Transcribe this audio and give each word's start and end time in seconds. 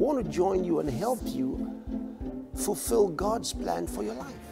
want 0.00 0.24
to 0.24 0.30
join 0.32 0.64
you 0.64 0.80
and 0.80 0.88
help 0.88 1.18
you 1.24 1.70
fulfill 2.54 3.08
God's 3.08 3.52
plan 3.52 3.86
for 3.86 4.02
your 4.02 4.14
life. 4.14 4.49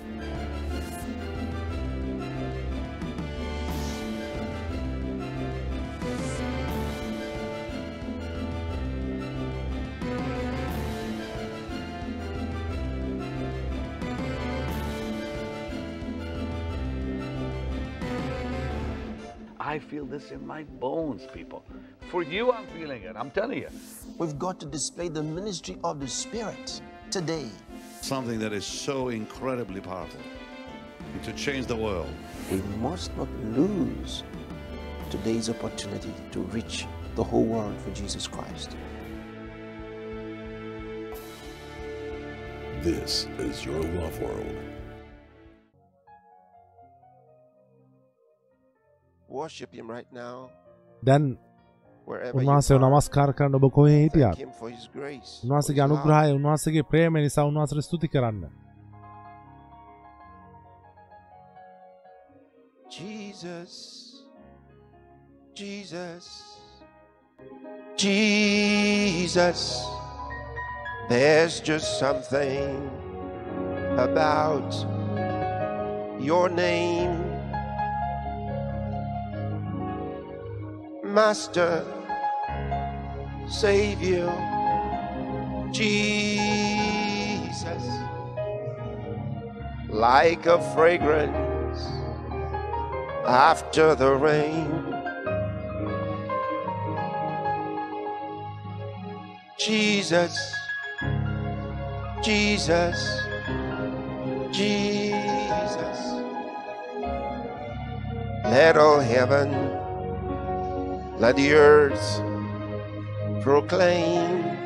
I 19.78 19.80
feel 19.80 20.04
this 20.04 20.32
in 20.32 20.44
my 20.44 20.64
bones, 20.64 21.22
people. 21.32 21.62
For 22.10 22.24
you, 22.24 22.50
I'm 22.50 22.66
feeling 22.76 23.04
it. 23.04 23.14
I'm 23.14 23.30
telling 23.30 23.58
you. 23.58 23.68
We've 24.18 24.36
got 24.36 24.58
to 24.58 24.66
display 24.66 25.06
the 25.08 25.22
ministry 25.22 25.78
of 25.84 26.00
the 26.00 26.08
Spirit 26.08 26.82
today. 27.12 27.46
something 28.00 28.40
that 28.40 28.52
is 28.52 28.66
so 28.66 29.10
incredibly 29.10 29.80
powerful 29.80 30.20
to 31.22 31.32
change 31.34 31.66
the 31.66 31.76
world. 31.76 32.12
We 32.50 32.58
must 32.80 33.16
not 33.16 33.28
lose 33.44 34.24
today's 35.10 35.48
opportunity 35.48 36.12
to 36.32 36.40
reach 36.56 36.84
the 37.14 37.22
whole 37.22 37.44
world 37.44 37.80
for 37.80 37.92
Jesus 37.92 38.26
Christ. 38.26 38.76
This 42.82 43.28
is 43.38 43.64
your 43.64 43.80
love 43.80 44.20
world. 44.20 44.67
Worship 49.47 49.73
Him 49.73 49.89
right 49.91 50.07
now, 50.13 50.49
දැන් 51.03 51.37
wherever 52.07 52.41
you 52.41 52.49
උන්වහන්සේ 52.49 52.73
are. 52.75 52.79
නමස්කාර 52.79 53.31
කරන්න 53.33 53.55
ඔබ 53.55 53.65
කොහේ 53.71 53.91
Thank 53.91 54.13
හිටියත් 54.15 54.37
Him 54.37 54.51
for 54.59 54.69
His 54.69 54.87
grace. 54.93 55.31
for 55.41 55.47
උන්වහන්සේගේ 55.47 55.81
His 55.81 55.89
love. 55.89 55.91
අනුග්‍රහය 55.91 56.31
උන්වහන්සේගේ 56.33 56.81
ප්‍රේම 56.91 57.17
නිසා 57.17 57.43
උන්වහන්සේට 57.43 57.81
ස්තුති 57.81 58.07
කරන්න. 58.07 58.49
Jesus, 62.89 64.23
Jesus, 65.55 66.25
Jesus. 67.97 69.83
There's 71.09 71.59
just 71.59 71.99
something 71.99 72.89
about 73.97 74.73
your 76.19 76.49
name, 76.49 77.26
Master, 81.18 81.84
Savior, 83.48 84.30
Jesus, 85.72 86.04
like 89.88 90.46
a 90.46 90.60
fragrance 90.74 91.80
after 93.26 93.96
the 93.96 94.14
rain. 94.14 94.70
Jesus, 99.58 100.54
Jesus, 102.22 103.00
Jesus. 104.52 105.98
Little 108.44 109.00
heaven, 109.00 109.87
let 111.18 111.34
the 111.36 111.52
earth 111.52 112.22
proclaim. 113.42 114.56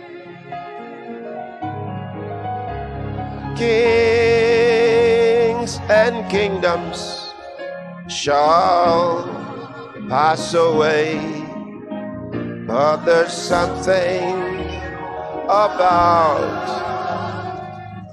Kings 3.57 4.61
and 5.89 6.31
kingdoms 6.31 7.33
shall 8.09 9.25
pass 10.09 10.53
away, 10.53 11.17
but 12.67 13.05
there's 13.05 13.33
something 13.33 14.37
about 15.49 16.69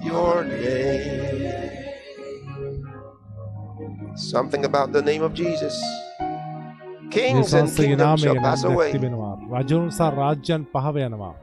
your 0.01 0.45
name. 0.45 1.59
Something 4.15 4.63
about 4.65 4.91
the 4.93 5.01
name 5.01 5.23
of 5.23 5.33
Jesus. 5.33 5.75
Kings 7.11 7.53
and 7.53 7.67
නිසංසගේ 7.67 7.83
kingdoms 7.83 8.01
නාමය 8.01 8.21
shall 8.21 8.35
නම් 8.35 8.43
pass 8.43 8.63
දැක් 8.63 8.73
away, 8.73 8.91
තිබෙනවා. 8.91 9.35
රජුන් 9.59 9.85
සහ 9.89 10.01
රාජ්‍යයන් 10.15 10.61
පහව 10.73 10.95
යනවා. 11.05 11.35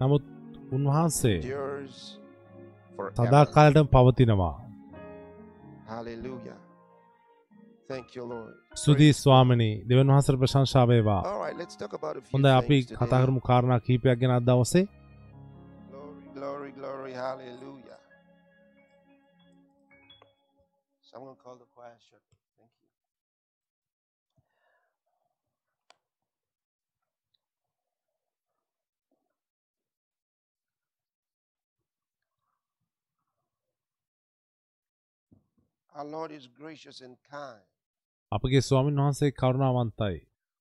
නමුත් 0.00 0.24
උන්වහන්සේ. 0.72 1.38
සදාකාලටම 3.16 3.86
පවතිනවා. 3.86 4.54
ස්තුතියි 8.74 9.12
ස්වාමිනී 9.12 9.74
දෙවන් 9.88 10.08
වහන්සේට 10.12 10.38
ප්‍රශංසා 10.38 10.88
වේවා. 10.88 11.22
All 11.22 11.40
right, 11.40 11.56
let's 11.58 11.76
talk 11.76 11.92
about 11.92 12.16
a 12.16 12.20
few 12.20 12.32
හොඳයි 12.32 12.50
අපි 12.52 12.68
things 12.68 12.92
කතා 12.92 13.06
today. 13.06 13.22
කරමු 13.24 13.40
කාරණා 13.40 13.78
කීපයක් 13.78 14.18
ගැන 14.20 14.30
අද 14.30 14.50
දවසේ. 21.07 21.13
Glory, 21.13 21.35
glory, 21.35 21.35
glory, 21.35 21.35
hallelujah. 21.35 21.35
Someone 21.35 21.35
call 21.35 21.57
the 21.57 21.65
choir 21.65 21.97
shortly. 21.99 22.37
Thank 22.57 22.71
you. 22.81 22.87
Our 35.95 36.05
Lord 36.05 36.31
is 36.31 36.47
gracious 36.47 37.01
and 37.01 37.17
kind. 37.31 37.63
අපගේ 38.31 38.59
ස්වාමින් 38.59 38.95
වහන්සේ 38.99 39.31
කරුණාවන්තයි. 39.31 40.19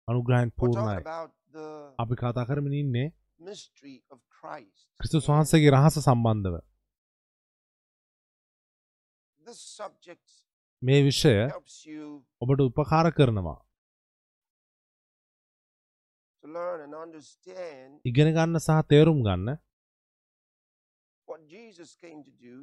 අනුග්‍රහයෙන් 0.09 0.48
We're 0.48 0.50
talking 0.50 0.56
පූර්ණයි. 0.59 0.97
about 0.97 1.31
the 1.53 1.94
අපි 1.98 2.15
කතා 2.15 2.44
කරමින් 2.44 2.75
ඉන්නේ 2.75 3.12
mystery 3.41 3.97
of 4.10 4.19
Christ. 4.41 4.88
ක්‍රිස්තුස් 5.00 5.31
වහන්සේගේ 5.31 5.70
රහස 5.70 5.98
සම්බන්ධව. 5.98 6.60
මේ 10.81 11.03
විෂය 11.03 11.34
ඔබට 12.41 12.62
උපකාර 12.62 13.08
කරනවා. 13.12 13.58
ඉගෙන 18.06 18.30
ගන්න 18.34 18.59
සහ 18.59 18.81
තේරුම් 18.90 19.19
ගන්න 19.24 19.50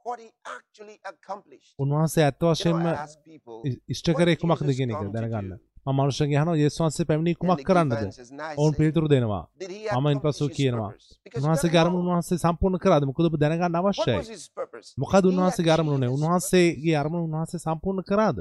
උන්වහන්සේ 1.80 2.26
ඇත්ත 2.26 2.44
වශයෙන්ම 2.44 2.84
ඉෂ්ට 3.88 4.12
කරේ 4.14 4.36
කුමක්ද 4.38 4.70
කියන 4.78 4.92
එක 4.94 5.08
දැනගන්න. 5.14 5.56
මම 5.86 5.94
මනුෂ්‍යයන්ගෙන් 5.96 6.40
අහනවා 6.40 6.58
යේසුස් 6.58 6.82
වහන්සේ 6.82 7.06
පැමිණි 7.06 7.34
කුමක් 7.36 7.62
කරන්නද? 7.62 7.94
ඔවුන් 8.58 8.74
පිළිතුරු 8.74 9.08
දෙනවා. 9.08 9.44
මම 9.94 10.08
ඉන් 10.08 10.20
accomplish 10.20 10.24
පසු 10.24 10.46
his 10.46 10.56
කියනවා. 10.58 10.92
උන්වහන්සේගේ 11.38 11.80
අරමුණ 11.80 12.02
උන්වහන්සේ 12.04 12.38
සම්පූර්ණ 12.38 12.80
කරාද? 12.80 13.04
මොකද 13.04 13.26
ඔබ 13.26 13.38
දැනගන්න 13.38 13.76
අවශ්‍යයි. 13.76 14.38
මොකද 14.98 15.24
උන්වහන්සේගේ 15.26 15.74
අරමුණ 15.74 15.98
උනේ? 15.98 16.10
උන්වහන්සේගේ 16.10 16.96
අරමුණ 16.96 17.26
උන්වහන්සේ 17.28 17.60
සම්පූර්ණ 17.60 18.04
කරාද? 18.04 18.38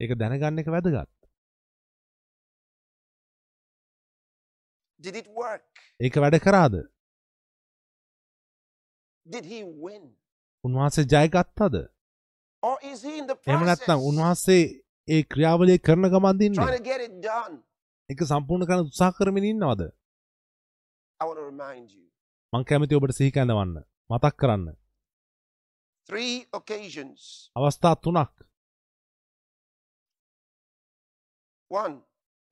ඒක 0.00 0.12
දැනගන්න 0.16 0.60
එක 0.60 0.68
වැදගත්. 0.68 1.10
ඒක 6.00 6.14
වැඩ 6.16 6.40
කරාද? 6.40 6.74
Did 9.28 9.44
he 9.44 9.60
win? 9.84 10.02
උන්වහන්සේ 10.64 11.04
ජය 11.04 11.28
ගත්තද? 11.28 11.76
Or 12.62 12.76
is 12.82 13.02
he 13.02 13.18
in 13.18 13.26
the 13.26 13.36
එහෙම 13.36 13.60
process 13.60 13.68
නැත්නම් 13.68 14.00
උන්වහන්සේ 14.00 14.58
ඒ 15.08 15.22
ක්‍රියාවලිය 15.22 15.78
කරන 15.78 16.08
ගමන් 16.08 16.38
දින්නේ. 16.38 16.64
ඒක 18.10 18.20
සම්පූර්ණ 18.30 18.68
කරන්න 18.68 18.88
උත්සාහ 18.88 19.12
කරමින් 19.12 19.44
ඉන්නවද? 19.44 19.82
මං 22.52 22.64
කැමති 22.64 22.94
ඔබට 22.94 23.16
සිහි 23.18 23.30
කැඳවන්න. 23.30 23.78
මතක් 24.10 24.34
කරන්න. 24.36 24.66
අවස්ථා 27.56 27.94
තුනක්. 27.94 28.34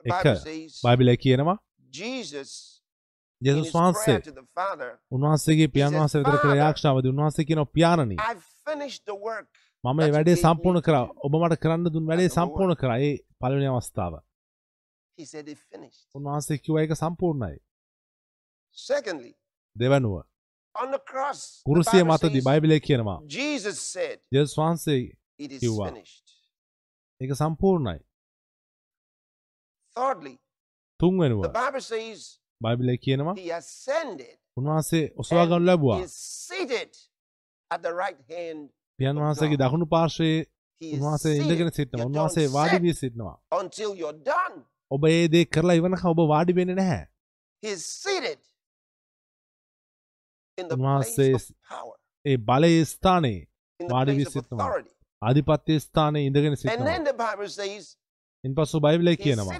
එක 0.05 0.26
බයිබලයේ 0.84 1.17
කියනවා 1.17 1.58
Jesus 1.93 2.75
in 3.41 3.47
යේසුස් 3.47 3.67
his 3.67 3.75
වහන්සේ 3.75 4.05
prayer 4.05 4.23
to 4.23 4.33
the 4.33 4.47
Father, 4.55 4.91
උන්වහන්සේගේ 5.11 5.69
පියාණන් 5.69 5.99
වහන්සේ 6.00 6.23
වෙතට 6.23 6.41
කළ 6.43 6.56
යාඥාවදී 6.56 7.11
උන්වහන්සේ 7.15 7.44
කියනවා 7.44 7.73
පියාණනි. 7.77 8.17
මම 9.85 9.97
මේ 9.97 10.12
වැඩේ 10.12 10.37
සම්පූර්ණ 10.37 10.83
කරා. 10.83 11.06
ඔබ 11.25 11.33
මට 11.41 11.61
කරන්න 11.62 11.93
දුන් 11.94 12.06
වැඩේ 12.11 12.31
සම්පූර්ණ 12.37 12.77
කරා. 12.77 12.97
ඒ 12.99 13.12
පළවෙනි 13.41 13.69
අවස්ථාව. 13.73 14.15
උන්වහන්සේ 16.15 16.59
කිව්වා 16.59 16.83
ඒක 16.83 16.97
සම්පූර්ණයි. 17.03 17.59
දෙවනුව 19.77 20.17
කුරුසිය 21.67 22.05
මතදී 22.05 22.43
බයිබලයේ 22.49 22.81
කියනවා. 22.81 23.19
ජේසුස් 24.33 24.59
වහන්සේ 24.59 25.00
කිව්වා. 25.61 25.93
ඒක 27.21 27.33
සම්පූර්ණයි. 27.35 28.00
තුන්වෙනුව 31.00 31.43
බයිබලයේ 32.61 32.99
කියනවා 32.99 33.35
උන්වහන්සේ 34.56 35.05
ඔසවා 35.17 35.47
ගනු 35.47 35.56
and 35.56 35.67
ලැබුවා. 35.67 35.99
පියන් 38.99 39.17
වහන්සේගේ 39.17 39.58
දකුණු 39.58 39.87
is 40.82 40.93
උන්වහන්සේ 40.93 41.35
ඉඳගෙන. 41.35 41.70
සිටිනවා. 41.70 42.06
උන්වහන්සේ 42.06 42.47
වාඩි 42.49 42.82
වී 42.82 42.94
සිටිනවා. 42.94 43.37
ඔබ 44.91 45.05
ඒ 45.05 45.29
දේ 45.29 45.44
කරලා 45.47 45.75
ඉවරනකම් 45.75 46.08
ඔබ 46.08 46.20
වාඩි 46.29 46.56
වෙන්නේ 46.56 46.76
නැහැ. 46.76 47.05
උන්වහන්සේ 50.59 51.31
ඒ 52.25 52.37
බලයේ 52.41 52.85
ස්ථානයේ 52.85 53.41
වාඩි 53.81 54.17
වී 54.17 54.29
සිටිනවා. 54.35 54.70
ආධිපත්‍ය 55.23 55.81
ස්ථානයේ 55.81 56.26
ඉඳගෙන 56.26 56.56
සිටිනවා. 56.56 56.87
ඉන්පසු 58.44 58.81
බයිබලයේ 58.81 59.17
කියනවා 59.17 59.59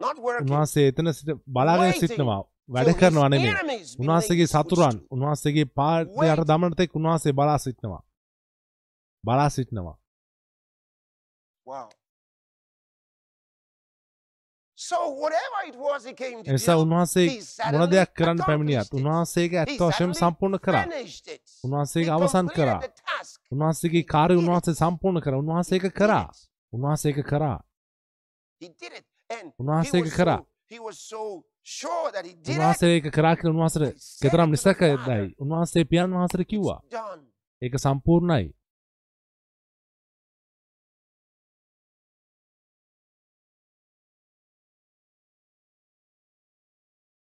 උන්වහන්සේ 0.00 0.88
එතන 0.88 1.12
සිට 1.12 1.30
බලාගෙන 1.48 1.92
සිටිනවා. 1.94 2.42
වැඩ 2.68 2.94
කරනවා 2.96 3.28
be 3.30 3.50
උන්වහන්සේගේ 4.00 4.46
සතුරන්. 4.46 4.96
උන්වහන්සේගේ 5.10 5.66
පාදයට 5.66 6.16
Waiting. 6.16 6.46
දමන 6.46 6.76
තෙක් 6.76 6.96
උන්වහන්සේ 6.96 7.32
බලා 7.32 7.58
සිටිනවා. 7.58 8.02
බලා 9.24 9.50
සිටිනවා. 9.50 9.96
එනිසා 16.46 16.76
උන්වහන්සේ 16.76 17.28
මොන 17.72 17.90
දෙයක් 17.90 18.10
කරන්න 18.14 18.40
පැමිණියත්. 18.46 18.88
උන්වහන්සේගේ 18.92 19.58
ඇත්ත 19.58 19.78
suddenly 19.78 20.14
සම්පූර්ණ 20.14 20.60
කරා. 20.60 20.84
උන්වහන්සේගේ 21.64 22.12
අවසන් 22.12 22.48
කරා. 22.56 22.80
උන්වහන්සේගේ 23.52 24.04
කාර්ය 24.04 24.34
උන්වහන්සේ 24.36 24.74
සම්පූර්ණ 24.74 25.24
කරා. 25.24 25.38
උන්වහන්සේ 25.38 25.76
ඒක 25.76 25.84
He 25.84 25.90
did 25.90 25.98
කරා. 25.98 26.26
it. 26.26 26.48
උන්වහන්සේ 26.72 27.10
ඒක 27.10 27.26
කරා. 27.26 27.58
He 29.34 29.40
did 29.40 29.46
it. 29.46 29.54
And 29.58 29.68
උන්වහන්සේ 29.68 29.90
he 29.90 29.98
ඒක 29.98 30.04
was, 30.04 30.14
කරා. 30.14 30.38
so, 30.38 30.46
he 30.66 30.78
was 30.78 30.98
so 30.98 31.44
sure 31.62 32.12
that 32.12 32.24
he 32.24 32.34
did 32.34 32.48
it. 32.48 32.58
උන්වහන්සේ 32.58 32.90
ඒක 32.96 33.06
කරා 33.10 33.36
කියලා 33.36 33.68
said 33.68 33.94
කතරම් 34.24 34.50
නිසකයි. 34.50 34.96
Father. 34.96 35.30
උන්වහන්සේ 35.38 35.84
පියාණන් 35.84 36.16
වහන්සේට 36.16 36.48
කිව්වා. 36.48 36.80
ඒක 37.62 37.74
සම්පූර්ණයි. 37.78 38.54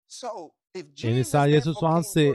So 0.09 0.55
if 0.75 0.87
ඒ 0.87 1.09
Jesus 1.09 1.17
නිසා 1.17 1.45
therefore 1.45 1.53
යේසුස් 1.53 1.79
වහන්සේ 1.83 2.31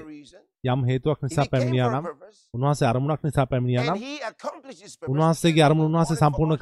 යම් 0.63 0.81
හේතුවක් 0.89 1.19
නිසා 1.23 1.45
පැමිණියා 1.51 1.89
නම් 1.91 2.05
උන්වහන්සේ 2.53 2.87
අරමුණක් 2.87 3.21
නිසා 3.23 3.45
පැමිණියා 3.45 3.85
නම් 3.85 3.99
උන්වහන්සේගේ 5.11 5.63
අරමුණ 5.63 5.89
උන්වහන්සේ 5.89 6.17
සම්පූර්ණ 6.21 6.57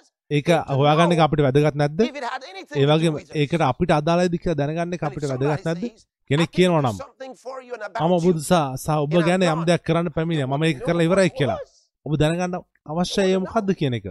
us 0.00 0.12
ඒක 0.30 0.48
හොයාගන්න 0.80 1.12
එක 1.14 1.20
අපිට 1.26 1.42
වැදගත් 1.46 1.76
නැද්ද? 1.80 2.00
if 2.00 2.16
it 2.16 2.24
had 2.24 2.44
anything 2.44 2.78
A 2.78 2.84
to 2.84 2.86
do 2.86 2.98
වගේම 2.98 3.14
with 3.14 3.30
us, 3.30 3.36
ඒකට 3.36 3.62
අපිට 3.70 3.90
අදාළයිද 3.90 4.34
කියලා 4.42 4.58
දැනගන්න 4.60 4.94
අපිට 5.08 5.26
වැදගත් 5.30 5.66
නැද්ද? 5.68 5.84
කෙනෙක් 6.30 6.48
"I 6.48 6.52
can 6.52 6.56
කියනවා 6.56 6.82
නම් 6.82 6.96
මම 6.96 7.86
about 7.86 8.12
ඔබ 8.16 8.24
you," 8.24 8.32
උදෙසා 8.32 8.66
සහ 8.76 8.88
ඔබ 9.04 9.10
ගැන 9.28 9.42
යම්. 9.42 9.64
දෙයක් 9.66 9.82
කරන්න 9.82 10.12
පැමිණියා 10.16 10.50
මම 10.50 10.64
ඒක 10.64 10.78
කරලා 10.86 11.06
ඉවරයි 11.08 11.30
කියලා. 11.38 11.58
ඔබ 12.06 12.12
දැනගන්න 12.16 12.54
අවශ්‍යයි 12.86 13.32
ඒ 13.34 13.42
මොකද්ද 13.44 13.74
කියන 13.80 13.94
එක. 13.98 14.06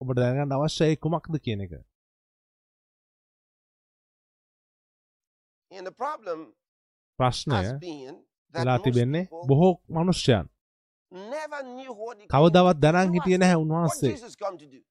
ඔබට 0.00 0.18
දැනගන්න 0.18 0.52
අවශ්‍යයි 0.52 0.96
කුමක්ද 0.96 1.38
කියන 1.44 1.60
එක. 1.66 1.72
ප්‍රශ්නය 7.18 7.56
වෙලා 8.54 8.78
තිබෙන්නේ 8.78 9.24
බොහෝ 9.48 9.72
මනුෂ්‍යයන් 9.90 10.46
කවදාවත්. 12.28 12.78
දැනන් 12.78 13.14
හිටියේ 13.14 13.38
නැහැ 13.38 13.56
උන්වහන්සේ. 13.56 14.12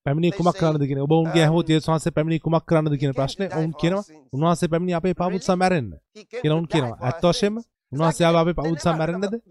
පැමිණි 0.05 0.29
They 0.29 0.37
කුමක් 0.37 0.57
කරන්නද 0.57 0.83
කියන 0.89 0.99
ඔබ 0.99 1.11
ඔවුන්ගේ 1.11 1.41
um, 1.41 1.45
ඇහුවොත් 1.45 1.69
යේසුස් 1.69 1.89
වහන්සේ 1.89 2.11
පැමිණි 2.11 2.39
කුමක් 2.39 2.65
කරන්නද 2.65 2.97
කියන 2.97 3.13
ප්‍රශ්නේ 3.13 3.49
ඔවුන් 3.51 3.73
කියනවා. 3.73 4.03
උන්වහන්සේ 4.33 4.67
පැමිණි 4.67 4.93
අපේ 4.93 5.13
to 5.13 6.51
ඔවුන් 6.51 6.65
die 6.65 6.73
කියනවා 6.73 6.91
for 6.91 7.05
our 7.05 7.13
ඇත්ත 7.13 7.23
වශයෙන්ම 7.23 7.55
sins. 7.55 7.65
It's 7.65 7.93
උන්වහන්සේ 7.93 8.19
like 8.19 8.29
ආව 8.29 8.35
they- 8.35 8.41
අපේ 8.41 8.55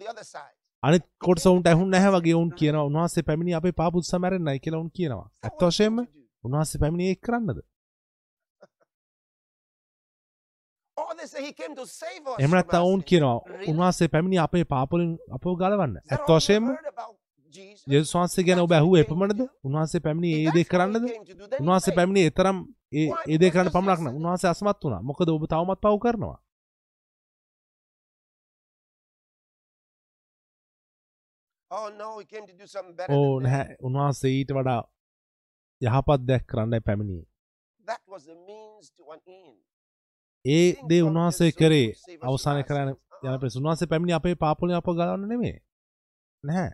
other 0.08 0.24
side. 0.24 0.54
අනිත් 0.82 1.04
කොටස 1.18 1.46
උන්ට 1.46 1.66
ඇහුන්නේ 1.66 1.98
නැහැ 1.98 2.12
වගේ 2.16 2.34
ඔවුන් 2.34 2.50
කියනවා 2.52 2.84
උන්වහන්සේ 2.84 3.22
පැමිණි 3.22 3.54
අපේ 3.54 3.72
පාප 3.72 3.94
උත්සාහ 3.94 4.20
මැරෙන්නයි 4.20 4.58
කියලා 4.58 4.80
ඔවුන් 4.80 4.90
කියනවා 4.90 5.24
do? 5.42 6.06
උන්වහන්සේ 6.44 6.78
පැමිණි 6.78 7.08
ඒක 7.08 7.20
කරන්නද 7.20 7.58
our 12.74 12.84
ඔවුන්. 12.84 13.02
කියනවා? 13.02 13.38
උන්වහන්සේ 13.68 14.08
පැමිණි 14.08 14.38
අපේ 14.38 14.64
පාප 14.64 14.90
වලින් 14.90 15.12
අපව 15.30 15.52
ගලවන්න 15.54 15.96
you 16.10 16.38
වශයෙන්ම? 16.38 16.66
යේසුස් 17.86 18.14
වහන්සේ 18.14 18.44
ගැන 18.44 18.60
ඔබ 18.60 18.72
ඇහුවේ 18.72 19.02
එපමණද 19.02 19.40
උන්වහන්සේ 19.64 20.00
පැමිණි 20.00 20.32
ඒ 20.38 20.54
දේ 20.54 20.64
කරන්නද 20.64 20.96
උන්වහන්සේ. 21.60 21.94
පැමිණි 21.94 22.20
ඒ 22.22 22.32
තරම් 22.32 22.58
ඒ? 22.94 23.08
ඒ 23.26 23.38
දේ 23.38 23.50
කරන්න 23.50 23.72
පමණක් 23.72 24.00
නෑ 24.00 24.14
උන්වහන්සේ 24.14 24.50
අසමත් 24.50 24.84
වුණා 24.84 25.02
මොකද 25.02 25.28
ඔබ 25.28 25.46
තවමත් 25.46 25.80
පව් 25.80 25.94
කරනවා 26.00 26.36
Oh 31.70 31.88
ඕ. 33.10 33.40
නැහැ 33.40 33.76
උන්වහන්සේ 33.82 34.32
ඊට 34.32 34.52
වඩා 34.52 34.82
යහපත් 35.82 36.20
දෙයක් 36.28 36.44
කරන්නයි 36.46 36.80
පැමිණියේ 36.80 37.26
ඒ 40.46 40.66
දේ 40.88 41.02
උන්වහන්සේ 41.02 41.52
කරේ 41.52 41.88
අවසානය 42.22 42.62
කරන්න. 42.62 42.96
යන 43.25 43.38
ප්‍රෙස් 43.40 43.56
උන්වහන්සේ 43.56 43.90
පැමිණි 43.90 44.14
අපේ 44.14 44.34
පාප 44.34 44.58
වලින් 44.60 44.78
අපව 44.78 44.93
ගලවන්න 44.93 45.28
නෙමෙයි 45.28 45.54
නැහැ. 46.44 46.70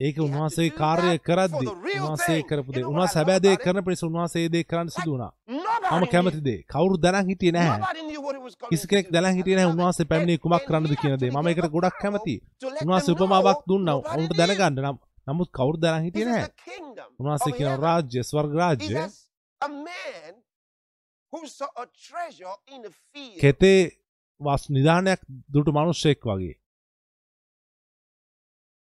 ඒක 0.00 0.16
උන්වහන්සේ 0.18 0.68
for 0.70 1.18
කරද්දි 1.18 1.66
උන්වහන්සේ. 1.98 2.40
කරපු 2.42 2.70
දේ 2.72 2.84
උන්වහන්සේ 2.84 3.14
I 3.14 3.18
හැබෑ 3.18 3.36
love 3.36 3.44
දේ? 3.46 3.56
කරන 3.56 3.84
ප්‍රෙස් 3.84 4.02
උන්වහන්සේ 4.02 4.48
දේ 4.48 4.64
කරන්න 4.64 4.88
සිදු 4.88 5.10
වුණා 5.12 5.32
මම. 5.48 6.06
කැමති 6.06 6.40
දේ 6.40 6.60
කවුරු 6.72 6.96
දැනන් 6.96 7.28
හිටියේ 7.30 7.52
නැහැ 7.52 7.80
කිසි 8.70 8.86
කෙනෙක්. 8.86 9.06
දැනන් 9.12 9.36
හිටියේ 9.36 9.58
නැහැ 9.58 9.72
උන්වහන්සේ. 9.74 10.08
පැමිණි 10.10 10.38
කුමක් 10.38 10.64
කරන්නද 10.68 10.94
කියන 11.02 11.16
දේ 11.22 11.30
මම 11.30 11.48
ඒකට 11.48 11.70
ගොඩක් 11.76 11.96
let 12.04 12.26
උන්වහන්සේ 12.84 13.14
උපමාවක් 13.14 13.60
දුන්නා 13.68 13.96
knew. 14.08 14.28
දැනගන්න 14.40 14.82
නම් 14.82 14.96
නමුත් 15.26 15.48
කවුරු 15.52 15.78
දැනන් 15.84 16.04
හිටියේ 16.06 16.28
නැහැ 16.28 16.48
උන්වහන්සේ 17.20 17.52
කියන. 17.58 17.72
රාජ්‍ය 17.84 18.20
ස්වර්ග 18.22 18.52
රාජ්‍ය 18.60 18.94
කෙතේ 23.42 23.80
වස් 24.40 24.62
නිධානයක් 24.70 25.20
දුටු 25.54 25.70
මනුෂ්‍යයෙක් 25.72 26.20
වගේ 26.24 26.54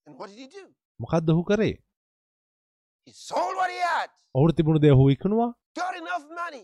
And 0.06 0.14
what 0.18 0.28
did 0.30 0.38
he 0.38 0.46
do? 0.48 0.62
මොකක්ද 1.00 1.28
ඔහු 1.30 1.42
කරේ 1.44 1.72
He 3.06 3.12
sold 3.18 3.54
what 3.56 3.70
he 3.70 3.80
had, 3.84 4.10
ඔහුට 4.34 4.56
තිබුණු 4.56 4.80
දේ 4.84 4.92
ඔහු 4.96 5.04
විකුණුවා 5.10 5.48
got 5.76 5.94
enough 5.94 6.24
money 6.40 6.62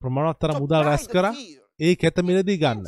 ප්‍රමාණවත් 0.00 0.38
තරම් 0.40 0.54
to 0.54 0.60
මුදල් 0.60 0.82
රැස් 0.88 1.04
කරා. 1.08 1.32
ඒ 1.80 1.92
කෙත 1.96 2.16
මිලදී 2.28 2.58
ගන්න. 2.62 2.80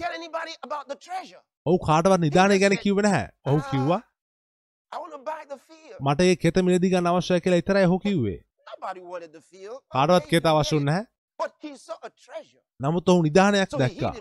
ඔහු 1.66 1.78
කාටවත් 1.86 2.20
නිධානය 2.24 2.56
ගැන 2.62 2.72
said, 2.72 2.82
කිව්වේ 2.84 3.04
නැහැ 3.06 3.28
ඔහු 3.46 3.58
"Ah, 3.58 3.68
කිව්වා. 3.70 4.00
මට 6.06 6.20
ඒ 6.22 6.36
කෙත 6.36 6.56
මිලදී 6.66 6.90
ගන්න 6.92 7.08
අවශ්‍යයි 7.12 7.40
කියලා 7.44 7.60
විතරයි 7.60 7.86
ඔහු 7.88 7.98
කිව්වේ. 8.04 8.38
කාටවත් 9.94 10.26
කෙත 10.32 10.44
අවශ්‍ය 10.46 10.76
it. 10.76 10.84
නැහැ 10.88 11.04
නමුත් 12.80 13.08
ඔහු 13.08 13.22
නිධානයක් 13.22 13.70
දැක්කා. 13.72 14.12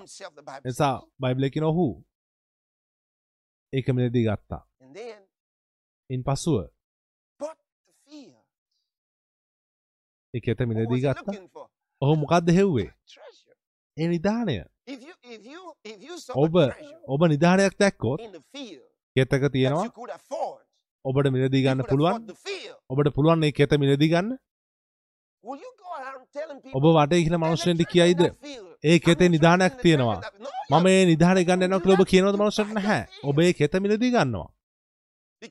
නිසා 0.65 0.99
says. 0.99 1.09
බයිබලයේ 1.19 1.49
කියන 1.49 1.63
ඔහු 1.63 1.87
ඒක 3.73 3.87
මිලදී 3.89 4.25
ගත්තා. 4.25 4.63
ඉන් 6.09 6.23
පසුව 6.23 6.57
What 7.39 7.57
was 10.49 10.59
මිලදී 10.65 11.01
ගත්තා? 11.01 11.67
ඔහු 12.01 12.13
මොකක්ද 12.15 12.51
හෙව්වේ. 12.51 12.89
ඒ 13.97 14.07
නිධානය. 14.07 14.55
ඔබ 16.35 16.55
ඔබ 17.07 17.21
නිධානයක් 17.27 17.73
දැක්කොත් 17.79 18.19
කෙතක 19.15 19.43
තියෙනවා? 19.51 19.87
ඔබට 21.05 21.27
මිලදී 21.29 21.63
ගන්න 21.63 21.89
පුළුවන්. 21.89 22.21
ඔබට 22.89 23.13
පුළුවන් 23.15 23.43
ඒ 23.43 23.51
කෙත 23.51 23.73
මිලදී 23.77 24.09
ගන්න 24.09 24.37
ඔබ 26.73 26.83
වටේ 26.87 27.17
ඉන්න 27.17 27.27
"There's 27.27 27.33
a 27.33 27.37
මනුස්සයන්ට 27.37 27.81
treasure 27.81 27.81
in 27.81 27.87
කියයිද. 27.93 28.21
ඒ 28.83 28.99
කෙතේ 28.99 29.29
නිධානයක් 29.29 29.81
තියෙනවා 29.81 30.15
treasure 30.15 30.15
in 30.15 30.21
that-" 30.21 30.69
No, 30.69 30.79
මම 30.79 30.87
ඒ 30.87 31.05
නිධානය 31.05 31.43
ගන්න 31.43 31.63
යනවා 31.63 31.79
කියලා 31.79 31.99
ඔබ 31.99 32.05
කියනවද 32.05 32.37
the 32.37 32.73
නැහැ. 32.73 33.07
ඔබ 33.23 33.39
කෙත 33.53 33.75
මිලදී 33.75 34.11
ගන්නවා. 34.11 34.49
You 35.41 35.49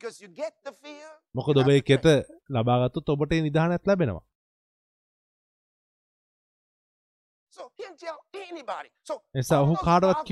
ඔබ 1.59 1.69
කෙත. 1.81 2.05
ලබාගත්තොත් 2.51 3.09
ඔබට 3.09 3.33
ඒ 3.33 3.41
නිධානයක් 3.41 3.87
ලැබෙනවා. 3.87 4.25
All 7.59 7.71
ඔහු 9.65 9.75
those 9.75 9.85
කාටවත් 9.85 10.25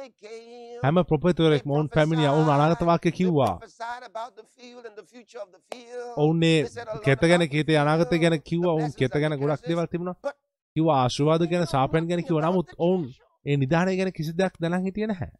prophets, 0.00 0.20
කිව්වේ 0.20 0.40
you 0.40 0.80
නැහැ 0.80 0.80
know, 0.80 0.80
they 0.80 0.80
came. 0.80 0.80
හැම 0.82 1.04
ප්‍රොපෙතුවරෙක් 1.04 1.62
They 1.62 1.72
ඔවුන් 1.72 1.88
පැමිණිය 1.88 2.26
ඔවුන් 2.26 2.44
prophesied. 2.44 2.60
අනාගත 2.60 2.82
වාක්‍ය 2.82 3.02
They 3.02 3.16
කිව්වා 3.18 3.46
prophesied 3.46 4.02
about 4.02 4.36
the 4.36 4.44
field 4.56 4.84
and 4.84 4.96
the 4.96 5.06
future 5.06 5.40
of 5.40 5.50
the 5.52 5.60
field. 5.70 6.14
ඔවුන්නේ 6.16 6.62
They 6.62 6.68
said 6.68 6.88
a 6.88 6.94
lot 6.94 7.04
කෙත 7.04 7.20
ගැන 7.20 7.36
about 7.36 7.50
the 7.50 7.56
කීතේ 7.56 7.76
අනාගත 7.76 8.08
field, 8.08 8.22
ගැන 8.22 8.32
the 8.32 8.38
කිව්වා 8.50 8.72
ඔවුන් 8.72 8.80
blessings 8.80 8.96
කෙත 8.96 9.14
and 9.14 9.22
ගැන 9.22 9.30
the 9.30 9.40
ගොඩක් 9.44 9.60
curses. 9.60 9.68
දේවල් 9.68 9.86
තිබුණා 9.86 10.14
But 10.22 10.36
කිව්වා 10.76 10.96
ආශිර්වාද 11.04 11.40
they 11.40 11.48
ගැන 11.48 11.62
know 11.62 11.72
ශාපයන් 11.74 12.04
ගැන 12.10 12.20
nothing 12.20 12.26
කිව්වා 12.28 12.42
about 12.44 12.54
නමුත් 12.54 12.66
the 12.66 12.76
ඔවුන් 12.78 13.02
treasure. 13.02 13.24
ඒ 13.46 13.56
නිධානය 13.56 13.96
ගැන 13.96 14.12
කිසි 14.12 14.32
දෙයක් 14.32 14.54
දැනන් 14.62 14.84
හිටියේ 14.86 15.06
නැහැ 15.06 15.30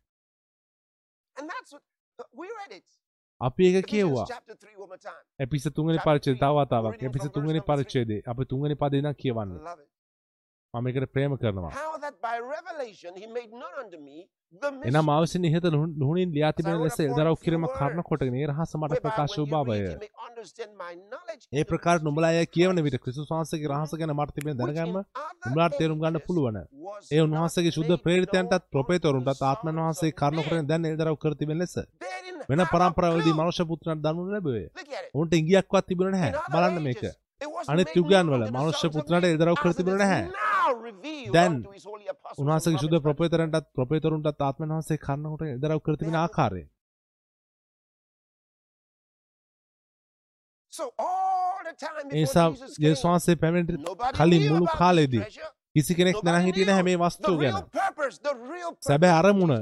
And 1.36 1.48
that's 1.50 1.72
what 1.72 2.28
we 2.34 2.46
read 2.48 2.72
it. 2.78 2.84
අපි 3.40 3.62
ඒක 3.66 3.74
Ephesians 3.74 3.90
කියෙව්වා 3.90 4.24
chapter 4.26 4.54
3 4.56 4.76
one 4.76 4.88
more 4.88 4.98
time. 4.98 5.20
එපිස 5.38 5.64
තුන්වෙනි 5.76 5.98
Chapter 5.98 6.10
පරිච්ඡේදය 6.10 6.38
three. 6.38 6.42
තව 6.42 6.54
We're 6.54 6.66
වතාවක් 6.66 6.92
reading 6.92 7.08
එපිස 7.10 7.22
from 7.22 7.32
තුන්වෙනි 7.36 7.60
verse 7.60 7.68
number 7.68 7.84
three. 7.84 7.94
පරිච්ඡේදය 7.94 8.22
අපි 8.32 8.44
තුන්වෙනි 8.44 8.74
පදේ 8.82 8.98
ඉඳන් 9.02 9.10
I 9.10 9.18
කියවන්න 9.22 9.52
love 9.68 9.80
it. 9.82 9.88
මම 10.74 10.86
ඒකට 10.88 11.12
ප්‍රේම 11.12 11.32
කරනවා. 11.36 11.70
එනම් 14.88 15.08
mystery 15.08 15.10
අවසින් 15.10 15.44
ඉහත 15.44 15.64
නුහුණින් 15.72 16.34
ලියා 16.34 16.50
තිබෙන 16.52 16.76
ලෙස 16.80 16.98
එදරව් 17.04 17.38
කිරීම 17.40 17.64
කරන 17.70 18.02
කොටගෙන 18.02 18.36
රහස 18.44 18.74
මට 18.78 19.00
ප්‍රකාශ 19.00 19.34
වූ 19.40 19.46
බවය. 19.64 19.78
ඒ 21.52 21.64
ප්‍රකාර 21.64 21.96
mystery 21.98 22.04
නුඹලා 22.06 22.30
අය 22.34 22.46
කියවන 22.48 22.82
විට 22.86 22.98
ක්‍රිස්තුස් 23.02 23.32
වහන්සේගේ 23.32 23.70
රහස 23.70 23.94
ගැන 24.00 24.12
මට 24.14 24.36
තිබෙන 24.36 24.60
දැනගැම්ම 24.60 24.94
නුඹලාට 24.96 25.74
තේරුම් 25.78 25.98
ගන්න 26.02 26.20
පුළුවන්. 26.26 26.60
ඒ 27.10 27.20
උන්වහන්සේගේ 27.20 27.74
made 27.74 27.98
ප්‍රේරිතයන්ටත් 28.04 28.68
ආත්මන් 29.44 29.80
sons 29.80 29.80
වහන්සේ. 29.80 30.12
කරන 30.44 30.68
දැන් 30.68 30.86
එදරව් 30.86 31.18
කර 31.18 31.34
තිබෙන 31.34 31.58
ලෙස. 31.58 31.74
වෙන 32.48 32.62
පරම්පරාවලදී. 32.66 33.34
මනුෂ්‍ය 33.34 33.66
පුත්‍රයන්ට 33.72 34.04
දනු 34.04 34.28
ලැබුවේ. 34.28 34.68
ඔවුන්ට 35.14 35.34
ඉංගියක්වත් 35.34 35.84
තිබුණ 35.88 36.14
නැහැ. 36.16 36.32
බලන්න 36.52 36.80
මේක. 36.82 37.02
අනිත් 37.68 37.92
unto 37.96 38.40
the 38.44 38.52
මනුෂ්‍ය 38.52 38.94
men. 38.94 39.28
එදරව් 39.32 39.56
කර 39.56 39.72
තිබුණ 39.72 40.02
නැහැ. 40.04 40.49
දැන් 41.32 41.56
ශුද්ධ 42.78 43.00
prophets 43.00 43.06
by 43.06 43.64
ප්‍රොපේතරන්ටත් 43.74 44.42
ආත්මන් 44.42 44.74
වහන්සේ 44.74 44.98
කරුණකට 44.98 45.48
එදරව් 45.48 45.80
කර 45.80 45.96
තිබෙන 45.96 46.18
ආකාරය 46.18 46.64
So 50.72 50.84
all 50.98 51.62
the 51.64 51.72
time 51.76 51.96
A 51.98 52.02
before 52.02 52.16
නිසා 52.16 52.50
Jesus 52.50 52.76
යේසුස් 52.78 53.02
came, 53.02 53.12
වහන්සේ 53.12 53.36
පැමිණෙන්න 53.36 53.80
nobody 53.82 54.16
කලින් 54.18 54.44
මුළු 54.50 54.66
කාලෙදී. 54.74 55.24
කිසි 55.76 55.94
කෙනෙක් 55.94 56.16
දැනන් 56.16 56.28
Nobody 56.28 56.46
හිටියේ 56.46 56.68
නැහැ 56.68 56.82
මේ 56.82 56.94
knew 56.94 57.04
වස්තුව 57.04 57.34
the 57.34 57.42
ගැන 57.42 57.56
සැබෑ 58.80 59.12
අරමුණ 59.12 59.54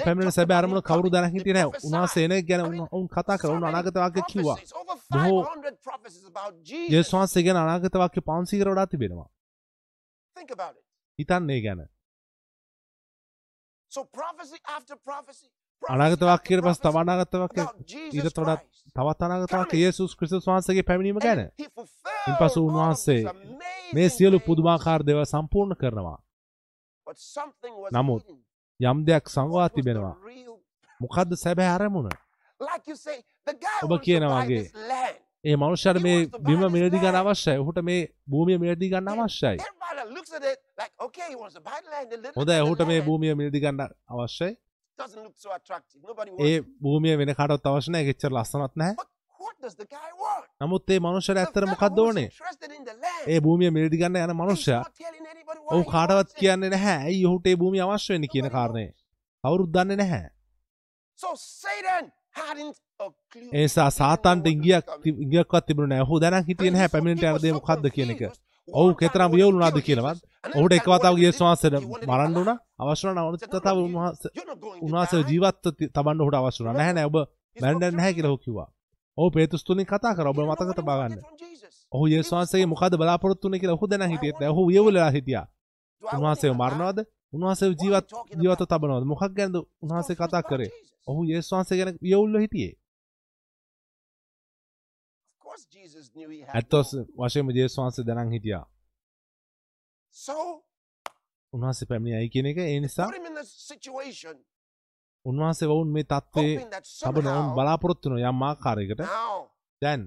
පැමිණෙන 0.00 0.28
talked 0.28 0.38
සැබෑ 0.38 0.58
අරමුණ 0.58 0.82
කවුරු 0.82 1.02
coming. 1.02 1.14
දැනන් 1.14 1.26
They 1.26 1.36
හිටියේ 1.36 1.56
නැහැ 1.56 1.70
prophesied. 1.70 1.88
උන්වහන්සේ 1.88 2.24
එන 2.24 2.34
එක 2.38 2.48
ගැන 2.48 2.62
උන් 2.92 3.06
කතා 3.08 3.36
කරා 3.36 3.50
so 3.50 3.56
උන් 3.56 3.62
many 3.62 3.72
අනාගත 3.72 3.96
වාක්‍ය 3.96 4.26
කිව්වා 4.32 4.58
බොහෝ 5.10 5.40
500 5.44 5.78
prophecies 5.82 6.26
about 6.26 6.54
Jesus. 6.64 6.90
යේසුස් 6.94 7.14
වහන්සේ 7.14 7.42
ගැන 7.42 7.62
අනාගත 7.64 7.94
වාක්‍ය 7.96 8.24
500 8.26 8.72
වඩා 8.72 8.86
තිබෙනවා 8.86 9.28
Think 10.42 10.52
about 10.52 10.76
it. 10.76 10.84
හිතන්නේ 11.18 11.60
ගැන 11.60 11.88
So 13.92 14.04
prophecy 14.12 14.58
after 14.76 14.96
prophecy. 14.98 15.48
අනාගත 15.82 16.22
වාක්‍යයට 16.22 16.62
පස්සේ 16.64 16.82
තව 16.84 16.96
අනාගත 17.02 17.34
වාක්‍ය 17.42 17.60
ඊට 18.12 18.38
වඩා. 18.38 18.56
තවත් 18.96 19.20
අනාගත 19.22 19.52
වාක්‍ය 19.52 19.76
යේසුස් 19.84 20.16
ක්‍රිස්තුස් 20.16 20.46
වහන්සේගේ 20.46 20.86
පැමිණීම 20.88 21.20
ගැන 21.26 21.40
ඉන්පසු 22.28 22.58
උන්වහන්සේ 22.68 23.22
මේ 23.94 24.08
සියලු 24.08 24.38
පුදුමාකාර 24.48 25.06
දේවල් 25.06 25.26
සම්පූර්ණ 25.26 25.78
කරනවා 25.80 26.18
නමුත්. 27.92 28.24
යම් 28.80 28.98
දෙයක් 29.06 29.26
සංවා 29.34 29.68
තිබෙනවා 29.76 30.16
මොකද්ද 31.00 31.30
සැබෑ 31.44 31.70
අරමුණ 31.76 32.10
ඔබ 33.84 33.90
wants 33.90 35.31
ඒ 35.44 35.56
මනුෂ්‍යයට 35.56 35.96
He 35.96 36.02
මේ 36.02 36.18
බිම 36.40 36.60
මිලදී 36.72 37.00
ගන්න. 37.00 37.16
අවශ්‍යයි. 37.16 37.58
ඔහුට 37.58 37.78
මේ 37.82 38.02
භූමිය 38.30 38.58
මිලදී 38.58 38.90
ගන්න 38.90 39.08
අවශ්‍යයි. 39.14 39.56
The 42.42 42.60
ඔහුට 42.60 42.82
මේ 42.86 43.00
භූමිය 43.00 43.34
මිලදී 43.34 43.62
ගන්න 43.64 43.80
අවශ්‍යයි. 44.08 44.52
ඒ. 46.40 46.60
භූමිය 46.82 47.16
වෙන 47.18 47.34
කාටවත් 47.34 47.66
අවශ්‍ය 47.66 47.90
නැහැ 47.90 48.14
එච්චර 48.14 48.32
ලස්සනත් 48.32 48.74
නැහැ? 48.76 48.94
නමුත් 50.60 50.90
ඒ 50.90 51.00
The 51.00 51.36
ඇත්තට 51.36 51.68
මොකක්ද 51.72 51.98
ඕනේ. 51.98 52.28
ඒ 53.28 53.40
භූමිය 53.40 53.70
මිලදී 53.70 54.00
ගන්න 54.02 54.22
යන 54.24 54.36
මනුෂ්‍යයා 54.36 54.84
ඔහු 55.72 55.82
කාටවත්. 55.90 56.38
කියන්නේ 56.38 56.70
නැහැ. 56.70 56.98
ඇයි 57.08 57.26
ඔහුට 57.26 57.46
ඒ 57.46 57.56
භූමිය 57.56 57.82
අවශ්‍ය 57.88 58.14
වෙන්නේ 58.14 58.32
කියන 58.34 58.48
කාරණේ? 58.56 58.88
කවුරුත් 59.44 59.74
දන්නේ 59.74 60.00
නැහැ. 60.02 60.24
So 61.18 61.34
Satan 61.34 62.12
hadn't 62.32 62.76
ඒ 63.52 63.66
know 63.66 63.90
සාතන්ට 63.90 64.46
ඉංගියක් 64.46 64.84
coming. 64.84 65.02
ති- 65.04 65.18
ඉංගියක්වත් 65.24 65.64
තිබුණේ 65.66 65.90
නැහැ 65.92 66.06
ඔහු 66.06 66.20
දැනන් 66.20 66.44
හිටියේ 66.48 66.68
And 66.68 66.76
නැහැ 66.76 66.88
so 66.88 66.92
පැමිණෙන්ට 66.94 67.22
he 67.22 67.28
යන 67.28 67.34
was 67.34 67.42
දේ 67.42 67.52
so 67.52 67.58
මොකක්ද 67.58 67.86
කියන 67.96 68.10
එක. 68.10 68.22
ඔහු 68.68 68.94
කෙතරම් 68.94 69.30
kill 69.76 69.86
කියලාවත් 69.86 70.18
ඔහුට 70.56 70.70
time 70.70 70.76
එක 70.76 70.84
he 70.84 70.90
wanted 70.90 71.02
වතාවක් 71.02 71.16
to 71.16 71.22
යේසුස් 71.22 71.40
live. 71.40 71.48
වහන්සේට 71.48 71.74
He 71.74 71.86
wanted 71.86 72.04
him 72.04 72.10
මරන්න 72.10 72.32
alive. 72.32 72.42
උනා 72.42 72.56
අවශ්‍ය 72.82 73.04
වුණා 73.08 73.24
අනිත් 73.28 73.40
Said, 73.40 73.52
"No, 73.52 73.60
කතාව 73.60 73.76
no, 73.76 73.80
you- 73.80 73.88
උන්වහන්සේ 73.88 74.30
You're 74.30 74.48
not 74.48 74.60
going 74.60 74.78
to 74.78 74.84
උන්වහන්සේ 74.86 75.20
die." 75.20 75.30
ජීවත්ව 75.30 75.72
ති- 75.78 75.90
තබන්න 75.96 76.20
ඔහුට 76.22 76.36
අවශ්‍ය 76.40 76.60
වුණා 76.60 76.76
නැහැ 76.78 76.92
නෑ 76.92 77.06
ඔබ 77.10 77.16
spoke 77.16 77.96
නැහැ 77.96 78.12
truth. 78.12 78.16
කියලා 78.16 78.32
ඔහු 78.32 78.40
කිව්වා 78.44 78.68
ඔහු 79.18 79.28
පේතුස් 79.30 79.62
තුලින් 79.64 79.86
කතා 79.86 80.12
කරා 80.16 80.30
ඔබ 80.30 80.36
He 80.36 80.42
didn't 80.42 80.46
know 80.46 80.52
මතක 80.52 80.60
what 80.62 80.76
he 80.76 80.82
තබා 80.82 80.96
wanted 80.96 81.12
ගන්න 81.12 81.22
from 81.22 81.36
Jesus. 81.42 81.74
ඔහු 81.92 82.04
යේසුස් 82.08 82.32
වහන්සේගේ 82.32 82.66
මොකද්ද 82.66 82.94
බලාපොරොත්තු 82.96 83.44
වෙන්නේ 83.46 83.60
කියලා 83.60 83.76
ඔහු 83.78 83.86
දැනන් 83.86 84.10
හිටියෙත් 84.12 84.36
නෑ 84.40 84.50
ඔහු 84.54 84.62
වියවුලලා 84.68 85.10
හිටියා 85.10 85.44
alive? 86.50 86.60
මරනවද 86.62 86.98
උන්වහන්සේ 87.32 87.68
ජීවත් 87.82 88.06
about? 88.12 88.36
තබනවද 88.70 89.04
මොකක් 89.06 89.22
ගැනද 89.38 89.56
උන්වහන්සේ 89.82 90.16
කතා 90.16 90.42
කරේ. 90.42 90.70
ඔහු 91.08 91.20
යේසුස් 91.24 91.52
වහන්සේ 91.52 91.76
ගැන 91.78 91.90
වියවුල්ව 92.02 92.40
හිටියේ 92.44 92.72
course 96.12 96.20
Jesus 96.20 96.28
knew 96.28 96.28
he 96.28 96.40
had 96.40 96.54
ඇත්ත 96.54 96.72
more. 96.72 97.28
වශයෙන්ම 97.28 97.50
යේසුස් 97.50 97.78
වහන්සේ 97.78 98.04
දැනන් 98.04 98.32
හිටියා. 98.32 98.64
උන්වහන්සේ 101.52 101.86
පැමිණියයි 101.86 102.30
කියන 102.30 102.46
එක? 102.46 102.58
ඒ 102.58 102.80
නිසා 102.80 103.08
උන්වහන්සේ 105.24 105.68
වුන් 105.68 105.88
මේ 105.88 106.04
තත්ත්වයේ 106.04 106.54
hoping 106.54 106.70
that 106.70 106.84
තබන 106.84 107.26
ඔවුන් 107.26 107.42
somehow 107.42 107.54
බලාපොරොත්තු 107.54 108.10
වෙන 108.10 108.18
යම් 108.18 108.42
ආකාරයකට. 108.42 109.00
දැන් 109.82 110.00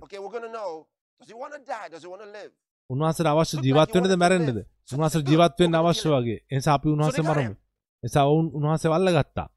උන්වහන්සේට 2.90 3.28
අවශ්‍ය 3.28 3.56
Look 3.56 3.66
ජීවත් 3.66 3.80
like 3.80 3.92
he 3.92 3.96
වෙන්නද 3.96 4.08
wanted 4.08 4.16
to 4.16 4.18
මැරෙන්නද? 4.18 4.50
live. 4.50 4.66
So 4.84 4.96
උන්වහන්සේ 4.96 5.20
good. 5.20 5.30
ජීවත් 5.30 5.54
වෙන්න 5.60 5.72
We're 5.72 5.78
gonna 5.78 5.90
අවශ්‍ය. 5.90 6.10
වගේ. 6.10 6.40
ඒ 6.52 6.56
නිසා 6.56 6.74
අපි 6.74 6.90
උන්වහන්සේ 6.90 7.24
got 7.24 7.38
මරමු. 7.38 7.56
නිසා 8.04 8.26
ඔවුන් 8.26 8.48
උන්වහන්සේ 8.54 8.92
වල්ලගත්තා. 8.92 9.48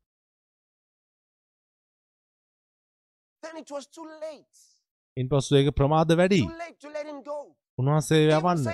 Then 3.43 3.57
late 5.19 5.35
ඉන්පසු 5.35 5.57
ඒක 5.57 5.69
ප්‍රමාද 5.71 6.13
වැඩි. 6.13 6.41
උන්වහන්සේ 7.79 8.29
යවන්න. 8.29 8.69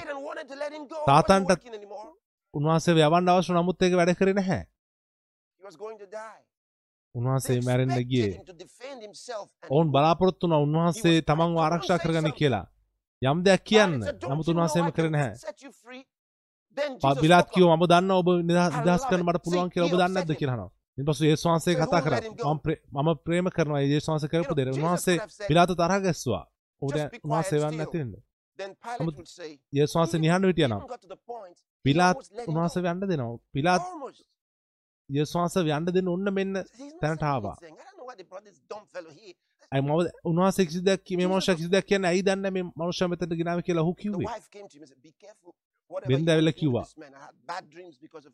anymore. 1.75 2.11
උන්වහන්සේ 2.55 2.95
යවන්න 2.95 3.29
අවශ්‍ය 3.29 3.53
නමුත් 3.53 3.83
ඒක 3.83 3.93
වැඩ 3.93 4.13
කරේ 4.13 4.33
නැහැ. 4.33 4.67
උන්වහන්සේ 7.15 7.61
මැරෙන්න 7.61 8.03
ගියේ. 8.03 8.41
ඔවුන් 9.71 9.91
බලාපොරොත්තු 9.91 10.47
වුණා 10.47 10.57
උන්වහන්සේ 10.57 11.21
තමන්ව 11.21 11.59
ආරක්ෂා 11.59 11.97
කරගන්න. 11.97 12.33
කියලා. 12.33 12.71
යම් 13.23 13.43
දෙයක් 13.43 13.61
කියන්න. 13.61 13.93
Pilate 13.93 14.05
said, 14.05 14.19
"Don't 14.19 14.29
නමුත් 14.29 14.49
උන්වහන්සේම 14.49 14.91
කරේ 14.91 15.09
නැහැ. 15.09 15.35
set 15.35 15.63
you 15.63 15.71
free?" 15.71 16.05
Then 16.77 16.93
පා- 16.93 17.11
Jesus 17.11 17.21
පිලාත් 17.21 17.45
spoke 17.45 17.55
කිව්ව. 17.55 17.69
මම 17.69 17.87
දන්නවා 17.87 18.17
ඔබ 18.17 18.29
නිදහස් 18.29 19.05
කරන්න. 19.05 19.23
මට 19.23 19.37
පුළුවන් 19.37 19.69
කියලා 19.69 19.87
ඔබ 19.87 19.93
දන්නේ 19.93 20.09
නැද්ද 20.09 20.33
කියලා 20.33 20.53
අහනවා 20.53 20.71
ඊපස්සේ 20.99 21.29
යේසුස් 21.29 21.47
වහන්සේ 21.47 21.65
Say, 21.67 21.77
කතා 21.77 21.99
"Who 21.99 22.05
කරා 22.07 22.17
let 22.17 22.25
him 22.25 22.35
go?" 22.37 22.45
මම 22.47 22.59
ප්‍රේ- 22.65 22.83
මම 22.97 23.09
ප්‍රේම 23.25 23.47
කරනවා 23.51 23.81
ඒ 23.81 23.89
වහන්සේ 24.09 24.29
කරපු 24.29 24.45
You 24.45 24.47
know, 24.47 24.57
දේ 24.57 24.65
Jesus 24.67 24.79
උන්වහන්සේ 24.79 25.15
could 25.15 25.21
have 25.21 25.33
said, 25.33 25.49
පිලාත 25.49 25.71
තරහ 25.71 25.99
ගැස්සුවා 26.05 26.43
ඔබට 26.83 26.97
"Just 26.97 27.11
be 27.11 27.19
quiet 27.19 27.25
උන්වහන්සේ 27.27 27.57
and 27.57 27.65
වන්න 27.65 27.73
still." 27.73 27.79
නැති 27.79 27.99
වෙන්න 27.99 28.13
say, 29.27 29.51
යේසුස් 29.73 29.97
වහන්සේ 29.97 30.19
හිටියා 30.49 30.69
even 30.69 30.73
නම් 30.73 30.83
පිලාත් 31.85 32.17
go. 32.17 32.93
යන්න 32.93 33.09
දෙනවා 33.11 33.39
පිලාත්. 33.53 33.83
යේසුස් 35.11 35.35
වහන්සේ 35.37 35.77
යන්න 35.79 35.87
දෙන්න 35.89 36.09
ඔන්න 36.09 36.29
මෙන්න 36.33 36.53
තැනට 37.01 37.21
saying 37.21 37.31
ආවා 37.31 37.55
anything. 37.55 37.75
I 37.75 37.85
don't 37.85 37.97
know 37.99 38.07
why 38.09 38.15
they 38.17 38.25
brought 38.25 38.45
this 38.45 38.59
dumb 38.71 38.85
fellow 38.93 39.11
here. 39.13 39.35
අයි 39.73 39.83
මම 39.83 39.91
උන්වහන්සේ 40.25 40.67
කිසි 40.67 40.81
දෙයක් 40.81 41.01
කි- 41.07 41.17
මේ 41.17 41.27
මනුෂ්‍ය 41.27 41.55
කිසි 41.57 41.69
දෙයක් 41.69 41.87
කියන්නේ 41.87 42.09
ඇයි 42.09 42.23
දන්නේ 42.23 42.51
මේ 42.51 42.65
මනුෂ්‍ය 42.79 43.09
මෙතනට 43.09 43.35
ගෙනාවේ 43.35 43.63
කියලා 43.63 43.83
ඔහු 43.83 43.95
The 45.03 45.64
do 45.91 46.01
to 46.53 46.59
කිව්වා. 46.61 46.85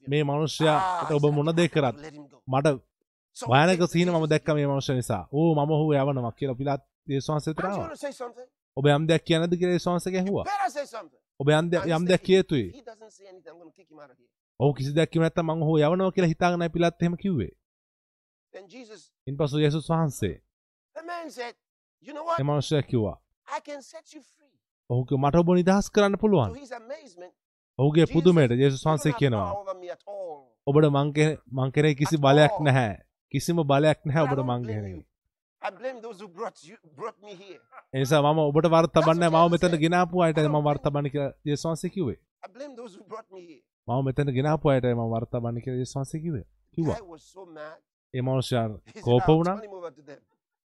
මේ 0.09 0.21
Ah, 0.21 0.25
මනුෂ්‍යයාට 0.25 1.11
he 1.11 1.15
ඔබ 1.15 1.25
මොන 1.35 1.49
"I 1.49 1.53
දේ 1.53 1.63
have 1.63 1.75
කරත් 1.75 1.97
to 1.97 2.03
let 2.03 2.15
him 2.15 2.27
go." 2.29 2.39
මට 2.49 2.67
Jesus- 3.37 3.49
සීන 3.87 4.07
Jesus- 4.07 4.13
දැක්ක 4.29 4.49
මේ 4.51 4.67
මනුෂ්‍ය 4.67 4.95
නිසා 4.95 5.23
ඕ 5.33 5.55
මම 5.55 5.71
ඔහු 5.71 5.87
යවනවා 5.95 6.33
කියලා 6.33 6.55
පිලාත් 6.55 6.83
යේසුස් 7.09 7.31
වහන්සේ 7.31 7.51
Aren't 7.51 7.57
you 7.57 7.61
තරාවා 7.61 7.77
going 7.79 7.91
to 7.91 7.97
say 7.97 8.13
something? 8.13 8.47
ඔබ 8.77 8.85
යම් 8.87 9.03
දෙයක් 9.09 9.23
කියන්නද 9.25 9.53
කියලා 9.61 9.73
යේසුස් 9.73 9.91
වහන්සේ 9.93 10.11
something. 10.87 11.21
ඔබ 11.41 11.49
යම් 11.51 11.71
දෙයක් 11.71 11.83
he's 11.83 11.97
යම් 11.97 12.03
දෙයක් 12.05 12.23
thinking, 12.23 12.27
කිය 12.27 12.37
යුතුයි 12.37 12.67
If 12.69 12.75
he 12.75 12.83
doesn't 12.83 13.11
say 13.11 13.27
anything, 13.27 13.53
I'm 13.53 13.59
going 13.61 13.73
to 13.73 13.77
kick 13.77 13.89
him 13.93 13.99
out 13.99 14.11
of 14.11 14.19
here. 14.19 14.31
ඔහු 14.61 14.73
කිසි 14.75 14.91
දෙයක් 14.93 15.11
කිව්ව 15.11 15.23
නැත්නම් 15.23 15.47
මම 15.47 15.63
ඔහු 15.63 15.75
යවනවා 15.79 16.11
කියලා 16.11 16.31
හිතාගෙනයි 16.35 16.69
පිලාත් 16.69 17.03
එහෙම 17.03 17.17
කිව්වේ 17.17 17.51
ඉන්පසු 19.27 19.57
යේසුස් 19.59 19.91
වහන්සේ? 19.91 20.35
ඒ 20.97 22.43
මනුෂ්‍යයා 22.43 22.83
කිව්වා. 22.83 23.17
ඔහු 24.91 25.03
මට 25.19 25.37
ඔබ 25.37 25.49
නිදහස් 25.55 25.87
කරන්න 25.91 26.17
පුළුවන් 26.17 26.51
ඔහුගේ 27.81 28.01
Jesus, 28.03 28.15
පුදුමයට 28.15 28.53
යේසුස් 28.55 28.81
you 28.81 28.87
don't 28.87 28.91
වහන්සේ 28.91 29.11
have 29.11 29.19
කියනවා 29.21 29.45
power 29.45 29.61
over 29.63 29.77
me 29.83 29.89
at 29.91 30.03
all. 30.07 30.39
ඔබට 30.67 30.87
මං 30.97 31.13
කෙ- 31.13 31.37
මං 31.59 31.71
කෙරේ 31.77 31.95
කිසි 31.95 32.17
At 32.17 32.23
බලයක් 32.27 32.53
all. 32.53 32.65
නැහැ 32.65 32.91
කිසිම 33.35 33.59
බලයක් 33.71 33.99
නැහැ 34.07 34.23
I 34.23 34.27
ඔබට 34.27 34.41
don't 34.41 34.51
මං 34.51 34.63
blame 34.63 34.75
කෙරේ 34.75 34.91
you. 34.95 35.03
I 35.63 35.71
blame 35.71 35.99
those 36.01 36.19
who 36.23 36.29
brought 36.31 36.59
you 36.65 36.77
brought 36.99 37.19
me 37.23 37.33
here. 37.35 37.61
ඒ 37.95 37.99
නිසා 37.99 38.21
මම 38.25 38.39
ඔබට 38.43 38.67
වරද 38.75 38.91
තබන්නේ 38.97 39.21
නැහැ. 39.21 39.37
මම 39.37 39.43
Jesus 39.43 39.53
මෙතන 39.55 39.71
said. 39.71 39.81
ගෙනාපු 39.85 40.23
අයට 40.27 40.39
I 40.39 40.43
මම 40.43 40.53
don't 40.53 40.67
වරද 40.69 40.79
blame 40.79 40.87
තබන්නේ 40.87 41.11
කියලා 41.11 41.33
යේසුස් 41.45 41.67
වහන්සේ 41.67 41.91
කිව්වේ 41.97 42.17
I 42.47 42.49
blame 42.55 42.75
those 42.77 42.93
who 42.97 43.05
brought 43.13 43.29
me 43.33 43.41
here. 43.49 43.63
මම 43.89 44.05
මෙතන 44.09 44.29
ගෙනාපු 44.39 44.67
අයට 44.75 44.87
මම 44.93 45.05
වරද 45.15 45.31
තබන්නේ 45.35 45.63
කියලා 45.65 45.81
යේසුස් 45.83 45.97
වහන්සේ 45.97 46.21
කිව්වේ 46.25 46.45
කිව්වා 46.77 46.97
guy 46.97 47.07
was 47.09 47.23
so 47.35 47.43
mad. 47.59 47.77
A 48.15 48.23
මනුෂ්‍යයා 48.23 48.65
He 48.65 48.93
said, 48.93 49.03
කෝප 49.05 49.23
"I'll 49.23 49.37
වුණා 49.37 49.57
turn 49.57 49.67
him 49.69 49.75
over 49.75 49.93
to 49.93 50.03
them." 50.03 50.21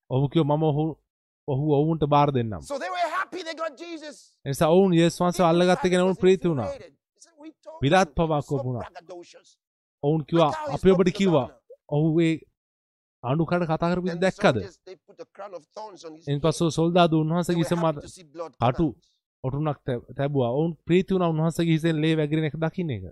ඔහු 0.10 0.26
කිව්වා 0.30 0.58
මම 0.58 0.64
ඔහු 0.64 0.86
ඔහු 1.48 1.66
ඔවුන්ට 1.80 2.04
බාර 2.08 2.28
දෙන්නම් 2.32 2.62
So 2.64 2.78
they 2.84 2.90
were 2.90 3.10
happy 3.18 3.42
they 3.44 3.56
got 3.56 3.74
Jesus. 3.82 4.16
එනිසා 4.46 4.70
ඔවුන් 4.70 4.94
යේසුස් 4.94 5.20
වහන්සේ 5.22 5.44
Even 5.44 5.52
අල්ලගත්ත 5.52 5.82
Pilate 5.82 5.90
කෙන 5.92 6.02
ඔවුන් 6.02 6.16
was 6.16 6.22
ප්‍රීති 6.24 6.48
වුණා 6.52 6.68
infuriated. 7.82 8.08
He 8.08 8.08
said, 8.08 8.08
"We 8.08 8.08
told 8.08 8.08
පිලාත් 8.08 8.08
you, 8.08 8.14
he 8.14 8.28
පවා 8.28 8.36
was 8.36 8.46
so 8.46 8.50
කෝප 8.50 8.66
වුණා. 8.66 8.80
braggadocious. 8.80 9.58
ඔවුන් 10.04 10.22
he 10.22 10.74
අපි 10.74 10.92
ඔබට 10.92 11.10
කිව්වා 11.10 11.42
governor." 11.42 11.58
ඔහු 11.90 12.22
ඒ 12.22 12.40
අඩුකට 13.24 13.66
කතා 13.66 13.90
කරපු 13.92 14.06
Then 14.06 14.20
the 14.20 14.22
දැක්කද 14.22 14.58
එන්. 16.28 16.40
පස්සු 16.40 16.72
සොල්දාදු 16.72 17.16
They 17.16 17.22
උන්වහන්සේගේ 17.22 17.58
were 17.58 17.70
හිස 17.70 17.72
මත 17.72 17.86
happy 17.86 18.02
to 18.02 18.08
see 18.08 18.24
blood 18.24 18.54
කටු. 18.54 18.96
ඔටුනක් 19.44 19.78
තැබුවා 20.18 20.50
ඔවුන් 20.50 20.76
ප්‍රීති 20.86 21.14
වුණා 21.14 21.30
උන්වහන්සේගේ 21.30 21.72
හිසෙන් 21.72 22.02
ලේ 22.02 22.16
වැගිරෙන 22.16 22.46
එක 22.46 22.54
දකින්න 22.56 22.90
එක 22.90 23.04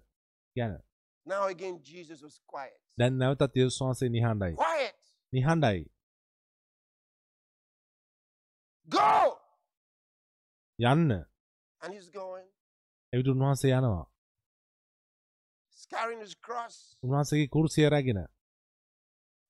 ගැන. 0.56 0.80
දැන් 2.98 3.18
නැවතත් 3.18 3.56
යේසුස් 3.56 3.82
වහන්සේ 3.82 4.10
නිහඬයි. 4.10 4.54
නිහඬයි. 5.34 5.86
යන්න. 10.80 11.26
එවිට 13.14 13.28
උන්වහන්සේ 13.28 13.72
යනවා 13.72 14.15
උන්වහන්සේගේ 17.04 17.48
කුරුසිය 17.48 17.90
රැගෙන 17.90 18.20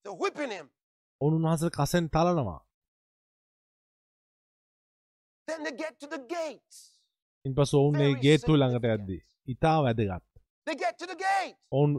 They're 0.05 0.19
whipping 0.23 0.51
him. 0.51 0.67
ඔවුන් 1.21 1.33
උන්වහන්සේ 1.33 1.69
කසෙන් 1.69 2.09
තලනවා 2.09 2.59
Then 5.47 5.63
they 5.63 5.73
get 5.73 5.99
to 5.99 6.07
the 6.07 6.21
gate. 6.29 6.75
ඉන් 7.45 7.53
පසු 7.53 7.77
ඔවුන් 7.77 8.01
ඒ 8.01 8.13
ගේට්ටුව 8.21 8.55
ළඟට. 8.55 8.85
ඇද්දී 8.87 9.21
ඉතා 9.47 9.77
වැදගත් 9.83 10.25
They 10.67 10.75
get 10.75 10.97
to 10.97 11.05
the 11.05 11.17
gate. 11.17 11.57
ඔවුන් 11.71 11.91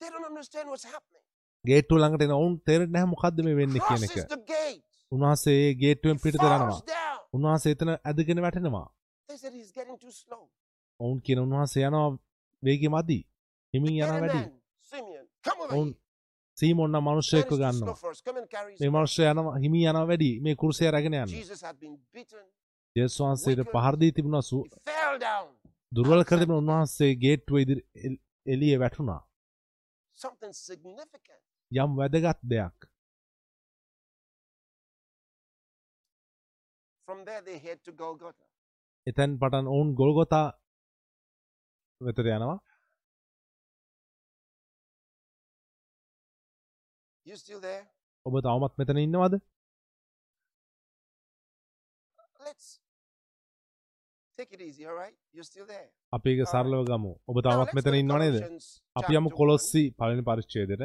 They 0.00 0.10
don't 0.10 0.26
understand 0.26 0.66
what's 0.68 0.86
happening. 0.86 1.24
ගේට්ටුව 1.64 1.98
ළඟට 1.98 2.22
එන 2.22 2.32
ඔවුන් 2.32 2.54
තේරෙන්නේ 2.66 2.94
නැහැ 2.94 3.12
මොකද්ද 3.14 3.42
මේ 3.46 3.56
වෙන්නේ 3.56 3.82
කියන 3.86 4.02
එක. 4.06 4.14
උන්වහන්සේ 5.12 5.74
ගේට්ටුවෙන් 5.74 6.18
යනවා 6.18 6.80
down. 6.86 7.18
උන්වහන්සේ 7.32 7.72
එතන 7.72 7.90
ඇදගෙන 7.94 8.42
වැටෙනවා. 8.42 8.86
ඔවුන් 11.00 11.18
කියන 11.22 11.38
උන්වහන්සේ 11.38 11.86
යනවා 11.86 12.08
වේගය 12.62 12.88
මදි 12.88 13.18
හිමින් 13.74 13.94
a 14.02 14.20
වැඩි 14.20 14.40
ඔවුන්. 15.72 15.90
සීමොන්න 16.58 16.96
slow 17.22 17.42
ගන්නවා 17.60 17.94
මේ. 18.80 18.90
මනුෂ්‍ය 18.90 19.22
යනවා 19.24 19.56
හිමි 19.58 19.80
යනවා 19.84 20.06
වැඩි 20.06 20.30
මේ 20.40 20.54
කුරුසය 20.54 20.90
රැගෙන 20.90 21.14
යන්න. 21.14 21.30
යේසුස් 22.96 23.20
වහන්සේට 23.20 23.60
පහර 23.74 23.94
දී 23.96 24.12
තිබුණා 24.12 24.40
සු. 24.42 24.58
දුර්වල 25.92 26.22
කර 26.24 26.38
තිබුණ 26.38 26.60
උන්වහන්සේ 26.62 27.12
ගේට්ටුව 27.16 27.58
ඉදිරි 27.58 27.82
එල්- 27.98 28.20
එළියේ 28.46 28.78
වැටුණා. 28.78 29.20
යම් 31.72 31.90
වැදගත් 31.96 32.40
දෙයක්. 32.44 32.78
එතැන් 39.06 39.32
පටන් 39.38 39.66
ඔවුන් 39.66 39.88
ගොල්ගොතා 39.94 40.46
වෙතර 42.00 42.26
යනවා 42.28 42.58
ඔබ 48.26 48.34
තවමත් 48.40 48.78
මෙතන 48.78 48.98
ඉන්නවද? 48.98 49.34
Let's 52.40 52.68
take 54.38 54.52
it 54.52 54.60
easy, 54.60 54.86
all 54.86 54.96
right? 54.96 55.16
You're 55.34 55.44
still 55.44 55.66
there. 55.66 55.88
අපි 56.12 56.30
ඒක 56.30 56.46
සරලව 56.46 56.84
ගමු. 56.84 57.12
ඔබ 57.28 57.36
go 57.42 57.64
මෙතන 57.74 57.90
to 57.90 57.94
ඉන්නව 57.94 58.18
නේද? 58.18 58.34
Colossians 58.34 58.66
අපි 58.96 59.12
යමු 59.14 59.30
කොලොස්සි 59.30 59.82
පලනි 59.90 60.22
පරිච්චේදයට 60.22 60.82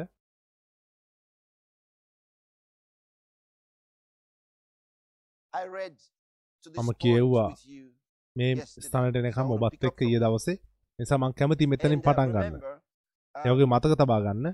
මම 6.66 6.90
කියෙව්වා. 6.92 7.48
මේ 8.36 8.50
Yesterday. 8.52 8.88
ස්ථානට 8.88 9.16
එනකම් 9.16 9.30
So 9.30 9.40
I 9.40 9.44
wanna 9.44 9.66
ඔබත් 9.66 9.84
එක්ක 9.84 9.98
from- 9.98 10.20
දවසේ. 10.20 10.56
නිසා 10.98 11.16
මං 11.16 11.32
කැමති 11.32 11.66
මෙතනින් 11.66 11.98
uh, 11.98 12.04
පටන් 12.04 12.30
ගන්න. 12.32 12.54
uh, 12.54 13.46
ඒවගේ 13.46 13.64
මතක 13.64 13.92
තබා 13.98 14.20
ගන්න 14.20 14.46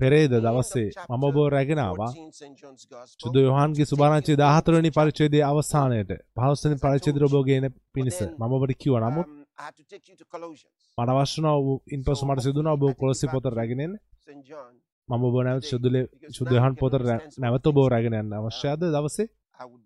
පෙරේද 0.00 0.30
the 0.30 0.38
end 0.38 0.46
of 0.46 0.54
දවසේ 0.56 0.84
chapter 0.88 1.14
මම 1.14 1.24
ඔබ 1.30 1.36
රැගෙන 1.48 1.78
ආවා 1.80 2.08
14 2.08 2.32
St. 2.32 2.54
John's 2.60 2.84
Gospel. 2.86 3.20
සුදු 3.22 3.38
යොහන්ගේ 3.42 3.84
සුභාරංචි 3.84 4.32
14 4.38 4.74
වෙනි 4.76 4.90
පරිච්ඡේදයේ 4.92 5.44
අවසානයට 5.44 6.10
15 6.36 6.66
වෙනි 6.66 6.80
පරිච්ඡේදය 6.84 7.24
ඔබ 7.28 7.36
ගෙන 7.48 7.64
පිණිස 7.94 8.18
මම 8.38 8.52
ඔබට 8.54 8.74
කිව්වා 8.80 9.02
නමුත් 9.06 9.26
Um, 9.26 9.44
take 9.86 10.06
you 10.08 10.16
to 10.16 10.26
Colossians. 10.26 10.74
මට 10.98 11.10
වුණා 11.38 11.52
ඔබ 11.60 11.66
ඉන්පසු 11.94 12.22
මට 12.26 12.40
සිදුණා 12.42 12.72
ඔබ 12.72 12.84
කොලොස්සි 13.00 13.26
පොත 13.28 13.44
රැගෙන 13.52 13.80
එන්න 13.80 13.94
St. 14.26 14.40
John. 14.48 14.72
මම 15.08 15.24
ඔබ 15.24 15.34
නැවත 15.42 15.64
සුදුලේ 15.66 16.02
සුදු 16.36 16.54
යොහන් 16.56 16.74
පොත 16.76 16.94
රැ- 17.00 17.20
නැවත 17.38 17.66
ඔබ 17.66 17.78
රැගෙන 17.88 18.14
යන්න 18.14 18.32
අවශ්‍යද 18.38 18.82
දවසේ 18.88 19.26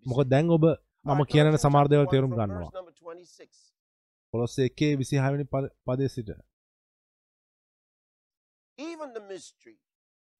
මොකද 0.07 0.27
දැන් 0.29 0.51
ඔබ 0.51 0.64
මම 1.07 1.20
කියන 1.27 1.46
chapter 1.46 2.11
තේරුම් 2.12 2.33
ගන්නවා 2.33 2.61
verse 2.61 2.77
number 2.79 2.94
26. 2.94 3.61
කොලොස්ස 4.35 4.57
1 4.61 4.75
26 4.96 5.33
වෙනි 5.33 5.44
පද- 5.46 5.72
සිට 6.09 6.31
Even 9.33 9.35
the 9.35 9.35
mystery 9.35 9.75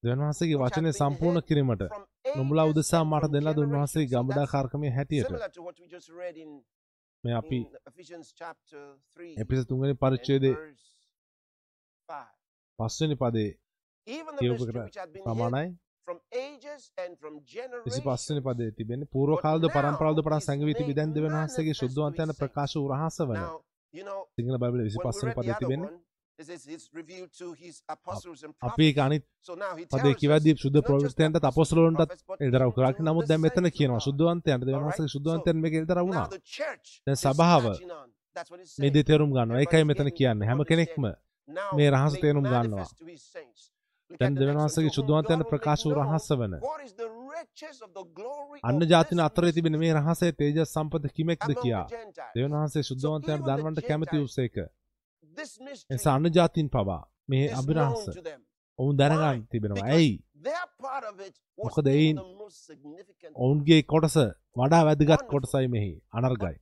දෙවියන් 0.03 0.21
වහන්සේගේ 0.21 0.57
which 0.57 0.75
had 0.75 0.85
වචනය 0.85 0.93
සම්පූර්ණ 0.93 1.43
කිරීමට 1.43 1.83
ages 2.37 2.65
උදෙසා 2.65 3.03
මට 3.05 3.25
from 3.25 3.33
දෙන්න 3.33 3.49
දුන් 3.57 3.71
වහන්සේගේ 3.71 4.07
generations. 4.07 4.11
So 4.11 4.15
ගම්බදා 4.15 4.37
that's 4.37 4.53
කාර්කමේ 4.53 4.91
හැටියට 4.91 5.31
මේ 7.25 7.35
අපි 7.35 7.57
in 7.57 7.67
Ephesians 7.87 8.35
chapter 8.35 8.81
3 9.17 9.35
එපිස 9.37 9.67
verse 10.55 10.89
5. 12.09 12.27
පස්වෙනි 12.79 13.17
පදේ 13.17 13.51
and 16.99 17.13
from 17.19 17.35
විසි 17.39 18.01
generations. 18.01 18.07
පදේ 18.43 18.71
තිබෙන්නේ 18.73 19.13
පූර්ව 19.13 19.35
කාලද 19.43 19.65
පරම්පරාවද 19.69 20.23
පටන් 20.23 20.41
සැඟවී 20.41 20.75
තිබි 20.75 20.95
දැන් 20.95 21.15
දෙවියන් 21.15 21.35
වහන්සේගේ 21.35 21.75
ශුද්ධවන්තයන් 21.75 22.33
ප්‍රකාශ 22.35 22.75
වූ 22.77 22.89
රහස 22.91 23.19
වන 23.23 23.45
සිංහල 24.35 24.57
බයිබලයේ 24.59 24.89
විසි 24.89 25.05
the 25.05 25.35
පදේ 25.35 25.55
other 25.57 25.93
අපි 28.61 28.85
ඒක. 28.85 28.99
අනිත් 28.99 29.25
So 29.41 29.55
now 29.55 29.73
he 29.77 29.85
පදේ 29.85 29.99
tells 29.99 30.15
us, 30.15 30.21
කිව්වදී 30.21 30.55
ශුද්ධ 30.55 30.79
it's 30.79 30.89
not 30.89 31.01
just 31.01 31.17
the 31.17 31.23
ප්‍රවෘත්තයන්ටත් 31.23 31.37
apostles 31.43 31.79
and 31.81 31.97
අපොස්තලවන්ටත් 31.97 31.99
prophets, 31.99 32.25
but 32.29 32.39
එල්දරව් 32.41 32.63
even 32.63 32.77
කරා 32.77 32.93
to 32.93 33.03
නමුත් 33.03 33.27
දැන් 33.27 33.41
මෙතන 33.41 33.67
කියනවා 33.71 33.99
God. 33.99 34.05
ශුද්ධවන්තයන්ට 34.07 34.65
දෙවියන්? 34.67 34.83
වහන්සේගේ 34.83 35.13
ශුද්ධවන්තයන් 35.15 35.57
මේක 35.65 35.75
Now 35.75 36.03
වුණා 36.07 36.27
දැන් 37.07 37.19
සභාව 37.25 37.65
මේ. 37.65 38.91
දේ 38.91 39.05
තේරුම් 39.05 39.31
ගන්නවා 39.31 39.63
ඒකයි 39.63 39.85
මෙතන 39.85 40.09
කියන්නේ 40.13 40.49
හැම 40.49 40.61
කෙනෙක්ම 40.65 41.05
මේ 41.77 41.89
රහස 41.91 42.15
තේරුම් 42.23 42.45
ගන්නවා. 42.45 42.87
දැන් 44.21 44.35
දෙවියන්. 44.35 44.59
වහන්සේගේ 44.59 44.95
will 44.97 45.43
ප්‍රකාශ 45.45 45.85
වූ 45.87 45.95
රහස 45.97 46.29
වන 46.35 46.55
අන්න 48.63 48.83
ජාතින 48.85 49.21
අතරේ 49.21 49.53
තිබෙන 49.53 49.79
මේ 49.79 49.93
රහසේ 49.95 50.33
තේජස් 50.35 50.69
සම්පත 50.71 51.05
කිමෙක්ද 51.17 51.51
කියා. 51.63 51.87
දෙවියන් 52.35 52.55
වහන්සේ 52.55 52.83
the 52.83 53.45
දන්වන්ට 53.49 53.89
කැමති 53.89 54.17
Gentiles 54.19 54.67
එනිසා 55.91 56.15
අන්න 56.15 56.33
ජාතින් 56.37 56.69
පවා 56.69 57.03
මේ 57.29 57.47
අභිරහස. 57.61 58.05
ඔවුන් 58.79 58.97
දැනගන්න? 58.97 59.41
තිබෙනවා 59.51 59.87
ඇයි 59.89 60.13
මොකද 61.59 61.87
එයින්. 61.89 62.17
ඔවුන්ගේ 63.37 63.83
කොටස 63.93 64.17
වඩා 64.57 64.83
වැදගත්. 64.89 65.23
කොටසයි 65.33 65.67
මෙහි 65.75 65.93
අනර්ගයි 66.13 66.57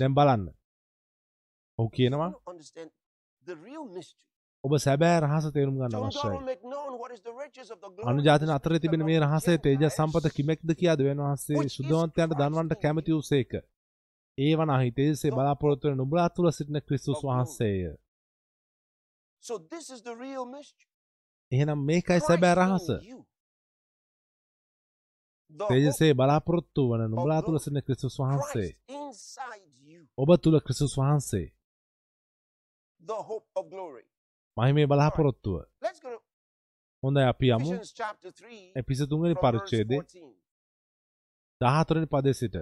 දැන් 0.00 0.14
බලන්න 0.14 0.46
ඔහු 1.78 1.88
කියනවා. 1.96 2.30
ඔබ 4.64 4.72
සැබෑ 4.78 5.16
රහස 5.20 5.46
තේරුම් 5.54 5.74
ගන්න 5.78 5.96
අවශ්‍යයි 5.98 6.30
will 6.30 6.46
make 6.50 6.62
known 6.64 6.92
what 7.00 7.10
is 7.16 7.20
the 7.20 7.34
riches 7.34 7.68
of 7.70 7.78
the 7.80 7.90
glory 7.90 8.06
අනු 8.10 8.20
of 8.20 8.26
ජාතින 8.28 8.48
this 8.48 8.56
අතරේ 8.56 8.78
තිබෙන 8.78 9.02
මේ 9.08 9.18
රහසේ 9.18 9.56
Gentiles, 9.56 9.96
සම්පත 9.96 10.34
කිමෙක්ද 10.36 10.70
කියා 10.80 10.96
දෙවියන් 11.00 11.20
වහන්සේ 11.24 11.56
Christ 11.56 11.82
දන්වන්ට 12.40 12.78
කැමති. 12.84 13.10
වූසේක 13.12 13.52
ඒ 14.38 14.54
වනහි 14.56 14.90
තේජසේ 14.92 15.30
The 15.30 15.36
බලාපොරොත්තු 15.36 15.88
වෙන 15.88 15.96
නුඹලා 15.96 16.28
තුළ 16.30 16.50
සිටින 16.50 16.82
ක්‍රිස්තුස් 16.82 17.20
glory. 17.20 17.36
වහන්සේය 17.36 17.96
So 19.42 19.58
this 19.70 19.90
is 19.90 20.02
the 20.02 20.14
real 20.16 20.44
mystery. 20.46 20.88
එහෙනම් 21.52 21.80
මේකයි 21.88 22.20
සැබෑ 22.20 22.54
රහස 22.54 22.86
තේජසේ 25.50 26.14
බලාපොරොත්තු 26.14 26.82
වන 26.90 27.10
නුඹලා 27.10 27.42
තුළ. 27.42 27.58
සිටින 27.58 27.82
ක්‍රිස්තුස් 27.82 28.16
වහන්සේ. 28.18 28.70
ඔබ 30.18 30.30
තුළ 30.42 30.60
ක්‍රිස්තුස් 30.60 30.94
වහන්සේ. 30.98 31.46
මහිමේ 34.56 34.86
බලාපොරොත්තුව 34.86 35.56
හොඳයි 37.02 37.22
අපි 37.22 37.46
යමු 37.48 37.68
Ephesians 37.68 37.94
chapter 37.94 38.30
3 38.32 38.72
එපිස 38.74 38.98
verse 39.00 39.34
පරිච්ඡේදයේ 39.42 40.00
14. 40.00 40.34
14 41.60 41.94
වෙනි 41.94 42.06
පදයේ 42.06 42.34
සිට 42.34 42.56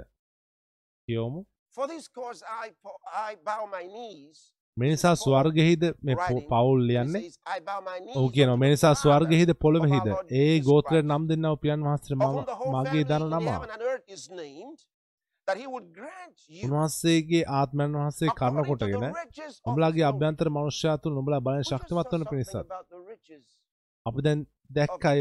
කියවමු 1.08 1.40
For 1.76 1.86
this 1.88 2.08
cause 2.08 2.40
I, 2.54 2.70
po- 2.82 3.00
I 3.28 3.36
bow 3.44 3.62
my 3.66 3.84
knees. 3.88 4.38
මේ 4.76 4.88
නිසා 4.90 5.14
ස්වර්ගෙහිද 5.14 5.82
පවුල් 6.50 6.80
knees 6.86 7.12
ඔහු 8.16 8.28
කියනවා 8.30 8.54
unto 8.54 8.56
මේ 8.56 8.68
the 8.68 8.74
නිසා 8.74 8.92
Father, 8.92 9.02
ස්වර්ගෙහිද 9.02 9.50
පොළොවෙහිද 9.54 10.06
ඒ 10.06 10.44
Christ, 10.44 10.66
නම් 11.04 11.22
දෙන්නව 11.28 11.56
පියන් 11.64 11.80
whole 12.52 12.72
මගේ 12.76 13.04
දන 13.04 13.24
නම 13.30 13.48
උන්වහන්සේගේ 16.64 17.42
ආත්මයන් 17.50 17.92
වහන්සේ 17.96 18.28
the 18.28 18.64
කොටගෙන 18.68 19.04
glory. 20.00 20.08
අභ්‍යන්තර 20.10 20.48
මනුෂ්‍යයා 20.50 20.96
තුළ 20.96 21.14
නුඹලා 21.14 21.40
බලෙන් 21.40 21.56
We 21.56 21.62
just 21.62 21.70
saw 21.70 21.78
ශක්තිමත් 21.78 22.12
වන 22.12 22.24
පිණිසත් 22.30 22.56
අපි 24.06 24.20
දැන් 24.22 24.40
දැක්කයි. 24.70 25.20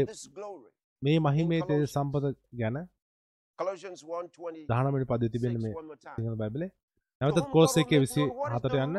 මේ 1.02 1.18
මහිමේ 1.18 1.60
තේ. 1.68 1.86
සම්පත 1.86 2.24
ගැන 2.54 2.76
Colossians 2.76 2.80
1:26 2.80 3.01
දහනමට 4.68 5.06
පද 5.06 5.30
තිබෙන 5.30 5.58
මේ. 5.58 5.74
සිංහල 6.16 6.36
බයිබලේ. 6.36 6.70
To 7.20 7.20
නැවතත් 7.20 7.38
whom 7.38 7.52
කෝස් 7.52 7.70
God 7.70 7.82
එකේ 7.82 7.94
will 7.94 8.00
විසි 8.00 8.22
හතට 8.50 8.74
යන්න. 8.76 8.96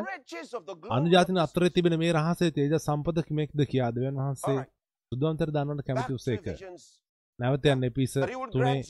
අනුජාතින 0.90 1.38
අතරේ 1.38 1.70
තිබෙන 1.70 1.98
මේ 1.98 2.12
රහසේ 2.12 2.50
තේජ 2.50 2.78
සම්පත 2.78 3.26
කිමෙක්ද 3.28 3.66
කියා 3.66 3.92
දෙවන් 3.92 4.16
වහන්සේ. 4.16 4.66
සුදුවන්තර 5.12 5.50
දන්නට 5.50 5.82
කැමති 5.82 6.14
උසේක. 6.14 6.46
නැවත 7.38 7.66
යන්න 7.66 7.92
would 8.32 8.52
තුනේ 8.52 8.82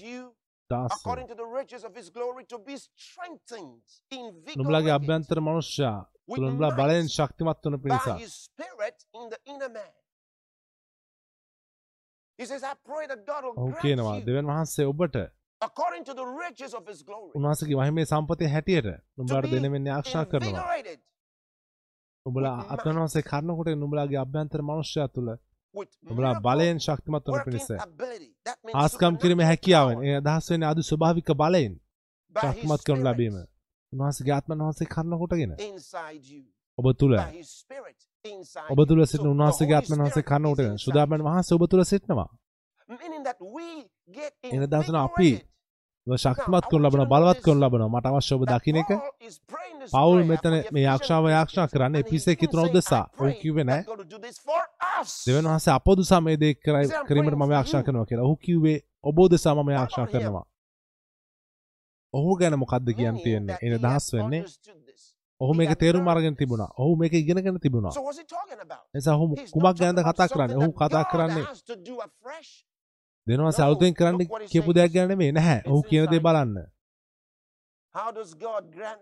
invigorated 0.70 1.40
අභ්‍යන්තර 4.90 5.40
මනුෂ්‍යයා 5.40 6.06
with 6.28 6.36
තුළ 6.36 6.44
නුඹලා 6.44 6.72
බලයෙන් 6.72 7.08
ශක්තිමත් 7.08 7.64
වන 7.64 7.78
පිණිස 7.78 8.06
ඔහු 13.56 13.72
කියනවා. 13.82 14.20
දෙවන් 14.20 14.46
වහන්සේ 14.46 14.86
ඔබට 14.86 15.16
according 15.64 16.04
to 16.04 16.14
the 16.14 16.26
riches 16.36 16.72
of 16.74 16.82
his 16.86 17.00
glory. 17.02 17.30
උන්වහන්සේගේ 17.34 17.76
මහිමේ 17.76 18.04
සම්පතේ 18.06 18.48
හැටියට 18.48 18.88
නුඹලාට 19.16 19.50
දෙනෙමින් 19.52 19.88
ආක්ෂා 19.90 20.24
කරනවා. 20.26 20.64
අත්වන 22.68 22.96
වහන්සේ 22.96 23.22
කරනකොට 23.22 23.68
නුඹලාගේ 23.76 24.18
අභ්‍යන්තර 24.18 24.60
මනුෂ්‍යයා 24.62 25.08
තුළ 25.08 25.30
නුඹලා 26.04 26.34
බලයෙන් 26.40 26.78
ශක්තිමත් 26.78 27.26
වන 27.26 27.42
පිණිස 27.44 27.68
ආස්කම් 28.74 29.14
කිරීමේ 29.16 29.46
හැකියාවෙන් 29.46 29.98
ඒ 30.04 30.16
අදහස් 30.20 30.50
වෙන්නේ 30.50 30.68
අදි 30.68 30.82
ස්වභාවික 30.82 31.28
බලයෙන් 31.34 31.74
ශක්තිමත් 32.34 32.82
කරනු 32.86 33.04
ලැබීම. 33.04 33.36
උන්වහන්සේගේ 33.92 34.34
ආත්මන් 34.34 34.60
වහන්සේ 34.60 34.86
කරනකොටගෙන. 34.86 35.52
ඔබ 36.78 36.86
තුළ 37.00 37.14
ඔබ 38.70 38.80
තුළ. 38.88 39.02
සිටින 39.06 39.28
Holy 39.28 39.74
ආත්මන් 39.74 40.00
වහන්සේ 40.00 40.22
කරනකොටගෙන 40.22 40.76
you. 40.76 41.24
වහන්සේ 41.24 41.54
ඔබ 41.54 41.64
තුළ 41.70 41.84
සිටිනවා. 41.84 42.30
එන 44.44 44.64
දවසන 44.64 44.96
අපි 44.98 45.30
ශක්තිමත් 46.06 46.66
කරනු 46.70 46.84
ලබනවා 46.84 47.08
බලවත් 47.12 47.40
කරනු 47.40 47.60
ලබනවා 47.60 47.88
මට 47.88 48.06
අවශ්‍ය 48.06 48.34
ඔබ 48.34 48.42
That 48.44 48.60
දකින්න 48.60 48.76
එක 48.76 48.90
පවුල් 49.92 50.24
මෙතන 50.24 50.54
මේ 50.72 50.86
ආක්ෂාව 50.86 51.28
යාක්ෂා. 51.28 51.66
කරන්නේ 51.66 52.00
එපිසේ 52.00 52.36
කිතුන 52.36 52.60
උදෙසා 52.60 53.00
"I 53.00 53.08
ඔහු 53.10 53.18
pray 53.20 53.34
කිව්වේ 53.34 53.64
නෑ 53.64 53.80
that 53.80 53.86
God 53.86 53.98
will 53.98 54.10
do 54.10 54.18
this 54.18 54.36
for 54.40 54.62
us." 55.00 55.10
දෙවන් 55.26 55.46
වහන්සේ 55.46 55.72
අප 55.72 55.88
උදෙසා 55.88 56.20
මේ 56.20 56.36
දේ 56.36 56.52
කරයි- 56.56 56.82
He 56.82 56.88
said, 56.88 57.00
"I'm 57.00 57.06
කිරීමට 57.08 57.36
මම 57.36 57.52
you." 57.52 57.82
කරනවා 57.82 58.04
කියලා 58.04 58.24
ඔහු 58.24 58.36
කිව්වේ 58.36 58.78
ඔබ 59.04 59.18
උදෙසා 59.18 59.54
මම 59.54 59.70
him? 59.70 60.06
කරනවා 60.12 60.44
ඔහු 62.14 62.36
ගැන 62.36 62.54
මොකක්ද 62.54 62.88
කියන්න 62.92 63.16
තියෙන්නේ 63.18 63.58
එන 63.62 63.72
දහස් 63.80 64.06
වෙන්නේ. 64.14 64.44
ඔහු 65.40 65.54
මේක 65.54 65.72
තේරුම් 65.78 66.08
අරගෙන 66.08 66.36
තිබුණා 66.36 66.70
ඔහු 66.78 66.96
මේක 66.96 67.12
ඉගෙනගෙන 67.12 67.58
තිබුණා? 67.60 67.92
නිසා 68.94 69.14
ඔහු 69.16 69.26
කුමක් 69.52 69.76
ගැනද 69.80 69.98
කතා 70.02 70.28
කරන්නේ 70.28 70.56
ඔහු 70.56 70.70
කතා 70.72 71.04
කරන්නේ 71.04 71.44
No, 73.26 73.48
අලුතෙන් 73.48 73.94
කරන්න 73.94 74.18
කියපු. 74.50 74.70
දෙයක් 74.72 74.92
ගැන 74.92 75.08
නෙමෙයි 75.08 75.32
නැහැ 75.32 75.60
ඔහු 75.66 75.82
කියන 75.82 76.06
දේ. 76.10 76.20
බලන්න 76.20 76.56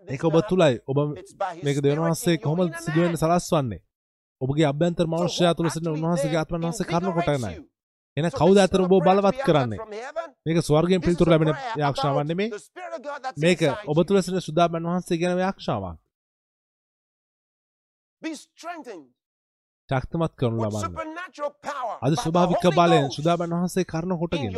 ඒක 0.07 0.23
ඔබ? 0.23 0.35
තුලයි 0.47 0.79
ඔබ 0.87 0.97
මේක 1.07 1.27
spirit 1.27 1.83
දෙවනවාසේ 1.83 2.33
in 2.33 2.39
your 2.39 2.43
කොහොමද 2.45 2.69
inner 2.69 2.81
සිදුවෙන්න. 2.81 3.17
සලස්වන්නේ 3.17 3.81
ඔබගේ 4.41 4.67
අභ්‍යන්තර 4.71 5.07
මනුෂ්‍යයා 5.07 5.53
තුළ 5.55 5.69
සිටින 5.69 5.91
උන්වහන්සේගේ 5.91 6.39
ආත්මන් 6.39 6.65
වහන්සේ 6.65 6.87
invigorates 6.87 7.41
කොටනයි? 7.41 7.55
එන 8.17 8.29
කවුද 8.31 8.57
අතර 8.57 8.81
ඔබ 8.81 8.93
බලවත් 8.99 9.39
කරන්නේ. 9.47 9.79
මේක 10.45 10.57
ස්වර්ගයෙන් 10.61 11.01
පිළිතුරු 11.01 11.29
ලැබෙන 11.31 11.51
යාක්ෂාවක් 11.81 12.17
that's 12.23 13.37
මේක 13.37 13.59
ඔබ. 13.89 13.97
තුළ 14.07 14.21
සිටින 14.21 14.45
සුදාමන් 14.47 14.87
වහන්සේ 14.89 15.17
ගැන 15.17 15.39
යාක්ෂාවක් 15.39 15.99
Be 18.21 18.31
strengthened 18.35 19.07
ශක්තිමත් 19.89 20.33
කරනු 20.35 20.57
ලබන්න 20.63 21.13
අද 22.01 22.13
ස්වභාවික 22.15 22.65
බලයෙන් 22.71 23.11
සුදාමන් 23.11 23.53
වහන්සේ 23.53 23.85
කරන 23.85 24.11
man. 24.13 24.53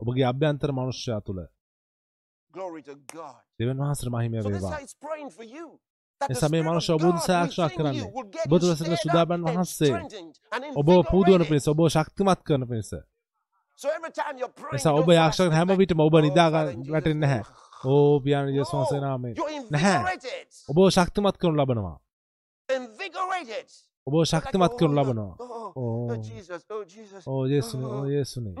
ඔබගේ 0.00 0.24
අභ්‍යන්තර 0.24 0.72
මනුෂ්‍යයා 0.72 1.20
තුළ. 1.20 1.40
දෙවන් 3.58 3.78
වහන්සේට 3.78 4.12
මහිමය 4.14 4.38
වේවා 4.38 4.70
how 4.70 4.80
he's 4.80 4.96
praying 4.96 5.30
for 5.30 5.46
you. 5.46 5.66
That 6.20 6.28
the 6.28 6.34
එසා 6.34 6.48
මේ 6.48 6.62
මනුෂ්‍ය 6.62 6.92
ඔබ 6.92 7.00
God 7.00 7.10
උදෙසා 7.10 7.38
ආක්ෂා 7.40 7.66
within 7.66 7.78
කරන්නේ. 7.78 8.06
stirred 8.48 8.96
සුදාබන් 8.96 9.40
වහන්සේ 9.46 9.92
ඔබ 10.76 10.88
පුදුවන. 11.12 11.42
පිණිස 11.44 11.68
ඔබ 11.68 11.80
ශක්තිමත් 11.88 12.40
කරන 12.42 12.64
praying, 14.58 14.76
එසා 14.76 14.92
ඔබ 14.92 15.00
don't 15.00 15.06
fall 15.06 15.18
යාක්ෂා 15.18 15.44
කරන 15.44 15.52
asleep 15.52 15.58
හැම 15.58 15.68
like, 15.68 15.80
විටම 15.80 16.00
ඔබ 16.00 16.14
"Oh, 16.14 16.20
නිදා 16.20 16.48
Father, 16.48 16.72
in 16.72 16.78
ගන්න 16.78 16.82
Jesus' 16.82 16.92
වැටෙන්නේ 16.94 17.26
නැහැ 17.26 17.42
name." 17.42 17.68
ඕ 17.84 18.20
No, 18.96 19.00
නාමයෙන් 19.00 19.34
you're 19.34 19.66
නැහැ. 19.70 20.00
ඔබ 20.68 20.76
ශක්තිමත් 20.90 21.36
කරනු 21.36 21.56
ලබනවා. 21.56 21.98
ඔබ 24.06 24.14
ශක්තිමත් 24.24 24.62
"Oh, 24.64 24.76
කරනු 24.76 24.94
no, 24.94 25.02
ලබනවා. 25.02 25.34
ඕ 27.26 27.42
යේසුනේ 27.46 27.88
ඕ 27.88 28.04
යේසුනේ. 28.06 28.54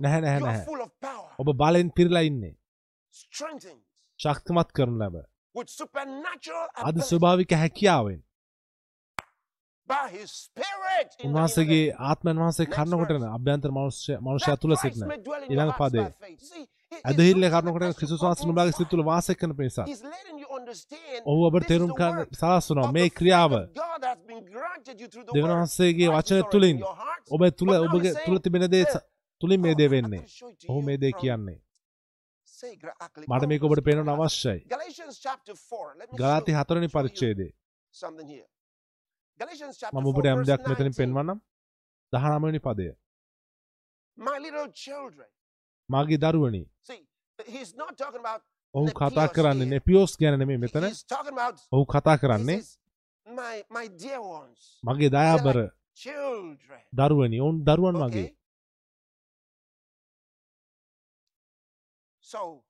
නැහැ 0.00 0.20
නැහැ 0.20 0.40
නැහැ 0.40 0.64
ඔබ 1.38 1.48
බලෙන් 1.54 1.90
පිරලා 1.92 2.22
ඉන්නේ 2.22 2.54
ශක්තිමත් 4.20 4.70
කරනු 4.72 4.96
ලබ 5.00 5.16
අද 6.82 6.96
ස්වභාවික 7.02 7.50
හැකියාවෙන් 7.54 8.20
උන්වහන්සේගේ. 11.24 11.84
ආත්මන් 12.00 12.38
වහන්සේ 12.38 12.66
කරනකොටන. 12.66 13.24
අභ්‍යන්තර 13.30 13.70
මනුෂ්‍ය 13.70 14.12
That 14.46 14.60
තුළ 14.60 14.76
සිටින 14.76 15.04
he- 15.04 15.16
he's 16.32 17.04
ඇදහිල්ල 17.04 17.46
කරනකොට 17.46 17.82
from 17.82 17.92
වහන්සේ 18.22 18.46
නුඹලාගේ 18.46 18.72
සිත 18.72 18.80
inside. 18.80 18.90
තුළ 18.90 19.04
වාසය 19.04 19.34
කරන 19.34 19.52
understand 20.56 21.22
ඔහු 21.24 21.40
ඔබට 21.48 21.66
තේරුම් 21.68 21.90
work 21.92 22.30
සලස්වනවා 22.32 22.92
මේ 22.92 23.08
ක්‍රියාව 23.10 23.52
දෙවන. 25.34 25.50
වහන්සේගේ 25.50 26.08
already 26.08 26.50
තුළින්. 26.50 26.82
ඔබ 27.30 27.40
තුළ 27.50 27.70
ඔබගේ 27.76 28.12
තුළ 28.26 28.38
තිබෙන 28.38 28.66
දේ 28.70 28.82
"Hey, 28.82 29.00
තුළින් 29.40 29.60
මේ 29.60 29.74
දේ 29.74 29.88
වෙන්නේ 29.88 30.22
ඔහු 30.68 30.80
මේ 30.82 30.96
දේ 30.96 31.12
කියන්නේ 31.12 31.58
Akli- 32.98 33.26
මට 33.28 33.46
මේක 33.46 33.62
ඔබට 33.62 33.84
පේනවන. 33.84 34.08
අවශ්‍යයි 34.08 34.60
Galatians 34.66 35.14
chapter 35.20 35.54
4. 35.54 35.94
Let 35.96 36.12
me 36.12 36.16
ගලාති 36.16 36.52
හතරනි 36.52 36.88
chapter 39.76 40.00
මම 40.00 40.04
4 40.04 40.08
ඔබට 40.08 40.26
යම් 40.26 40.44
දෙයක් 40.44 40.68
මෙතනින් 40.68 40.92
19. 40.92 40.96
පෙන්වන්නම් 40.96 41.38
දහනමනි 42.12 42.58
පදය 42.58 42.88
My 44.18 44.38
little 44.38 44.68
children. 44.74 45.28
මාගේ 45.90 46.16
දරුවනි 46.16 46.62
ඔහු 48.74 48.88
කතා 48.90 49.26
කරන්නේ. 49.26 49.66
නෙපියෝස් 49.66 50.12
ගැන 50.20 50.38
නෙමෙයි 50.38 50.58
මෙතන 50.58 50.84
ඔහු 51.72 51.84
කතා 51.84 52.16
කරන්නේ 52.16 52.58
my 53.26 53.64
my 53.70 53.86
dear 53.88 54.20
ones, 54.22 54.80
මගේ 54.84 55.08
දයාබර 55.10 55.56
children. 55.94 56.80
දරුවනි 56.94 57.40
ඔවුන් 57.40 57.64
දරුවන් 57.64 57.96
වගේ. 58.02 58.26
So 62.20 62.62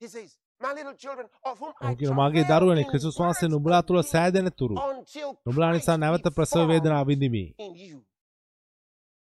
he 0.00 0.08
says, 0.08 0.38
my 0.60 0.72
little 0.72 0.94
children 0.94 1.26
of 1.44 1.58
whom 1.60 1.72
I 1.80 1.94
කියන 1.96 2.12
මගේ 2.20 2.44
දරුවනි 2.52 2.84
ක්‍රිස්තුස් 2.90 3.16
වහන්සේ 3.20 3.48
නුඹලා 3.48 3.82
again 3.82 4.02
සෑදෙන 4.12 4.48
තුරු 4.52 4.76
නුඹලා 5.46 5.72
නිසා 5.72 5.96
නැවත 5.96 6.26
ප්‍රසව 6.36 6.54
formed 6.54 6.70
වේදනා 6.70 7.04
විඳිමි. 7.08 7.44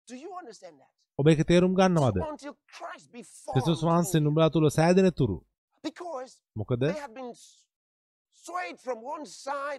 Do 0.09 0.15
you 0.17 0.31
understand 0.41 0.77
that? 0.81 0.93
ඔබ 1.19 1.29
ඒක 1.29 1.41
තේරුම් 1.51 1.73
ගන්නවද 1.79 2.19
ක්‍රිස්තුස් 3.53 3.81
වහන්සේ. 3.89 4.21
නුඹලා 4.21 4.49
තුළ 4.55 4.69
සෑදෙන 4.79 5.13
තුරු 5.13 5.39
මොකද 6.57 6.83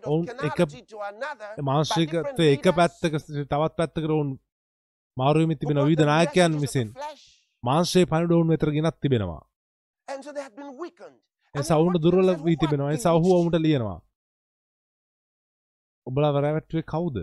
ඔවුන් 0.05 0.27
එක 0.47 0.59
මාංශිකත්වය 1.61 2.45
එක 2.53 2.65
පැත්තක 2.75 3.17
තවත් 3.23 3.49
පැත්තකට 3.49 4.05
ඔවුන් 4.07 4.29
මාරුවමින් 5.17 5.57
who 5.57 5.59
තිබෙන 5.59 5.77
the 5.95 6.05
නායකයන් 6.05 6.59
විසින්. 6.61 6.93
මාංශයේ 7.63 8.05
පණිඩ 8.05 8.31
ඔවුන් 8.31 8.47
වෙතර 8.47 8.71
ගෙනත් 8.71 8.99
තිබෙනවා. 9.01 9.41
දුර්වල 11.97 12.29
God 12.29 12.35
said, 12.35 12.45
වී 12.45 12.55
"Who 12.55 12.61
තිබෙනවා 12.61 12.91
bewitched 12.91 13.35
ඔවුන්ට 13.39 13.57
ලියනවා. 13.57 13.99
ඔබලා 16.07 16.31
වැරැවැට්ටුවේ 16.33 16.85
කවුද? 16.85 17.17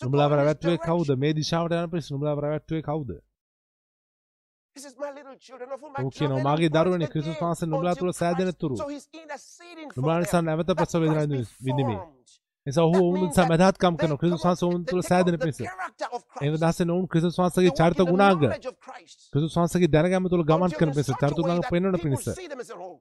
This 0.00 0.28
වැරැවැට්ටුවේ 0.28 0.78
කවුද. 0.78 1.08
මේ 1.16 1.32
දිශාවට 1.32 1.72
යන 1.72 1.90
පිරිස. 1.90 2.10
නුඹලා 2.10 2.36
වැරැවැට්ටුවේ 2.36 2.82
කවුද 2.82 3.27
ඔහු 5.98 6.10
කියනවා 6.10 6.42
මාගේ 6.42 6.70
දරුවනි 6.70 7.06
ක්‍රිස්තුස් 7.12 7.36
වහන්සේ 7.42 7.68
නුඹලා 7.68 7.92
until 7.92 8.00
තුළ 8.02 8.12
සෑදෙන 8.12 8.46
Christ- 8.46 8.60
තුරු 8.60 8.76
So 8.76 8.88
he's 8.88 9.06
interceding 9.14 9.88
for 9.88 9.96
නුඹලා 9.96 10.20
නිසා. 10.20 10.42
නැවත 10.42 10.70
ප්‍රසව 10.80 11.00
වේදනා 11.02 11.26
Christ 11.26 11.50
be 11.52 11.64
විඳිමි 11.66 11.96
formed. 11.96 12.18
නිසා 12.66 12.84
ඔහු 12.84 12.98
ඔවුන් 13.02 13.20
නිසා 13.22 13.46
මැදහත්කම් 13.52 13.94
කරනවා 14.00 14.20
ක්‍රිස්තුස් 14.22 14.44
වහන්සේ 14.44 14.66
ඔවුන් 14.68 14.82
තුළ 14.84 15.02
සෑදෙන 15.02 15.36
පිණිස 15.42 15.58
character 15.60 16.08
of 16.12 16.22
එන 16.42 16.48
Christ. 16.48 16.62
දහසෙන් 16.62 16.90
ඔවුන් 16.90 17.06
ක්‍රිස්තුස් 17.12 17.36
වහන්සේගේ 17.40 17.74
චරිත 17.80 18.00
ගුණාංග. 18.10 18.42
ක්‍රිස්තුස් 19.32 19.54
වහන්සේගේ 19.58 19.90
දැනගැම 19.94 20.24
තුළ 20.32 20.44
ගමන් 20.50 20.72
කරන 20.78 20.92
පිණිස 20.96 21.10
චරිත 21.22 21.38
ගුණාංග 21.38 21.62
පෙන්වන 21.70 21.96
පිණිස 22.04 22.24
see 22.30 22.48
them 22.48 22.60
and 22.60 22.68
say, 22.70 22.76
"Oh, 22.78 22.94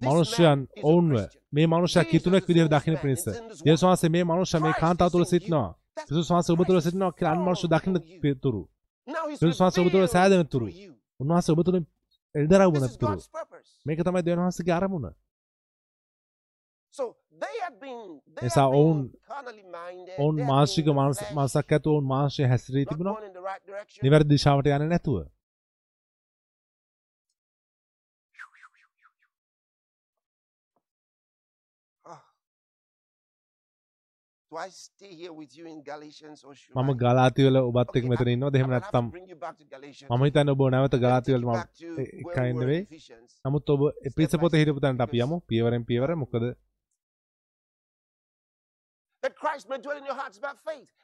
this 0.00 0.06
මනුෂ්‍යයන් 0.06 0.58
ඔවුන්ව 0.82 1.12
Christian." 1.12 1.42
මේ 1.52 1.66
මනුෂ්‍යයා 1.66 2.06
කිතුනෙක් 2.12 2.44
විදිහට 2.48 2.72
දකින්න 2.74 2.98
පිණිස 3.02 3.22
යේසුස්. 3.26 3.84
වහන්සේ 3.84 4.10
මේ 4.10 4.24
මනුෂ්‍යයා 4.24 4.62
මේ 4.62 4.74
කාන්තාව 4.82 5.10
තුළ. 5.12 5.26
සිටිනවා 5.32 5.68
ක්‍රිස්තුස් 6.06 6.30
වහන්සේ 6.30 6.52
ඔබ 6.54 6.62
තුළ 6.66 6.80
සිටිනවා 6.80 7.12
කියලා 7.12 7.34
අන් 7.34 7.40
formed 7.40 7.46
මනුෂ්‍ය 7.46 7.66
දකින්න. 7.68 7.96
තුරු 8.44 8.62
ක්‍රිස්තුස් 9.40 9.60
වහන්සේ 9.60 9.82
ඔබ 9.84 9.88
තුළ 9.92 10.06
සෑදෙන 10.06 10.46
තුරු 10.46 10.66
උන්වහන්සේ 11.20 11.52
ඔබ 11.52 11.64
තුළින් 11.64 11.86
එල්දරව් 12.34 12.70
This 12.70 12.82
is 12.82 12.92
වනතුරු 12.92 13.08
God's 13.08 13.28
purpose. 13.30 13.70
මේක 13.86 13.98
තමයි 14.00 14.22
දෙවන් 14.22 14.42
වහන්සේගේ 14.42 14.74
අරමුණ 14.74 15.10
එසා 18.42 18.68
ඔවුන්-. 18.70 19.10
ඔවුන් 20.18 20.36
මාංශික 20.44 20.86
මාසක් 21.34 21.72
ඇතු 21.72 21.90
ඔවුන් 21.90 22.06
මාංශය 22.06 22.42
හැසිරී 22.44 22.86
තිබුණා. 22.86 23.16
නිවැරදි 24.02 24.30
දිශාවට 24.30 24.66
යන 24.68 24.88
නැතුව 24.88 25.20
මම? 36.74 36.90
ගලාතිවල 36.94 37.56
ඔබත් 37.60 37.96
එක් 37.96 38.04
මෙතන 38.04 38.28
ඉන්නවා 38.28 38.50
දෙහෙම 38.50 38.70
නැත්තම්. 38.70 39.06
මම 40.10 40.24
හිතන්න 40.24 40.48
ඔබ 40.48 40.60
නැවත 40.66 40.86
Let 40.86 40.90
me 40.90 40.90
take 40.90 41.02
ගලාතිවලට 41.02 41.42
you 41.42 41.46
මම 41.46 41.52
back 41.52 41.70
to 41.74 41.86
ඒ- 41.86 41.96
where 41.96 42.06
එකයි 42.06 42.24
we 42.24 42.24
were 42.24 42.48
in 42.48 42.56
නෙවෙයි 42.56 42.82
Ephesians. 42.82 43.30
නමුත් 43.44 43.70
ඔබ 43.70 43.80
පිස 44.16 44.32
පොත 44.36 44.52
හිටපු 44.52 44.80
තැනට 44.80 45.00
අපි 45.00 45.18
යමු 45.20 45.36
පියවරෙන් 45.48 45.84
පියවර 45.84 46.10
මොකද 46.16 46.34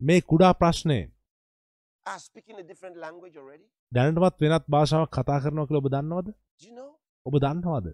මේ 0.00 0.20
කුඩා 0.22 0.50
ප්‍රශ්නය. 0.54 0.98
Are 2.06 2.20
speaking 2.20 2.56
a 2.58 2.62
different 2.62 2.96
language 2.96 3.36
already? 3.36 3.64
දැනටමත් 3.92 4.36
වෙනත් 4.42 4.64
භාෂාවක් 4.68 5.10
කතා 5.10 5.38
කරනවා 5.42 5.66
කියලා 5.68 5.82
ඔබ 5.82 5.88
දන්නවද? 5.94 6.28
ඔබ 7.26 7.34
දන්නවද? 7.44 7.86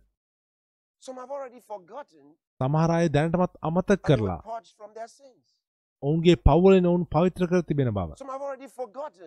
Some 1.03 1.19
have 1.19 1.31
already 1.31 1.61
forgotten 1.63 2.25
සමහර 2.61 2.91
අය 2.91 3.07
දැනටමත් 3.09 3.53
අමතක 3.63 4.01
කරලා. 4.09 4.41
ඔවුන්ගේ 6.03 6.37
පවුලෙන් 6.49 6.85
ඔවුන් 6.87 7.05
පවිත්‍ර 7.15 7.45
කර 7.51 7.63
තිබෙන 7.63 7.91
බව. 7.91 8.11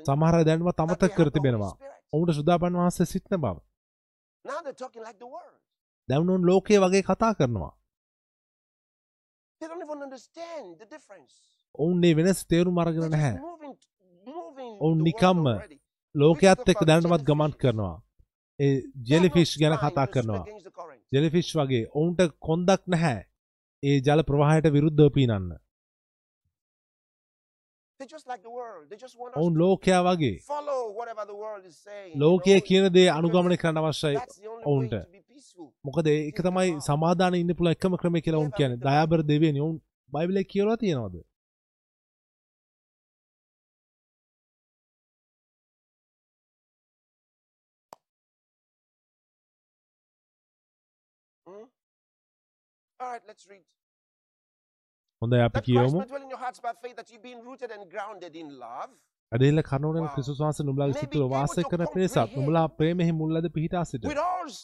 සමහර 0.06 0.36
දැනටමත් 0.50 0.80
අමතක 0.86 1.12
කර 1.18 1.30
තිබෙනවා. 1.32 1.74
ඔවුන්ට 2.14 2.38
සුදාපන් 2.40 2.74
වහන්සේ 2.82 3.10
සිටින 3.14 3.42
බව 3.42 3.58
දැවුණුන් 6.10 6.46
ලෝකයේ 6.46 6.80
වගේ 6.80 7.04
කතා 7.04 7.34
කරනවා. 7.34 7.74
They 9.62 9.68
don't 9.68 9.84
even 9.84 10.02
understand 10.04 10.66
the 10.80 10.88
difference. 10.88 11.34
ඔවුන් 11.76 11.98
මේ 12.00 12.16
වෙනස් 12.16 12.40
අරගෙන 12.78 13.02
They're 13.02 13.10
නැහැ. 13.10 13.34
ඔවුන් 14.80 15.00
නිකම්ම. 15.04 15.46
ලෝකයත් 16.16 16.70
එක්ක 16.70 16.82
දැනටමත් 16.88 17.24
ගමන් 17.24 17.54
කරනවා. 17.62 17.96
ඒ 18.60 18.76
ජෙලිෆිෂ් 19.10 19.52
ගැන 19.60 19.78
කතා 19.78 20.08
කරනවා. 20.08 20.46
ජෙලිෆිෂ් 21.12 21.54
වගේ 21.56 21.84
ඔවුන්ට 21.94 22.22
කොන්දක් 22.40 22.84
නැහැ. 22.88 23.20
ඒ 23.84 23.98
ජල 24.00 24.22
ප්‍රවාහයට 24.24 24.74
විරුද්ධව 24.76 25.10
පීනන්න. 25.16 25.50
ඔවුන් 29.36 29.54
ලෝකයා 29.58 30.02
වගේ 30.04 30.36
ලෝකය 32.16 32.60
කියන 32.62 32.86
දේ 32.94 33.10
අනුගමනය 33.10 33.58
කරන්න 33.58 33.80
අවශ්‍යයි 33.80 34.18
ඔවුන්ට. 34.66 34.94
මොකද 35.88 36.08
ඒක 36.12 36.40
තමයි 36.48 36.70
සමාධාන 36.88 37.40
ඉන්න 37.40 37.56
පුළ 37.60 37.72
එකම 37.74 37.98
ක්‍රමය 38.02 38.22
කියලා 38.26 38.42
ඔවුන් 38.44 38.54
කියන්නේ 38.60 38.84
දයාබර 38.86 39.24
දෙවියනි 39.32 39.64
ඔවුන් 39.66 39.78
බයිබලේ 40.12 40.44
කියවලා 40.54 40.78
තියෙනවද 40.84 41.16
Hmm? 51.48 51.66
All 53.00 53.10
right, 53.10 53.22
let's 53.28 53.46
read. 53.48 53.66
හොඳයි 55.22 55.42
අපි 55.42 55.54
That 55.54 55.66
Christ 55.66 55.68
කියවමු 55.68 56.08
dwell 56.08 56.24
in 56.24 56.30
your 56.30 56.40
hearts 56.40 56.60
by 56.60 56.74
faith, 56.82 56.96
that 56.96 57.10
you 57.12 57.20
being 57.20 57.42
rooted 57.42 57.72
and 57.72 57.84
grounded 57.90 58.36
in 58.36 58.50
love. 58.60 58.92
අඩේල 59.32 59.62
කනුවන 59.62 59.98
Wow. 59.98 60.10
ක්‍රිස්තුස් 60.10 60.38
වහන්සේ 60.40 60.66
නුඹලාගේ 60.66 60.94
May 60.94 61.00
සිත 61.00 61.10
be 61.10 61.14
තුළ 61.14 61.24
able 61.24 61.32
වාසය 61.34 61.64
කරන 61.64 61.88
පිණිසත් 61.88 62.18
නුඹලා 62.34 62.68
ප්‍රේමෙහි 62.72 63.14
මුල් 63.14 63.34
ඇද 63.36 63.48
පිහිටා 63.52 63.84
සිට. 63.84 64.06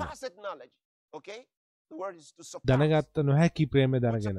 දැනගත්ත 2.64 3.18
නොහැකි 3.18 3.66
ප්‍රේමය 3.66 4.01
දැනගෙන. 4.01 4.38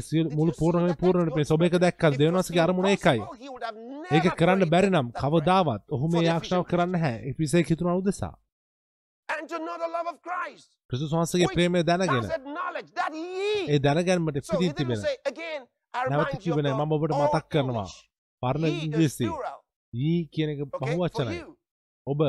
සියලු 0.00 0.28
Did 0.28 0.36
මුළු 0.36 0.52
පූර්ණම? 0.58 0.94
පූර්ණට 0.94 1.34
God's 1.34 1.50
ඔබ 1.50 1.62
එක 1.62 1.72
was 1.72 2.18
දෙවනවාසගේ 2.18 2.60
අරමුණ 2.60 2.86
have 2.86 2.96
ඒක 4.10 4.36
කරන්න 4.36 4.58
prayed 4.58 4.70
බැරි 4.70 4.86
that- 4.86 5.02
නම් 5.02 5.10
that 5.10 5.20
prayer. 5.20 5.42
කවදාවත් 5.42 5.82
ඔහු 5.90 6.08
මේ 6.08 6.22
යාක්ෂාව. 6.24 6.64
කරන්න 6.64 6.90
නැහැ. 6.90 7.30
එපිසේ 7.30 7.62
කිතුනා 7.62 7.94
උදෙසා. 7.94 8.38
ක්‍රිස්තුස් 10.90 11.12
වහන්සේගේ 11.12 11.48
ප්‍රේමය 11.56 11.82
දැනගෙන 11.90 12.24
ඒ. 13.68 13.78
දැනගැන්මට 13.78 14.36
didn't 14.40 14.76
තිබෙන 14.76 14.98
නැවත 16.10 16.10
remind 16.10 16.32
you 16.32 16.40
කිව්වේ 16.44 16.62
of 16.62 16.66
නෑ, 16.66 16.84
මම 16.86 16.92
ඔබට 16.92 17.12
මතක් 17.20 17.44
කරනවා. 17.50 17.88
පරණ 18.42 18.66
ඉංග්‍රීසි. 18.84 19.26
ඊ 19.94 20.20
කියන 20.34 20.48
එක 20.50 20.58
you. 20.58 21.56
ඔබ. 22.06 22.20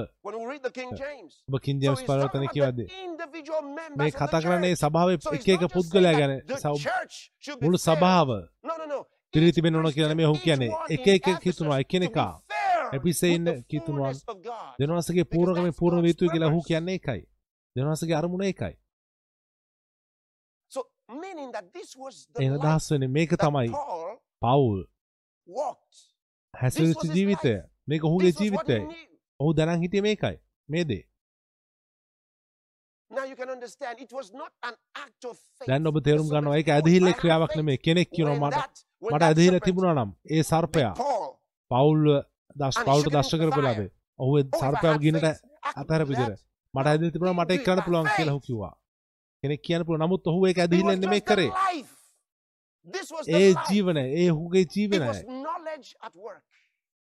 ඔබ 1.50 1.60
කින් 1.60 1.76
So 1.76 1.84
ජේම්ස් 1.84 2.00
he's 2.00 2.08
talking 2.08 2.08
පරිවර්තන 2.08 2.38
about 2.38 2.54
කියවද්දී 2.54 2.88
the 2.88 3.04
individual 3.04 3.62
members 3.62 3.98
මේ 3.98 4.12
කතා 4.12 4.42
කරන්නේ. 4.42 4.76
සභාවේ 4.76 5.18
එක 5.34 5.48
එක 5.48 5.64
පුද්ගලයා 5.76 6.14
ගැන 6.14 6.34
මුළු. 7.62 7.78
සභාව 7.78 8.30
No, 8.64 8.74
no, 8.78 8.86
no. 8.86 9.00
පිරී 9.34 9.48
Each 9.48 9.56
තිබෙන්න 9.56 9.76
ඕන 9.76 9.92
කියලා 9.92 10.10
නෙමෙයි 10.10 10.28
ඔහු 10.28 10.40
කියන්නේ. 10.40 10.72
එක 10.90 11.08
එක 11.08 11.28
Ephesus 11.28 11.68
එකිනෙකා. 11.80 12.32
The 12.92 13.64
කිතුනුවන් 13.70 14.14
පූර්ණකම 15.26 15.66
that's 15.66 15.80
පූර්ණ 15.80 15.98
God's 15.98 16.08
වේතු 16.08 16.30
කියලා 16.30 16.50
purpose. 16.50 16.68
කියන්නේ 16.68 16.94
ඒකයි. 16.94 17.22
දෙවනවාසගේ 17.76 18.16
අරමුණ 18.16 18.44
the 18.44 18.74
එන 22.40 22.58
දහස් 22.58 22.92
වෙන්නේ 22.92 23.08
මේක 23.08 23.32
තමයි 23.38 23.72
Paul 23.72 24.14
පවුල්. 24.42 24.86
හැසිරිච්ච 26.54 27.04
ජීවිතය. 27.16 27.54
මේක 27.88 28.04
ඔහුගේ 28.04 28.32
knew. 28.32 28.78
ඔහු 29.40 29.54
දැනන් 29.54 29.82
හිටියේ 29.82 30.02
මේකයි. 30.02 30.38
මේ 30.70 30.86
දේ. 30.86 31.04
දැන් 35.68 35.88
ඔබ 35.88 35.98
තේරුම් 36.04 36.28
ගන්නවා 36.30 36.56
was 36.56 36.70
ඇදහිල්ලේ 36.70 37.14
ක්‍රියාවක් 37.14 37.56
නෙමෙයි. 37.56 37.78
කෙනෙක් 37.78 38.10
කියනවා 38.10 38.50
මට 38.50 38.86
මට 39.02 39.24
ඇදහිලා 39.24 39.60
තිබුණා 39.60 39.96
නම් 39.96 40.12
ඒ 40.32 40.44
සර්පයා 40.44 40.94
Paul, 41.72 42.02
පවුල් 42.50 42.70
දශ 42.70 42.78
And 42.78 42.88
පවුලට 42.88 43.04
shoot 43.04 43.14
him 43.14 43.20
Darsha 43.20 43.34
in 43.34 43.40
the 43.40 43.46
කරපු. 43.46 43.62
ලාවේ. 43.62 43.90
ඔහු 44.20 44.38
had 44.38 45.00
ගිනට 45.00 45.24
විදිහට. 46.08 46.30
that. 46.30 46.40
මට 46.74 46.88
ඇදහිලා 46.88 47.12
තිබුණා 47.12 47.34
මට 47.34 47.52
did 47.52 47.86
පුළුවන් 47.86 48.08
කියලා. 48.18 48.40
කිව්වා. 48.40 48.78
කෙනෙක් 49.44 49.62
කියන්න 49.62 49.84
පුළුවන්. 49.84 50.06
නමුත් 50.06 50.28
ඔහු 50.28 50.48
It 50.48 50.58
ඇදහිලා 50.58 50.96
the 50.96 51.20
කරේ. 51.22 51.52
ඒ. 53.28 53.54
ජීවනය, 53.70 54.00
ඒ 54.00 54.30
It 54.56 54.72
ජීවනය. 54.78 55.08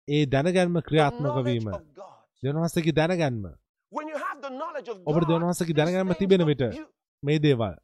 ඒ 0.09 0.26
දැනගැන්ම 0.26 0.74
The 0.74 0.83
ක්‍රියාත්මක 0.83 1.20
knowledge 1.20 1.44
වීම. 1.44 1.68
of 1.68 1.83
God. 1.94 2.12
දෙවනවාසගේ 2.42 2.92
දැනගැන්ම. 2.92 3.44
ඔබට 5.07 5.28
these 5.28 5.74
දැනගැන්ම 5.74 6.14
තිබෙන 6.14 6.46
විට 6.46 6.62
මේ 7.22 7.38
දේවල්. 7.38 7.74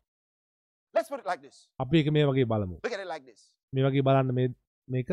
අපි 1.80 1.98
ඒක 1.98 2.08
මේ 2.10 2.24
වගේ 2.24 2.44
බලමු. 2.44 2.80
මේ 3.72 3.84
වගේ 3.84 4.00
බලන්න 4.00 4.34
මේක 4.88 5.08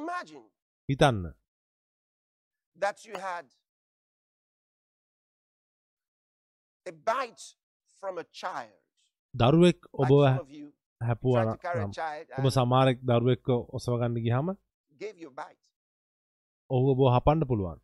Imagine 0.00 0.44
හිතන්න. 0.88 1.24
that 2.76 3.04
you 3.06 3.14
had 3.18 3.46
a 6.86 6.92
bite 7.08 7.44
from 8.02 8.14
a 8.18 8.26
child. 8.32 8.76
දරුවෙක් 9.34 9.78
ඔබ 9.94 10.12
හැපුවා 11.00 11.42
ඔබ 12.38 12.46
සමාරෙක් 12.56 12.98
දරුවෙක්ව 13.02 13.50
ඔසව 13.76 13.92
ගන්න 14.00 14.16
ගියාම 14.24 14.48
gave 14.92 15.16
you 15.18 15.28
a 15.28 15.36
bite. 15.40 15.62
ඔහු 16.70 16.86
ඔබ 16.94 17.00
හපන්න 17.16 17.44
පුළුවන්. 17.50 17.78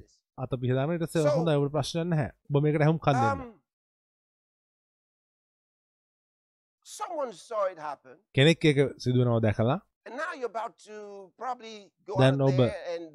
this. 0.01 0.21
අත 0.39 0.51
පිහදාන 0.51 0.93
ඉට 0.93 1.03
So- 1.03 1.29
හොඳ 1.29 1.49
ඔබට 1.49 1.73
ප්‍රශ්නයන්න 1.73 2.13
හැ 2.13 2.31
ඔබ 2.51 2.63
මේකට 2.63 2.83
හැම් 2.83 2.99
කන්දන්න 2.99 3.41
Um, 3.41 3.61
කෙනෙක් 8.35 8.65
එක 8.65 8.77
සිදුවනවා 8.99 9.41
දැකලා 9.41 9.81
දැන් 12.19 12.41
ඔබ 12.41 12.61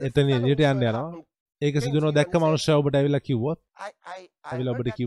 එතන 0.02 0.30
saw 0.30 0.60
යන්න 0.60 0.84
යනවා. 0.84 1.24
ඒක 1.62 1.76
සිදුවනවා 1.82 2.12
දැක්ක 2.12 2.34
මනුෂ්‍ය 2.34 2.72
ඔබට 2.72 2.96
ඇවිල්ලා 2.96 3.20
කිව්වොත් 3.20 3.60
heard 4.52 4.68
ඔබට 4.68 4.86
that 4.86 4.98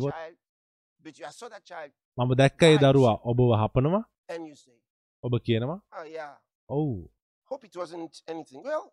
මම 2.18 2.30
දැක්ක 2.34 2.62
ඒ 2.62 2.76
දරුවා 2.84 3.14
ඔබව 3.24 3.40
හපනවා 3.62 4.02
and 4.28 4.42
you 4.48 4.56
say, 4.56 4.76
ඔබ 5.24 5.32
කියනවා 5.46 5.78
oh 5.98 6.06
yeah, 6.08 6.32
ඔවු 6.68 7.08
hope 7.50 7.64
it 7.66 7.76
wasn't 7.76 8.12
anything. 8.28 8.60
Well, 8.62 8.84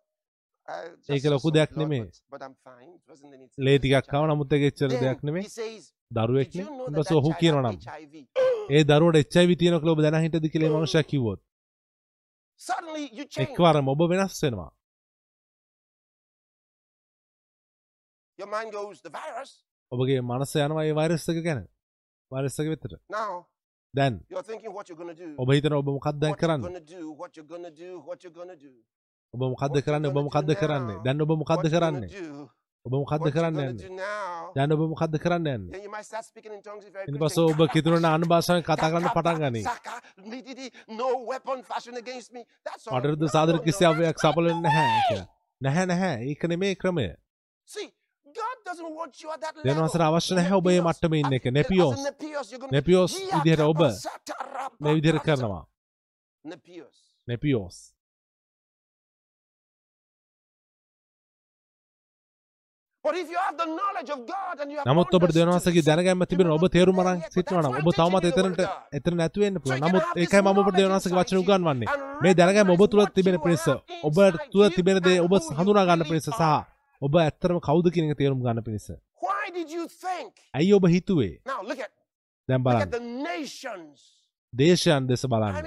I 0.68 0.76
just 0.98 1.10
ඒක 1.10 1.24
ලොකු 1.24 1.50
දෙයක් 1.50 1.70
නෙමේ. 1.76 2.00
but, 2.00 2.20
but 2.30 2.40
I'm 2.46 2.56
fine. 2.68 2.90
It 2.98 3.04
wasn't 3.08 3.32
anything. 3.34 3.64
ලේ 3.66 3.74
It 3.74 3.82
was 3.82 3.86
a 3.86 4.00
ටිකක් 4.00 4.06
කව 4.12 4.20
child." 4.20 4.30
නමුත් 4.30 4.52
එක 4.52 4.62
එච්චර 4.70 4.88
Then 4.88 5.02
දෙයක් 5.04 5.20
නෙමේ 5.22 5.42
ඉන්පස්සේ 5.42 5.68
that 6.16 7.18
ඔහු 7.18 7.30
child 7.30 7.40
කියනවා 7.40 7.62
had 7.62 7.74
නම් 7.74 7.80
HIV? 7.88 8.14
ඒ 8.70 8.82
දරුවට 8.84 9.20
එච්චයි 9.22 9.56
තියෙන 9.60 9.78
කියලා 9.80 9.94
ඔබ 9.96 10.00
දැන 10.04 10.16
හිටද 10.24 10.46
Suddenly 12.60 13.04
you 13.12 13.24
change. 13.26 13.42
එක්වරම 13.44 13.86
ඔබ 13.88 14.00
වෙනස් 14.10 14.42
වෙනවා 14.44 14.70
Your 18.38 18.50
mind 18.54 18.70
goes, 18.72 18.98
the 19.00 19.12
virus. 19.20 19.50
ඔබගේ 19.92 20.20
මනස 20.20 20.52
යනවා 20.56 20.84
ඒ 20.84 20.94
වෛරස් 20.98 21.24
එක 21.32 21.38
ගැන 21.46 21.60
වෛරස් 22.30 22.58
එක 22.60 22.68
වෙතට 22.68 22.94
දැන්. 23.94 24.20
ඔබ 25.38 25.50
හිතන 25.52 25.72
ඔබ 25.72 25.88
මොකක්ද 25.88 26.20
දැන් 26.20 26.32
what 26.32 27.32
you're 27.36 27.46
කරන්න. 28.34 28.62
ඔබ 29.34 29.40
මොකක්ද 29.40 29.76
කරන්න 29.86 30.06
ඔබ 30.10 30.18
මොකක්ද 30.28 30.54
කරන්නේ. 30.60 30.98
දැන් 31.04 31.20
ඔබ 31.22 31.30
මොකක්ද 31.42 31.66
කරන්නේ 31.74 32.10
ඔබ 32.86 32.92
මොකක්ද 32.92 33.26
කරන්න 33.34 33.60
යන්නේ. 33.62 33.88
දැන් 34.56 34.72
ඔබ 34.72 34.82
මොකක්ද 34.92 35.14
කරන්න 35.22 35.48
යන්නේ 35.54 35.80
ඉන්. 37.08 37.18
පස්සේ 37.22 37.46
ඔබ 37.52 37.60
කිතුරන 37.74 38.04
අනු 38.04 38.26
භාෂාවෙන් 38.32 38.64
කතා 38.68 38.90
කරන්න 38.92 39.10
පටන් 39.16 39.38
ගනී. 39.42 39.64
මටරද 42.92 43.22
සාදර 43.36 43.54
no, 43.54 43.58
no, 43.58 43.64
කිසියාවයක් 43.66 44.06
that's 44.06 44.22
සපල 44.22 44.46
not 44.50 44.62
නැහැ. 44.66 45.22
නැහැ 45.60 45.86
නැහැ 45.86 46.16
ඒක 46.30 46.42
නෙමේ 46.44 46.74
ක්‍රමය 46.74 47.06
See, 47.68 47.88
God 48.38 48.58
doesn't 48.68 48.92
want 48.98 49.14
you 49.22 49.28
at 49.34 49.40
that 49.40 49.54
level. 49.56 49.66
දෙවනවසර 49.68 50.02
අවශ්‍ය 50.08 50.32
නැහැ 50.38 50.54
ඔබ 50.60 50.66
ඒ 50.74 50.80
මට්ටමේ 50.86 51.20
ඉන්න 51.22 51.36
එක. 51.38 51.44
නෙපියෝස්. 51.58 51.98
නෙපියෝස් 52.76 53.12
විදිහට 53.34 53.66
ඔබ 53.72 53.80
මේ 53.82 53.92
rabakasa. 55.18 55.26
කරනවා. 55.26 55.62
නෙපියෝස් 57.28 57.76
නමුත් 64.86 65.14
ඔබට 65.16 65.34
දෙවනසගේ 65.36 65.82
දැනගැම්ම 65.88 66.22
තිබෙන 66.30 66.48
ඔබ 66.50 66.64
තේරුම් 66.74 66.98
අරන් 67.02 67.20
සිටිනවා 67.34 67.62
නම් 67.62 67.76
ඔබ 67.80 67.88
තවමත් 67.94 68.24
That's 68.26 68.36
why 68.36 68.42
එතනට 68.42 68.46
I'm 68.46 68.50
teaching 68.50 68.50
you 68.50 68.56
the 68.56 68.66
එතන 68.98 69.14
නැතු 69.20 69.38
වෙන්න 69.40 69.56
So 69.56 69.62
පුළුවන්. 69.62 69.78
you 69.78 69.82
can 69.82 69.92
නමුත් 69.92 70.04
ඒකයි 70.22 70.40
මම 70.42 70.58
ඔබට 70.62 70.78
inside 70.78 71.14
වචන 71.18 71.36
and 71.38 71.84
මේ 72.22 72.34
දැනගැම්ම 72.34 72.70
ඔබ 72.70 72.80
recognize 72.80 72.90
තුළ 72.90 73.02
what 73.02 73.14
තිබෙන 73.14 73.36
have 73.36 73.44
ඔබ 74.08 74.16
තුළ 74.52 74.64
you 74.64 74.70
තිබෙන 74.76 74.98
දේ 75.06 75.16
and 75.18 75.24
ඔබ 75.26 75.32
who 75.32 75.38
you 75.38 75.56
හඳුනා 75.58 75.84
ගන්න 75.86 76.02
really 76.02 76.10
පිණිස 76.10 76.28
සහ. 76.30 76.75
ඔබ 77.02 77.16
ඇත්තටම 77.16 77.58
කවුද 77.58 77.90
කියන 77.90 78.10
එක 78.10 78.18
තේරුම් 78.18 78.42
ගන්න 78.42 78.62
පිණිස. 78.62 78.90
ඇයි 80.54 80.72
ඔබ 80.72 80.88
හිතුවේ? 80.88 81.40
At 82.48 82.60
බලන්න. 82.60 82.90
දේශයන් 84.52 85.06
දෙස 85.06 85.26
බලන්න. 85.26 85.66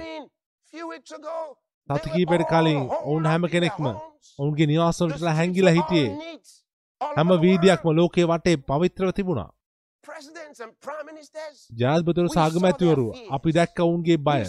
all 1.88 2.44
කලින් 2.44 2.88
ඔවුන් 2.88 3.26
හැම 3.26 3.46
කෙනෙක්ම. 3.46 3.86
ඔවුන්ගේ 4.38 4.66
streets 4.92 5.22
හැංගිලා 5.22 5.70
හිටියේ. 5.70 6.38
හැම 7.00 7.28
වීදියක්ම. 7.40 7.88
ලෝකයේ 7.90 8.24
වටේ 8.24 8.56
පවිත්‍රව 8.56 9.10
තිබුණා. 9.10 9.52
Their 11.70 12.02
fears. 12.28 13.28
අපි 13.30 13.52
දැක්ක 13.52 13.80
ඔවුන්ගේ 13.80 14.16
බය. 14.16 14.42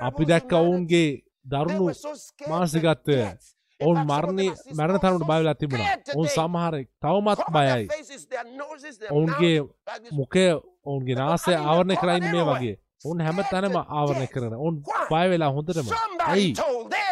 අපි 0.00 0.24
දැක්ක. 0.24 0.52
ඔවුන්ගේ 0.52 1.22
දරුණු 1.46 1.84
were 1.84 3.57
ඔවුන් 3.80 3.98
මරණය 4.06 4.44
them 4.44 4.50
are 4.50 4.56
still 4.56 4.76
මැරණ 4.76 4.98
තරමට 4.98 5.22
so 5.22 5.28
බය 5.30 5.38
වෙලා 5.38 5.54
තිබුණා. 5.54 5.94
ඔවුන්. 6.14 6.28
සමහරෙක් 6.28 6.88
තවමත් 7.02 7.40
බයයි. 7.52 7.84
ඔවුන්ගේ. 9.10 9.58
මුකය 10.12 10.44
ඔවුන්ගේ 10.84 11.14
නාසය 11.14 11.52
ආවරණය 11.54 11.96
කරයින් 11.96 12.26
මේ 12.32 12.44
වගේ. 12.50 12.74
ඔවුන් 13.04 13.20
හැම 13.20 13.38
තැනම 13.50 13.76
ආවරණය 13.76 14.26
කරන. 14.26 14.54
ඔවුන් 14.54 14.82
බය 15.12 15.24
වෙලා 15.30 15.50
හොඳටම. 15.50 15.88
ඇයි? 16.26 16.50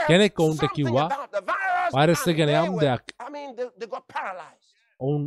කෙනෙක් 0.09 0.41
ඔවුන්ට 0.41 0.65
කිව්වා 0.75 1.07
about 1.07 1.31
the 1.31 1.43
virus 1.43 1.95
වෛරස් 1.95 2.23
එක 2.27 2.29
and 2.29 2.39
ගැන 2.39 2.51
යම් 2.67 2.79
දෙයක්. 2.81 3.05
ඔවුන් 5.01 5.23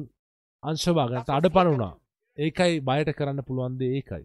can 0.64 1.68
වුණා. 1.68 1.92
do. 1.92 2.00
ඒකයි 2.38 2.80
බයට 2.82 3.14
කරන්න 3.18 3.44
පුළුවන් 3.44 3.78
දේ 3.80 3.92
ඒකයි. 3.98 4.24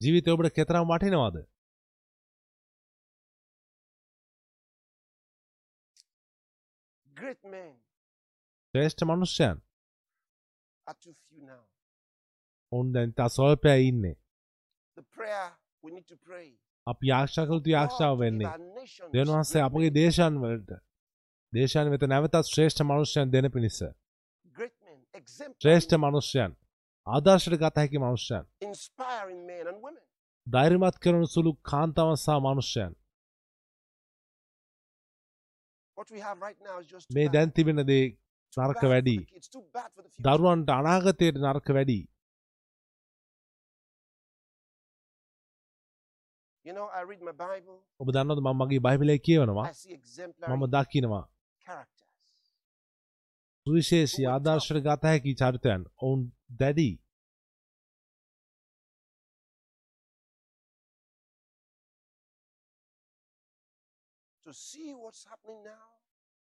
ජීවිතය 0.00 0.30
ඔබට 0.30 0.52
කෙතරම් 0.52 0.88
වටිනවද? 0.88 1.46
ශ්‍රේෂ්ඨ 8.74 9.04
මනුෂ්‍යයන්. 9.04 9.62
are 10.86 10.94
too 10.94 11.12
few 11.12 11.46
now. 11.46 11.64
ඔවුන් 12.72 12.92
දැන් 12.92 13.12
තා 13.12 13.28
ස්වල්පය 13.28 13.68
ඉන්නේ. 13.88 14.16
අපි 16.86 17.12
ආශා 17.12 17.46
කළ 17.46 17.54
යුතු 17.54 17.70
ආශාව 17.76 18.14
God, 18.14 18.18
to 18.18 18.24
give 18.24 18.24
වෙන්නේ. 18.24 18.50
දෙවියන් 19.12 19.32
වහන්සේ 19.34 19.62
අපගේ. 19.62 19.90
දේශයන් 19.90 20.34
වලට 20.42 20.70
දේශයන් 21.52 21.90
වෙත 21.90 22.02
නැවතත් 22.02 22.36
ශ්‍රේෂ්ඨ 22.52 22.82
මනුෂ්‍යයන් 22.82 23.32
දෙන 23.32 23.50
පිණිස. 23.50 23.78
ශ්‍රේෂ්ඨ 25.62 25.96
මනුෂ්‍යයන්. 25.96 26.56
ආදර්ශයට 27.06 27.60
ගත 27.60 27.76
හැකි 27.76 27.98
මනුෂ්‍යයන්. 27.98 28.44
ධෛර්යමත් 30.46 30.96
කරන 31.02 31.26
සුළු 31.26 31.52
කාන්තාවන් 31.62 32.16
සහ 32.16 32.28
මනුෂ්‍යයන්. 32.46 32.92
මේ. 37.14 37.28
දැන් 37.28 37.50
තිබෙන 37.52 37.86
දේ 37.86 38.04
නරක 38.52 38.82
වැඩි. 38.82 39.18
දරුවන්ට 40.20 40.70
අනාගතයට 40.70 41.36
නරක 41.38 41.68
වැඩි. 41.68 42.00
ඔබ 48.00 48.08
දන්නවද 48.12 48.40
මම 48.40 48.56
මගේ 48.60 48.80
බයිබලයේ 48.80 49.18
කියවනවා. 49.20 49.66
මම 50.50 50.64
දකිනවා. 50.68 51.24
සුවිශේෂී 53.66 54.26
ආදර්ශයට 54.26 54.84
ගත 54.84 55.02
හැකි 55.04 55.34
චරිතයන්. 55.34 55.82
ඔවුන් 55.98 56.20
දැඩි. 56.60 56.90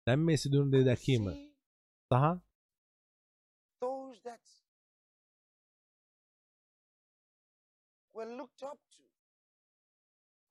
දැන් 0.07 0.19
මේ 0.21 0.37
සිදුවන 0.37 0.71
දේ 0.71 0.83
දැකීම 0.85 1.25
සහ 2.11 2.23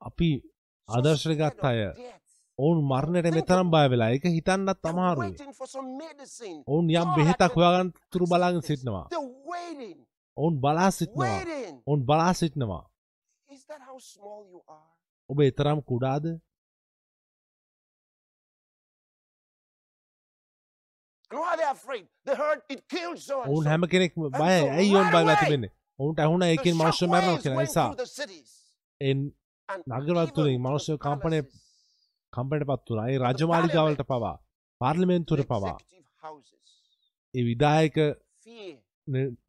අපි 0.01 0.30
scared 0.88 1.38
ගත්ත 1.38 1.64
අය. 1.64 1.80
ඔවුන් 2.59 2.78
මරණයට 2.82 3.34
මෙතරම් 3.34 3.70
බය 3.70 3.86
වෙලා 3.90 4.11
ඒක 4.11 4.24
හිතන්නත් 4.26 4.84
අමාරුයි. 4.84 5.34
ඔවුන් 6.66 6.90
යම් 6.92 7.09
බෙහෙතක් 7.16 7.55
හොයාගන්න 7.55 7.92
තුරු 8.11 8.26
බලාගෙන. 8.26 8.62
සිටිනවා. 8.62 9.07
ඔවුන් 10.36 10.55
බලා 10.61 10.90
සිටිනවා. 10.90 11.38
ඔවුන් 11.86 12.03
බලා 12.05 12.32
සිටිනවා. 12.34 12.84
ඔබ 15.30 15.40
එතරම් 15.40 15.80
කුඩාද? 15.82 16.24
ඔවුන්. 23.46 23.66
හැම 23.66 23.82
කෙනෙක්ම 23.86 24.20
බයයි. 24.20 24.61
so 24.61 24.70
ඇයි 24.72 24.94
ඔවුන් 24.96 25.11
බයලා 25.11 25.36
තිබෙන්නේ? 25.36 25.72
ඔවුන්ට 25.99 26.18
ඇහුණා 26.18 26.49
ඒකෙන් 26.49 26.76
මනුෂ්‍ය 26.76 27.07
මරනවා 27.07 27.38
කියලා. 27.38 27.62
නිසා 27.62 27.90
to 30.33 30.43
the 30.43 30.59
මනුෂ්‍ය 30.59 30.99
කම්පනය 30.99 31.41
palaces. 31.43 31.64
කම්පනයටපත් 32.33 32.91
වුණා. 32.91 33.09
ඒ 33.09 33.19
රාජමාලිගාවලට 33.19 34.03
පවා 34.03 34.37
පාර්ලිමේන්තුවට 34.81 35.47
පවා. 35.47 35.77
ඒ 37.35 37.45
විදායක 37.45 37.97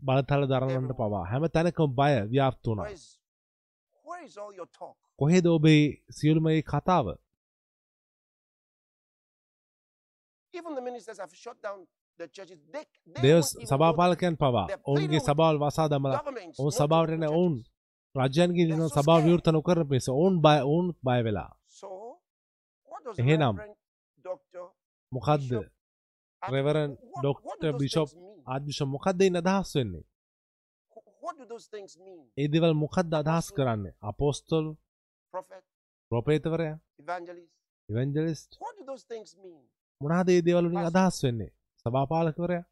බලතල 0.01 0.43
දරන්නට 0.45 0.93
පවා 0.93 1.23
හැම 1.25 1.47
තැනකම 1.49 1.95
බය 1.95 2.13
ව්‍යාප්ත 2.25 2.63
වුණා? 2.67 2.89
කොහෙද 5.19 5.45
ඔබේ 5.47 5.81
සියලුමගේ 6.09 6.61
කතාව 6.63 7.07
දෙව 13.15 13.41
සභාපාලකයන් 13.69 14.35
පවා 14.37 14.67
ඔවුන්ගේ 14.85 15.19
සභාවල් 15.19 15.59
වසා 15.59 15.87
දමල 15.87 16.15
ඔවුන් 16.59 16.73
සභාවටන 16.73 17.25
ඔවුන්. 17.29 17.55
රජයන්ගේ 18.15 18.65
දින 18.65 18.81
scared. 18.87 19.23
විවෘත 19.25 19.47
නොකරන 19.47 19.87
පිස 19.89 20.05
ඔවුන් 20.09 20.35
බය 20.41 20.57
ඔවුන් 20.61 20.87
බය 21.03 21.19
වෙලා 21.23 21.51
එහෙනම්. 23.17 23.55
මොකක්ද 25.11 25.41
Bishop 27.79 28.09
things 28.09 28.15
mean? 28.15 28.37
ආදවිශ 28.47 28.81
මොකක්ද 28.85 29.21
ඉන්න 29.21 29.37
අදහස් 29.37 29.75
වෙන්නේ? 29.75 30.05
ඒ 32.37 32.47
දෙවල් 32.47 32.73
මොකක්ද 32.83 33.13
අදහස්. 33.13 33.45
කරන්නේ 33.51 33.93
අපෝස්තොල් 34.01 34.65
ප්‍රොපේතවරයා 36.11 36.77
mean? 39.43 39.61
මොනාද 40.01 40.27
ඒ 40.29 40.41
දේවලුනින්. 40.41 40.85
අදහස් 40.89 41.17
වෙන්නේ 41.23 41.51
සභාපාලකවරයා 41.85 42.65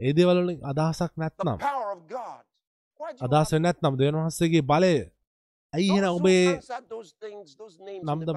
ඒ 0.00 0.12
දේවලින් 0.12 0.58
අදහසක් 0.64 1.12
නැත්නම් 1.16 1.58
අදහස් 3.20 3.50
නැත්නම් 3.58 3.94
දෙවියන් 3.96 4.16
වහන්සේගේ 4.16 4.62
බලය 4.62 4.94
ඇයි 5.72 5.90
who 5.90 6.08
ඔබේ 6.10 6.44
නම් 8.02 8.20
the 8.24 8.34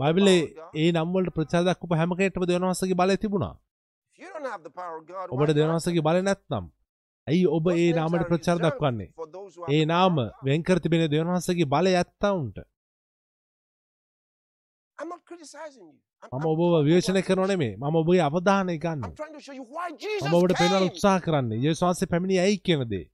බයිබලේ. 0.00 0.42
ඒ 0.74 0.92
නම් 0.92 1.08
වලට 1.12 1.34
ප්‍රතිචාර 1.34 1.64
දක්වපු 1.64 1.94
හැම 1.94 2.10
කෙනෙක්ටම 2.10 2.44
දෙවියන් 2.44 2.64
වහන්සේගේ 2.64 2.94
බලය 2.94 3.16
තිබුණා 3.16 3.54
ඔබට 5.30 5.50
answer 5.50 5.70
වහන්සේගේ? 5.70 6.02
බලය 6.02 6.22
නැත්නම් 6.22 6.64
ඇයි 7.26 7.46
ඔබ 7.46 7.66
ඒ 7.68 7.92
ප්‍රතිචාර 8.24 8.56
reserved 8.56 8.64
දක්වන්නේ 8.64 9.10
ඒ 9.68 9.84
නාම 9.84 10.14
power 10.14 10.26
of 10.26 10.32
God. 10.32 10.46
වෙන් 10.46 10.62
කර 10.62 10.78
තිබෙන 10.78 11.04
දෙවියන් 11.04 11.28
වහන්සේගේ 11.28 11.64
බලය 11.64 11.92
ඇත්තවුන්ට 11.94 12.56
මම 16.32 16.46
ඔබව 16.46 16.60
කරනව 17.22 17.44
Jesus- 17.44 17.48
නෙමේ 17.48 17.76
මම 17.76 17.96
ඔබගේ 17.96 18.20
අවධානය 18.20 18.78
ගන්න. 18.78 19.02
මම 20.22 20.34
ඔබට 20.34 20.54
පෙන්වන්න. 20.58 20.86
උත්සාහ 20.88 21.18
කරන්නේ. 21.20 21.58
යේසුස් 21.58 21.82
වහන්සේ 21.82 22.06
පැමිණි 22.06 22.38
ඇයි 22.38 22.58
කියන 22.58 22.84
දේ. 22.84 23.06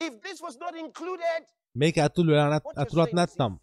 If 0.00 0.20
this 0.20 0.38
was 0.42 0.56
not 0.58 0.74
included, 0.76 1.40
මේක 1.76 1.96
ඇතුළු 1.98 2.32
වෙලා 2.32 2.60
ඇතුළත් 2.76 3.12
නැත්නම්. 3.12 3.54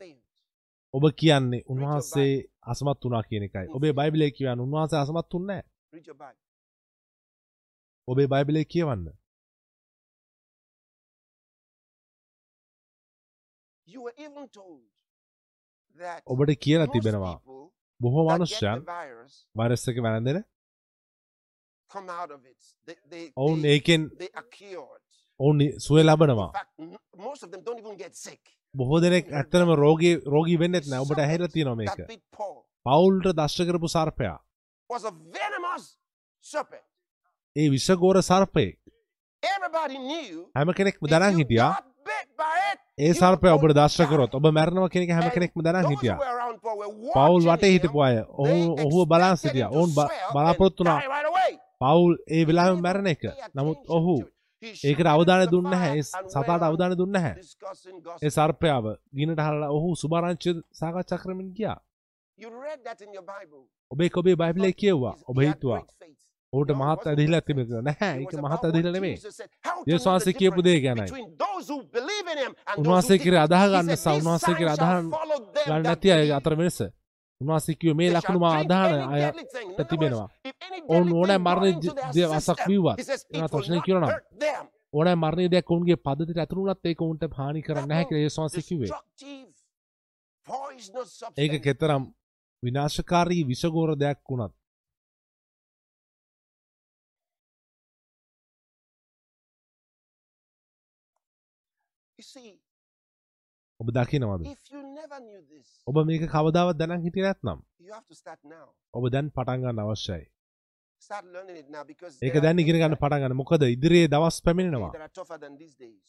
ඔබ 0.93 1.03
කියන්නේ 1.11 1.61
උන්වහන්සේ 1.67 2.33
අසමත් 2.61 3.05
වුණා 3.05 3.21
කියන 3.21 3.43
එකයි. 3.43 3.67
ඔබේ 3.67 3.91
බයිබලයේ 3.91 4.31
කියවන්න 4.31 4.59
උන්වහන්සේ 4.59 4.99
අසමත් 4.99 5.33
වුන්නේ 5.33 5.61
නැහැ. 5.93 6.35
ඔබේ 8.07 8.27
බයිබලයේ 8.27 8.65
කියවන්න. 8.65 9.07
You 13.87 14.01
were 14.01 14.15
even 14.17 14.49
told 14.49 14.96
ඔබට 16.27 16.51
කියලා 16.59 16.87
තිබෙනවා. 16.87 17.37
බොහෝ 17.99 18.23
මනුෂ්‍යයන් 18.29 18.83
වෛරස් 19.55 19.87
එක 19.89 19.97
වැළඳෙන 20.05 20.43
ඔවුන් 23.37 23.65
ඒකෙන්. 23.65 24.01
ඔවුන් 25.39 25.59
සුවය 25.79 26.03
ලබනවා. 26.03 26.51
බොහෝ 28.75 29.01
දෙනෙක් 29.01 29.31
ඇත්තනම 29.31 29.71
රෝගී 29.75 30.15
රෝගී 30.27 30.59
වෙන්නෙත් 30.59 30.85
නෑ. 30.87 31.01
ඔබට 31.01 31.19
ඇහිලා 31.19 31.53
තියෙනවා 31.55 31.75
මේක. 31.75 31.99
පවුල්ට 32.85 33.27
දෂ්ට 33.39 33.67
කරපු 33.69 33.87
සර්පයා. 33.87 34.39
ඒ 37.55 37.69
විෂගෝර 37.69 38.21
සර්පයෙක්. 38.23 38.79
හැම 40.55 40.73
දැනන් 41.09 41.31
you 41.31 41.39
හිටියා 41.39 41.71
ඒ 42.97 43.13
සර්පය 43.13 43.47
ඔබට 43.49 43.73
die. 44.01 44.09
කරොත් 44.09 44.35
ඔබ 44.35 44.45
මැරෙනවා 44.49 44.89
කියන 44.89 45.03
එක 45.03 45.11
හැම 45.11 45.29
කෙනෙක්ම 45.29 45.61
who 45.83 45.91
හිටියා 45.91 46.17
පවුල් 47.15 47.41
වටේ. 47.43 47.71
හිටපු 47.73 47.99
අය 48.01 48.17
ඔහු 48.17 48.55
ඔහුව 48.83 49.03
expected 49.03 49.37
සිටියා 49.43 49.69
ඔවුන් 49.69 49.89
බ- 49.89 50.07
swell 50.07 50.33
බලාපොරොත්තු 50.33 50.81
and 50.81 50.89
වුණා 50.89 50.99
die 50.99 51.07
right 51.07 51.27
away. 51.27 51.51
පවුල් 51.79 52.13
ඒ 52.27 52.45
never 52.69 52.81
මැරෙන 52.81 53.07
එක 53.07 53.21
නමුත් 53.55 53.79
ඔහු 53.89 54.15
ඒකට 54.83 55.07
the 55.45 55.51
දුන්නේ 55.51 55.89
and 55.89 56.03
සතාට 56.29 56.63
අවධානය 56.63 56.95
දුන්නේ 56.95 57.33
discussing 57.35 57.97
ඒ. 58.01 58.29
සර්පයාව 58.29 58.85
ගිනට 59.13 59.39
හරලා 59.39 59.69
ඔහු 59.69 59.95
සුභාරංචි 59.95 60.51
සාකච්ඡා 60.73 61.17
කරමින් 61.17 61.49
ගියා. 61.53 61.77
ඔබේ 63.91 64.09
ඔබේ 64.13 64.35
බයිබලයේ 64.35 64.73
කියවුවා 64.73 65.15
ඔබ 65.27 65.37
හිතුවා. 65.39 65.83
ඔහුට 66.53 66.71
මහත් 66.71 67.07
ඇදහිලා. 67.07 67.41
තිබෙනවා 67.41 67.81
නැහැ 67.81 68.19
ඒක 68.19 68.33
මහත් 68.35 68.63
ඇදහිලා 68.65 68.91
නෙමෙයි 68.91 69.17
යේසුස් 69.87 70.05
වහන්සේ 70.05 70.33
කියපු 70.33 70.63
දේ 70.63 70.79
ගැනයි 70.81 71.11
උන්වහන්සේ. 72.77 73.17
කිරේ 73.17 73.39
අදාහ 73.39 73.65
ගන්න 73.67 73.87
"These 73.87 74.09
උන්වහන්සේ 74.11 74.55
කිරේ 74.55 74.75
them 74.75 75.11
ගන්න 75.67 75.83
නැති 75.83 76.11
අය 76.11 76.19
believe." 76.19 76.37
අතර 76.37 76.53
වෙනස 76.57 76.79
උන්වහන්සේ 77.41 77.75
කිව්වේ 77.75 77.97
මේ 77.99 78.09
ලකුණු 78.11 78.39
මා 78.39 78.55
අදහන 78.59 78.73
any 78.73 79.13
අය 79.13 79.21
deadly 79.21 79.45
thing. 79.45 79.67
In 79.67 79.73
other 79.73 79.77
words, 79.77 79.89
තිබෙනවා 79.89 80.27
ඔවුන් 80.89 81.09
ඕනෑ 81.13 81.39
මරණ 81.39 81.61
go 81.61 81.69
into 81.69 81.89
their 81.93 82.13
දේ 82.13 82.27
වසක් 82.27 82.49
system, 82.49 82.67
වීවත් 82.69 82.97
එනවා 83.33 83.49
not 83.69 83.85
කියනවා. 83.85 84.11
ඕනෑ 84.93 85.15
මරණය 85.15 85.45
දෙයක් 85.51 85.71
ඔවුන්ගේ 85.71 85.97
පද්ධතියට 85.97 86.39
ඇතුළු 86.39 86.63
වුණත් 86.63 86.85
ඒක 86.85 87.01
උන්ට 87.01 87.23
හානි 87.39 87.61
කරන්නේ 87.61 87.87
නැහැ 87.87 88.05
කියලා 88.05 88.23
යේසුස් 88.23 88.39
වහන්සේ 88.39 88.63
කිව්වේ 88.69 88.91
ඒක. 91.37 91.53
කෙතරම් 91.63 92.03
විනාශකාරී 92.63 93.43
විෂගෝර 93.49 93.91
දෙයක් 93.99 94.19
වුණත් 94.29 94.53
ඔබ 103.79 103.91
දකිනවද? 103.91 104.41
ඔබ 105.87 105.97
මේක 106.05 106.23
කවදාවත් 106.31 106.75
දැනන් 106.75 107.01
හිටියේ 107.01 107.23
නැත්නම්. 107.23 107.59
ඔබ 108.93 109.09
දැන් 109.09 109.29
පටන් 109.29 109.61
ගන්න 109.61 109.79
අවශ්‍යයි. 109.79 110.25
ඒක 112.23 112.33
දැන් 112.43 112.59
ඉගෙන 112.59 112.75
things 112.75 112.81
ගන්න 112.81 112.93
that- 112.93 112.99
පටන් 112.99 113.19
ගන්න. 113.19 113.35
මොකද 113.35 113.63
ඉදිරියේ 113.63 114.07
දවස් 114.07 114.41
පැමිණෙනවා. 114.43 114.91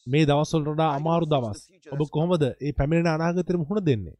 මේ 0.07 0.25
How 0.25 0.89
you 0.89 0.95
අමාරු 0.95 1.25
දවස්. 1.25 1.59
ඔබ 1.91 2.09
කොහොමද 2.09 2.43
ඒ 2.61 2.71
පැමිණෙන 2.71 3.13
අනාගතයට 3.13 3.55
මුහුණ 3.55 3.85
දෙන්නේ? 3.85 4.15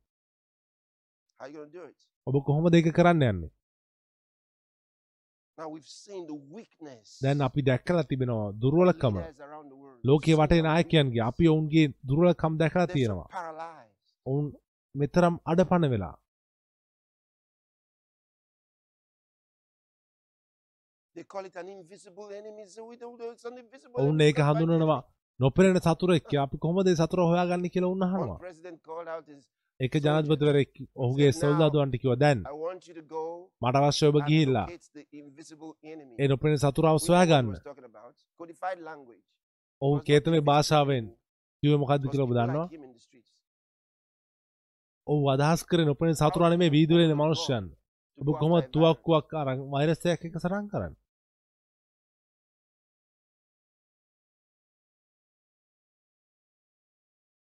ඔබ 2.28 2.44
කොහොමද 2.46 2.76
ඒක 2.76 2.94
කරන්න 2.96 3.24
යන්නේ 3.24 3.52
දැන් 7.24 7.42
අපි 7.42 7.62
දැක්කලා 7.62 8.04
තිබෙනවා 8.04 8.48
දුර්වලකම 8.62 9.16
So 10.04 10.36
වටේ. 10.36 10.62
නායකයන්ගේ 10.62 11.22
අපි 11.22 11.48
ඔවුන්ගේ 11.48 11.86
දුර්වලකම් 12.08 12.58
දැකලා 12.58 12.88
තියෙනවා. 12.88 13.28
ඔවුන් 14.26 14.46
මෙතරම් 14.96 15.36
අඩපණ 15.46 15.90
වෙලා 15.90 16.16
They 21.16 21.24
call 21.26 21.46
it 21.46 21.56
an 21.56 21.70
invisible 21.70 22.28
enemy. 22.32 22.66
So 22.68 22.86
we 22.86 22.96
don't 22.96 23.18
know 23.20 23.32
it's 23.32 23.46
an 23.46 23.58
invisible 23.58 23.98
ඔවුන්. 24.02 24.22
ඒක 24.22 24.38
හඳුනනවා 24.40 25.02
නොපෙනෙන 25.40 25.80
සතුරෙක්. 25.80 26.34
අපි 26.46 26.58
කොහොමද 26.58 26.88
ඒ 26.88 26.96
සතුර 26.96 27.20
හොයාගන්නේ 27.22 27.70
කියලා 27.70 27.88
උන් 27.88 28.04
එක 29.80 29.94
ජනාධිපතිවරයෙක් 29.96 30.72
ඔහුගේ 30.96 31.32
said, 31.32 31.36
"Now, 31.36 31.42
සොල්දාදුවන්ට 31.42 31.96
කිව්වා 32.02 32.20
දැන් 32.24 32.40
මට 33.62 33.76
අවශ්‍ය 33.80 34.06
ඔබ 34.08 34.18
ගිහිල්ලා. 34.30 34.68
ඒ 36.20 36.28
නොපෙනෙන 36.28 36.60
සතුරාව. 36.60 36.98
Codified 38.40 38.80
language. 38.80 39.24
ඔහු 39.82 39.96
කේතමේ 40.08 40.42
භාෂාවෙන් 40.42 41.06
It 41.64 41.70
was 41.72 42.00
කියලා 42.12 42.28
ඔබ 42.28 42.34
දන්නවා. 42.38 42.68
ඔහු 45.08 45.24
අදහස් 45.30 45.62
කරේ 45.64 45.86
නොපෙනෙන 45.86 46.16
සතුරා 46.16 46.50
නෙමෙයි 46.50 46.72
වීදුරේ 46.72 47.06
ඉන්න 47.06 47.20
මනුෂ්‍යයන් 47.22 47.66
ඔබ 48.20 48.28
virus. 48.28 48.72
තුවක්කුවක් 48.74 49.30
අරන් 49.42 49.60
වෛරස් 49.74 50.06
එකක් 50.06 50.26
එක 50.26 50.36
සටහන් 50.36 50.68
කරන්නේ 50.72 51.00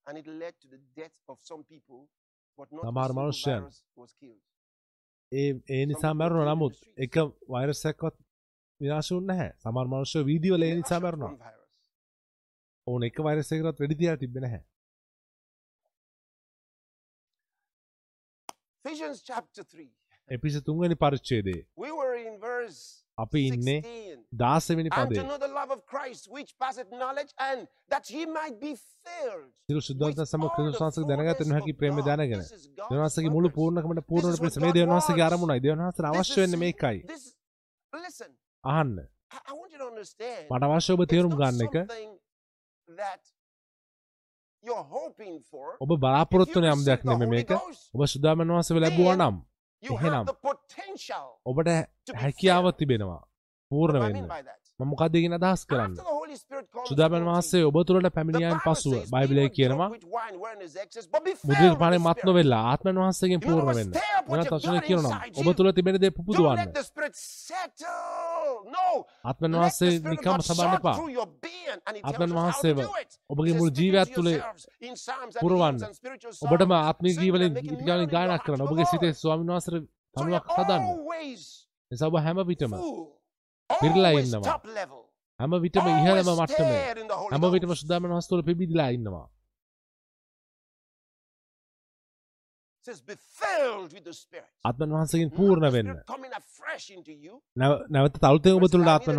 And 0.08 0.18
it 0.18 0.28
led 0.28 0.56
to 0.62 0.68
the 0.68 0.82
death 0.94 1.18
of 1.30 1.38
some 1.42 1.64
people, 1.64 2.10
was 3.97 4.14
killed. 4.16 4.41
ඒ 5.32 5.51
ඒ 5.70 5.86
නිසා 5.86 6.14
මැරුණා 6.14 6.55
නමුත් 6.55 6.76
එක 6.97 7.16
වෛරස් 7.49 7.86
එකක්වත් 7.86 8.16
විනාශ 8.82 9.12
වුනේ 9.14 9.28
නැහැ 9.30 9.51
සමහර 9.64 9.88
මනුෂ්‍ය 9.88 10.26
වීදිවල 10.30 10.64
ඒ 10.64 10.76
නිසා 10.76 10.99
මැරුණා. 10.99 11.53
ඕන 12.88 13.03
එක 13.03 13.24
වෛරස් 13.24 13.51
එකකටත් 13.51 13.80
වෙඩි 13.84 13.95
තියලා 13.95 14.18
තිබ්බේ 14.18 14.43
නැහැ 14.45 14.64
Ephesians 18.86 19.24
chapter 19.24 19.64
3. 19.64 19.89
එපිස 20.30 20.55
තුන්වෙනි 20.64 20.95
පරිච්ඡේදයේ 20.95 21.62
We 21.78 21.91
were 21.91 22.16
in 22.28 22.39
verse 22.41 22.82
අපි 23.22 23.40
ඉන්නේ 23.48 23.80
16. 23.80 24.22
දාසවෙනි 24.34 24.90
And 24.90 24.92
to 24.92 25.02
පදේ. 25.04 25.24
සිරු 29.66 29.80
ශුද්ධවන්ත 29.82 30.22
සම 30.24 30.42
with 30.42 30.50
all 30.50 30.56
ක්‍රිස්තුස් 30.56 30.82
වහන්සේගේ 30.82 31.10
දැනගත 31.12 31.42
නොහැකි 31.46 31.74
ප්‍රේමය. 31.74 32.02
දැනගෙන 32.02 32.42
God's 32.42 32.92
දෙවන්සගේ 32.92 33.30
මුළු. 33.30 33.50
පූර්ණකමට 33.52 34.08
පූර්ණට 34.08 34.34
is 34.34 34.40
පිණිස 34.40 34.58
මේ 34.58 34.74
දෙවන්සගේ 34.74 35.14
wants. 35.14 35.28
අරමුණයි 35.28 35.60
දෙවන්වහන්සේට 35.60 36.06
This 36.06 36.22
අවශ්‍ය 36.22 36.40
වෙන්නේ 36.42 36.60
මේකයි 36.60 36.98
අහන්න. 38.64 38.96
මට 40.50 40.64
අවශ්‍ය 40.66 40.92
ඔබ 40.94 41.06
තේරුම් 41.08 41.36
ගන්න 41.36 41.62
එක. 41.68 41.76
ඔබ 45.82 45.92
බලාපොරොත්තු 45.98 46.58
වෙන 46.60 46.72
යම් 46.72 46.84
දෙයක් 46.86 47.02
නෙමෙයි 47.04 47.30
මේක 47.30 47.50
ඔබ 47.94 48.02
සුදාමන් 48.08 48.50
වහන්සේ 48.50 48.80
ලැබුවා 48.80 49.16
නම් 49.18 49.38
එහෙනම් 49.84 50.26
ඔබට 51.46 51.70
හැකියාව. 52.16 52.66
තිබෙනවා 52.72 53.22
පූර්ණ 53.72 54.00
වෙන්න 54.00 54.14
mean 54.14 54.28
by 54.28 54.42
that? 54.42 54.60
මම 54.80 54.88
මොකක්ද 54.88 55.16
කියන 55.16 55.34
අදහස් 55.34 55.64
කරන්න 55.66 55.96
into 56.90 57.26
වහන්සේ 57.28 57.64
ඔබ 57.64 57.78
the 57.82 58.10
පැමිණියන් 58.10 58.60
පසුව 58.66 58.94
says, 58.94 59.06
"Be 59.06 59.12
බයිබලයේ 59.14 59.50
කියනවා 59.50 59.78
drunk 59.78 59.94
with 59.94 60.08
wine 60.16 60.36
wherein 60.42 60.62
is 60.68 60.76
excess, 60.76 61.06
but 61.14 61.22
be 61.24 61.34
මුදිර 61.34 61.60
filled 61.60 61.72
with 61.72 61.82
පානේ 61.82 61.98
the 61.98 62.06
මත් 62.06 62.18
Spirit." 62.18 62.26
නොවෙලා 62.26 62.64
ආත්මන් 62.72 62.96
වහන්සේගෙන් 63.02 63.40
පූර්ණ 63.40 63.68
වෙන්න 63.80 63.92
වචන 64.30 64.76
got 64.76 64.88
කියනවා 64.88 65.20
ඔබ. 65.40 65.48
තුළ 65.58 65.72
තිබෙන 65.72 65.96
දේ 66.02 66.12
Spirit 69.72 70.04
of 70.04 70.12
නිකම් 70.12 70.28
God 70.28 70.42
සබන්න 70.48 70.74
එපා 70.78 70.96
ආත්මන් 72.08 72.32
වහන්සේව. 72.38 72.78
ඔබගේ 73.30 73.54
මුළු 73.54 73.72
says, 73.72 73.80
ජීවිතයත් 73.80 74.08
"Speak 74.08 74.16
to 74.16 74.22
තුළ 74.22 74.30
පුරවන්න. 75.42 75.76
ඔබටම 76.46 76.72
ආත්මික 76.80 77.14
singing 77.14 77.24
ගීවලින් 77.24 77.46
and 77.46 77.56
making 77.56 77.72
ගීත 77.72 77.86
ගාන 77.88 78.00
melody 78.00 78.04
in 78.04 78.10
your 78.10 78.14
ගායනා 78.16 78.40
කරන්න 78.46 78.66
ඔබගේ 78.68 78.84
Lord." 78.84 78.92
සිතේ 78.92 79.14
ස්වාමීන් 79.14 79.50
වහන්සේට 79.54 79.86
තනුවක් 80.16 80.46
හදන්න 80.56 80.84
නිසා 81.92 82.08
ඔබ 82.08 82.18
හැම 82.26 82.38
විටම. 82.52 82.74
පිරලා 83.70 84.14
ඉන්නවා. 84.22 84.58
හැම 85.40 85.52
විටම 85.66 85.86
ඉහළම 85.90 86.30
මට්ටමේ 86.40 86.82
හැම 87.32 87.44
විටම. 87.54 87.72
සුදාමන් 87.82 88.12
වහන්සේ 88.14 88.30
තුළ 88.30 88.44
පිබිදලා 88.44 88.90
ඉන්නවා 88.98 89.28
ආත්මන් 94.66 94.94
වහන්සේගෙන් 94.94 95.28
Not 95.28 95.36
පූර්ණ 95.38 95.62
the 95.62 95.72
වෙන්න. 95.72 95.90
නැව- 97.58 97.84
නැවත 97.90 98.16
අලුතෙන් 98.24 98.54
ඔබ 98.54 98.62
Verse 98.62 98.72
තුළට 98.74 98.88
9, 98.88 98.94
ආත්මන් 98.94 99.18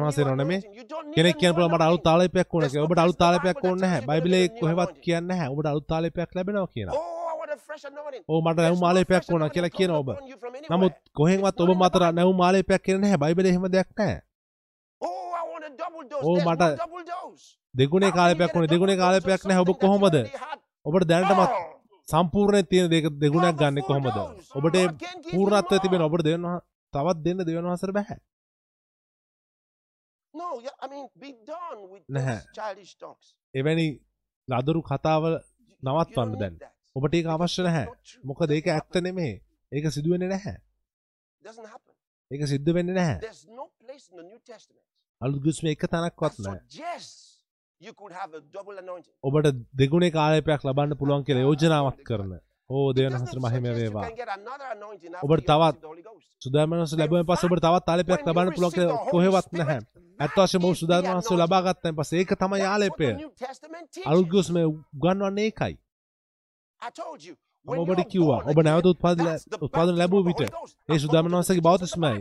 don't 0.85 1.07
need 1.07 1.15
කෙනෙක් 1.17 1.37
කියන 1.39 1.53
පුළුවන් 1.55 1.73
මට 1.73 1.83
අලුත් 1.83 2.01
anointing. 2.01 2.05
තාලේපයක් 2.05 2.55
ඕන 2.55 2.65
ඔබට 2.87 2.99
the 3.15 3.23
තාලේපයක් 3.25 3.57
Bible 3.57 3.71
ඕනේ 3.71 3.81
that 3.81 3.85
නැහැ. 3.85 4.01
tells 4.01 4.03
you 4.03 4.13
you're 4.13 4.21
බයිබලයේ 4.21 4.47
gonna 4.47 4.53
need 4.53 4.63
a 4.63 4.67
new 4.67 4.77
කොහෙවත්. 4.77 5.01
කියන්නේ 5.01 5.29
නැහැ. 5.31 5.49
ඔබට 5.49 5.67
අලුත් 5.67 5.87
තාලේපයක් 5.87 6.31
ලැබෙනවා 6.35 6.67
කියලා. 6.75 6.95
ඕ 8.29 8.41
මට 8.41 8.59
no 8.59 8.77
මාලේපයක් 8.77 9.23
ඕන 9.33 9.51
කියලා 9.51 9.69
කියනවා 9.69 9.99
ඔබ. 9.99 10.09
නමුත්. 10.71 10.93
කොහෙන්වත් 11.15 11.61
ඔබ 11.61 11.69
not 11.69 11.75
in 11.75 11.79
the 11.79 11.85
මත 11.85 11.93
Bible. 11.93 12.13
නැවුම් 12.13 12.37
මාලේපයක් 12.37 12.83
කියලා 12.83 13.01
නැහැ. 13.01 13.17
බයිබලයේ 13.17 13.51
එහෙම 13.51 13.67
දෙයක්. 13.69 13.89
Oh, 16.25 16.37
There's 16.37 16.47
මට. 16.47 16.63
දෙගුණේ 17.75 18.11
කාලේපයක් 18.11 18.57
ඕනේ. 18.57 18.69
දෙගුණේ 18.69 18.97
කාලේපයක් 18.97 19.45
නැහැ. 19.47 19.61
ඔබ 19.61 19.71
කොහොමද? 19.79 20.17
ඔබට 20.87 21.05
දැනටමත් 21.05 21.82
All. 22.03 22.11
සම්පූර්ණයෙන් 22.11 22.67
තියෙන 22.67 22.91
දෙක 22.91 23.05
a 23.23 23.53
ගන්න 23.61 23.83
කොහොමද? 23.83 24.19
ඔබට 24.57 24.77
more. 25.69 25.81
තිබෙන 25.83 26.03
ඔබට 26.09 26.25
දෙන්න 26.25 26.47
තවත් 26.95 27.19
දෙන්න 27.25 27.45
දෙවන 27.47 27.71
වසර 27.73 27.93
බෑ. 27.93 28.17
No, 30.35 30.47
yeah, 30.61 30.77
I 30.81 30.89
mean, 30.89 31.09
be 31.15 31.31
done 31.47 31.81
with 31.93 32.05
නැහැ. 32.09 32.41
එවැනි 33.55 33.87
ලදරු 34.49 34.83
කතාවල 34.83 35.35
නවත්වන්න 35.83 36.39
දැන්. 36.43 36.61
ඔබට 36.97 37.15
ඒක 37.15 37.27
අවශ්‍ය 37.27 37.63
නැහැ. 37.63 37.87
ඒක 38.51 38.67
Doesn't 38.67 38.77
ඇත්ත. 38.77 39.03
නෙමේ. 39.03 39.33
ඒක 39.73 39.93
සිදුවෙන්නේ 39.93 40.29
නැහැ. 40.29 40.57
ඒක 42.31 42.49
සිද්ධ 42.49 42.73
වෙන්නේ 42.75 42.97
නැහැ. 42.97 43.19
There's 43.21 43.45
no 43.49 43.65
place 43.79 44.09
in 44.11 44.17
the 44.17 44.25
New 44.25 44.41
Testament 44.41 44.87
අලුත් 45.21 45.43
ගුස්ම 45.45 45.69
එක 45.71 45.85
තැනක්වත් 45.93 46.39
නැහැ. 46.45 46.63
ඔබට 49.25 49.47
දෙගුණේ 49.75 50.11
කාලයපයක් 50.11 50.65
ලබන්න 50.65 50.99
පුළුවන් 50.99 51.25
කියලා 51.27 51.47
යෝජනාවක් 51.47 52.01
කරන. 52.09 52.33
ඕ 52.71 52.89
දෙවන 52.93 53.15
හතර 53.15 53.39
මහිම 53.41 53.65
වේවා. 53.71 54.07
ඔබට 55.23 55.47
තවත්. 55.47 55.77
සුදාමනස 56.43 56.95
ලැබුවෙන් 57.01 57.27
පස්සේ 57.27 57.49
ඔබට 57.49 57.65
තවත් 57.65 57.87
you 57.89 58.27
ලබන්න 58.27 58.55
Holy 58.89 59.11
කොහෙවත් 59.13 59.49
නැහැ. 59.53 59.81
that 60.19 60.31
ඇත්ත 60.31 60.37
වශයෙන්ම 60.39 60.65
ඔබ 60.65 60.73
is 60.73 60.79
the 60.79 60.81
සුදාමනස 60.81 61.09
anointing. 61.09 61.41
ලබා 61.41 61.63
ගත්තන් 61.67 61.95
පස්සේ 61.99 62.19
ඒක 62.19 62.35
what 62.35 62.59
යාලේපය. 62.59 63.07
the 63.07 63.13
New 63.15 63.33
Testament 63.37 63.89
අලුත් 64.05 64.27
teaches. 64.27 64.33
ගුස්ම 64.33 64.57
උගන්වන්නේ 64.63 65.51
when 67.67 67.79
ඔබට 67.81 68.05
කිව්වා 68.09 68.41
ඔබ 68.45 68.63
නැවත 68.63 68.87
again, 68.87 69.27
උත්පාදන 69.61 69.99
ලැබූ 69.99 70.23
විට. 70.25 70.43
ඒ 70.89 70.99
සුදාමන 70.99 71.35
the 71.41 71.61
බෞතිස්මයි 71.61 72.15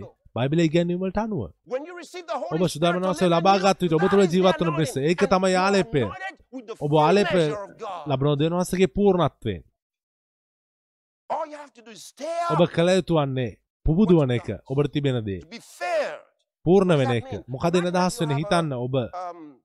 ඉගැන්වීම් 0.63 0.99
වලට 0.99 1.17
අනුව 1.17 1.41
ඔබ 1.41 1.51
Spirit 2.51 2.71
සුදාමන 2.71 3.01
to 3.01 3.07
වහන්සේ 3.07 3.27
live 3.27 3.31
in 3.31 3.33
ලබා 3.33 3.55
you, 3.55 3.63
ගත් 3.63 3.79
විට 3.81 3.93
ඔබ 3.93 4.05
තුළ 4.09 4.23
is 4.23 4.29
the 4.29 4.37
ජීවත් 4.37 4.55
වන 4.55 4.67
anointing. 4.67 4.77
පිස්ස 4.79 4.97
ඒක 4.99 5.21
are 5.23 5.49
යාලේපය 5.49 6.03
ඔබ 6.79 6.91
God. 7.77 8.07
ලබන 8.07 8.39
දෙවන 8.39 8.55
වහන්සේගේ 8.55 8.89
පූර්ණත්වයෙන් 8.89 9.63
ඔබ 12.51 12.61
කළ 12.69 12.89
යුතු 12.95 13.19
වන්නේ 13.19 13.51
පුබුදුවන 13.85 14.31
එක 14.31 14.47
ඔබට 14.65 14.91
තිබෙන 14.93 15.19
දේ 15.21 15.39
to 15.39 15.49
be 15.49 15.59
fair. 15.59 16.15
පූර්ණ 16.65 16.97
වෙන 16.97 17.11
එක? 17.11 17.29
මොකද 17.47 17.75
එන 17.75 17.91
දහස් 17.91 18.21
වෙන 18.21 18.37
හිතන්න 18.39 18.73
ඔබ 18.77 18.95
Um, 18.95 19.61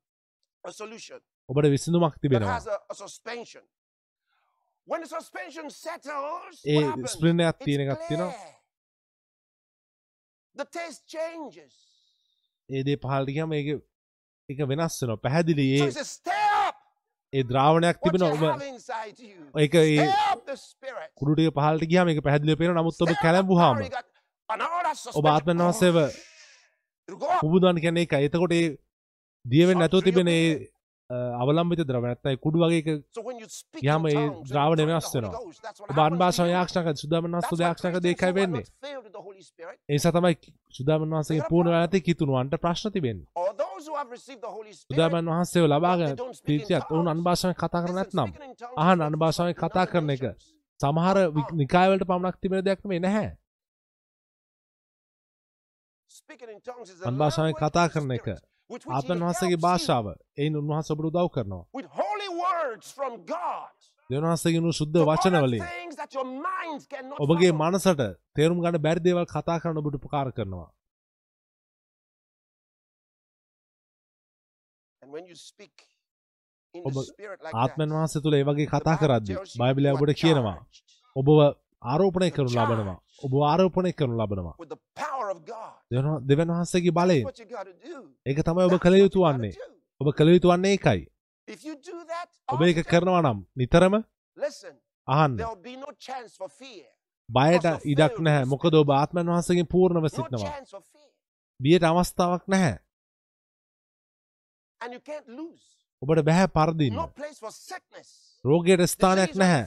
ඔබට 1.48 1.70
විසඳුමක් 1.70 2.18
තිබෙනවා 2.18 2.58
ඒ? 6.66 6.84
ස්ප්‍රින්යක් 7.06 7.56
තියෙන 7.64 7.86
එකක් 7.86 8.02
තියෙනවා 8.08 8.55
taste 10.64 11.02
changes. 11.06 11.74
ඒ 12.68 12.82
ඒක 14.48 14.60
වෙනස් 14.72 15.00
වෙනවා 15.02 15.16
පැහැදිලි 15.16 15.66
ඒ. 15.78 15.90
ඒ 17.32 17.42
ද්‍රාවණයක් 17.42 17.98
you 18.22 18.34
ඔබ. 18.34 18.42
ඒක 19.62 19.74
ඒ 19.74 19.96
Stay 19.96 20.32
up 20.32 20.46
the 20.46 20.56
spirit. 20.56 21.10
කුඩු 21.18 21.34
ටික 21.34 21.54
පහළට 21.58 21.90
ගියාම 21.92 22.08
ඒක 22.08 22.22
පැහැදිලිව 22.28 22.58
පේනවා 22.58 22.82
නමුත් 22.82 23.02
ඔබ 23.02 23.12
that 23.90 24.06
ඔබ 25.18 25.26
ආත්මන් 25.26 25.62
වහන්සේව. 25.66 25.96
පුබුදවන්න 27.42 27.80
කියන්නේ 27.82 28.06
ඒකයි 28.06 28.28
එතකොට 28.28 28.52
ඒ 28.52 28.78
දියවෙන්නේ 29.44 29.82
නැතුව 29.82 30.02
තිබෙන 30.06 30.28
ඒ 30.28 30.70
අවලම්බිත 31.10 31.80
ද්‍රව 31.82 32.04
ඒ 32.04 32.36
කුඩු 32.36 32.58
වගේ 32.60 32.80
in 32.82 34.06
ඒ 34.06 34.24
ද්‍රාවණය 34.48 34.84
වෙනස් 34.86 35.14
වෙනවා. 35.14 35.32
Ghost, 35.32 35.62
that's 35.62 35.80
what 35.80 35.90
ඔබ 35.90 35.96
happens 35.96 36.02
to 36.02 36.06
අන්භාෂාවෙන් 36.06 36.50
you. 36.50 36.56
යාක්ෂණ 36.56 36.82
කරද්දී 36.82 37.02
සුදාමන් 37.02 37.30
That's 37.30 37.46
වහන්සේ 37.46 37.56
why 37.56 37.66
යාක්ෂණ 37.66 37.92
කරද්දී 37.92 38.14
Christians 38.14 38.16
ඒකයි 38.16 38.26
who 38.26 38.32
are 38.32 38.38
වෙන්නේ 38.38 38.64
ඒ 39.88 39.94
නිසා 39.94 40.12
තමයි 40.12 40.34
සුදාමන් 40.74 41.14
වහන්සේගේ 41.14 41.48
පූර්ණ 41.48 41.72
නැති 41.72 42.00
කිතුණුවන්ට 42.00 42.58
ප්‍රශ්න 42.58 42.90
තිබෙන්නේ 42.92 43.26
සුදාමන් 44.82 45.26
වහන්සේව 45.28 45.64
ලබාගෙන 45.68 46.12
තීතියත් 46.42 46.90
ඔවුන්. 46.90 47.08
අන්භාෂාවෙන් 47.08 47.56
කතා 47.56 47.80
කරන්නේ 47.82 47.96
නැත්නම් 47.96 48.30
is 48.92 49.08
අන්භාෂාවෙන් 49.08 49.56
කතා 49.56 49.86
කරන 49.86 50.10
එක. 50.10 50.24
සමහර 50.80 51.16
වි- 51.30 51.52
නිකායවලට 51.54 52.04
පමණක් 52.04 52.36
තිබෙන 52.40 52.64
දෙයක් 52.64 52.80
නෙමෙයි 52.84 53.00
නැහැ 53.00 53.30
අන්භාෂාවෙන් 57.04 57.54
කතා 57.54 57.86
කරන 57.88 58.10
එක 58.10 58.26
ආත්මන් 58.70 59.20
වහන්සේගේ 59.20 59.60
භාෂාව 59.60 60.06
එයින් 60.36 60.54
උන්වහන්සේ 60.60 60.94
ඔබට 60.94 61.08
උදව් 61.10 61.28
කරනවා 61.30 61.64
වහන්සේගේ 64.10 64.60
උණු 64.60 64.72
සුද්ධ 64.72 64.92
to 64.92 65.04
වචන 65.04 65.28
other 65.30 65.42
වලින් 65.44 65.62
things 65.66 65.96
that 65.96 66.10
your 66.12 66.26
minds 66.40 66.84
cannot 66.86 67.18
ඔබගේ. 67.18 67.52
මනසට 67.54 68.02
තේරුම් 68.36 68.58
ගන්න 68.60 68.80
බැරි 68.80 69.00
දේවල් 69.00 69.26
කතා 69.26 69.58
කරන්න 69.60 69.80
ඔබට 69.80 69.98
උපකාර 70.00 70.28
කරනවා. 70.32 70.68
ඔබ 76.74 76.96
ආත්මන් 77.54 77.90
වහන්සේ 77.90 78.22
තුළ 78.22 78.34
ඒ 78.34 78.44
වගේ 78.44 78.68
කතා 78.68 78.96
කරද්දී 78.96 79.38
බයිබලය 79.54 79.88
ඔබට 79.90 80.14
කියනවා. 80.16 80.58
ඔබව 81.16 81.28
ආරෝපණය 81.86 82.30
කරනු 82.30 82.50
ලබනවා 82.56 82.98
ඔබ 83.18 83.32
ආරෝපණය 83.42 83.92
කරනු 83.92 84.16
ලබනවා. 84.16 84.54
දෙවන- 85.90 86.22
වහන්සේගේ 86.50 86.92
do. 87.84 88.00
ඒක 88.26 88.38
තමයි 88.42 88.64
ඔබ 88.64 88.74
කළ 88.78 88.96
යුතු 88.96 89.20
වන්නේ. 89.20 89.52
ඔබ 90.00 90.08
කළ 90.14 90.28
යුතු 90.28 90.48
වන්නේ 90.48 90.76
that, 92.06 92.28
ඔබ 92.48 92.62
ඒක 92.62 92.80
කරනවා 92.86 93.20
නම් 93.22 93.38
නිතරම 93.56 93.94
අහන්න. 95.08 95.36
බයට 97.28 97.66
ඉඩක් 97.84 98.18
නැහැ 98.20 98.44
මොකද 98.44 98.74
ඔබ 98.74 98.90
ආත්මන් 98.92 99.26
වහන්සේගෙන් 99.26 99.66
පූර්ණව 99.66 100.08
සිටිනවා. 100.08 100.52
බියට 101.60 101.84
අවස්ථාවක් 101.84 102.44
නැහැ. 102.48 102.74
ඔබට 106.02 106.22
බැහැ 106.22 106.48
පරදින්න. 106.48 106.94
රෝගයට 108.44 108.86
ස්ථානයක් 108.86 109.32
නැහැ 109.34 109.64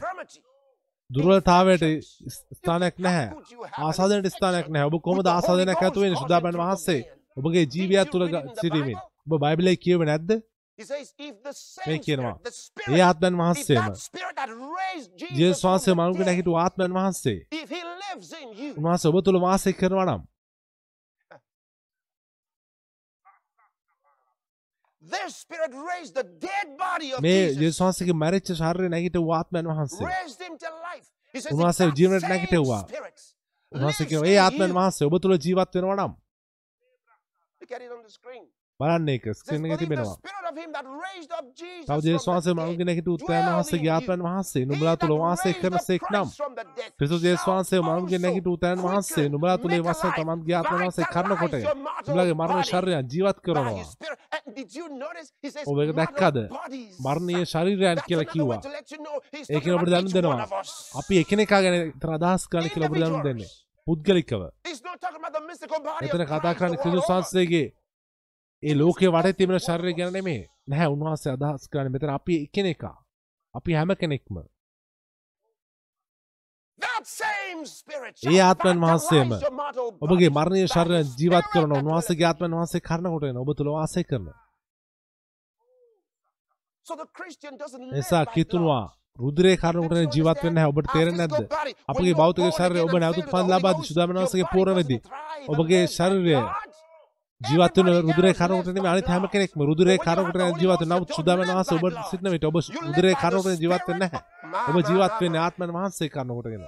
infections. 1.10 2.08
ස්ථානයක් 2.54 2.96
නැහැ. 2.98 3.30
ආසාදනයට 3.80 4.36
ස්ථානයක් 4.36 4.68
නැහැ. 4.70 4.90
ඔබ 4.90 5.02
කොහොමද 5.02 5.28
ආසාදනයක් 5.28 5.82
ඇති 5.82 6.00
වෙන්නේ 6.00 6.22
සුදාපන් 6.24 6.58
වහන්සේ? 6.62 7.02
ඔබගේ 7.38 7.66
ජීවිතය 7.66 8.06
තුළ 8.12 8.26
සිටීමෙන්? 8.62 8.98
ඔබ 9.26 9.42
බයිබලයේ 9.42 9.78
කියවේ 9.78 10.06
නැද්ද? 10.06 10.32
මේ 11.88 12.00
කියනවා. 12.00 12.36
ඒ 12.88 13.02
if 13.02 13.36
වහන්සේම 13.38 13.86
ජේසුස් 15.34 15.64
වහන්සේ 15.64 15.94
the 15.94 15.96
මනුගෙන 15.96 16.28
dead, 16.28 16.36
හිටු 16.36 16.52
ආත්මන් 16.56 16.94
වහන්සේ 16.94 17.38
උන්වහන්සේ 18.78 19.10
ඔබ 19.12 19.18
තුළ 19.24 19.42
වාසය 19.42 19.74
කරනවා 19.74 20.06
නම් 20.06 20.22
Their 20.22 20.28
spirit 24.22 24.28
raised 24.50 24.96
the 24.96 24.96
dead 24.96 24.96
body 24.96 24.96
of 24.96 24.99
මේ 27.22 27.42
වහන්සේගේ 27.80 28.18
මැරිච්ච 28.24 28.52
ශරීරය 28.54 28.90
නැගිටවූ 28.90 29.34
ආත්මයන් 29.40 29.72
වහන්සේ 29.72 30.06
Raised 30.06 30.42
him 30.48 30.56
to 30.58 30.70
life. 30.88 31.08
He 31.36 31.42
says, 31.42 31.52
උන්වහන්සේ 31.54 31.84
"If 31.84 31.92
that 31.92 32.00
ජීවනයට 32.00 32.22
same 32.22 32.34
නැගිටෙව්වා." 32.34 32.82
කියනවා 34.06 34.28
ඒ 34.28 34.38
ආත්මයන් 34.38 34.70
you." 34.70 34.80
වහන්සේ 34.80 35.06
ඔබ 35.06 35.16
තුළ 35.22 35.38
ජීවත් 35.46 35.76
වෙනවා 35.76 35.96
නම් 35.96 36.14
බලන්න 38.80 39.10
says, 39.34 39.40
ස්ක්‍රීන් 39.40 39.66
එකේ 39.66 39.70
"Believe 39.70 39.80
the 39.80 39.86
තිබෙනවා. 39.86 40.16
spirit 40.16 40.46
of 40.50 40.56
him 40.58 40.70
that 40.72 40.86
raised 41.06 41.32
up 41.32 41.46
Jesus 41.54 41.86
තව 41.86 41.88
from 41.88 42.02
ජේසුස් 42.02 42.26
the 42.26 42.32
වහන්සේ 42.32 42.52
dead 42.52 42.60
මරුන්ගේ 42.60 42.86
නැගිට 42.86 43.08
in 43.86 43.92
ආත්මයන් 43.92 44.20
you." 44.20 44.28
වහන්සේ 44.28 44.66
නුඹලා 44.66 44.96
තුළ 44.96 45.14
වාසය 45.20 45.54
කරන 45.54 45.80
සේක් 45.80 46.04
නම්. 46.12 46.28
වහන්සේ 47.48 47.80
මරුන්ගේ 47.82 48.16
also 48.16 48.24
නැගිට 48.26 48.48
උත්තරයන් 48.48 48.80
වහන්සේ 48.80 49.28
නුඹලා 49.30 49.58
තුළ 49.58 49.74
alive, 49.74 50.16
තමන්ගේ 50.18 50.56
ආත්මයන් 50.56 50.80
වහන්සේ 50.82 51.06
your 51.60 51.76
mortal 51.78 52.08
නුඹලාගේ 52.08 52.36
මරණ 52.42 52.64
ශරීරයන් 52.64 53.08
ජීවත් 53.14 53.40
කරනවා. 53.46 53.86
ඔබ 55.66 55.78
ඒක 55.80 55.92
දැක්කද. 56.00 56.38
මරණීය 57.06 57.46
ශරීරයන් 57.46 58.00
කියලා 58.08 58.32
කිව්වා. 58.34 58.62
ඒකෙන් 59.50 59.74
ඔබට 59.74 59.92
දැනුම් 59.94 60.12
දෙනවා. 60.14 60.48
අපි 61.00 61.14
එකිනෙකා 61.24 61.62
ගැන 61.62 61.76
විතර 61.90 62.10
අදහස් 62.18 62.48
ගන්න 62.48 62.70
කියලා 62.74 62.90
ඔබට 62.90 63.02
දැනුම් 63.04 63.24
දෙන්නේ. 63.28 63.50
පුද්ගලිකව. 63.88 64.42
එතන 66.06 66.24
කතා 66.32 66.54
කරන්නේ 66.56 66.82
ක්‍රිස්තුස්. 66.84 67.10
වහන්සේගේ 67.10 67.68
ඒ 68.64 68.76
ලෝකයේ 68.76 69.12
වටේ 69.12 69.34
තිබෙන 69.34 69.60
ශරීරය 69.60 69.94
ගැන 69.94 70.14
නෙමෙයි. 70.14 70.42
නැහැ 70.70 70.88
උන්වහන්සේ 70.88 71.34
අදහස් 71.34 71.70
කරන්නේ 71.70 71.94
මෙතන 71.96 72.10
අපි 72.10 72.36
එකිනෙකා 72.46 72.98
අපි 73.56 73.72
හැම 73.74 73.92
කෙනෙක්ම. 73.96 74.36
ඒ 78.26 78.42
ආත්මයන් 78.42 78.80
වහන්සේම 78.82 79.32
ඔබගේ 80.02 80.30
මරණීය 80.30 80.68
his 80.68 81.10
ජීවත් 81.20 81.48
කරන 81.54 81.74
dwelleth 81.80 82.24
ආත්මයන් 82.24 82.54
වහන්සේ 82.54 82.82
කරනකොට 82.82 83.24
එන 83.24 83.38
ඔබ 83.38 83.50
තුළ 83.58 83.72
වාසය 83.72 84.04
කරන. 84.04 84.28
නිසා 87.92 88.26
කිතුනවා. 88.28 88.86
රුධිරේ 89.18 89.58
කරනකොට 89.58 90.16
ජීවත් 90.16 90.44
වෙන්නේ 90.44 90.66
ඔබට 90.66 90.88
body, 90.88 91.48
when 91.48 91.72
අපගේ 91.90 92.16
ශරීරය 92.52 92.80
again 92.80 92.88
ඔබ 92.88 92.94
නැවතුත් 92.98 93.28
පන් 93.28 93.46
ලබාදී 93.50 93.80
Ghost, 93.80 93.90
සුදාමන 93.90 94.12
your 94.12 94.20
වහන්සේගේ 94.20 94.44
body 94.44 94.54
පූර්ණවේදී 94.54 95.00
doesn't 95.00 95.10
thrive 95.10 95.42
and 95.42 95.52
ඔබගේ 95.52 95.82
ශරීරය 95.90 96.69
blood. 97.42 97.50
ජීවත් 97.50 97.78
වෙන 97.78 97.88
Everybody 97.88 98.06
රුධිරේ 98.08 98.30
else 98.30 98.40
කරනකොට 98.40 98.66
lives 98.66 98.76
නෙමෙයි 98.76 98.92
අනිත් 98.94 99.08
හැම. 99.12 99.24
කෙනෙක්ම 99.34 99.60
have 100.46 100.58
the 100.58 100.62
ජීවත් 100.62 100.80
Holy 100.80 100.86
වෙන 100.86 100.90
Ghost, 100.90 100.94
නමුත් 100.94 101.10
සුදාමන 101.18 101.48
වහන්සේ 101.50 101.78
ඔබ 101.78 101.86
සිටින 102.10 102.32
විට 102.34 102.46
ඔබ 102.46 102.58
the 102.58 103.16
කරනකොට 103.22 103.62
ජීවත් 103.64 103.86
වෙන්නේ 103.90 104.10
නැහැ 104.10 104.22
ඔබ 104.70 104.76
ජීවත් 104.90 105.16
වෙන්නේ. 105.22 105.42
ආත්මයන් 105.46 105.72
වහන්සේ 105.78 106.10
කරනකොටගෙන 106.10 106.64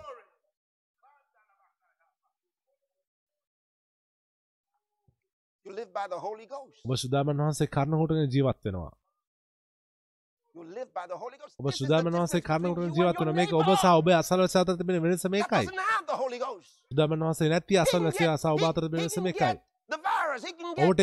You 5.65 5.71
live 5.73 5.93
by 5.93 6.05
the 6.07 6.17
Holy 6.17 6.45
Ghost. 6.45 6.81
ඔබ 6.85 6.91
සුදාමන් 6.97 7.37
වහන්සේ 7.37 7.67
කරනකොටගෙන 7.67 8.29
ජීවත් 8.29 8.59
වෙනවා 8.65 8.91
You 10.55 10.63
live 10.67 10.89
by 10.93 11.05
the 11.07 11.17
Holy 11.17 11.37
Ghost. 11.37 11.55
ඔබ 11.59 11.67
සුදාමන් 11.71 12.09
වහන්සේ 12.15 12.41
කරනකොටගෙන 12.41 12.89
you 12.89 12.95
ජීවත් 12.97 13.19
වෙනවා 13.19 13.35
මේක 13.35 13.53
ඔබ 13.53 13.69
සහ 13.73 13.85
ඔබේ 13.93 14.15
අසල්වැසියා 14.15 14.63
අතර 14.63 14.75
තිබෙන 14.77 15.01
වෙනස 15.03 15.25
මේකයි. 15.35 15.65
සුදාමන් 16.91 17.21
වහන්සේ 17.23 17.49
නැති 17.49 17.73
get- 17.75 17.81
සහ 18.37 18.47
ඔබ 18.55 18.63
අතර 18.69 18.83
he 18.85 18.89
වෙනස 18.95 19.17
මේකයි 19.19 19.53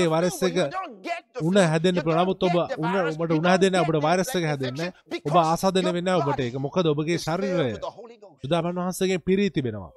flu, 0.02 0.08
වෛරස් 0.08 0.42
එක 0.42 0.56
you 0.56 0.70
don't 0.70 0.98
get 1.02 1.24
the 1.32 1.44
උණ 1.44 1.54
flu. 1.54 1.68
හැදෙන්න 1.72 1.96
You 1.96 2.02
පුළුවන් 2.02 2.18
don't 2.18 2.24
නමුත් 2.24 2.42
ඔබ 2.42 2.56
virus. 2.88 3.16
ඔබට 3.16 3.38
get 3.38 3.80
ඔබට 3.82 3.92
the 3.92 4.02
වෛරස් 4.08 4.28
එක 4.28 4.34
infection 4.34 4.50
හැදෙන්නේ 4.52 4.88
ඔබ 5.24 5.38
your 5.44 5.92
වෙන්නේ 5.92 6.18
ඔබට 6.22 6.40
ඒක 6.40 6.60
මොකද 6.66 6.92
ඔබගේ 6.94 7.18
ශරීරය. 7.18 7.72
සුදාමන් 8.42 8.76
වහන්සේගෙන් 8.76 9.20
පිරී 9.20 9.50
තිබෙනවා 9.50 9.92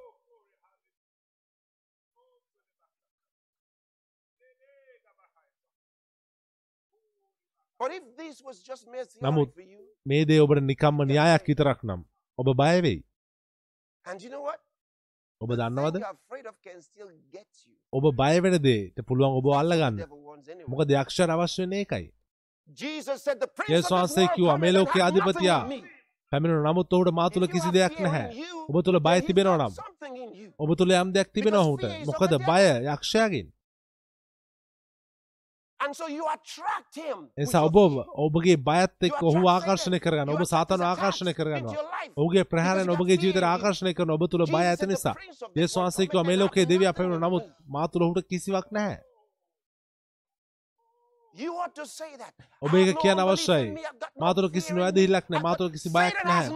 නමුත් 9.22 9.50
මේ 10.06 10.24
දේ 10.24 10.40
ඔබට 10.40 10.62
නිකම්ම 10.62 11.02
න්‍යායක් 11.10 11.48
විතරක් 11.50 11.80
නම් 11.82 12.04
ඔබ 12.38 12.48
බය 12.56 12.80
ඔබ 15.42 15.50
දන්නවද. 15.60 15.96
ඔබ 17.92 18.04
බය 18.20 18.34
වෙන 18.44 18.56
දේට 18.66 19.06
පුළුවන් 19.08 19.38
ඔබ 19.40 19.46
අල්ලගන්න 19.60 19.96
the 19.96 20.04
devil 20.04 20.20
wants 20.30 20.48
anyway. 20.48 20.68
මොකද 20.70 20.88
යක්ෂයට 21.02 21.30
අවශ්‍ය 21.36 21.62
වෙන්නේ 21.62 21.80
ඒකයි 21.84 22.06
world 23.90 24.30
කිව්වා, 24.36 24.58
මේ 24.62 24.72
ලෝකයේ 24.76 25.04
අධිපතියා. 25.08 25.62
පැමිණෙන 26.32 26.64
නමුත් 26.68 26.92
ඔහුට 26.96 27.10
මා 27.18 27.28
තුළ 27.32 27.46
කිසි 27.54 27.70
දෙයක් 27.76 27.96
නැහැ 28.04 28.28
ඔබ 28.68 28.76
තුළ 28.84 28.98
බය 29.06 29.18
තිබෙනවා 29.26 29.58
නම්. 29.60 29.74
ඔබ 30.62 30.70
තුළ 30.78 30.92
යම් 31.00 31.08
දෙයක් 31.16 31.28
තිබෙනවා 31.36 31.64
ඔහුට 31.66 31.84
මොකද. 32.08 32.32
බය 32.48 32.62
යක්ෂයාගෙන් 32.94 33.46
And 35.82 35.96
so 35.98 36.06
you 36.08 36.24
attract 36.32 36.92
him. 36.96 37.18
with 37.20 37.38
එනිසා 37.38 37.60
your 37.60 37.70
ඔබ. 37.70 38.02
ඔබගේ 38.24 38.56
බයත් 38.68 38.92
attract 39.02 39.22
ඔහු. 39.28 39.40
ආකර්ෂණය 39.54 39.98
කරගන්න 40.04 40.32
ඔබ 40.34 40.42
සාතන 40.52 40.82
attacks 40.90 41.32
කරගන්නවා 41.38 41.72
Because 41.72 41.86
you 42.08 42.24
ඔබගේ 42.24 42.42
you. 43.44 43.52
ආකර්ෂණය 43.52 43.92
කරන 43.98 44.10
ඔබ 44.16 44.22
තුළ 44.32 44.44
බය 44.54 44.62
ඇති 44.72 44.86
නිසා 44.92 45.14
කිව්වා 46.10 46.24
and 46.24 46.28
මේ 46.30 46.36
ලෝකයේ 46.42 46.66
දෙවියා 46.72 46.94
with 46.98 47.18
නමුත් 47.24 47.44
me. 47.46 47.54
මා 47.76 47.86
තුළ 47.92 48.04
ඔහුට 48.08 48.28
කිසිවක් 48.32 48.66
නැහැ. 48.78 48.98
ඔබ 52.64 52.72
ඒක 52.80 52.94
no 52.94 53.00
කියන්න 53.02 53.20
අවශ්‍යයි. 53.24 53.66
in 53.66 53.74
me. 53.74 53.80
I've 53.80 53.98
got 54.00 54.10
no 54.16 54.20
මා 54.26 54.32
තුළ 54.36 54.48
fear 54.48 54.54
කිසි 54.56 54.70
in 54.70 54.76
me. 54.76 54.80
නොඇදහිල්ලක් 54.82 55.24
නැහැ. 55.30 55.38
I've 55.38 55.44
මා 55.46 55.52
got- 55.52 55.58
තුළ 55.60 55.72
කිසි 55.76 55.88
බයක් 55.96 56.16
නැහැ. 56.24 56.48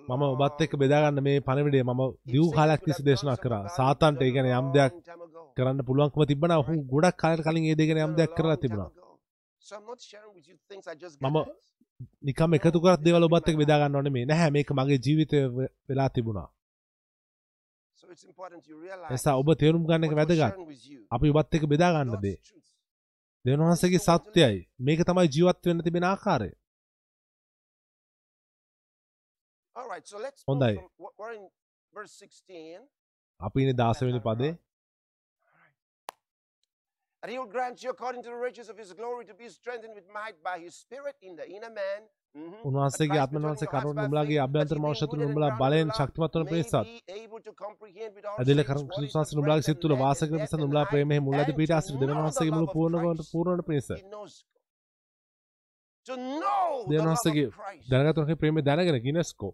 long 0.00 0.18
මම 0.18 0.24
ඔබත් 0.36 0.60
එක්ක 0.64 0.74
බෙදාගන්න 0.76 1.20
මේ 1.20 1.38
පණවිඩේ 1.40 1.84
මම 1.84 2.02
දිව් 2.26 2.44
කාලයක් 2.56 2.82
තිස්සේ 2.84 3.06
දේශනා 3.08 3.36
කරා. 3.36 3.62
සාතන්ට 3.70 4.22
ඒ 4.22 4.32
ගැන 4.34 4.48
යම් 4.52 4.68
දෙයක් 4.76 4.92
කරන්න 5.56 5.80
පුළුවන්කම 5.88 6.22
තිබ්බන 6.30 6.54
ඔහු 6.56 6.76
ගොඩක් 6.92 7.16
කාලයට 7.16 7.46
කලින් 7.46 7.64
ඒ 7.64 7.78
දේ 7.78 7.88
ගැන 7.88 8.02
යම් 8.04 8.14
දෙයක් 8.14 8.36
කරලා 8.36 8.58
තිබුණා. 8.58 8.90
මම. 11.24 11.38
නිකම් 12.22 12.54
එකතු 12.54 12.78
කරත් 12.80 13.00
දේවල් 13.02 13.26
ඔබත් 13.28 13.48
එක්ක 13.48 13.58
බෙදා 13.58 13.80
ගන්න 13.80 13.98
ඕනේ 13.98 14.14
මේ. 14.16 14.26
නැහැ 14.26 14.50
මේක 14.50 14.70
මගේ 14.72 15.00
ජීවිතය 15.04 15.38
වෙලා 15.88 16.08
තිබුණා. 16.10 16.48
එසා 19.10 19.36
ඔබ 19.40 19.48
තේරුම් 19.56 19.84
ගන්න 19.84 20.06
එක 20.06 20.14
වැදගත්. 20.14 20.54
අපි 21.10 21.26
ඔබත් 21.32 21.54
එක්ක 21.54 21.66
බෙදා 21.66 21.90
ගන්න 21.94 22.10
God's 22.10 22.24
දේ 22.24 22.38
truth. 23.44 23.46
දෙවියන් 23.46 23.60
වහන්සේගේ 23.60 23.98
සත්‍යයි 23.98 24.66
මේක 24.80 25.00
තමයි 25.02 25.28
ජීවත් 25.28 25.66
වෙන්න 25.66 25.80
තිබෙන 25.80 26.04
ආකාරය 26.04 26.50
හොඳයි. 30.48 30.74
from, 30.74 30.88
we're- 30.98 31.14
we're 31.18 31.34
in 31.34 31.44
verse 31.94 32.12
16. 32.24 32.88
අපි 33.40 33.62
ඉන්නේ 33.62 33.72
16 33.72 34.06
වෙනි 34.06 34.18
පදේ 34.18 34.58
That 37.22 37.30
he 37.30 37.38
will 37.38 37.50
grant 37.52 37.82
you 37.82 37.90
according 37.90 38.22
to 38.22 38.30
the 38.30 38.40
riches 38.40 38.68
of 38.68 38.76
his 38.78 38.90
glory 38.92 39.24
to 39.24 39.34
be 39.34 39.48
strengthened 39.48 39.94
with 39.94 40.06
might 40.08 40.36
by 40.42 40.56
his 40.64 40.74
spirit 40.74 41.16
in 41.20 41.32
the 41.36 41.46
inner 41.56 41.70
man. 41.70 42.02
උන්වහන්සේගේ 42.34 43.20
ආත්ම 43.20 43.38
වහන්සේ 43.38 43.68
කරුණ 43.70 43.98
නුඹලාගේ 43.98 44.40
අභ්‍යන්තර 44.44 44.78
and 44.80 45.14
නුඹලා 45.20 45.50
බලයෙන් 45.60 45.90
ශක්තිමත් 45.90 46.34
වන 46.34 46.46
පිණිසත් 46.46 46.74
ඇදෙල 48.34 48.62
is 48.62 48.68
ක්‍රිස්තුස් 48.68 49.32
නුඹලාගේ 49.32 49.66
සිත් 49.68 49.80
තුළ 49.82 49.96
depth 49.96 50.28
කරන 50.28 50.42
height 50.42 50.56
නුඹලා 50.56 50.84
ප්‍රේමයේ 50.90 51.20
to 51.20 51.56
පීඩ 51.58 51.72
ආශ්‍රිත 51.72 52.00
දෙවියන් 52.02 52.20
වහන්සේගේ 52.20 52.54
මුළු 52.54 52.68
පූර්ණකමට. 52.72 53.30
පූර්ණ 53.32 53.54
වන 53.54 53.64
පිණිස 53.64 53.88
දෙවියන් 56.88 57.06
වහන්සේගේ. 57.06 57.48
දැනගතොනක 57.88 58.30
ප්‍රේමය 58.36 58.60
දැනගෙන 58.62 59.00
ගිනස්කෝ 59.00 59.52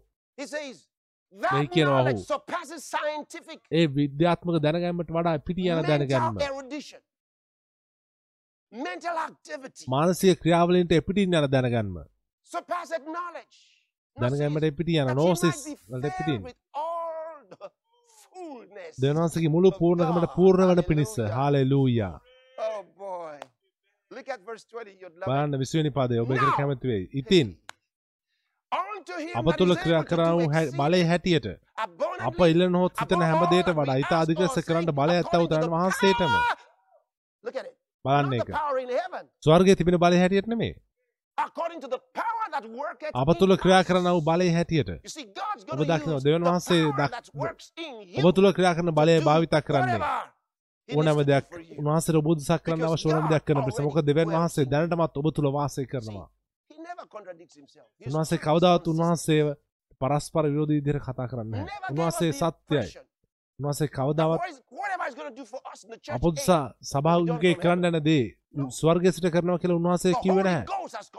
මේ 1.35 1.67
කියනවා 1.67 2.01
ඔහු. 2.03 2.11
ඒ 3.71 3.85
විද්‍යාත්මක 3.95 4.57
දැනගැන්මට 4.61 5.11
වඩා 5.11 5.37
පිටි 5.41 5.69
යන 5.69 5.83
දැනගැන්ම 5.83 6.35
මානසික 9.87 10.37
ක්‍රියාවලින්ට 10.41 10.93
එපිටින් 10.93 11.33
යන 11.33 11.49
දැනගැන්ම 11.49 11.95
surpasseth 12.51 13.05
knowledge. 13.07 13.57
දැනගැන්මට 14.17 14.65
එපිටි 14.65 14.93
යන 14.95 15.07
that 15.07 15.11
ye 15.11 15.19
නෝසිස් 15.21 15.57
දෙවියන් 18.97 19.17
වහන්සේගේ 19.17 19.49
මුළු 19.49 19.71
පූර්ණකමට. 19.73 20.27
පූර්ණ 20.35 20.69
වන 20.71 20.83
පිණිස 20.83 21.11
Hallelujah. 21.11 21.35
Hallelujah 21.35 22.13
Oh 22.57 22.81
boy. 22.97 23.37
Look 24.11 24.27
at 24.29 24.41
verse 24.43 24.65
20. 24.67 24.91
You'd 24.93 25.13
love 25.13 25.23
it. 25.23 25.27
බලන්න 25.27 25.53
20 25.53 25.77
වෙනි 25.77 25.91
පදේ 25.91 26.19
ඔබ 26.19 26.31
එකට 26.31 26.43
Now. 26.43 26.55
කැමති 26.57 26.87
වෙයි 26.87 27.05
ඉතින් 27.13 27.47
අප 29.35 29.47
තුළ 29.57 29.73
ක්‍රියා 29.75 29.99
able 29.99 30.09
to 30.09 30.09
කරන 30.11 30.25
do 30.25 30.37
වූ 30.37 30.47
හැ- 30.51 30.71
බලය 30.79 31.01
හැටියට 31.03 31.47
අප 32.27 32.39
ඉල්ලන 32.45 32.75
හොත් 32.75 32.93
සිතන 32.95 33.13
above 33.13 33.25
හැම 33.25 33.39
all 33.39 33.49
දෙයට 33.49 33.65
that 33.65 33.75
we 33.75 33.81
වඩා 33.81 33.97
ඉතා 33.97 34.15
ask 34.15 34.23
අධික 34.23 34.39
or 34.39 34.43
ලෙස 34.43 34.53
think, 34.53 34.67
කරන්න 34.67 34.91
බලය 34.93 35.13
ඇත්තව 35.15 35.43
the 35.49 35.59
වහන්සේටම. 35.75 36.33
බලන්න 38.05 38.33
එක. 38.33 38.49
ස්වර්ගයේ 39.43 39.75
තිබෙන 39.75 39.97
බලය 39.99 40.17
හැටියට 40.17 40.47
නෙමේ 40.47 40.73
අප 43.13 43.29
තුළ 43.39 43.53
ක්‍රියා 43.57 43.81
us. 43.81 43.87
කරන 43.87 44.07
වූ 44.07 44.21
බලය 44.21 44.47
හැටියට 44.51 44.89
ඔබ 45.71 45.81
දකිනවා, 45.81 46.21
the 46.21 46.31
වහන්සේ 46.41 46.81
ඔබ 48.19 48.33
තුළ 48.35 48.49
ක්‍රියා 48.53 48.75
කරන 48.75 48.91
බලය 48.91 49.19
භාවිතා 49.21 49.61
කරන්නේ 49.61 50.01
ඕනෑම 50.89 51.19
දෙයක් 51.25 51.45
for 51.45 51.59
you. 51.59 51.75
උන්වහන්සේ 51.79 52.17
ඔබෝදසක් 52.17 52.61
කරන්න 52.61 52.79
Because 52.79 52.93
අවශ්‍ය 52.93 53.07
ඕනම 53.09 53.21
God 53.21 53.31
දෙයක් 53.31 53.45
කරන 53.47 53.61
පිස 53.65 53.79
මොක 53.79 53.97
දෙවන් 54.01 54.29
වහන්සේ. 54.29 54.65
දැනටමත් 54.65 55.17
ඔබ 55.17 55.27
තුළ 55.35 55.49
වාසය 55.51 55.85
කරනවා 55.85 56.27
උන්වහන්සේ 58.01 58.39
කවදාවත්. 58.39 58.85
උන්වහන්සේව 58.87 59.47
පරස්පර 60.01 60.45
විරෝධී 60.45 60.79
විදිහට 60.79 61.05
කතා 61.05 61.27
කරන්නේ 61.27 61.65
උන්වහන්සේ 61.91 62.31
සත්‍යයි. 62.33 62.87
උන්වහන්සේ 63.59 63.89
කවදාවත් 63.89 64.41
අපොදුසා 66.09 66.63
hey, 66.63 66.73
සභාවගේ 66.83 67.55
කරන්න 67.55 67.87
යන 67.89 67.97
දේ 68.03 68.25
ස්වර්ගය 68.55 69.11
සිට 69.11 69.27
කරනවා 69.31 69.59
කියලා 69.59 69.79
කිව්වේ 70.23 70.35
Holy 70.35 70.43
නැහැ. 70.43 70.65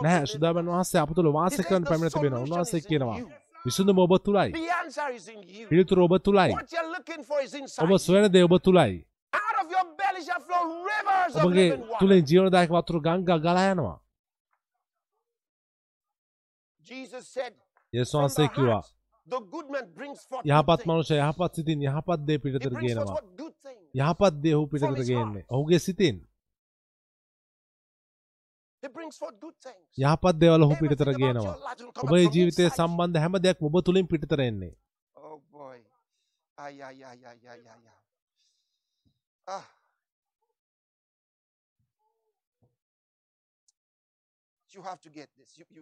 නැහැ 0.02 0.22
us. 0.22 0.30
වහන්සේ 0.68 1.00
අප 1.00 1.10
තුළ 1.14 1.28
He 1.28 1.32
වාසය 1.32 1.56
says 1.56 1.66
කරන්න 1.66 1.84
the 1.84 1.90
පැමිණ 1.90 2.08
is 2.08 2.16
in 2.16 2.32
කියනවා. 2.88 3.18
විසඳුම 3.64 3.98
ඔබ 3.98 4.12
you. 5.50 5.68
පිළිතුර 5.68 5.98
ඔබ 6.00 6.12
inside. 7.54 7.84
ඔබ. 7.84 7.98
සොයන 7.98 8.32
දේ 8.32 8.44
ඔබ 8.44 8.54
of 11.36 11.44
ඔබගේ. 11.44 11.70
තුලින් 12.00 12.22
ජීවනදායක 12.24 12.70
වතුර 12.70 13.00
ගංගා 13.00 13.38
ගලා 13.38 13.72
යනවා. 13.72 13.98
යේසුස් 17.92 18.14
වහන්සේ 18.14 18.48
කිව්වා 18.48 18.82
යහපත්. 20.44 20.80
මනුෂ්‍ය 20.86 21.16
යහපත් 21.18 21.52
සිතින් 21.54 21.82
යහපත් 21.82 22.20
දේ 22.26 22.38
පිටතට 22.38 22.78
ගේනවා. 22.80 23.20
යහපත් 23.94 24.34
දේ 24.42 24.54
ඔහු 24.54 24.66
පිටතට 24.66 25.04
ගේන්නේ. 25.10 25.44
ඔහුගේ 25.50 25.78
සිතින් 25.78 26.16
යහපත් 29.98 30.34
දේවල් 30.34 30.64
ඔහු 30.64 30.74
about 30.74 31.08
ගේනවා. 31.12 31.52
ඔබේ 32.02 32.22
ජීවිතයේ. 32.34 32.68
සම්බන්ධ 32.76 33.16
හැම 33.16 33.38
දෙයක්ම 33.38 33.66
ඔබ 33.66 33.80
තුලින් 33.80 34.06
පිටතට 34.06 34.40
එන්නේ. 34.40 34.76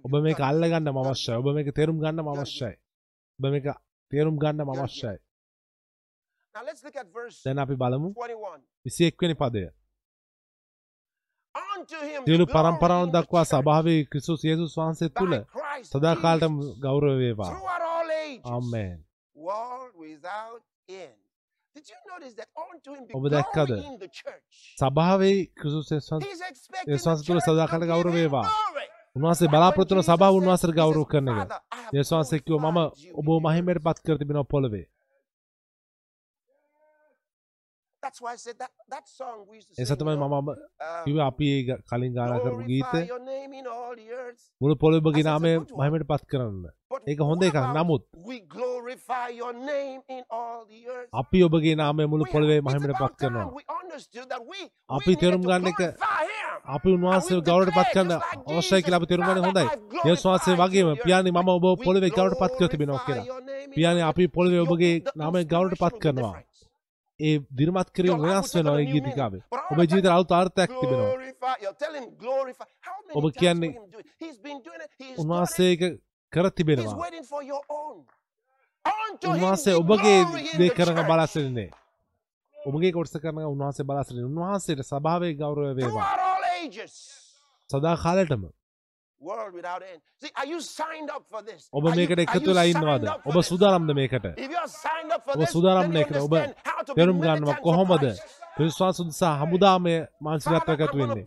ඔබ 0.04 0.12
you've 0.12 0.38
ගන්නම 0.70 0.94
got- 0.94 1.06
අවශ්‍යයි. 1.06 1.36
ඔබ 1.36 1.50
මේක 1.50 1.74
තේරුම් 1.74 1.98
ගන්නම 1.98 2.28
අවශ්‍යයි. 2.28 2.72
ඔබ 3.38 3.46
මේක 3.46 3.64
තේරුම් 4.10 4.36
get 4.36 4.70
අවශ්‍යයි. 4.70 5.18
දැන් 7.44 7.60
අපි 7.60 7.74
බලමු 7.74 8.12
21. 8.12 8.62
21 8.84 9.22
වෙනි 9.22 9.34
පදය. 9.34 9.83
සියලු 12.26 12.46
පරම්පරාවන් 12.46 13.10
දක්වා 13.12 13.44
සභාවේ 13.44 14.00
ක්‍රිස්තුස් 14.04 14.44
යේසුස් 14.44 14.76
වහන්සේ 14.78 15.08
Christ 15.08 15.90
සදාකාලටම 15.90 16.54
ගෞරව 16.80 17.18
වේවා. 17.18 17.52
ආමේන්. 18.44 18.98
ඔබ 23.14 23.24
දැක්කද? 23.30 23.70
සභාවේ 24.78 25.38
ක්‍රිස්තුස් 25.58 25.88
යේසුස් 26.86 27.26
තුළ 27.26 27.40
සදාකාල 27.40 27.82
ගෞරව 27.86 28.12
වේවා. 28.12 28.48
උන්වහන්සේ 29.16 29.48
බලාපොරොත්තු 29.48 29.94
වන 29.94 30.02
සභාව 30.02 30.34
උන්වහන්සේට 30.34 30.74
ගෞරව 30.74 31.04
කරන 31.04 31.28
එක. 31.28 31.36
"Father, 31.36 31.60
I 31.72 31.76
have 31.76 31.92
යේසුස් 31.92 32.12
වහන්සේ 32.12 32.38
කිව්වා 32.38 32.70
මම 32.70 32.78
glorified 32.78 33.04
you 33.04 33.18
ඔබ 33.18 33.26
in 33.28 33.34
the 33.34 33.40
මහිමයට 33.46 33.76
earth." 33.76 33.86
පත් 33.86 33.98
කර 34.00 34.16
තිබෙනවා 34.18 34.44
පොළවේ. 34.44 34.80
That's 34.80 34.82
why 34.82 34.82
I 34.82 34.92
said 36.94 37.20
that 37.20 37.22
that 37.22 37.22
song 37.22 37.22
we 37.22 37.22
used 37.22 37.22
to 37.22 37.22
A 37.22 37.22
sing. 37.24 37.62
සතමයි 37.64 37.90
you 37.90 37.93
know, 40.20 40.40
මම 40.40 40.48
uh, 40.48 40.56
කිව්වේ 41.04 41.26
අපි 41.26 41.46
ඒ 41.54 41.76
කලින් 41.90 42.12
ගාන 42.16 42.38
කරපු 42.44 42.62
earth. 44.14 44.42
මුළු 44.60 44.74
a 44.76 45.22
නාමය. 45.22 45.52
මහිමයට 45.78 46.06
පත් 46.10 46.24
කරන්න. 46.30 46.64
ඒක 47.06 47.20
හොඳ 47.30 47.42
එකක්. 47.42 47.58
නමුත්. 47.76 48.02
අපි 51.12 51.38
ඔබගේ 51.48 51.74
නාමය 51.82 52.06
මුළු 52.06 52.24
පොළවේ 52.34 52.60
about 52.60 52.96
පත් 53.02 53.14
කරනවා. 53.20 53.46
අපි 54.90 55.12
තේරුම් 55.16 55.42
ගන්න 55.48 55.70
එක. 55.72 55.80
අපි 56.66 56.88
උන්වහන්සේ 56.96 57.40
ගෞරවයට 57.50 57.76
පත් 57.78 57.90
කරන්න 57.94 58.12
අවශ්‍යයි 58.48 58.82
කියලා 58.84 59.00
අපි 59.00 59.10
තේරුම් 59.10 59.26
ගන්න 59.28 59.44
හොඳයි. 59.48 59.66
යේසුස් 60.06 60.26
වහන්සේ 60.26 60.58
වගේම 60.62 60.90
පියාණනි 61.04 61.36
මම 61.36 61.50
ඔබ 61.56 61.66
පොළවේ 61.86 62.14
ගෞරවයට 62.18 62.42
පත් 62.42 62.52
කර 62.58 62.68
තිබෙනවා 62.72 63.04
කියලා. 63.06 63.26
all 63.74 64.02
අපි 64.10 64.32
පොළවේ. 64.36 64.64
ඔබගේ 64.66 64.94
නාමයෙන් 65.16 65.48
ගෞරවයට 65.54 65.82
පත් 65.84 66.02
කරනවා. 66.04 66.34
ඒ 67.20 67.38
දිර්මත් 67.58 67.88
කිරීම 67.96 68.18
වෙනස් 68.22 68.54
වෙනවා 68.56 68.78
ඒ 68.80 68.86
ගීතිකාවේ. 68.92 69.42
ඔබේ 69.72 69.86
ජීවිතේ 69.90 70.12
අලුත් 70.16 70.32
අර්ථයක් 70.32 70.70
තිබෙනවා. 70.80 71.12
ඔබ 73.14 73.24
කියන්නේ. 73.40 73.72
උන්වහන්සේ 75.18 75.68
ඒක 75.72 75.82
කර 76.32 76.46
තිබෙනවා. 76.50 76.96
උන්වහන්සේ 79.26 79.74
ඔබගේ 79.74 80.20
දේ 80.58 80.70
කරන. 80.70 80.98
බලාසිරින්නේ. 81.10 81.70
ඔබගේ 82.56 82.92
කොටස 82.92 83.16
කරන 83.22 83.38
උන්වහන්සේ 83.46 83.84
බලාසිරින්නේ. 83.84 84.30
උන්වහන්සේට 84.32 84.82
සභාවේ 84.82 85.32
ගෞරවය 85.34 85.72
වේවා. 85.76 86.06
සදා 87.70 87.96
කාලෙටම 87.96 88.44
World 89.24 89.54
without 89.58 89.82
end. 89.90 90.00
See, 90.22 90.32
are 90.40 90.48
you 90.52 90.60
signed 90.60 91.10
up 91.16 91.24
for 91.32 91.40
this? 91.48 91.62
ඔබ 91.72 91.84
මේකට 91.98 92.20
එකතු 92.24 92.48
වෙලා 92.50 92.64
ඉන්නවද? 92.72 93.04
ඔබ? 93.28 93.36
සූදානම්ද 93.50 93.92
මේකට? 93.98 94.26
ඔබ 95.34 95.44
සූදානම් 95.54 95.92
මේකට 95.96 96.18
ඔබ 96.26 96.34
තේරුම් 96.96 97.18
ගන්නවා 97.24 97.56
කොහොමද. 97.66 98.04
විශ්වාස 98.58 99.00
උදෙසා 99.02 99.32
හමුදාමය 99.40 99.94
මානසිකත්වයක් 100.26 100.80
ඇති 100.84 100.98
වෙන්නේ. 101.00 101.24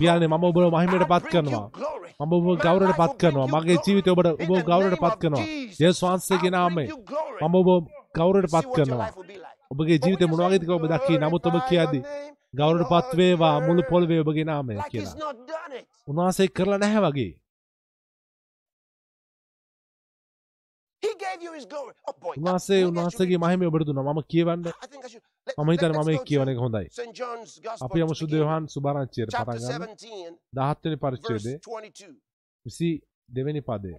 glory. 0.00 0.26
මම 0.28 0.44
ඔබව 0.48 0.58
මහිමයට 0.74 1.06
පත් 1.12 1.24
කරනවා. 1.34 1.66
මම 2.20 2.32
ඔබව 2.38 2.48
ගෞරවයට 2.66 2.98
පත් 3.02 3.14
කරනවා. 3.20 3.46
මගේ. 3.54 3.78
ජීවිතය 3.86 4.10
ඔබට 4.14 4.28
In 4.42 4.50
ඔබ 4.50 4.56
the 4.56 4.66
ගෞරවයට 4.70 5.00
පත් 5.04 5.16
කරනවා. 5.22 5.46
යේසුස් 5.80 6.02
වහන්සේගේ 6.04 6.52
නාමයෙන්. 6.56 6.88
මම 7.42 7.54
ඔබ 7.60 7.68
ගෞරවයට 8.18 8.52
පත් 8.54 8.66
කරනවා. 8.76 9.10
ඔබගේ 9.70 9.96
But 9.96 10.02
when 10.02 10.02
ජීවිතය 10.02 10.24
you 10.24 10.30
මොන 10.30 10.38
say, 10.38 10.46
වගේද 10.48 10.62
කියලා 10.64 10.78
ඔබ 10.80 10.84
දකි. 10.92 11.14
නමුත් 11.18 11.46
ඔබ 11.46 11.52
glorify 11.52 11.68
කියද්දි 11.70 11.98
your 11.98 12.06
name 12.06 12.28
in 12.28 12.36
ගෞරවයට 12.58 12.90
පත් 12.92 13.06
all 13.06 13.16
වේවා 13.18 13.54
the 13.56 13.66
මුළු 13.66 13.82
පොළවේ 13.90 14.20
ඔබගේ 14.20 14.44
නාමය 14.44 14.74
කියලා. 14.92 15.14
උන්වහන්සේ 16.08 16.48
කරලා 16.48 16.78
නැහැ 16.78 17.02
වගේ. 17.06 17.32
උන්වහන්සේ 22.36 22.80
උන්වහන්සේගේ 22.90 23.38
මහිමය 23.38 23.66
ඔබට 23.66 23.86
දුන්නා. 23.88 24.06
මම 24.06 24.22
කියවන්න 24.32 24.62
මම 25.58 25.70
හිතන්නේ 25.72 26.02
මම 26.04 26.24
කියවන 26.28 26.48
එක 26.48 26.58
හොඳයි. 26.64 26.86
අපි 27.86 27.98
යමු 28.00 28.14
to 28.14 28.18
සුද්ධ 28.20 28.30
begin. 28.30 28.42
යොහන් 28.42 28.64
සුභාරංචියට 28.74 29.30
පටන් 29.32 29.60
ගන්න. 29.62 29.82
17, 30.02 30.38
17 30.52 30.88
වෙනි 30.88 30.98
පරිච්ඡේදයේ 31.04 31.58
22. 31.60 32.14
22 32.66 33.44
වෙනි 33.46 33.62
පදය. 33.62 33.92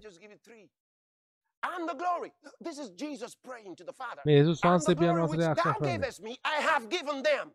Let 1.67 1.81
me 1.81 1.87
just 1.87 1.87
give 1.87 1.87
you 1.87 1.87
three. 1.87 1.87
And 1.87 1.89
the 1.89 1.93
glory. 1.93 2.31
This 2.61 2.77
is 2.79 2.89
Jesus 2.91 3.35
praying 3.35 3.75
to 3.75 3.83
the 3.83 3.93
Father. 3.93 4.21
මේ 4.25 4.33
යේසුස් 4.33 4.59
And 4.63 4.71
වහන්සේ 4.71 4.85
the 4.85 4.95
පියාණන් 4.95 5.19
glory 5.19 5.31
which 5.31 5.39
වහන්සේට 5.39 5.55
thou 5.55 5.63
ආශා 5.63 5.79
කරන්නේ. 5.79 5.97
gavest 5.97 6.19
me, 6.23 6.33
I 6.43 6.57
have 6.61 6.89
given 6.89 7.23
them. 7.23 7.51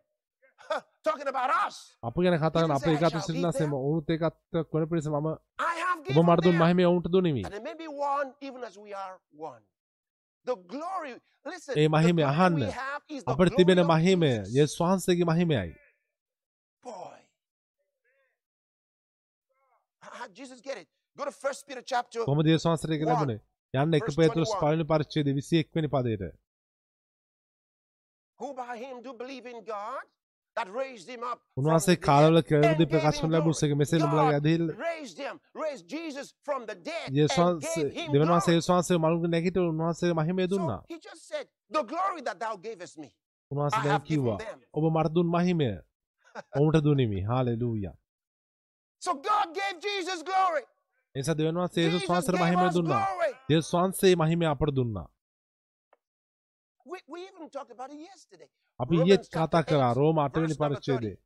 Talking 1.03 1.27
about 1.27 1.51
us. 1.67 1.75
අප 2.03 2.15
ගැන 2.15 2.37
කතා 2.39 2.49
කරන 2.53 2.71
He 2.71 2.77
අපේ 2.77 2.85
said, 2.85 3.03
"I 3.03 3.05
එකතු 3.05 3.11
shall 3.11 3.27
සිටිනාසේ 3.27 3.59
be 3.59 3.69
there." 3.69 3.83
ඔවුනුත් 3.87 4.09
ඒකත් 4.09 4.35
වන 4.73 4.85
පිණිස 4.89 5.07
මම 5.07 5.27
I 5.59 5.75
have 5.83 5.99
ඔබ 5.99 6.05
given 6.07 6.25
මට 6.25 6.43
දුන් 6.43 6.51
them. 6.51 6.61
මහිමය 6.63 6.83
ඔවුන්ට 6.85 7.07
දුනිමි. 7.15 7.43
And 7.45 7.53
they 7.53 7.63
may 7.69 7.75
be 7.75 7.87
one 7.87 8.33
even 8.41 8.63
as 8.63 8.77
we 8.77 8.93
are 8.93 9.19
one. 9.31 9.61
The 10.45 10.55
glory. 10.55 11.13
Listen. 11.45 11.73
A 11.77 11.87
the 11.87 11.89
මහිමය 11.89 12.21
glory 12.21 12.35
අහන්න. 12.35 12.59
we 12.59 12.71
have 12.71 13.01
is 13.09 13.23
the 13.23 13.31
අපට 13.31 13.37
glory 13.37 13.57
තිබෙන 13.57 13.79
of 13.79 13.87
මහිමය 13.87 14.31
Jesus. 14.35 14.55
යේසුස් 14.55 14.79
වහන්සේගේ 14.81 15.23
මහිමයයි. 15.23 15.75
Boy. 16.83 17.19
How 20.01 20.11
how 20.19 20.27
did 20.27 20.35
Jesus 20.35 20.61
get 20.61 20.77
it? 20.77 20.87
Go 21.17 21.25
to 21.25 21.31
First 21.31 21.67
Peter 21.67 21.81
chapter. 21.81 22.19
කොහොමද 22.25 22.47
යේසුස් 22.47 22.65
වහන්සේට 22.69 22.91
ඒක 22.91 23.01
One. 23.01 23.11
ලැබුණේ? 23.11 23.39
යන්න 23.73 23.95
1 23.97 24.05
Verse 24.05 24.17
පේතෘස් 24.17 24.49
21. 24.49 24.59
පළවෙනි 24.61 24.85
පරිච්ඡේදයේ 24.89 25.35
21 25.35 25.75
වෙනි 25.75 25.89
පදයට. 25.93 26.23
උන්වහන්සේ 31.57 31.95
කාලවල 32.07 32.41
කෙරෙදි 32.49 32.77
gave 32.77 32.89
ප්‍රකාශ 32.91 33.19
him 33.19 33.25
වන 33.25 33.31
ලැබුසේක. 33.35 33.71
මෙසේ 33.81 33.99
නුඹලාගේ 33.99 34.35
ඇදහිල්ල 34.39 34.67
God 34.67 34.83
raised 34.89 35.17
him, 35.17 35.39
raised 35.63 35.85
Jesus 35.95 36.27
from 36.45 36.67
the 36.69 36.75
dead 36.89 37.07
යේසුස් 37.09 37.39
and 37.39 37.61
වහන්සේ 37.61 37.83
gave 37.83 37.93
him 37.99 38.11
දෙවන 38.13 38.27
වහන්සේ 38.33 38.51
glory. 38.51 38.57
යේසුස් 38.57 38.69
වහන්සේ 38.73 38.97
මලුන්ගේ 38.97 39.31
නැගිට 39.35 39.57
උන්වහන්සේ 39.63 40.13
මහිමය 40.13 40.47
දුන්නා. 40.53 40.81
උන්වහන්සේ 43.51 43.83
දැන් 43.83 44.01
කිව්වා. 44.01 44.37
ඔබ 44.73 44.83
මට 44.91 45.13
දුන් 45.15 45.27
මහිමය 45.35 45.71
ඔවුන්ට 46.57 46.83
දුනිමි. 46.85 47.19
Hallelujah. 47.31 47.95
So 49.01 49.11
God 49.15 49.47
gave 49.59 49.77
Jesus 49.81 50.23
glory. 50.23 50.63
එනිසා 51.15 51.37
දෙවන 51.37 51.57
වහන්සේ 51.57 51.83
යේසුස් 51.83 52.05
වහන්සේට 52.09 52.39
us 52.39 52.69
දුන්නා. 52.75 53.01
යේසුස් 53.49 53.73
වහන්සේ 53.73 54.13
මහිමය 54.15 54.45
අපට 54.45 54.71
දුන්නා. 54.75 55.07
අපි 58.79 58.95
chapter 59.01 59.27
කතා 59.27 59.63
කරා 59.63 59.89
8, 59.89 59.97
රෝම 59.99 60.17
8 60.17 60.41
වෙනි 60.43 60.55
පරිච්ඡේදයේ 60.61 61.17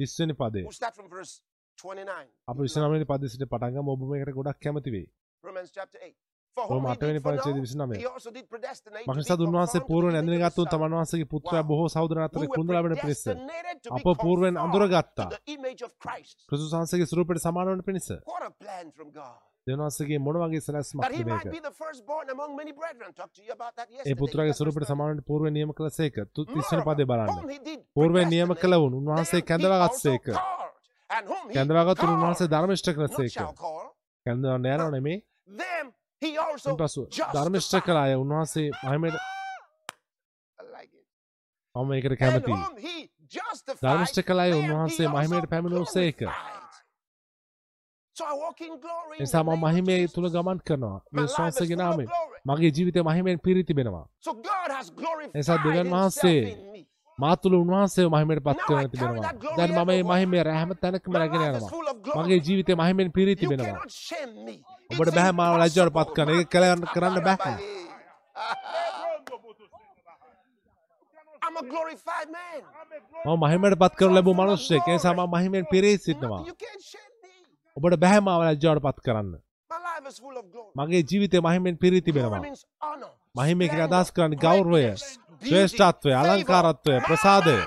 30 0.00 0.18
වෙනි 0.20 0.34
පදේ. 0.34 0.64
We'll 0.64 0.78
start 0.80 0.94
from 0.94 1.08
verse 1.10 1.34
29. 1.78 2.26
අපි 2.48 2.58
29 2.60 2.92
වෙනි 2.92 3.06
පදේ 3.12 3.28
සිට 3.28 3.46
පටන් 3.52 3.76
ගමු 3.76 3.92
ඔබ 3.92 4.02
මේකට 4.10 4.34
ගොඩක් 4.38 4.58
කැමති 4.60 4.90
වෙයි. 4.90 5.06
Romans 5.44 5.70
chapter 5.70 5.98
8. 6.02 6.27
For 6.60 6.70
රෝම 6.70 6.82
whom 6.82 6.88
he 6.88 6.94
8 6.94 7.02
වෙනි 7.02 7.14
did 7.14 7.22
foreknow, 7.22 7.42
පරිච්ඡේදයේ 7.42 7.64
29. 7.64 7.98
he 7.98 8.06
also 8.06 8.30
did 8.30 8.46
predestinate 8.48 9.04
to 9.04 9.06
be 9.06 9.12
මක්නිසාද 9.12 9.40
උන්වහන්සේ 9.40 9.82
පූර්වෙන් 9.90 10.16
son. 10.60 10.70
තමන් 10.72 10.96
වහන්සේගේ 10.96 11.28
පුත්‍රයා. 11.34 11.64
බොහෝ 11.64 11.88
සහෝදරයන් 11.88 12.24
අතර 12.24 12.40
to 13.82 13.88
be 13.90 14.02
අප 14.04 14.18
පූර්වෙන් 14.24 14.54
අඳුරගත්තා. 14.64 15.28
ක්‍රිස්තුස් 16.48 16.72
වහන්සේගේ 16.74 17.10
ස්වරූපයට 17.12 17.44
සමාන 17.44 17.66
වන 17.68 17.82
පිණිස. 17.82 18.08
දෙවන්සගේ 19.66 20.18
මොන 20.18 20.36
වගේ 20.42 20.60
That 20.60 20.66
සැලැස්මක් 20.66 21.00
ඒ. 24.06 24.14
පුත්‍රගේ 24.14 24.54
සුරපට 24.54 24.78
12. 24.78 24.90
සමානට 24.90 25.22
පූර්ව 25.28 25.44
නියම 25.52 25.70
කළ 25.72 25.90
සේක 25.90 26.14
තුත්තිස්සන 26.34 26.76
Moreover, 26.76 26.86
පදේ 26.88 27.08
බලන්න 27.10 27.84
පූර්වෙන් 27.96 28.28
නියම 28.34 28.48
predestinate, 28.48 28.60
කළ 28.62 28.74
වුන් 28.82 28.98
උන්වහන්සේ 29.00 29.42
also 29.42 29.94
සේක 30.04 30.26
called, 30.26 32.14
උන්වහන්සේ 32.16 32.48
ධර්මිෂ්ට 32.54 32.88
කළ 32.94 33.08
සේක 33.18 33.34
කැඳවන්න 34.26 34.68
යනව 34.72 34.90
නෙමේ 34.96 35.18
පසු 36.78 37.02
කළ 37.80 37.96
අය 37.96 38.14
උන්වහන්සේ 38.14 38.70
මහිමට 38.84 39.14
it. 39.14 39.20
මම 41.74 41.90
And 41.92 42.16
කැමති 42.16 42.52
ධර්මිෂ්ට 43.82 44.20
them 44.20 44.52
උන්වහන්සේ 44.52 45.08
මහිමයට 45.08 45.46
පැමිණූ 45.50 45.84
සේක 45.86 46.20
name 49.34 49.48
of 49.48 49.58
මහිමේ. 49.58 49.98
තුළ 50.08 50.28
ගමන් 50.28 50.58
කරනවා 50.58 50.98
My 51.12 51.12
මේ 51.12 51.22
life 51.22 51.30
is 51.30 51.36
ශවාසගේ 51.36 51.66
full 51.66 51.72
of 51.72 51.78
නාමෙන් 51.78 52.06
glory. 52.06 52.40
මගේ 52.46 52.70
ජීවිතය 52.70 53.02
මහිමෙන් 53.02 53.38
පිරි 53.38 53.62
තිබෙනවා 53.64 54.06
So 54.20 54.34
God 54.42 54.70
has 54.70 54.88
glorified 54.92 55.34
නිසා 55.34 55.58
දෙවියන් 55.64 55.86
himself 55.86 55.94
වහන්සේ 55.94 56.40
in 56.42 56.72
me. 56.72 56.80
මා 57.18 57.34
තුළ 57.36 57.54
උන්වහන්සේ 57.54 58.08
මහිමයට 58.08 58.42
පත් 58.44 58.58
කරන 58.68 58.90
තිබෙනවා 58.90 59.32
දැන් 59.58 59.70
මම 59.72 59.86
මේ. 59.86 60.02
මහිමේ 60.02 60.42
රැහැම 60.42 60.74
තැනකම 60.82 61.12
රැගෙන 61.12 61.40
යනවා. 61.42 61.70
මගේ 62.16 62.40
ජීවිතය 62.46 62.72
මහිමෙන් 62.74 63.08
පිරී 63.12 63.36
ඔබට 64.90 65.14
බැහැ 65.14 65.32
මාව 65.32 65.54
ලැජ්ජාවට 65.60 65.94
පත්. 65.96 66.08
කරන්න 66.16 66.34
ඒක 66.34 66.48
කළ 66.52 66.64
කරන්න 66.92 67.18
බැහැ. 67.26 67.56
මම 73.24 73.42
මහිමයට 73.42 73.76
පත් 73.82 73.94
කරනු 73.98 74.14
ලැබූ 74.14 74.34
මනුෂ්‍යයෙක් 74.34 74.88
ඒ 74.88 74.96
නිසා 74.96 75.14
මම 75.14 75.34
මහිමෙන් 75.34 75.66
පිරී 75.72 75.98
සිටිනවා. 75.98 76.42
ඔබට 77.76 78.00
බැහැ 78.02 78.20
මාව 78.20 78.40
ලැජ්ජාවට 78.42 78.84
පත් 78.86 78.98
කරන්න. 79.06 79.32
මගේ 80.76 81.02
ජීවිතය 81.10 81.40
මහිමෙන් 81.40 81.76
පිරී 81.78 82.02
තිබෙනවා 82.02 82.42
කියන 82.42 82.56
splendor, 82.56 83.88
අදහස් 83.88 84.12
කරන්නේ 84.12 84.42
ගෞරවය 84.44 84.82
ශ්‍රේෂ්ඨත්වය. 85.42 86.12
අලංකාරත්වය 86.14 86.94
ප්‍රසාදය. 87.06 87.58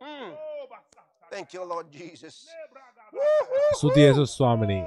Mm. 0.00 0.55
Thank 1.36 1.52
you, 1.52 1.64
Lord 1.66 1.88
Jesus. 1.92 2.36
සුති 3.80 4.00
යේසුස් 4.00 4.30
ස්වාමිනී 4.36 4.78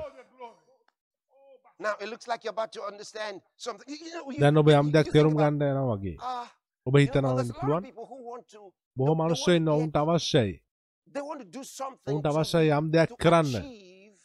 Now 1.79 1.91
it 1.97 2.07
looks 2.09 2.27
like 2.27 2.41
you're 2.43 2.51
about 2.51 2.71
to 2.73 2.81
understand 2.83 3.35
something. 3.57 3.85
You- 3.89 4.13
know, 4.13 4.23
you- 4.31 4.39
දැන් 4.41 4.57
ඔබ 4.57 4.69
යම් 4.71 4.87
දෙයක් 4.95 5.11
තේරුම් 5.13 5.35
ගන්න 5.35 5.61
යනවා 5.67 5.85
වගේ 5.91 6.15
ඔබ 6.85 6.97
හිතනවා 7.01 7.35
වෙන්න 7.37 7.51
පුළුවන් 7.59 7.83
people 7.83 8.07
who 8.11 8.17
want 8.31 8.45
to 8.55 8.61
බොහෝ 8.97 9.15
මනුෂ්‍යයෝ 9.19 9.55
ඉන්න 9.59 9.69
ඔවුන්ට 9.75 9.95
අවශ්‍යයි 10.01 10.55
ඔවුන්ට 12.07 12.27
අවශ්‍යයි 12.31 12.73
යම් 12.79 12.89
දෙයක් 12.95 13.09
to 13.13 13.19
කරන්න 13.23 13.55
achieve 13.55 14.17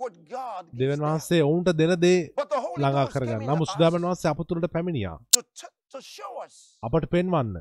what 0.00 0.14
God 0.34 0.64
gives 0.72 0.98
දෙවන්. 0.98 1.06
වහන්සේ 1.06 1.40
ඔවුන්ට 1.48 1.72
දෙන 1.80 1.94
දේ 2.04 2.20
ළඟා 2.76 3.06
කරගන්න 3.14 3.46
නමුත් 3.48 3.68
us 3.68 3.72
සුදාමන් 3.74 4.04
වහන්සේ 4.08 4.30
අප 4.34 4.40
තුළට 4.48 4.68
පැමිණියා 4.76 5.16
අපට 6.82 7.06
පෙන්වන්න 7.14 7.56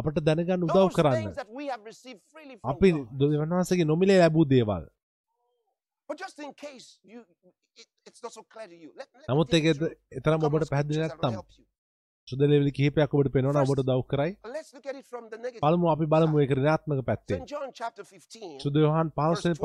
අපට 0.00 0.18
දැනගන්න 0.28 0.64
උදව් 0.68 0.88
කරන්න 0.96 1.28
අපි 2.64 2.92
God. 2.92 3.08
දෙවන් 3.20 3.52
වහන්සේගේ 3.52 3.86
නොමිලේ 3.92 4.18
ලැබූ 4.22 4.44
දේවල් 4.54 4.84
නමුත් 9.28 9.48
through 9.50 9.92
එතරම් 10.18 10.40
ඔබට 10.48 10.64
of 10.64 10.70
පැහැදිලි 10.72 10.98
scriptures 10.98 11.12
that 11.12 11.20
will 11.20 11.30
නැත්තම් 11.30 11.38
help 11.38 11.50
you. 11.58 11.64
සුදලෙවිලි 12.28 12.72
කිහිපයක් 12.72 13.14
ඔබට 13.14 13.32
පෙන්වන 13.36 13.60
ඔබට 13.62 13.82
උදව් 13.84 14.02
කරයි. 14.12 14.32
පළමු 15.64 15.86
අපි 15.94 16.06
බලමු 16.14 16.36
ඒක 16.42 16.52
ඍණාත්මක 16.58 17.00
පැත්තෙන් 17.10 17.38
St. 17.38 17.48
John 17.52 17.68
chapter 17.72 18.04
15. 18.04 18.58
සුද 18.64 18.74
යොහන් 18.76 19.08
15 19.16 19.44
වෙනි 19.44 19.56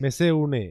මෙසේ 0.00 0.32
වුණේ 0.32 0.68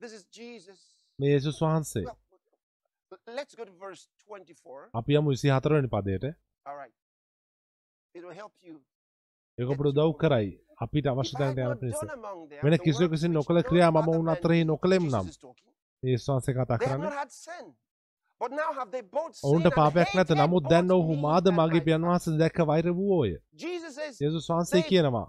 This 0.00 0.12
is 0.12 0.24
Jesus. 0.38 0.80
මේ 1.18 1.30
යේසුස් 1.30 1.62
වහන්සේ 1.62 2.04
Well, 2.04 3.36
let's 3.36 3.54
go 3.54 3.64
to 3.64 3.72
verse 3.72 4.02
24. 4.26 4.90
අපි 4.94 5.14
යමු 5.14 5.30
24 5.32 5.74
වෙනි 5.74 5.88
පදයට. 5.88 6.24
All 6.66 6.76
right. 6.76 6.94
It 8.14 8.22
will 8.24 8.34
help 8.34 8.54
you. 8.62 8.76
ඒක 9.58 9.70
අපට 9.70 9.86
උදව් 9.92 10.12
කරයි. 10.18 10.50
අපිට 10.76 11.06
If 11.06 11.12
අවශ්‍ය 11.12 11.34
I 11.36 11.42
had 11.42 11.56
තැනට 11.56 11.82
යන 11.82 11.98
them 12.08 12.62
වෙන 12.64 12.78
විසින් 13.10 13.30
which 13.30 13.38
නොකළ 13.38 13.62
ක්‍රියා 13.62 13.90
මම 13.90 14.08
උන් 14.08 14.28
අතරෙහි 14.28 14.64
නොකළෙම් 14.64 15.04
නම්. 15.08 15.26
වහන්සේ 16.28 16.54
කතා 16.54 16.78
කරන්නේ 16.78 17.10
ඔවුන්ට 18.40 19.68
පාපයක් 19.74 20.14
නැත 20.14 20.30
නමුත් 20.30 20.64
දැන් 20.70 20.90
ඔහු 20.90 21.16
මාද 21.16 21.46
මගේ 21.50 21.72
my 21.72 21.80
පියන් 21.80 22.00
Father. 22.00 22.08
වහන්සේ 22.08 22.38
දැක්ක 22.38 22.58
වෛර 22.66 22.86
වූෝය 22.92 23.32
යේසුස් 24.20 24.48
වහන්සේ 24.50 24.82
කියනවා 24.82 25.26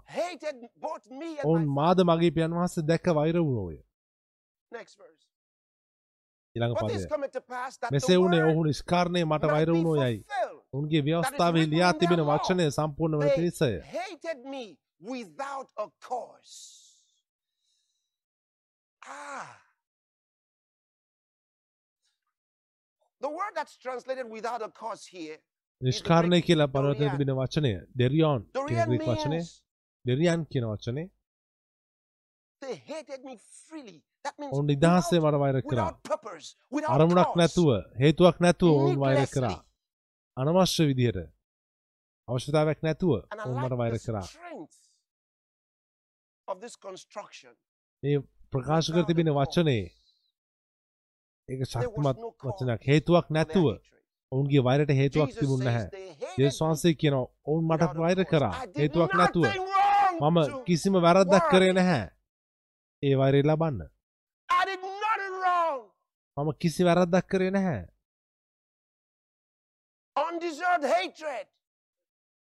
ඔවුන් 1.44 1.68
මාද 1.70 1.98
මගේ 2.04 2.30
පියන් 2.30 2.52
වහන්සේ 2.52 2.84
දැක්ක 2.84 3.14
වෛර 3.14 3.36
වූෝය 3.40 3.78
pass 7.48 7.78
that 7.78 7.90
මෙසේ 7.90 8.18
වුණේ 8.18 8.42
ඔහු 8.42 8.64
නිස්කාරණය 8.64 9.24
මට 9.24 9.44
වෛර 9.46 9.70
වුණෝ 9.72 9.94
යයි. 9.96 10.24
උන්ගේ 10.72 11.02
ව්‍යවස්ථාවේ 11.02 11.66
ලියා 11.66 11.92
තිබෙන. 11.94 12.20
වචනය 12.22 12.70
සම්පූර්ණ 12.70 13.18
වන 13.18 13.30
me 14.44 14.64
without 15.00 15.68
a 15.76 15.86
cause. 16.00 16.56
Ah. 19.02 19.67
නිෂ්කාරණය 25.80 26.38
කියලා 26.42 26.66
පරවතන. 26.66 27.10
තිබෙන 27.12 27.36
වචනය. 27.36 27.72
Dorian 28.54 28.88
ග්‍රීක 28.88 29.06
වචනය. 29.06 29.40
ඩෙරියන් 30.04 30.40
කියන 30.52 30.66
වචනේ 30.72 31.06
ඔවුන් 34.52 34.66
නිදහසේ 34.66 35.18
without, 35.18 35.32
මට 35.32 35.40
වෛර 35.42 35.56
කරා. 35.62 35.90
අරමුණක් 36.88 37.32
නැතුව 37.36 37.68
හේතුවක් 38.00 38.36
නැතුව 38.40 38.70
ඔවුන් 38.70 38.96
වෛර. 39.00 39.26
කරා. 39.26 39.58
අනවශ්‍ය 40.36 40.84
විදිහට 40.90 41.18
අවශ්‍යතාවයක් 42.28 42.78
නැතුව 42.82 43.10
ඔවුන් 43.44 43.58
මට 43.62 43.78
වෛර 43.82 43.94
කරා. 44.06 44.22
strength 44.22 44.76
of 46.48 46.56
this 46.60 46.74
construction. 46.76 47.54
මේ 48.02 48.18
ප්‍රකාශ 48.52 48.88
කර 48.94 49.02
තිබෙන 49.02 49.28
වචනේ 49.30 49.84
ඒක 51.48 51.60
ශක්තිමත් 51.64 52.18
වචනයක් 52.42 52.82
හේතුවක් 52.84 53.26
නැතුව. 53.30 53.66
ඔවුන්ගේ 54.32 54.62
වෛරට 54.62 54.90
හේතුවක් 54.92 55.30
තිබුණ 55.34 55.64
නැහැ 55.64 55.88
යේසුස් 56.38 56.60
වහන්සේ 56.60 56.94
කියනවා 56.94 57.26
ඔවුන් 57.46 57.64
මට 57.66 57.94
වෛර. 57.96 58.20
කරා 58.26 58.54
හේතුවක් 58.76 59.12
නැතුව 59.14 59.44
මම 60.20 60.38
කිසිම 60.66 60.94
වැරද්දක් 60.96 61.44
කරේ. 61.50 61.72
නැහැ 61.72 62.04
ඒ 63.02 63.14
වෛරය 63.16 63.40
ලබන්න. 63.42 63.80
මම 66.36 66.50
කිසි 66.60 66.84
වැරද්දක් 66.84 67.26
කරේ 67.28 67.50
නැහැ 67.50 67.82
Undeserved 70.16 70.84
hatred. 70.86 71.46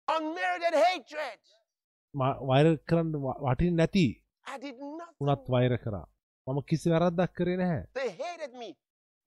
Unmerited 0.07 0.75
hatred. 0.77 1.41
වෛර 2.49 2.67
කරන්න 2.87 3.15
වටින් 3.43 3.75
නැති. 3.75 4.07
උනත් 5.21 5.45
වෛර 5.49 5.77
කරා 5.77 6.05
මම 6.47 6.59
කිසි 6.63 6.89
වැරද්දක් 6.89 7.31
කරේ 7.33 7.57
නැහැ 7.57 7.83
They 7.93 8.09
hated 8.13 8.53
me 8.53 8.69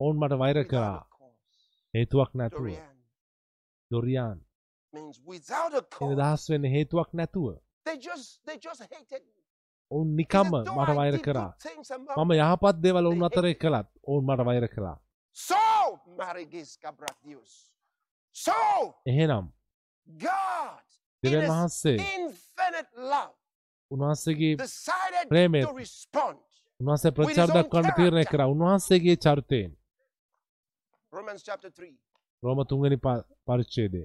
ඔවුන් 0.00 0.16
මට 0.16 0.38
වෛර 0.38 0.56
without 0.56 0.70
කරා 0.70 0.94
a 0.94 1.06
cause. 1.18 1.46
හේතුවක් 1.94 2.30
නැතුව 2.34 2.66
Dorian 2.66 2.94
දොරියාන් 3.90 4.38
means 4.94 5.16
without 5.26 5.72
a 5.72 5.82
එන 5.82 5.84
cause. 5.90 6.14
දහස් 6.20 6.42
වෙන්න 6.50 6.70
හේතුවක් 6.76 7.10
නැතුව 7.12 7.46
They 7.84 7.96
just 7.98 8.44
they 8.44 8.56
just 8.58 8.80
hated 8.84 9.22
me. 9.24 9.42
ඔවුන් 9.90 10.08
He 10.08 10.14
නිකම්ම 10.14 10.50
said, 10.50 10.64
"Though 10.64 10.78
මට 10.78 10.90
I 10.90 10.96
වෛර 10.96 11.12
did 11.12 11.22
කරා 11.22 11.44
good 11.44 11.62
things 11.68 11.90
among 11.90 12.24
මම 12.24 12.32
යහපත් 12.38 12.76
දේවල් 12.84 13.04
ඔවුන් 13.06 13.18
They 13.18 13.28
අතරේ 13.28 13.50
hated 13.50 13.62
කළත් 13.62 13.88
ඔවුන් 14.04 14.24
මට 14.24 14.44
වෛර 14.44 14.68
කළා 14.68 14.96
So, 15.36 15.62
Marigis 16.18 16.70
Cabratius. 16.76 17.50
So, 18.36 18.52
එහෙනම් 19.06 19.44
God, 20.08 20.86
in 21.22 21.30
දෙවන් 21.32 21.42
His 21.42 21.50
වහන්සේ 21.50 21.96
infinite 22.16 22.90
love, 23.12 23.34
උන්වහන්සේගේ 23.90 24.56
decided 24.56 25.28
ප්‍රේමය 25.28 25.62
to 25.62 25.72
respond. 25.74 26.38
උන්වහන්සේ 26.80 27.08
his 27.08 27.16
ප්‍රතිචාර 27.16 27.48
own 27.48 27.56
දක්වන්න 27.56 27.94
තීරණය 27.98 28.22
character. 28.22 28.32
කරා 28.32 28.46
උන්වහන්සේගේ 28.46 29.16
චරිතයෙන් 29.16 29.70
Romans 31.12 31.42
chapter 31.42 31.70
3. 31.70 31.92
රෝම 32.42 32.58
තුන්වෙනි 32.64 32.96
ප- 32.98 33.24
පරිච්ඡේදය 33.46 34.02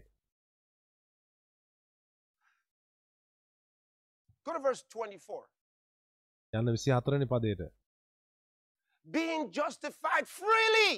Go 4.45 4.53
to 4.53 4.59
verse 4.59 4.83
24. 4.89 5.43
යන්න 6.53 6.65
24 6.67 7.11
වෙනි 7.13 7.27
පදයට 7.27 7.61
Being 9.05 9.43
justified 9.51 10.25
freely. 10.29 10.91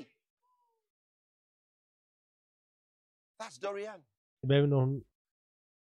That's 3.39 3.57
Dorian. 3.59 3.99
එබැවින් 4.43 4.73
ඔවුන් 4.73 4.89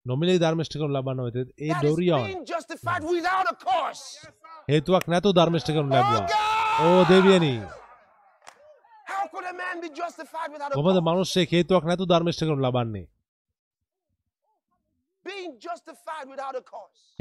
නොමිලේ 0.07 0.39
ධර්මිෂ්ඨකම් 0.39 0.91
ලබන්න 0.91 1.21
වෙත 1.27 1.37
ඒ 1.37 1.69
That 1.69 1.77
is 1.77 1.83
ඩොරියාන් 1.83 2.25
being 2.27 2.45
justified 2.47 3.03
without 3.07 3.47
a 3.47 3.57
cause. 3.65 4.05
හේතුවක් 4.69 5.05
නැතුව 5.09 5.33
ධර්මිෂ්ඨකම් 5.35 5.79
Oh 5.81 5.93
ලැබුවා 5.95 6.21
God! 6.27 6.87
O 6.87 7.05
දෙවියනි 7.11 7.55
How 9.07 9.25
could 9.29 9.36
a 9.36 9.36
man 9.36 9.36
be 9.36 9.36
justified 9.36 9.36
without 9.36 9.36
a 9.36 9.36
කොමද? 10.79 10.99
මනුෂ්‍යය 11.09 11.47
හේතුවක් 11.53 11.85
නැතු 11.91 12.05
ධර්මිෂ්ට 12.13 12.43
කරනු 12.49 12.63
ලබන්නේ. 12.67 13.07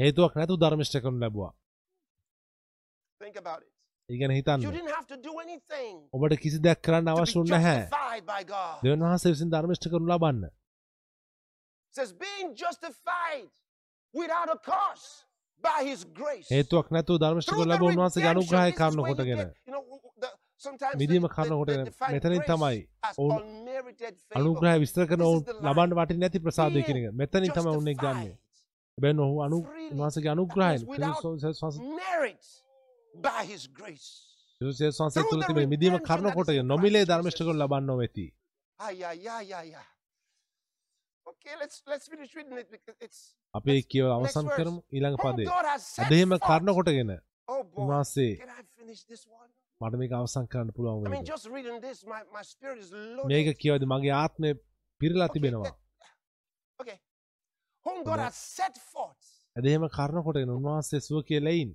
හේතුවක් 0.02 0.32
නැතු 0.38 0.54
ධර්මිෂ්ට 0.62 1.00
කරනු 1.02 1.18
ලැබවා. 1.24 1.52
ඉගෙන 4.08 4.30
හිතන්න 4.30 4.60
ඔබට 6.14 6.36
කිසි 6.42 6.58
දෙයක් 6.62 6.80
කරන්න 6.86 7.08
අවශ්‍ය 7.12 7.42
by 8.22 8.42
God. 8.44 8.78
දෙවන් 8.84 9.02
වහන්සේ 9.02 9.32
විසින් 9.34 9.50
ධර්මිෂ්ට 9.54 9.88
කරනු 9.90 10.06
ලබන්න 10.12 10.44
It 10.46 11.94
says 11.98 12.12
being 12.12 12.48
justified 12.54 13.50
without 14.14 14.48
a 14.56 14.58
cause 14.70 15.06
by 15.64 15.80
his 15.90 16.04
grace. 16.18 16.48
හේතුවක් 16.54 16.90
නැතු 16.94 17.18
ධර්මිෂ්ට 17.18 17.50
කරනු 17.50 17.66
ලැබ 17.72 17.82
redemption, 17.82 18.28
අනුග්‍රහය 18.32 18.70
you 18.70 18.76
කොටගෙන 19.08 19.40
මිදීම 20.96 21.28
define 21.84 22.12
මෙතනින් 22.12 22.42
තමයි 22.42 22.78
ඔවුන්. 23.18 23.42
අනුග්‍රහය 24.32 24.78
විස්තර 24.80 25.06
කරන 25.06 25.22
ඔවුන්. 25.22 25.42
ලබන්න 25.62 25.94
වටින් 25.98 26.18
නැති 26.20 26.38
ප්‍රසාදය 26.40 26.82
කියන 26.82 26.98
එක 27.00 27.14
මෙතනින් 27.14 27.52
තමයි 27.52 27.72
උන්නේ 27.80 27.94
ගන්නේ 27.94 28.32
Justified 28.32 28.46
හැබැයි 28.98 29.20
ඔහු 29.20 29.42
අනු 29.42 29.58
That 29.92 30.28
අනුග්‍රහයෙන් 30.28 30.82
Through 34.60 34.74
තුළ 35.30 35.42
තිබෙන 35.42 35.68
මිදීම 35.68 35.96
in 36.52 36.66
නොමිලේ 36.66 37.00
Christ 37.00 37.10
ධර්මිෂ්ට 37.10 37.38
Jesus. 37.38 37.48
කරනු 37.48 37.60
ලබන්න 37.60 37.90
වෙති 37.98 38.26
අපි 43.54 43.74
කියව 43.84 44.06
අවසන්. 44.08 44.46
කරමු 44.56 44.80
ඊළඟ 44.92 45.16
whom 45.16 45.24
පදේ 45.26 45.48
අදහෙම 45.98 46.30
forth. 46.30 46.46
කරුණ 46.48 46.74
කොටගෙන 46.76 47.12
Oh 47.48 47.62
උන්වහන්සේ 47.76 48.32
මට 49.80 49.98
මේක 50.00 50.12
අවසන් 50.18 50.46
කරන්න 50.52 50.70
පුළුවන් 50.76 51.02
මේක. 53.28 53.48
කියවද? 53.62 53.82
මගේ 53.92 54.14
ආත්මය 54.18 54.50
පිරලා 55.00 55.28
තිබෙනවා. 55.34 55.72
ඇදහෙම 59.56 59.84
කරුණ 59.96 60.24
කොටගෙන 60.26 60.54
උන්වහන්සේ 60.58 61.00
සුව 61.08 61.18
කියලයින් 61.30 61.70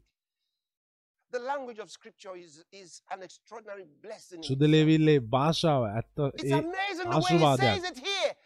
The 1.33 1.39
language 1.39 1.79
of 1.79 1.89
scripture 1.89 2.35
is, 2.35 2.53
is 2.73 3.01
an 3.09 3.19
extraordinary 3.27 3.85
blessing. 4.05 4.39
in 4.39 4.47
සුද 4.49 4.57
itself. 4.57 4.71
ලෙවිල්ලේ 4.73 5.19
භාෂාව 5.35 5.81
ඇත්ත. 5.89 6.17
He 6.41 6.51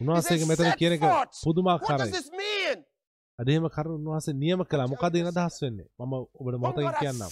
උන්වහන්සේගේ 0.00 0.46
මෙතන 0.50 0.70
කියන 0.82 0.92
එක 0.98 1.02
this 2.18 2.30
mean? 2.42 2.84
අදහෙම 3.38 3.64
කරුණ 3.78 3.96
උන්වහන්සේ 4.00 4.36
නියම 4.44 4.60
කළා. 4.70 4.88
මොකද 4.92 5.18
එන 5.22 5.32
අදහස් 5.32 5.56
වෙන්නේ? 5.64 5.88
මම 5.98 6.12
ඔබට 6.40 6.56
has 6.60 6.92
කියන්නම් 7.00 7.26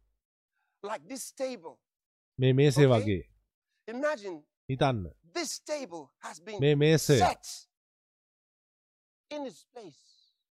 මේ 2.39 2.53
මේසේ. 2.53 2.85
වගේ 2.85 3.23
හිතන්න 4.69 5.20
this 5.33 5.59
table 5.61 6.03
has 6.19 6.41
been 6.41 6.59
මේ 6.59 6.75
මේසය 6.75 7.17
set 7.17 7.45
in 9.31 9.45
its 9.45 9.61
place. 9.73 10.01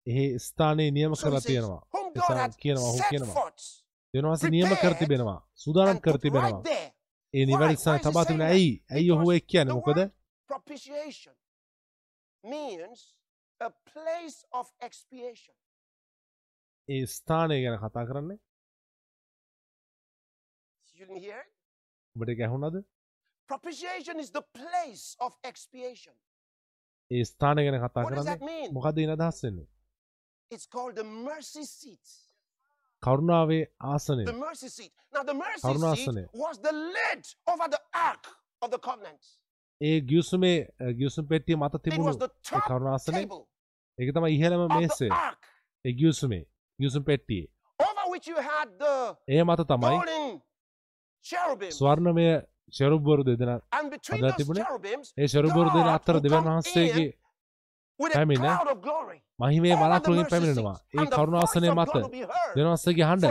එහි 0.06 0.38
ස්ථානයේ 0.38 0.90
නියම 0.90 1.12
කරලා 1.22 1.40
තියෙනවා 1.40 1.82
එසා 2.16 2.48
කියනවා, 2.62 2.88
ඔහු 2.90 3.00
කියනවා. 3.10 3.50
දෙවනවාස 4.14 4.42
නියම 4.56 4.70
කර 4.82 4.94
තිබෙනවා 4.94 5.40
සූදානම් 5.54 6.00
කර 6.00 6.18
තිබෙනවා. 6.18 6.62
ඒ 7.34 7.44
නිවැරදි 7.46 7.74
Why? 7.74 7.82
ස්ථාන 7.82 7.94
Why 7.94 8.00
is 8.00 8.04
he 8.04 8.10
තබා 8.10 8.24
තිබෙන? 8.24 8.46
ඇයි 8.46 8.72
ඇයි 8.90 9.10
ඔහු 9.10 9.32
එක් 9.32 9.46
කියන්නේ 9.52 9.76
මොකද 9.78 9.88
word 9.88 10.10
propitiation 10.50 11.34
means 12.44 12.98
a 13.60 13.70
place 13.92 14.38
of 14.52 14.66
expiation. 14.80 15.56
ඒ 16.88 17.06
ස්ථානය 17.06 17.56
ගැන 17.64 17.78
කතා 17.84 18.04
කරන්නේ 18.10 18.38
You 20.94 21.06
didn't 21.06 21.22
hear 21.26 21.40
it? 21.40 21.52
ඔබට 22.16 22.30
ඒක 22.32 22.40
ඇහුණද 22.46 22.76
Propitiation 23.48 24.20
is 24.20 24.30
the 24.30 24.42
place 24.54 25.16
of 25.20 25.32
expiation. 25.44 26.14
ඒ 27.10 27.24
ස්ථානය 27.24 27.62
ගැන 27.66 27.78
කතා 27.80 28.04
කරන්නේ? 28.04 28.68
මොකද 28.76 28.98
ඉන 28.98 29.10
අදහස් 29.16 29.42
වෙන්නේ 29.44 29.66
It's 30.50 30.66
called 30.66 30.94
the 30.96 31.04
mercy 31.04 31.64
seat. 31.64 32.06
කරුණාවේ 33.02 33.60
ආසනය 33.92 34.24
The 34.24 34.38
mercy 34.46 34.68
seat. 34.68 34.92
Now, 35.12 35.22
the 35.22 35.34
mercy 35.34 35.74
seat 36.04 36.28
was 36.34 36.58
the 36.58 36.74
lid 36.96 37.22
over 37.46 37.68
the 37.74 37.82
ark 38.08 38.24
of 38.62 38.70
the 38.70 38.80
covenant. 38.88 39.22
ඒ 39.80 40.00
ගියසුමේ 40.00 40.54
ගියසුම් 41.00 41.28
පෙට්ටිය 41.28 41.56
මත 41.56 41.82
තිබුණු 41.84 42.14
top 42.18 42.62
කරුණාසනය 42.68 43.22
ඒක 43.98 44.10
තම 44.14 44.26
ඉහළම 44.28 44.62
of 44.66 44.72
මේසේ 44.74 45.08
the 45.08 45.20
ark 45.28 45.42
A 45.84 45.92
ගියසුමේ 45.92 46.42
ගියසුම් 46.78 47.04
පෙට්ටියේ 47.04 47.48
over 47.78 48.04
which 48.12 48.26
you 48.32 48.38
had 48.50 48.68
the 48.78 48.94
ඒ 49.28 49.42
මත 49.44 49.66
තමයි 49.72 49.94
golden 49.96 50.26
cherubim. 51.24 51.72
ස්වර්ණමය 51.78 52.26
ශරුබ්බරු 52.72 53.22
දෙදෙන 53.24 53.50
අදා 53.50 54.32
තිබුණේ 54.32 54.66
ඒ 55.16 55.28
ශරුබ්බරු 55.28 55.68
දෙන 55.68 55.88
would 55.88 56.16
දෙවන් 56.20 56.44
වහන්සේගේ 56.44 57.08
පැමිණ. 58.00 58.46
මහිමේ 59.38 59.76
mercy 59.76 60.24
පැමිණෙනවා. 60.24 60.76
ඒ 60.94 61.06
කරුණාසනය 61.08 61.68
මත 61.70 61.94
දෙවනස්සගේ 62.56 63.04
හඬ. 63.04 63.24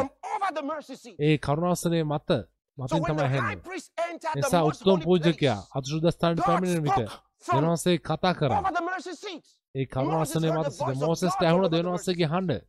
ඒ 1.19 1.37
කරුණාසනය 1.37 2.03
මත 2.03 2.29
මතින් 2.77 3.03
තමයි 3.03 3.25
හැන්නේ 3.25 3.57
නිසා 4.35 4.63
උත්තම 4.63 4.99
පූජකයා 5.03 5.59
God 5.71 6.39
පැමිණෙන 6.39 6.83
විට 6.83 6.99
දෙවනවසේ 7.47 7.97
කතා 7.99 8.33
කරා. 8.33 8.61
ඒ 9.75 9.85
කරුණාසනය 9.87 10.47
මත 10.51 10.71
සිට 10.71 10.97
මෝසෙස්ට 10.99 11.41
ඇහුණ 11.41 11.71
දෙවනවස්සගේ 11.71 12.27
හඬ 12.27 12.61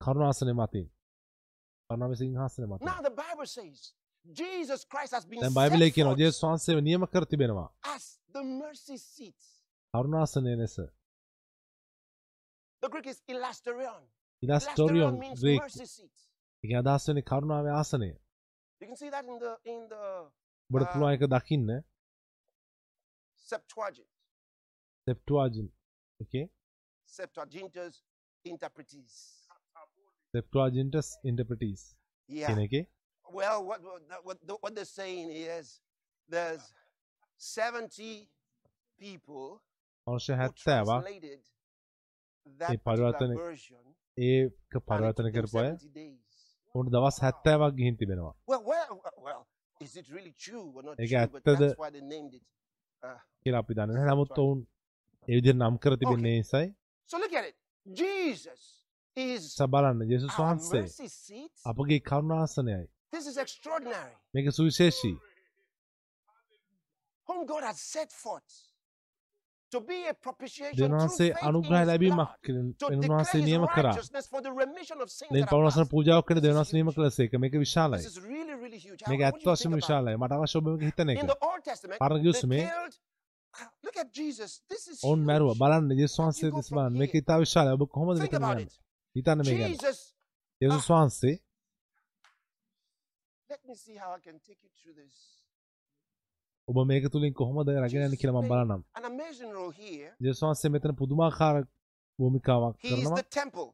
කරුණාසනය 0.00 0.52
මතින් 0.54 0.86
කරුණාව 1.90 2.12
සිංහාසනය 2.14 2.66
මත 2.66 2.80
Now 4.25 4.33
the 4.33 4.33
Bible 4.33 4.57
says 4.57 4.69
Jesus 4.69 4.85
Christ 4.85 5.13
has 5.13 5.25
been 5.25 5.39
දැන් 5.41 5.53
බයිබලයේ 5.53 5.87
set 5.87 5.95
කියනවා 5.95 6.09
forth 6.09 6.19
ජේසුස් 6.19 6.43
වහන්සේව 6.43 6.79
නියම 6.81 7.05
කර 7.07 7.25
තිබෙනවා 7.25 7.69
as 7.83 8.19
the 8.33 8.43
mercy 8.43 8.97
seat. 8.97 9.35
කරුණාසනය 9.93 10.55
ලෙස 10.55 10.75
The 12.83 12.89
Greek 12.89 13.07
is 13.07 13.21
elasterion. 13.27 14.01
Elasterion 14.43 15.13
Elasterion 15.13 15.19
means 15.19 15.39
Greek 15.41 15.61
mercy 15.61 15.85
seat. 15.85 16.11
එක 16.63 16.71
අදහස් 16.73 17.07
වෙන්නේ 17.07 17.21
කරුණාවේ 17.21 17.71
ආසනය 17.71 18.09
You 18.81 18.87
can 18.87 18.95
see 18.95 19.09
that 19.09 19.25
in 19.25 19.39
the 19.39 19.57
in 19.65 19.87
the 19.89 20.03
ඔබට 20.69 20.87
Ah. 20.87 20.93
පුළුවන් 20.93 21.13
එක 21.13 21.21
දකින්න 21.29 21.83
Septuagint. 23.49 24.09
සෙප්ටුවාජින් 25.07 25.67
එකේ 26.19 26.49
Septuagintus 27.09 28.03
interpretes. 28.45 29.13
සෙප්ටුවාජින්ටස් 30.33 31.09
ඉන්ටර්ප්‍රටිස් 31.23 31.95
Yeah. 32.29 32.47
කියන 32.47 32.59
එකේ 32.59 32.81
Well, 33.30 33.64
what 33.64 33.80
what, 34.24 34.38
what 34.62 34.74
they're 34.74 34.84
saying 34.84 35.30
is 35.30 35.80
there's 36.28 36.72
70 37.38 38.28
people 38.98 39.62
who 40.06 40.18
translated 40.18 41.40
A 42.46 42.56
that 42.58 42.84
particular 42.84 43.36
version. 43.36 43.82
it 44.16 44.52
පරිවර්තන 44.88 45.28
කරපු 45.36 45.58
අය 45.58 45.68
70 45.70 45.88
days. 45.94 46.36
උන්ට 46.74 46.90
දවස් 46.94 47.18
හැත්තෑවක් 47.24 47.74
ගිහින් 47.74 47.96
තිබෙනවා 47.96 48.34
Well, 48.46 48.62
well, 48.72 48.92
well, 49.26 49.42
is 49.80 49.96
it 49.96 50.06
really 50.10 50.34
true 50.44 50.66
or 50.76 50.82
not 50.82 51.00
ඒක 51.00 51.12
ඇත්තද? 51.12 51.42
that's 51.46 51.78
why 51.78 51.90
they 51.90 52.04
named 52.14 52.34
it. 52.34 52.44
කියලා 53.42 53.58
අපි 53.58 53.74
දන්න 53.74 53.94
නැහැ. 53.94 54.12
නමුත් 54.12 54.38
ඔවුන් 54.38 54.60
ඒ 55.28 55.34
විදිහට 55.38 55.58
නම් 55.58 55.76
කර 55.84 55.96
තිබෙන්නේ 56.02 56.36
නිසායි 56.38 56.68
so 57.10 57.18
look 57.18 57.34
at 57.40 57.44
it. 57.50 57.56
Jesus 58.00 58.62
is 59.16 59.42
ස 59.56 59.70
බලන්න 59.74 60.04
ජේසුස් 60.12 60.34
වහන්සේ. 60.38 60.84
අපගේ 61.70 62.00
කරුණාසනයයි 62.10 62.82
This 63.12 63.26
is 63.26 63.36
extraordinary. 63.36 64.14
මේක 64.34 64.46
සුවිශේෂී 64.52 65.12
Whom 67.28 67.46
God 67.46 67.62
has 67.62 67.78
set 67.94 68.10
forth 68.12 68.54
to 69.72 69.80
be 69.80 69.98
a 70.08 70.14
propitiation 70.14 70.76
දෙවන්වහන්සේ 70.78 71.16
through 71.16 71.28
faith 71.28 71.42
in 71.42 71.48
අනුග්‍රහ 71.48 71.78
his 71.80 71.88
ලැබීමක් 71.90 72.16
blood, 72.16 72.32
to 72.80 72.86
declare 72.86 72.98
උන්වහන්සේ 72.98 73.38
his 73.38 73.44
නියම 73.48 73.62
කරා 73.74 73.92
righteousness 73.92 74.26
for 74.32 74.40
the 74.42 74.52
remission 74.52 74.98
of 75.04 75.08
sins 75.10 75.30
දැන් 75.30 75.44
that 75.44 75.48
are 75.48 75.60
පවුලසන 75.60 75.80
past. 75.82 75.90
පූජාවක් 75.92 76.26
කරන 76.28 76.40
This 76.40 76.44
is 76.44 76.56
දෙවනස් 76.56 76.72
නියම 76.76 76.86
huge. 76.86 76.96
කළසේක 76.96 77.32
මේක 77.44 77.54
විශාලයි 77.64 78.00
This 78.02 78.16
is 78.16 78.22
really, 78.32 78.56
really 78.64 78.80
huge. 78.86 79.00
I 79.06 79.10
මේක 79.10 79.20
want 79.20 79.28
ඇත්ත 79.28 79.38
you 79.38 79.44
to 79.44 79.54
වශයෙන්ම 79.54 79.72
think 79.72 79.84
about 79.84 79.84
it. 79.84 79.84
විශාලයි 79.84 80.16
මට 80.22 80.32
අවශ්‍ය 80.38 80.56
ඔබ 80.58 80.66
මේක 80.72 80.82
හිතන 80.88 81.08
In 81.08 81.16
එක 81.16 81.26
the 81.26 81.38
Old 81.50 81.62
Testament, 81.70 81.98
පරණ 82.02 82.18
they 82.18 82.24
ගිවිසුමේ 82.26 82.62
killed. 82.66 82.94
Look 83.86 83.96
at 83.96 84.08
Jesus. 84.20 84.50
This 84.72 84.84
is 84.88 84.98
ඔවුන් 85.04 85.20
මැරුව 85.30 85.48
huge. 85.52 85.60
බලන්න 85.62 85.90
ජේසුස් 86.00 86.18
වහන්සේ 86.20 86.46
You 86.46 86.50
go 86.50 86.56
දෙස 86.58 86.68
from 86.68 86.78
බලන්න 86.78 86.98
මේක 87.00 87.12
here. 87.12 87.22
ඉතා 87.22 87.38
විශාලයි 87.44 87.72
ඔබ 87.76 87.82
කොහොමද 87.94 88.18
Think 88.18 88.32
මෙතන 88.32 88.42
about 88.42 88.58
යන්නේ 88.58 88.66
it. 88.66 88.74
හිතන්න 89.16 89.40
මේ 89.46 89.56
ගැන 89.60 89.72
Jesus. 89.72 89.98
යේසුස් 90.60 90.86
වහන්සේ 90.92 91.32
Let 91.32 91.32
me 91.32 91.38
see 91.38 91.38
how 91.38 91.38
I 91.38 91.38
can 91.38 91.40
take 91.40 91.40
you 91.40 91.48
through 93.32 93.38
this. 93.38 93.41
ඔබ 96.68 96.86
මේක 96.86 97.10
තුළින් 97.12 97.34
කොහොමද 97.34 97.68
රැගෙනන්න 97.68 98.16
කියලම 98.16 98.40
බලනම් 98.48 98.82
An 98.94 99.04
amazing 99.04 99.52
role 99.52 99.70
here. 99.72 100.10
ජෙස්වන්සේ 100.20 100.70
මෙතන 100.70 100.96
පුදුමාකාර 100.96 101.64
භූමිකාවක් 102.18 102.76
He 102.78 102.88
is 102.88 102.94
කරනවා 102.94 103.16
the 103.16 103.28
temple. 103.40 103.68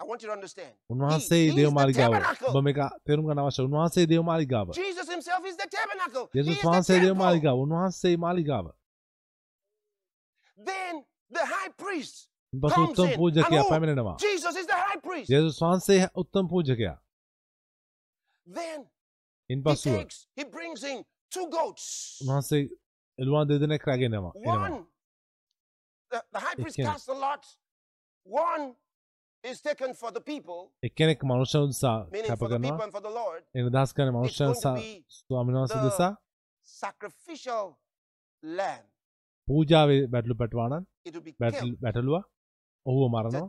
I 0.00 0.04
want 0.06 0.22
you 0.22 0.28
to 0.28 0.34
understand. 0.34 0.72
උන්වහන්සේ 0.90 1.36
he 1.36 1.48
is 1.48 1.54
දේව 1.54 1.68
the 1.68 1.74
මාලිගාව 1.78 2.12
tabernacle. 2.12 2.48
ඔබ 2.48 2.64
මේක 2.64 2.78
තේරුම් 3.06 3.24
ගන්න 3.26 3.42
අවශ්‍ය 3.44 3.62
උන්වහන්සේ 3.68 4.06
දේව 4.12 4.24
මාලිගාව 4.30 4.72
Jesus 4.74 5.08
himself 5.08 5.42
is 5.46 5.56
the 5.56 5.68
tabernacle. 5.76 6.24
He 6.32 6.40
is 6.40 6.46
යේසුස් 6.46 6.62
the 6.62 6.68
වහන්සේ 6.68 6.94
දේව 6.94 7.06
temple. 7.06 7.22
මාලිගාව 7.24 7.56
උන්වහන්සේ 7.64 8.16
මාලිගාව 8.16 8.66
Then 10.58 11.04
the 11.30 11.44
high 11.54 11.72
priest 11.84 12.16
පසු 12.52 12.74
comes 12.74 12.98
උත්තම 12.98 13.08
in. 13.10 13.16
පූජකයා 13.18 13.46
And 13.46 13.54
who? 13.54 13.70
පැමිණෙනවා 13.70 14.16
Jesus 14.18 14.56
is 14.56 14.66
the 14.66 14.80
high 14.86 15.00
priest. 15.06 15.30
යේසුස් 15.30 15.62
වහන්සේ 15.62 16.08
උත්තම 16.14 16.46
පූජකයා 16.48 16.94
Then 16.94 16.94
ඉන් 16.94 16.98
he 16.98 17.02
පසුව 17.02 17.02
takes, 17.02 17.02
he 18.06 18.22
brings 18.24 18.33
in 19.48 21.04
two 21.30 21.46
goats. 21.50 21.84
උන්වහන්සේ 22.22 22.68
එළුවන් 23.18 23.48
දෙදෙනෙක් 23.48 23.82
රැගෙනවා 23.88 24.32
එනවා. 24.32 24.32
One, 24.54 24.86
the, 26.10 26.20
the 26.32 26.40
high 26.40 26.54
priest 26.54 26.78
Ekenek. 26.78 26.92
casts 26.92 27.08
a 27.08 27.18
lot. 27.26 27.42
One 28.26 28.64
is 29.44 29.60
taken 29.60 29.94
for 29.94 30.10
the 30.10 30.20
people, 30.20 30.60
එක්කෙනෙක් 30.82 31.24
මනුෂ්‍ය 31.24 31.58
උදසා 31.58 31.94
meaning 32.12 32.30
කැප 32.30 32.38
for 32.38 32.48
the 32.48 32.58
people 32.58 32.78
කරනවා 32.78 32.86
කන 33.96 34.08
මනුෂ්‍යන් 34.16 34.46
going 34.46 34.62
to 34.62 34.74
be 34.74 35.04
ස්වාමින් 35.18 35.54
වහන්ස 35.54 35.74
දෙසා 35.86 36.10
Sacrificial 36.80 37.66
lamb. 38.42 38.86
පූජාවේ 39.48 40.06
බැටලු 40.14 40.34
පැටවානන් 40.42 40.86
It 41.04 41.14
will 41.14 41.26
be 41.28 41.34
බැටල් 41.42 41.58
killed. 41.60 41.78
බැටලුව 41.84 42.16
ඔහුව 42.86 43.04
මරනවා. 43.14 43.46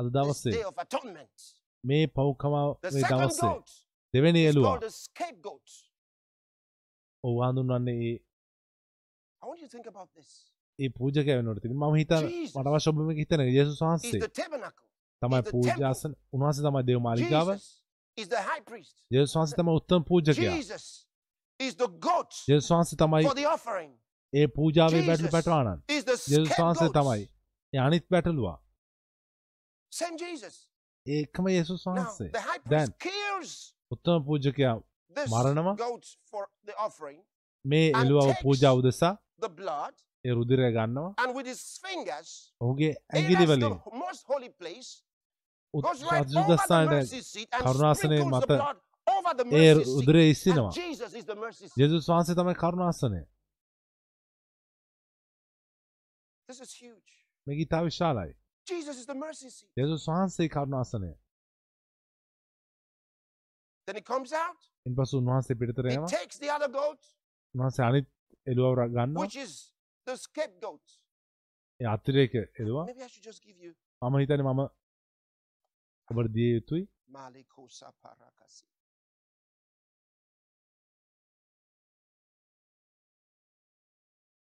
අද 0.00 0.06
this 0.16 1.65
දවස්සේ 1.86 1.94
day 1.94 2.04
of 2.04 2.10
atonement. 2.10 2.78
මේ 2.82 2.90
The 2.90 2.90
පව්කමාවේ 2.90 3.00
second 3.00 3.20
දවස්සේ 3.20 3.48
goat 3.48 3.70
දෙවැනි 4.14 4.44
is 4.44 4.50
එලුවා 4.50 4.70
called 4.70 4.82
the 4.82 4.90
scapegoat. 4.90 5.68
ඔහු 7.24 7.38
හඳුන්වන්නේ 7.42 7.92
ඒ 7.92 8.14
I 9.42 9.48
want 9.48 9.60
you 9.60 9.68
to 9.68 9.72
think 9.76 9.86
about 9.86 10.08
this. 10.14 10.28
ඒ 10.78 10.88
පූජක 10.88 11.26
වෙනට 11.26 11.62
තිබ 11.62 11.72
ම 11.72 11.94
හිත 11.96 12.10
Jesus. 12.10 12.56
මටව 12.56 12.78
ශොබම 12.78 13.10
හිතන 13.10 13.40
යේසු 13.40 13.70
He's 13.70 13.80
වහන්සේ 13.80 14.20
the 14.20 14.28
tabernacle. 14.28 14.86
තමයි 15.22 15.42
the 15.42 15.50
පූජාසන 15.50 16.12
උන්වහන්සේ 16.32 16.62
තමයි 16.66 16.82
දේව 16.82 17.00
මාලිකාව 17.08 17.48
Jesus 17.52 17.82
is 18.16 18.28
the 18.28 18.42
high 18.50 18.62
priest. 18.70 18.96
යේසු 19.10 19.38
වහන්සේ 19.38 19.56
තමයි 19.56 19.76
උත්තම 19.80 20.02
පූජකයා 20.10 20.56
Jesus 20.56 21.08
is 21.60 21.76
the 21.76 21.88
goat 22.08 22.32
යේසු 22.48 22.74
වහන්සේ 22.74 22.96
තමයි 22.96 23.22
for 23.28 23.34
the 23.34 23.48
offering. 23.56 23.92
A 24.32 24.46
පූජාවේ 24.58 25.02
බැටලු 25.08 25.26
Jesus 25.26 25.34
පැටවානන් 25.36 25.82
is 25.88 26.04
the 26.04 26.16
යේසු 26.34 26.62
වහන්සේ 26.62 26.88
තමයි 26.98 27.22
scapegoat. 27.22 27.28
ඒ 27.72 27.78
අනිත් 27.88 28.08
බැටලුවා 28.10 28.56
Same 29.92 30.16
Jesus. 30.18 30.75
ඒකම 31.06 31.46
යේසුස් 31.48 31.86
වහන්සේ. 31.86 32.30
දැන් 32.70 32.88
උත්තම 33.90 34.24
පූජකයා 34.26 34.76
offering, 36.78 37.22
මේ 37.64 37.90
එළුවව 37.92 38.34
පූජා 38.42 38.74
උදෙසා 38.74 39.14
ඒ 40.24 40.32
රුදිරය 40.32 40.72
ගන්නවා. 40.72 41.14
ඔහුගේ 42.60 42.94
lets 43.12 43.46
වලින්. 43.46 43.80
and 45.74 47.08
කරුණාසනයේ 47.62 48.24
මත 48.24 48.50
ඒ. 49.52 49.74
උදරේ 49.92 50.28
ඉස්සිනවා. 50.30 50.72
ජෙසුස් 51.76 52.08
වහන්සේ 52.08 52.34
තමයි 52.34 52.54
කරුණාසනය. 52.54 53.20
මේක 57.46 57.58
ඉතා 57.60 57.84
විශාලයි 57.84 58.34
Jesus 58.66 58.98
is 58.98 59.06
the 59.06 59.14
mercy 59.14 59.50
seat. 59.50 59.70
Jesus 59.76 60.06
වහන්සේ 60.08 60.48
කරුණාසනය 60.48 61.12
Then 63.88 63.96
he 63.96 64.02
comes 64.02 64.32
out, 64.32 64.60
ඉන් 64.86 64.94
පසු 64.98 65.18
උන්වහන්සේ 65.22 65.54
පිටතර 65.60 65.88
he 65.90 65.96
යනවා 65.96 66.10
takes 66.18 66.38
the 66.44 66.50
other 66.56 66.70
goat, 66.78 67.02
උන්වහන්සේ 67.54 67.84
අනිත් 67.88 68.08
එළුවව 68.46 68.88
ගන්නවා 68.96 69.22
which 69.24 69.38
is 69.44 69.52
the 70.06 70.16
scapegoat. 70.24 70.98
ඒ 71.80 71.86
අතිරේක 71.94 72.34
එළුවා 72.60 72.84
Maybe 72.90 73.02
I 73.02 73.10
should 73.12 73.26
just 73.30 73.42
give 73.48 73.58
you 73.66 73.72
මම 74.02 74.18
හිතන 74.22 74.42
මම 74.48 74.60
ඔබට 76.08 76.32
දිය 76.38 76.50
යුතුයි 76.56 76.84
Malikosa 77.08 77.92
Parakasi. 78.02 78.66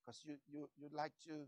Because 0.06 0.26
you, 0.26 0.36
you, 0.54 0.70
you'd 0.78 0.94
like 0.94 1.14
to 1.28 1.48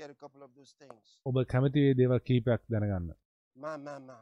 get 0.00 0.10
a 0.10 0.18
couple 0.22 0.42
of 0.46 0.50
those 0.56 0.72
things. 0.80 1.04
ඔබ 1.28 1.36
කැමති 1.52 1.80
ඒ 1.84 1.94
දේවල් 2.00 2.20
කීපයක් 2.28 2.60
දැනගන්න 2.74 3.08
Ma, 3.56 3.72
ma, 3.86 3.94
ma. 4.08 4.18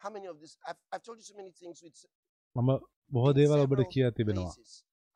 How 0.00 0.10
many 0.10 0.26
of 0.26 0.40
this? 0.40 0.56
I've, 0.68 0.80
I've 0.92 1.02
told 1.02 1.18
you 1.18 1.26
so 1.30 1.36
many 1.40 1.52
things 1.60 1.78
with 1.86 1.98
මම 2.56 2.70
බොහෝ 3.14 3.32
දේවල් 3.38 3.60
ඔබට 3.66 3.84
කියා 3.94 4.10
තිබෙනවා 4.18 4.52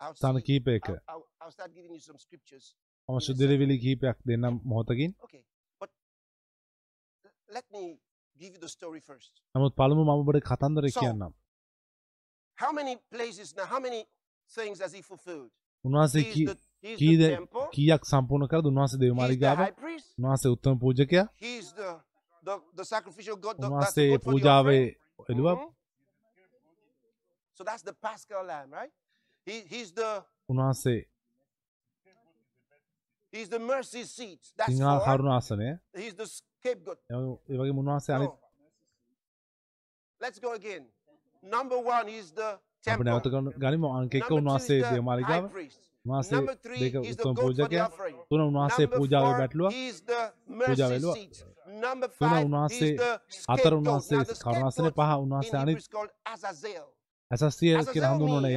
ස්ථාන 0.00 0.38
කීපයක 0.48 0.86
I'll, 1.12 1.24
start 1.56 1.72
giving 1.76 1.92
you 1.96 2.02
some 2.08 2.18
scriptures. 2.26 2.66
මම 3.08 3.18
ශුද්ධරවිලි 3.26 3.76
කීපයක් 3.84 4.18
දෙන්නම් 4.30 4.54
මොහොතකින් 4.70 5.10
Okay, 5.26 5.42
but 5.80 5.90
let 7.48 7.66
me 7.76 7.82
give 8.36 8.52
you 8.54 8.60
the 8.66 8.72
story 8.76 9.02
first. 9.10 9.32
නමුත් 9.54 9.74
පළමු 9.80 10.02
මම 10.04 10.14
ඔබට 10.22 10.40
කතන්දර 10.50 10.86
So, 10.90 11.00
කියන්නම් 11.00 11.32
How 12.58 12.70
many 12.78 12.94
places 13.14 13.48
now? 13.58 13.66
How 13.72 13.80
many 13.86 14.00
things 14.49 14.79
has 14.79 14.93
he 14.93 15.01
fulfilled? 15.01 15.49
උන්වහන්සේ 15.85 16.19
He's 16.21 16.33
key- 16.35 16.47
the, 16.47 16.57
he's 16.81 16.97
කීද 16.99 17.19
the 17.19 17.29
temple. 17.35 17.67
කීයක් 17.75 18.01
සම්පූර්ණ 18.11 18.47
කරද 18.47 18.65
උන්වහන්සේ 18.71 18.95
He's 18.95 18.99
the 18.99 19.05
දේවමාලිගාව 19.05 19.57
high 19.57 19.75
priest. 19.83 20.09
උන්වහන්සේ 20.19 20.49
උත්තම 20.55 20.79
පූජකයා 20.79 21.25
He's 21.45 21.71
the 21.73 21.89
the, 22.43 22.55
the 22.75 22.85
sacrificial 22.85 23.35
God. 23.37 23.57
The, 23.57 23.69
that's 23.69 23.93
the 23.93 24.05
උන්වහන්සේ 24.05 24.09
goat 24.11 24.23
for 24.23 24.31
the 24.33 24.39
පූජාවේ 24.39 24.79
offering. 25.19 25.37
එළුව 25.37 25.57
Mhm. 25.57 25.69
So 27.57 27.63
that's 27.63 27.83
the 27.83 27.93
Paschal 27.93 28.43
lamb, 28.45 28.71
right? 28.73 28.91
He, 29.47 29.55
he's 29.73 29.91
the 29.93 30.11
උන්වහන්සේ 30.49 31.05
he's 33.33 33.49
the 33.49 33.59
mercy 33.59 34.03
seat. 34.03 34.39
That's 34.57 34.71
Sinha 34.73 34.97
four. 34.99 35.17
කරුණාසනය 35.17 35.69
He's 35.95 36.15
the 36.15 36.27
scapegoat. 36.27 36.99
ඒවගේ 37.11 37.69
උන්වහන්සේ 37.81 38.13
අනිත් 38.13 38.29
No. 38.29 38.39
Let's 40.21 40.39
go 40.39 40.53
again. 40.53 40.83
Number 41.43 41.77
one 41.77 42.07
is 42.09 42.31
the 42.31 42.49
අප. 42.84 43.00
නැවත 43.00 43.26
ගනිම 43.56 43.84
අංකෙක 43.86 44.22
Number 44.22 44.28
two 44.28 44.36
උන්වහන්සේ 44.36 44.78
Number 46.32 46.56
three 46.56 46.80
දෙක 46.82 46.94
උත්තම 47.02 47.34
පූජකයා. 47.34 47.88
තුන 48.28 48.40
උන්වහන්සේ 48.40 48.86
පූජාවේ 48.88 49.34
බැටලුව 49.40 49.72
පූජාවෙලුව. 50.60 51.14
තුන 52.20 52.32
උන්වහන්සේ 52.38 52.92
scapegoat. 53.30 53.72
උන්වහන්සේ 53.74 54.20
scapegoat 54.32 54.92
පහ 54.98 55.10
උන්වහන්සේ 55.24 55.58
අනිත්. 55.60 55.78
ඇසස්තිය 57.30 57.74
කියෙන 57.92 58.06
හඳුන්වනය 58.10 58.52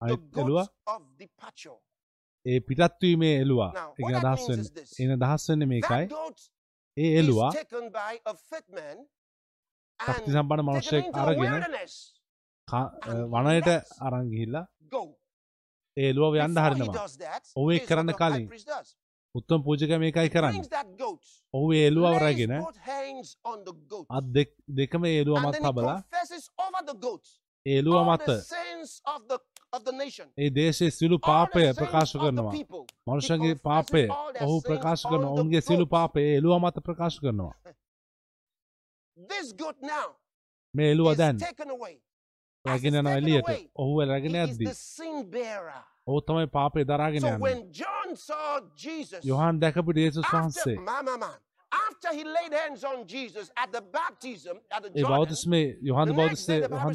අනිත් 0.00 0.22
එළුව. 0.36 0.58
ඒ 2.46 2.58
පිටත්වීමේ 2.60 3.36
එළුවා 3.42 3.72
එක 3.98 4.06
අදහස් 4.18 4.42
this. 4.72 5.00
එන 5.00 5.10
දහස් 5.22 5.42
වෙන්න 5.48 5.68
මේකයි 5.68 6.04
ඒ 6.96 7.10
එළුවා 7.20 7.52
ශක්ති 10.00 10.30
සම්පන්න 10.32 10.62
මනුෂ්‍යයෙක් 10.66 11.04
අරගෙන 11.14 11.54
වනයට 12.68 13.68
අරංගිහිල්ලා 14.00 14.66
Go. 14.90 15.02
ඒ 15.96 16.08
එළුව 16.10 16.34
යන්න 16.36 16.58
හරිනවා. 16.58 17.06
ඔහු 17.56 17.70
what 17.70 17.86
කරන්න 17.86 18.12
කලින්. 18.12 18.48
උත්තම 19.34 19.62
පූජක 19.62 19.92
මේකයි 19.98 20.28
කරන්න. 20.28 20.54
ඔහු 21.54 21.72
ඒ 21.72 21.86
එළුවව 21.86 22.10
lays 22.10 22.22
රැගෙන 22.22 22.52
both 22.60 22.78
hands 22.78 23.36
on 23.44 23.64
the 23.64 23.74
goat, 23.88 24.06
අත් 24.10 24.24
දෙක්- 24.24 24.56
දෙකම 24.76 25.04
ඒ 25.04 25.20
එළුව 25.20 25.36
and 25.36 25.46
මත් 25.46 25.52
then 25.52 25.64
he 25.64 25.72
තබලා 25.72 25.94
confesses 25.94 26.50
over 26.58 26.82
the 26.86 26.96
goat. 26.98 27.24
A 27.66 27.78
එළුව 27.78 27.96
all 27.96 28.04
මත. 28.04 28.28
ඒ 30.38 30.50
දේශයේ 30.50 30.90
සිලු 30.90 31.18
පාපය 31.18 31.72
ප්‍රකාශ 31.72 32.12
කරනවා. 32.12 32.52
He 32.52 32.64
පාපය 33.54 34.08
ඔහු 34.40 34.60
ප්‍රකාශ 34.60 35.02
the 35.02 35.32
ඔවුන්ගේ 35.32 35.60
සිලු. 35.60 35.86
පාපය 35.86 36.20
ඒ 36.20 36.36
එළුව 36.36 36.60
මත 36.60 36.76
ප්‍රකාශ 36.80 37.18
කරනවා. 37.20 37.52
මේ 40.74 40.90
is 40.90 41.16
දැන් 41.16 41.36
රැගෙන 42.66 42.94
යන 42.94 43.08
එළියට. 43.08 43.50
ඔහු 43.76 44.00
රැගෙන 44.02 44.36
ඇද්දී 44.36 44.68
ඔහු 46.06 46.20
තමයි 46.22 46.46
පාපේ 46.48 46.84
දරාගෙන 46.84 47.24
යන්නේ. 47.24 47.54
යොහන් 49.24 49.60
දැකපු 49.60 49.90
යේසුස් 49.96 50.26
වහන්සේ. 50.32 50.76
After 51.72 52.10
he 52.12 52.24
laid 52.26 52.52
hands 52.52 52.84
on 52.84 52.98
Jesus 53.06 53.50
at 53.56 53.72
the 53.72 53.82
baptism 53.92 54.56
at 54.70 54.82
the 54.82 54.90
Jordan, 54.90 55.10
බෞතිස්මේ 55.10 55.76
Yohan 55.82 56.14
බෞතිස්සේ 56.14 56.60
Yohan 56.60 56.94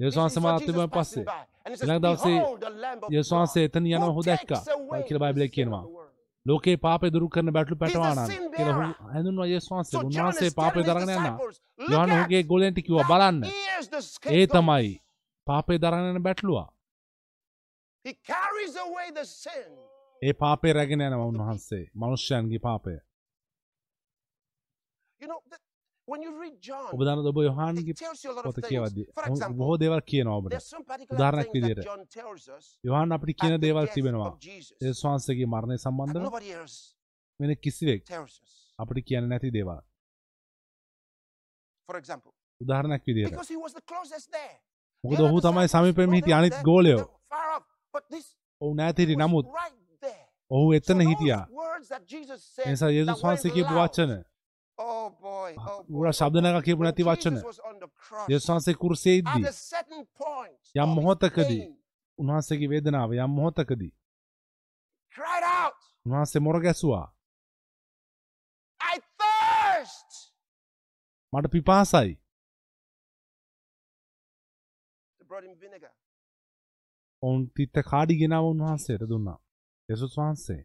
යේසුස් 0.00 0.16
වහන්සේ 0.16 0.42
මාතෙම 0.42 0.80
පස්සේ 0.90 1.24
ඊළඟ 1.66 2.02
දවසේ 2.02 2.38
යේසුස් 3.10 3.32
වහන්සේ 3.32 3.64
එතන 3.64 3.86
යනවා 3.86 4.08
ඔහු 4.08 4.22
දැක්කා. 4.22 4.62
කියලා 5.02 5.24
බයිබලයේ 5.24 5.48
කියනවා. 5.48 5.84
ලෝකේ 6.46 6.76
පාපය 6.76 7.10
දුරු 7.10 7.28
කරන 7.28 7.52
බැටළු 7.52 7.76
පැටවානන් 7.76 8.18
කියලා. 8.56 8.74
හැඳුන්වනවා 9.12 9.46
යේසුස් 9.46 9.70
වහන්සේ 9.72 9.98
උන්වහන්සේ 10.00 10.50
his 10.50 10.54
දරගෙන 10.88 11.10
යනවා 11.10 11.36
යොහන් 11.94 12.10
ඔහුගේ 12.12 12.42
ගෝලයන්ට 12.42 12.78
කිව්වා 12.86 13.08
බලන්න 13.10 13.40
the 13.42 14.00
ඒ. 14.44 14.46
තමයි 14.48 14.92
පාපය 15.46 15.78
දරගෙන 15.78 16.08
යන 16.12 16.22
බැටළුවා 16.22 16.66
the. 18.04 18.14
ඒ 20.22 20.32
පාපය 20.34 20.72
රැගෙන 20.72 21.00
යනවා 21.00 21.26
උන්වහන්සේ 21.26 21.84
මනුෂ්‍යයන්ගේ 21.94 22.58
පාපය 22.60 22.94
You 25.20 25.28
know, 25.28 25.40
th- 25.50 25.65
John, 26.08 27.26
ඔබ 27.26 27.38
යොහන්ගේ 27.38 27.94
පොත. 28.44 28.58
කියවද්දි 28.62 29.02
බොහෝ 29.52 29.76
දේවල් 29.76 30.02
කියනවා 30.02 30.36
ඔබට 30.36 30.54
උදාහරණයක් 31.10 31.48
us 32.48 32.66
යොහන් 32.84 33.12
අපිට 33.12 33.38
කියන 33.40 33.54
දේවල් 33.60 33.88
තිබෙනවා 33.88 34.30
ඒස් 34.82 35.00
වහන්සේගේ 35.04 35.46
මරණය 35.46 35.78
සම්බන්ධව 35.78 36.24
වෙන 37.40 37.56
කිසිවෙක්. 37.58 38.02
අපිට 38.78 39.06
කියන්න 39.08 39.28
නැති 39.28 39.50
දේවල් 39.50 39.80
උදාහරණයක් 42.60 43.02
there. 44.28 44.52
මොකද 45.04 45.20
ඔහු 45.20 45.40
තමයි 45.40 45.68
සමීපෙම 45.68 46.12
හිටිය 46.12 46.34
අනිත් 46.34 46.56
ගෝලයෝ 46.62 47.02
ඔහු 48.60 48.72
නැති 48.74 49.02
හිටි 49.02 49.16
නමුත්. 49.16 49.46
ඔහු 50.50 50.72
එතන 50.72 51.00
හිටියා 51.02 51.44
එනිසා 52.60 52.90
යේසුස් 52.90 53.22
වහන්සේ 53.24 53.50
කියපු. 53.50 53.74
වචන 53.74 54.12
Boy, 54.78 54.84
oh 54.84 55.10
boy, 55.12 55.52
උර 55.90 56.06
oh 56.08 56.62
කියපු 56.62 56.82
නැති 56.82 57.02
වචන. 57.02 57.36
Certain 59.52 60.04
point 60.14 60.60
යම් 60.74 60.90
මොහොතකදී 60.96 61.62
උන්වහන්සේගේ 62.18 62.68
වේදනාව 62.68 63.14
යම් 63.14 63.30
මොහොතකදී 63.30 63.92
උන්වහන්සේ 66.06 66.40
මොර 66.40 66.60
ගැසුවා. 66.60 67.06
මට 71.32 71.50
පිපාසයි. 71.50 72.12
ඔවුන් 77.22 77.42
තිත්ත 77.50 77.76
කාඩි 77.82 78.14
ගෙනාව 78.14 78.44
උන්වහන්සේට 78.44 79.08
දුන්නා. 79.08 79.38
යේසුස් 79.88 80.18
වහන්සේ 80.18 80.62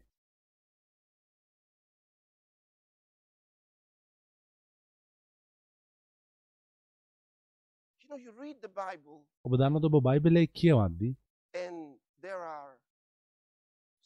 ඔබ 9.44 9.56
දන්නවද 9.56 9.90
ඔබ 9.90 9.98
බයිබලයේ 10.02 10.46
කියවද්දී 10.54 11.12
and 11.54 11.78
there 12.22 12.42
are 12.50 12.72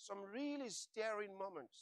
some 0.00 0.20
really 0.32 0.70
staring 0.72 1.32
moments. 1.36 1.78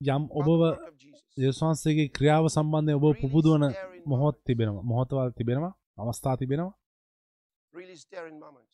යම් 0.00 0.22
ඔබව 0.32 0.48
the 0.48 0.58
work 0.58 0.88
of 0.88 0.96
Jesus. 0.96 1.24
යේසුස් 1.36 1.62
වහන්සේගේ 1.62 2.08
ක්‍රියාව 2.10 2.44
සම්බන්ධයෙන් 2.48 2.98
ඔබ 3.00 3.06
පුබුදුවන 3.22 3.64
මොහොත්. 4.06 4.36
තිබෙනවා 4.44 4.84
මොහොතවල් 4.84 5.32
තිබෙනවා 5.32 5.74
අවස්ථා 5.98 6.36
තිබෙනවා. 6.36 6.72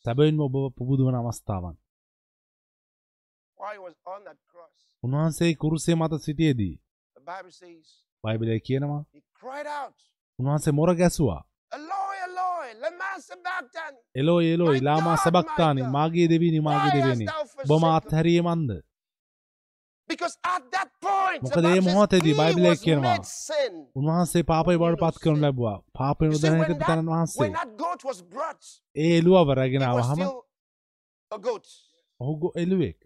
සැබවින්ම 0.05 0.39
ඔබ 0.39 0.55
පුබුදුවන 0.75 1.15
අවස්ථාවන් 1.15 1.75
උන්වහන්සේ 5.03 5.51
කුරුසිය 5.55 5.95
මත 5.95 6.13
සිටියේදී 6.19 6.75
බයිබලයේ 8.23 8.59
කියනවා 8.59 9.03
උන්වහන්සේ 10.39 10.73
මොර 10.73 10.91
ගැසුවා 10.95 11.41
Eloi, 13.19 13.33
Eloi, 13.35 13.39
lama 13.39 13.57
sabachthani. 13.57 14.01
Hello 14.15 14.41
hello 14.41 14.67
My 14.67 14.77
ඉලාමා 14.77 15.15
God, 15.15 15.23
සබක්තානි. 15.23 15.81
මාගේ 15.95 16.27
දෙවිනි 16.27 16.59
මාගේ 16.59 16.91
දෙවිනි 16.97 17.25
thou 17.25 17.41
ඔබ 17.41 17.47
මා 17.47 17.53
forsaken 17.55 17.81
me? 17.81 17.95
අත්හැරියේ 17.97 18.41
මන්ද 18.41 18.71
Because 20.09 20.35
at 20.45 20.63
that 20.71 20.89
point, 21.01 21.41
the 21.43 21.49
මොකද 21.49 21.65
ඒ 21.65 21.79
මොහොතේදී 21.79 22.33
බයිබලයේ 22.33 22.75
කියනවා. 22.75 23.15
උන්වහන්සේ 23.95 24.43
පාපය 24.43 24.77
බවට 24.77 24.99
පත් 24.99 25.17
කරනු 25.23 25.41
ලැබුවා 25.41 25.77
පාපය 25.99 26.25
You 26.25 26.31
see, 26.31 26.37
නොදැන 26.37 26.53
when 26.53 26.61
හිටපු 26.61 26.79
that, 26.79 26.87
තැනන් 26.87 27.07
වහන්සේ 27.07 27.49
ඒ 28.95 29.17
එළුවව 29.17 29.49
රැගෙන 29.53 29.83
ආවහම. 29.83 30.19
ඔහු 32.19 32.51
එළුවෙක් 32.55 32.99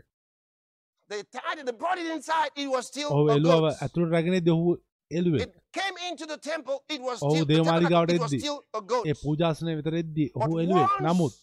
ඔහු 3.12 3.30
එළුවව. 3.30 3.66
ඇතුළට 3.84 4.12
රැගෙනේදී 4.12 4.52
ඔහු 4.52 4.78
එළුවෙක් 5.12 5.42
It 5.44 5.54
came 5.74 5.98
into 6.10 6.26
the 6.26 6.38
temple, 6.44 6.78
it 6.90 7.02
was 7.02 7.18
ඔහු 7.22 7.32
still, 7.32 7.46
the 7.46 7.54
දේවමාලිගාවට 7.54 8.08
tabernacle, 8.08 8.16
it 8.16 8.22
was 8.22 8.34
එද්දී 8.34 8.42
still 8.42 8.60
a 8.74 8.82
goat. 8.84 9.06
ඒ 9.06 9.14
පූජාසනය 9.24 9.76
විතර 9.76 9.96
එද්දී 9.96 10.28
But 10.30 10.44
ඔහු 10.44 10.60
එළුවෙක් 10.60 10.92
once 10.92 11.06
නමුත් 11.08 11.34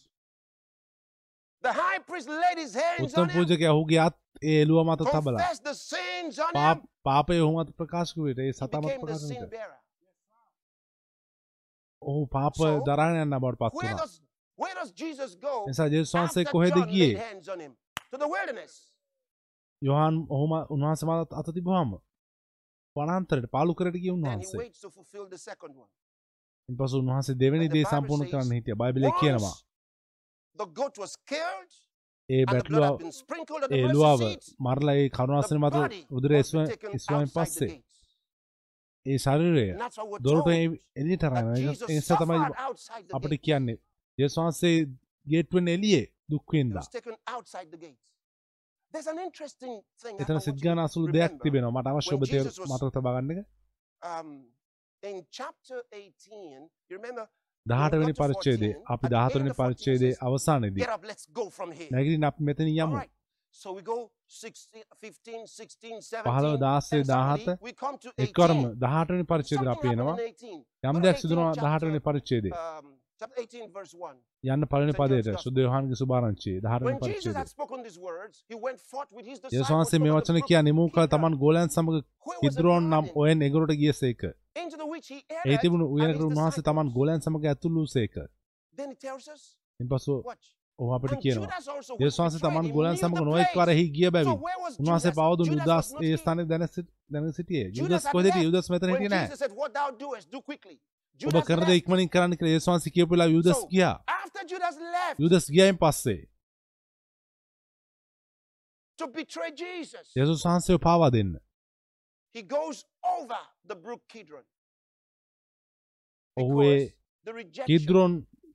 the 1.64 1.72
high 1.74 1.98
priest 2.00 2.28
laid 2.36 2.58
his 2.58 2.74
hands 2.76 3.02
උත්තම 3.06 3.20
on 3.20 3.28
him, 3.28 3.36
පූජකයා 3.38 3.72
ඔහුගේ 3.72 3.98
අත් 4.00 4.16
ඒ 4.44 4.60
එළුව 4.62 4.80
මත 4.86 5.00
තබලා 5.06 5.38
confessed 5.38 5.64
the 5.64 5.76
sins 5.82 6.38
on 6.38 6.52
පා- 6.52 6.74
him, 6.74 6.82
පාපය 7.04 7.40
ඔහු 7.40 7.52
මත 7.56 7.68
ප්‍රකාශ 7.78 8.12
කරුවට 8.14 8.38
ඒ 8.38 8.46
he 8.46 8.52
සතා 8.52 8.66
මත 8.66 8.84
became 8.84 8.94
the 8.94 9.02
ප්‍රකාශ 9.02 9.24
sin 9.24 9.36
කළා. 9.36 9.50
bearer. 9.50 9.76
ඔහු 12.02 12.26
පාප 12.28 12.54
So, 12.56 12.68
දරාගෙන 12.86 13.20
යන්න 13.22 13.34
බවට 13.36 13.58
පත් 13.58 13.72
Where 13.72 13.88
වුණා 13.88 13.96
does, 14.02 14.14
where 14.58 14.74
does 14.74 14.90
Jesus 14.94 15.32
go 15.38 15.54
නිසා 15.66 15.86
ජේසුස් 15.88 16.14
වහන්සේ 16.14 16.40
after 16.40 16.52
කොහෙද 16.52 16.74
John 16.74 16.88
ගියේ 16.88 17.08
laid 17.08 17.24
hands 17.24 17.48
on 17.48 17.60
him? 17.60 17.72
To 18.12 18.16
the 18.18 18.28
wilderness. 18.28 18.72
Yohan 19.82 20.14
ඔහුම 20.30 20.52
උන්වහන්සේ 20.70 21.06
මත 21.06 21.32
අත 21.32 21.50
තිබුවාම 21.54 21.90
වනාන්තරයට 22.98 23.50
පාලු 23.50 23.72
කරට 23.74 23.96
ගිය 23.96 24.10
Then 24.10 24.16
he 24.16 24.16
උන්වහන්සේ. 24.16 24.58
ඉන්පසු 26.68 26.94
උන්වහන්සේ 26.98 27.34
දෙවෙනි 27.34 27.68
දේ 27.68 27.84
සම්පූර්ණ 27.84 28.30
කරන්න 28.30 28.54
හිටිය 28.54 28.76
බයිබලයේ 28.76 29.12
කියනවා 29.20 29.56
ඒ 32.28 32.44
බැටලුව 32.44 32.84
seat, 34.18 34.42
මරලා 34.58 34.94
ඒ 34.94 35.08
කරුණාසන 35.08 35.58
මත 35.58 35.76
උදර 36.10 36.32
ඉස්වයින් 36.36 37.30
පස්සේ. 37.30 37.72
ඒ 39.06 39.18
ශරීරය 39.18 39.66
දොරට 40.20 40.48
Jesus 41.56 41.90
ඒ 41.90 41.94
නිසා 41.94 42.18
තමයි 42.18 42.38
අපිට. 43.12 43.40
කියන්නේ 43.40 43.78
යේසුස් 44.18 44.38
වහන්සේ 44.38 44.76
ගේට්ටුවෙන් 45.26 45.68
එළියේ 45.68 46.06
එතන 50.22 50.38
to 50.40 50.78
අසුළු 50.86 51.12
දෙයක්. 51.12 51.32
තිබෙනවා 51.42 51.72
මට 51.72 51.88
අවශ්‍ය 51.92 52.14
ඔබ 52.14 52.22
මතක 52.70 52.90
තබා 52.96 53.14
ගන්න 53.16 53.38
එක 53.38 53.46
Um, 54.02 54.28
in 55.02 55.16
chapter 55.30 55.78
18, 55.92 56.70
you 56.88 56.96
remember, 56.98 57.24
18 57.66 57.98
වෙනි 58.00 58.12
got 58.12 58.16
to 58.16 58.22
පරිච්ඡේදයේ 58.22 58.74
14, 58.74 58.84
අපි 58.94 59.06
at 59.06 59.10
the 59.10 59.16
14 59.16 59.38
end 59.38 59.40
වෙනි 59.40 59.50
of 59.50 59.56
14 59.56 59.60
පරිච්ඡේදයේ 59.60 60.12
says, 60.12 60.22
අවසානයේදී. 60.26 60.82
නැගිටින් 61.90 62.24
අපි 62.24 62.42
මෙතන 62.42 62.68
යමු 62.68 62.96
right. 62.96 63.12
So 63.54 63.68
we 63.76 63.82
go 63.82 63.96
16, 64.28 64.84
15, 65.00 65.46
16, 65.46 66.00
17. 66.02 66.24
15, 66.24 66.58
16, 66.80 67.02
and 67.02 67.12
suddenly 67.12 67.48
17. 67.48 67.58
we 67.60 67.72
come 67.82 67.96
to 67.98 68.10
එක්වරම 68.18 68.60
18. 68.60 68.74
18 68.86 69.14
වෙනි 69.14 69.26
පරිච්ඡේදයට 69.32 69.72
අපි 69.74 69.88
Something 69.88 70.00
එනවා 70.00 70.12
happened 70.12 70.42
in 70.42 70.58
18. 70.84 70.92
යම් 70.92 71.02
දෙයක් 71.04 71.16
18 71.16 71.22
සිදුනවා 71.22 71.52
18 71.54 71.90
වෙනි 71.90 72.00
chapter, 73.20 73.36
පරිච්ඡේදයේ 73.36 73.64
um, 73.64 73.70
chapter 73.70 73.70
18, 73.70 73.72
verse 73.72 73.94
1. 73.94 74.16
යන්න 74.44 74.66
පළවෙනි 74.66 74.94
පදයට. 74.94 75.28
සුද්ධ 75.44 75.60
යෝහන්ගේ 75.62 75.98
සුභාරංචිය 76.00 76.56
18 76.60 76.86
වෙනි 76.88 76.98
පරිච්ඡේදය 76.98 77.32
යේසුස් 79.52 79.70
වහන්සේ 79.70 79.98
මේ 79.98 80.12
වචන 80.12 80.40
කියා 80.48 80.62
නිමු 80.62 80.84
Kidron, 80.88 81.08
තමන් 81.08 81.38
ගෝලයන් 81.38 81.68
සමග 81.68 82.02
කිද්‍රෝන් 82.42 82.90
නම් 82.90 83.06
ඔයෙන් 83.14 83.42
එගොරට 83.42 83.74
ගියසේක 83.80 84.22
ඒ 84.24 85.56
තිබුණු 85.62 85.86
උයනකට 85.96 86.22
උන්වහන්සේ 86.28 86.66
තමන්. 86.68 86.92
ගෝලයන් 86.92 87.20
සමග 87.20 87.42
ඇතුළු 87.44 87.86
සේක 87.86 88.14
Then 88.74 88.90
he 88.90 88.96
tells 88.96 89.28
us, 89.28 89.42
ඉන්පසු. 89.80 90.14
ඔහු 90.78 90.90
අපිට 90.94 91.14
කියනවා 91.22 91.58
යේසුස් 91.98 92.20
වහන්සේ 92.20 92.42
තමන් 92.44 92.70
ගෝලයන් 92.74 92.96
සමග 92.96 93.24
place. 93.24 93.56
වරෙහි 93.56 93.86
ගිය 93.96 94.10
බැවින් 94.10 94.36
උන්වහන්සේ 94.80 95.12
Judas 95.12 95.48
යුදාස් 95.52 95.86
ඒ. 96.02 96.16
ස්ථානයේ 96.16 96.46
දැන 96.46 96.68
සිට- 96.68 96.92
දැන 97.10 97.32
සිටියේ 97.32 97.66
යුදස් 97.74 98.06
කොහෙද. 98.12 98.34
යුදස් 98.44 98.70
මෙතන 98.70 98.90
හිටියේ 98.90 99.08
නැහැ 99.08 99.36
ඔබ 101.20 101.24
Judas 101.24 101.46
කරන 101.46 101.60
දේ 101.60 101.66
left. 101.66 101.82
ඉක්මනින් 101.82 102.08
කරන්න 102.08 102.36
කියලා 102.36 102.52
යේසුස් 102.52 102.68
වහන්සේ 102.68 102.90
කියපු 102.90 103.10
වෙලාව 103.10 103.30
යුදස් 103.32 103.60
ගියා 103.70 103.94
After 104.16 104.44
Judas 104.44 104.76
left 104.86 105.18
යුදස් 105.18 105.50
ගියායින් 105.50 105.78
පස්සේ 105.78 106.20
to 108.98 109.06
betray 109.08 109.50
Jesus, 109.54 110.06
යේසුස් 110.16 110.44
වහන්සේව 110.44 110.78
පාවා 110.80 111.10
දෙන්න 111.10 111.34
he 112.34 112.42
goes 112.44 112.84
over 113.06 113.40
the 113.64 113.76
brook 113.76 114.02
Kidron. 114.08 114.44
ඔහු 116.36 116.62
ඒ 116.62 116.78
කිද්‍රොන් 117.66 118.12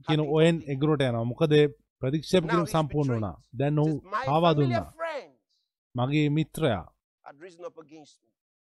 කියන 0.07 0.22
ඔයෙන්. 0.30 0.57
එගරට 0.68 1.02
යනවා 1.02 1.26
මොකද 1.26 1.53
ප්‍රතික්ෂේප 2.02 2.44
කිරීම 2.45 2.68
සම්පූර්ණ. 2.68 3.14
වුණා 3.14 3.35
දැන් 3.53 3.80
ඔහු 3.80 3.94
පාවා 4.27 4.53
දුන්නා 4.53 4.88
මගේ 5.95 6.30
මිත්‍රයා. 6.30 6.85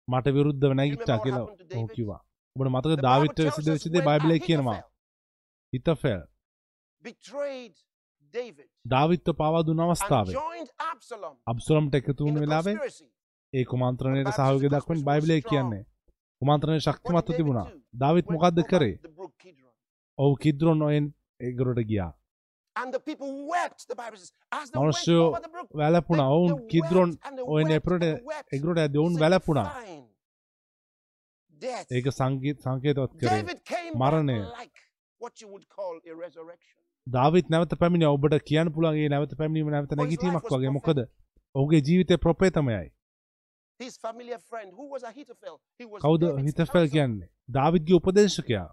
මට 0.08 0.26
විරුද්ධව 0.36 0.74
නැගිට්ටා 0.74 1.20
කියලා 1.20 1.46
ඔහු? 1.76 1.88
කිව්වා 1.96 2.22
ඔබට 2.56 2.70
මතක 2.70 3.02
දාවිත් 3.02 3.32
tells 3.32 3.56
සිද්ධ 3.56 3.68
us 3.68 3.74
වෙච්ච 3.74 3.88
දේ 3.88 4.00
when 4.00 4.08
බයිබලයේ 4.08 4.40
කියනවා. 4.40 4.76
හිතෆෙල්. 5.74 6.22
Betrayed 7.04 7.74
David. 8.34 8.70
දාවිත්ව 8.88 9.32
පාවා 9.32 9.62
දුන්න 9.62 9.80
and 9.80 9.90
අවස්ථාවේ 9.90 10.34
අබ්සලම්ට 11.48 11.96
එකතු 11.96 12.26
in 12.26 12.26
වුණු 12.26 12.40
the 12.40 12.46
වෙලාවේ. 12.46 12.76
ඒ 13.54 13.64
කුමන්ත්‍රණයට 13.64 14.28
the 14.28 14.70
දක්වන 14.70 15.04
බයිබලයේ. 15.04 15.42
කියන්නේ 15.42 15.84
කුමන්ත්‍රණය 16.42 16.80
ශක්තිමත්ව 16.80 17.36
තිබුණා? 17.38 17.68
දාවිත් 17.98 18.26
over 18.26 18.62
කරේ. 18.62 19.00
ඔහු 20.18 20.36
කිද්‍රොන් 20.36 20.82
ඔයෙන් 20.82 21.14
එගරට 21.40 21.80
ගියා. 21.80 22.12
මනුෂ්‍යයෝ 24.76 25.32
they- 25.32 26.30
ඔවුන් 26.30 26.68
කිද්‍රොන් 26.68 27.18
wept 27.48 27.72
එපරට 27.72 28.04
එගරට 28.54 28.80
ඇද 28.80 28.98
ඔවුන් 28.98 29.20
death. 29.20 30.11
ඒක 31.62 32.08
සංගීත 32.12 32.58
සංකේතවත් 32.62 33.12
කරේ 33.18 33.44
මරණය. 33.96 34.38
දාවිත් 37.08 37.50
නැවත 37.50 37.76
පැමිණ 37.76 38.08
ඔබට 38.08 38.38
කියන්න 38.44 38.74
පුළුවන්ගේ 38.74 39.10
නැවත 39.10 39.36
පැමිණීම 39.38 39.70
නැවත 39.70 39.94
was 39.96 40.50
වගේ. 40.50 40.70
මොකද 40.70 41.00
ඔහුගේ 41.56 41.82
ජීවිතය? 41.82 42.18
He 45.80 45.86
was 45.86 46.02
කවුද 46.02 46.24
හිතෆැල්. 46.40 46.88
කියන්නේ 46.88 47.30
දාවිද්ගේ 47.50 47.96
උපදේශකයා 47.96 48.68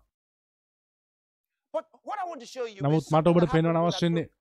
නමුත් 2.80 3.04
මට 3.12 3.26
ඔබට 3.26 3.40
that 3.40 3.52
පෙන්වන්න 3.52 3.76
happened 3.76 3.76
in 3.76 3.76
අවශ්‍ය 3.76 3.98
that 3.98 4.02
වෙන්නේ 4.02 4.22
group. 4.22 4.34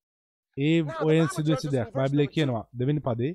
ඒ 0.57 0.77
ඔයෙන් 1.05 1.27
us 1.49 1.63
දෙයක් 1.67 1.89
22. 1.93 2.27
කියනවා 2.27 2.63
දෙවෙනි 2.79 2.99
පදේ 2.99 3.33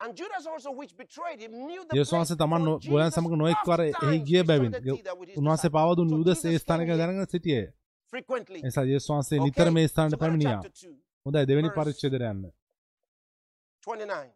And 0.00 0.14
Judas 0.14 0.46
also, 0.46 0.70
which 0.72 0.92
betrayed 0.96 1.40
him, 1.40 1.52
knew 1.60 1.82
the 1.82 1.94
යේසුස් 1.94 2.10
place 2.10 2.18
වහන්සේ 2.20 2.36
තමන් 2.36 2.50
for 2.56 2.58
නො- 2.60 2.78
ගොයන් 2.84 3.04
Jesus 3.04 3.14
සමග 3.14 3.32
නොඑක් 3.36 3.62
වර 3.66 3.80
එහි 3.84 4.18
ගිය 4.22 4.42
බැවින් 4.44 4.72
disciples. 4.72 5.72
පාවදුන් 5.72 6.12
යුදස් 6.12 6.44
ඒ 6.44 6.58
ස්ථානක 6.58 6.92
දැනගෙන 6.92 7.26
සිටියේ 7.26 7.64
frequently. 8.12 8.60
නිසා 8.62 8.84
යේසුස් 8.84 9.10
වහන්සේ 9.10 9.38
Okay? 9.38 9.44
නිතර 9.46 9.70
මේ 9.70 9.88
ස්ථානට 9.88 10.18
පැමිණියා 10.18 10.54
chapter 10.58 10.72
2, 10.84 10.94
හොඳයි 11.26 11.42
දෙවෙනි 11.46 11.68
verse- 11.68 11.80
පරිච්ඡේදයට 11.80 12.28
යන්න 12.30 12.44
29. 13.82 14.30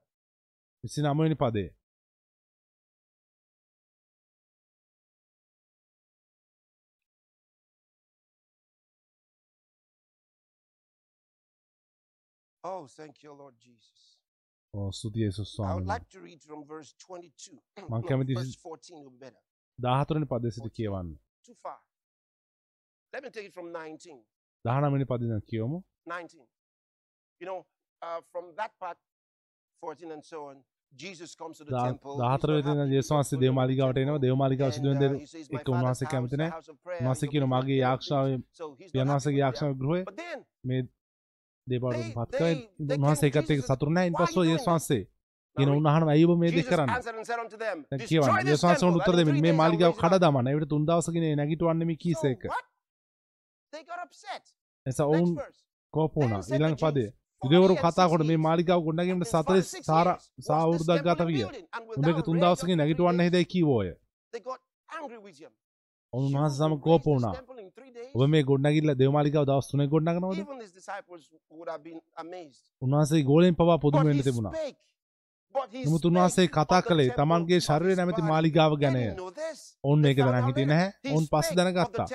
29 0.85 1.23
වෙනි 1.23 1.37
පදේ 1.37 1.69
Oh, 12.65 12.87
thank 12.89 13.23
you, 13.23 13.33
Lord 13.33 13.55
Jesus. 13.59 14.12
ඔව් 14.75 14.93
ස්තුතියි 14.93 15.25
යේසුස් 15.25 15.49
I 15.49 15.53
would 15.53 15.55
ස්වාමීනි 15.55 15.89
like 15.89 16.09
to 16.09 16.21
read 16.21 16.41
from 16.43 16.61
verse 16.65 16.91
22. 16.99 17.57
මං 17.79 17.89
no, 17.93 18.03
කැමති 18.03 18.35
verse 18.35 18.57
14 18.59 18.97
would 18.97 19.13
be 19.13 19.21
better. 19.27 19.41
14 19.79 20.15
වෙනි 20.15 20.27
පදේ 20.27 20.51
සිට 20.51 20.69
කියවන්න 20.73 21.11
Too 21.45 21.57
far. 21.63 21.79
Let 23.13 23.23
me 23.25 23.31
take 23.31 23.47
it 23.47 23.55
from 23.55 23.69
19. 23.73 24.19
19 24.65 24.93
වෙනි 24.93 25.05
පදේ 25.05 25.29
ඉඳන් 25.29 25.45
කියවමු 25.47 25.79
19. 26.07 26.47
You 27.41 27.49
know, 27.49 27.59
uh, 28.03 28.21
from 28.33 28.55
that 28.57 28.73
part, 28.79 28.99
14 29.83 30.13
and 30.13 30.25
so 30.25 30.41
on, 30.51 30.65
Jesus 30.93 31.31
comes 31.37 31.59
to 31.59 31.65
the 31.65 31.71
දා- 31.71 31.85
temple. 31.87 32.17
14 32.23 32.57
වෙනි 32.57 32.73
ඉඳන් 32.77 32.97
යේසුස් 32.97 33.13
වහන්සේ 33.17 33.43
දේව 33.45 33.55
මාලිගාවට 33.61 34.03
එනවා 34.05 34.25
දේව 34.25 34.37
මාලිගාව 34.45 34.73
සිදුවෙන 34.73 34.99
දේ 35.03 35.11
එක්ක 35.59 35.69
උන්වහන්සේ 35.75 36.11
කැමති 36.15 36.41
නැහැ 36.43 36.61
උන්වහන්සේ 37.01 37.33
කියන 37.35 37.49
මගේ 37.55 37.79
යාක්ෂාවේ 37.85 38.41
යනවාසගේ 39.05 39.39
යාක්ෂාව 39.45 39.79
ගෘහය 39.85 40.01
මේ 40.65 40.83
They- 41.73 42.15
පත් 42.15 42.31
කරයි 42.33 42.55
උන්වහන්සේ 42.97 43.29
එකත් 43.29 43.49
Jesus, 43.49 43.67
සතුරු 43.67 43.91
නැහැ 43.93 44.05
"Why 44.05 44.13
ඉන්පස්සෝ 44.13 44.41
are 44.41 44.49
you 44.49 44.57
යේසුස් 44.57 44.69
වහන්සේ 44.69 45.03
කියන. 45.57 45.69
උන්වහන්සේ 45.69 46.11
ඇයි 46.11 46.25
ඔබ 46.25 46.39
මේ 46.39 46.51
දේ 46.51 46.63
කරන්නේ 46.63 47.01
දැන් 47.91 48.07
කියවන්න 48.09 48.47
යේසුස් 48.47 48.65
වහන්සේ 48.65 48.81
temple, 48.81 49.01
උත්තර 49.01 49.17
දෙමින් 49.17 49.41
මේ 49.41 49.53
මාලිගාව 49.53 49.93
කඩ 49.95 50.15
up." 50.15 50.21
දාමන්න 50.21 50.47
ඒකට 50.49 50.69
තුන් 50.69 50.87
දවසකින් 50.87 51.25
නැගිටවන්නේ 51.37 51.87
මේ 51.87 51.97
got 53.85 54.01
upset. 54.05 54.45
එසා 54.87 55.07
ඔවුන් 55.07 55.35
verse. 55.35 55.59
කෝප 55.95 56.13
වුණා 56.17 56.41
Then 56.41 56.43
said 56.43 56.61
ඊළඟ 56.61 56.77
පදේ 56.77 57.03
Jews, 57.03 57.15
යුදෙවරු 57.43 57.75
40 57.75 57.83
කතා 57.85 58.05
and 58.05 58.13
කොට 58.13 58.27
මේ 58.27 58.37
60 58.37 58.45
මාලිගාව 58.47 58.81
ගොඩනැගීමට 58.85 59.25
Since 59.25 59.33
40 59.33 59.63
46 59.63 59.83
සාර 59.83 60.07
years 60.07 60.31
was 60.37 60.47
සා 60.47 60.57
this 60.57 60.65
අවුරුද්දක් 60.65 60.89
temple 60.89 61.15
ගත 61.15 61.21
විය 61.27 61.43
උඹේක 61.99 62.25
තුන් 62.25 62.41
දවසකින් 62.41 62.79
නැගිටවන්න 62.79 63.21
හිතයි 63.21 63.45
කීවෝය 63.45 63.89
ඔවුන් 66.13 66.25
You 66.25 66.31
උන්වහන්සේ 66.31 66.59
සමග 66.59 66.71
will 66.71 66.79
කෝප 66.79 67.03
raise 67.03 67.05
this 67.05 67.15
වුණා 67.15 67.35
temple 67.35 67.61
in 67.61 67.71
three 67.71 67.93
days? 67.93 68.13
ඔබ 68.15 68.23
මේ 68.29 68.43
ගොඩනැගිල්ල 68.43 68.95
දේව 69.01 69.13
මාලිගාව 69.17 69.45
දවස් 69.51 69.67
3 69.71 69.87
ගොඩනගනවද. 69.93 70.39
උන්වහන්සේ 72.83 73.23
ගෝලෙන් 73.31 73.55
පවා 73.55 73.79
පුදුම 73.79 74.03
වෙන්න 74.05 74.25
තිබුණා 74.29 74.55
නමුත් 75.85 76.05
උන්වහන්සේ 76.05 76.47
කතා 76.49 76.83
කළේ 76.83 77.11
තමන්ගේ 77.19 77.61
ශරීරය 77.61 77.97
නැමැති. 77.97 78.23
මාලිගාව 78.23 78.73
ගැනය 78.83 79.03
මේක 80.05 80.19
found 80.19 80.27
දැනන් 80.27 80.47
හිටියේ. 80.47 80.71
නැහැ 80.73 80.89
ඔවුන් 81.13 81.27
පස්සේ 81.33 81.57
දැනගත්තා 81.59 82.07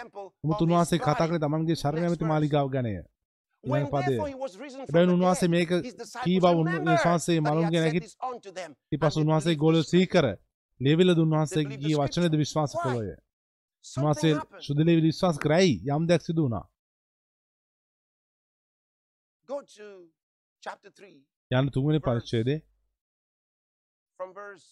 නමුත් 0.44 0.62
උන්වහන්සේ 0.62 1.00
කතා. 1.00 1.28
කළේ 1.28 1.44
තමන්ගේ 1.46 1.78
ශරීරය 1.84 2.02
නැමැති. 2.02 2.32
මාලිගාව 2.34 2.68
ගැනය 2.76 2.94
ඊළඟ 3.64 3.90
from 3.92 4.26
එබැවින් 4.90 5.14
උන්වහන්සේ 5.18 5.50
මේක 5.50 5.70
කීවා 6.26 6.54
remembered 6.54 6.82
උන්වහන්සේ 6.82 7.40
මලුන්ගේ 7.42 7.82
නැගිට 7.82 8.12
they 8.92 9.18
උන්වහන්සේ 9.18 9.54
scripture. 9.54 9.84
සීකර 9.84 10.26
the 10.80 11.64
ගිය 11.78 11.96
වචනද. 11.96 12.34
විශ්වාස? 12.38 12.74
කළෝය 12.84 13.10
Happened. 14.38 14.62
සුදලේවි 14.62 15.02
විශ්වාස 15.02 15.38
කරයි 15.40 15.72
යම් 15.90 16.08
දෙයක් 16.08 16.22
සිදු 16.22 16.42
වුණා 16.44 16.64
Go 19.50 19.58
to 19.64 19.88
chapter 20.64 20.90
3 20.92 21.12
යන්න 21.52 21.70
තුන්වෙනි. 21.72 22.00
පරිච්ඡේදයේ 22.00 22.58
from 24.20 24.34
verse. 24.34 24.66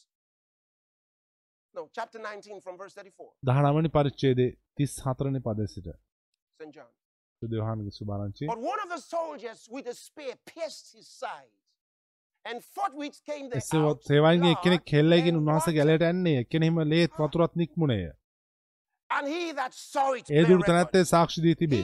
No 1.73 1.89
chapter 1.91 2.19
19 2.19 2.61
from 2.61 2.77
verse 2.77 2.93
34 2.95 3.31
19 3.43 3.75
වෙනි 3.77 3.89
පරිච්ඡේදයේ 3.89 4.49
34 4.79 5.25
වෙනි 5.29 5.39
පදයේ 5.39 5.67
සිට 5.67 5.87
st 6.59 6.71
john. 6.75 6.91
යෝහානගේ 7.41 7.91
සුභාරංචිය 7.91 8.47
but 8.47 8.61
one 8.65 8.81
of 8.83 8.89
the 8.89 9.01
soldiers 9.05 9.59
with 9.69 9.87
a 9.87 9.95
spear 9.95 10.35
pierced 10.45 10.87
his 10.97 11.07
side 11.23 11.53
and 12.45 12.57
forthwith 12.75 13.17
came 13.25 13.47
එසේ 13.53 13.81
out 13.81 13.99
සේවයින්ගේ 14.03 14.51
එක්කෙනෙක් 14.51 14.83
කෙල්ලයිගෙන 14.85 15.27
and 15.29 15.41
උන්වහන්සේ 15.41 15.61
water. 15.61 15.75
ගැලයට 15.79 16.03
ඇන්නේ 16.03 16.35
එක්කෙනෙහිම 16.43 16.75
ලේත් 16.93 17.11
වතුරත් 17.19 17.55
නික්මුණේය 17.55 18.03
and 18.03 18.11
he 18.11 18.11
that 18.11 18.11
saw 18.11 18.11
it 18.11 18.13
A 20.30 20.36
bare 20.36 20.48
දුරු 20.48 20.61
record. 20.61 20.68
තැනැත්තේ 20.68 21.03
සාක්ෂි 21.06 21.41
දී 21.44 21.56
තිබේ 21.56 21.82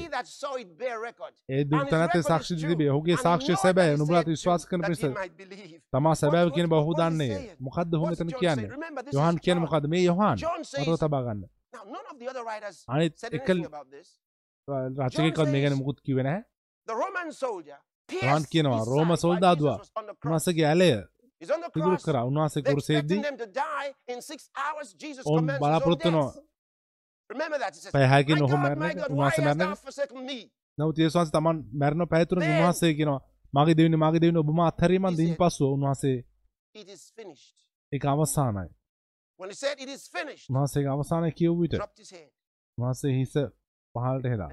ඒ 1.49 1.63
දුරු 1.65 1.79
And 1.79 1.85
his 1.85 1.91
තැනැත්තේ 1.91 2.17
record 2.17 2.31
සාක්ෂි. 2.31 2.55
තිබේ 2.55 2.89
And 2.89 3.17
සාක්ෂිය 3.17 3.55
සැබෑ 3.55 3.91
said 3.91 4.27
විශ්වාස 4.27 4.65
might 5.13 5.37
believe. 5.37 5.81
තමා 5.91 6.15
සැබෑව 6.15 6.49
කියන 6.55 6.67
බව 6.67 6.73
ඔහු 6.73 6.87
what 6.87 6.97
is 6.97 7.03
he 7.03 7.09
දන්නේය 7.09 7.33
saying? 7.33 7.57
මොකද්ද 7.59 7.93
ඔහු 7.93 8.05
What's 8.05 8.19
මෙතන 8.19 8.29
John 8.31 8.39
කියන්නේ 8.39 8.67
යොහන් 9.13 9.35
John. 9.57 9.63
මොකද්ද 9.65 9.85
මේ 9.87 10.03
යොහන් 10.03 10.37
John 10.37 10.61
says- 10.63 10.83
වතුර 10.83 10.97
තබා 10.97 11.21
ගන්න 11.23 11.41
Now, 11.73 11.83
none 11.85 12.07
of 12.11 12.17
the 12.19 12.27
other 12.29 12.43
writers 12.43 12.77
අනිත් 12.87 13.13
එක. 13.23 13.49
රචකයෙක්වත් 15.07 15.47
මේ 15.53 15.61
ගැන 15.61 15.75
මුකුත් 15.77 15.99
soldier 17.33 17.77
යොහන් 18.09 18.43
කියනවා 18.51 18.83
රෝම 18.85 19.09
සොල්දාදුවා. 19.17 19.79
උන්වහන්සේගේ 20.25 20.65
ඇලය 20.65 20.91
cross. 21.93 22.05
කරා 22.05 22.23
උන්වහන්සේ 22.23 22.61
They 22.61 22.71
කුරුසේදී 22.71 23.19
ඔවුන් 25.25 25.47
commands 25.47 26.50
පැය 27.91 28.05
My 28.05 28.07
හයකින් 28.13 28.37
ඔහු 28.37 28.49
God, 28.49 28.59
මැරෙන 28.59 28.79
my 28.79 28.89
එක 28.89 28.97
God, 28.97 29.09
why 29.09 29.15
උන්වහන්සේ 29.15 29.27
hast 29.27 29.45
මැරෙන 29.47 29.59
thou 29.59 29.71
එක 29.71 29.79
forsaken 29.79 30.25
me? 30.25 30.39
නමුත් 30.77 30.97
යේසුස් 30.97 31.15
වහන්සේ 31.15 31.31
තමන් 31.31 31.57
තුනක 32.25 32.41
Then- 32.41 32.55
උන්වහන්සේ 32.55 32.93
කියනවා 32.93 33.21
මගේ 33.53 33.75
දෙවියනි 33.77 33.97
මගේ 33.97 34.19
දෙවියනි 34.19 34.39
ඔබ 34.39 34.49
මා 34.49 34.67
අත්හැරීමන් 34.67 35.15
දින් 35.15 35.33
පසුව. 35.35 35.69
finished, 40.11 40.45
උන්වහන්සේ 40.49 40.87
අවසානයි 40.87 41.31
කියවූ 41.31 41.61
විට 41.61 41.73
dropped 41.73 41.99
his 41.99 42.11
head 42.11 42.29
උන්වහන්සේ 42.77 43.11
හිස 43.11 43.33
පහළට 43.95 44.25
හෙලා. 44.25 44.49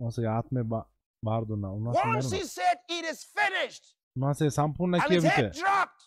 උන්වහන්සේ 0.00 0.26
ආත්මය 0.28 0.62
බාර 1.22 1.42
දුන්නා. 1.48 1.72
මැරුණා 1.76 2.32
උන්වහන්සේ 4.16 4.50
සම්පූර්ණ 4.50 4.94
and 4.94 5.04
කිය 5.08 5.16
his 5.16 5.24
විට 5.24 5.36
head 5.36 5.52
dropped, 5.54 6.02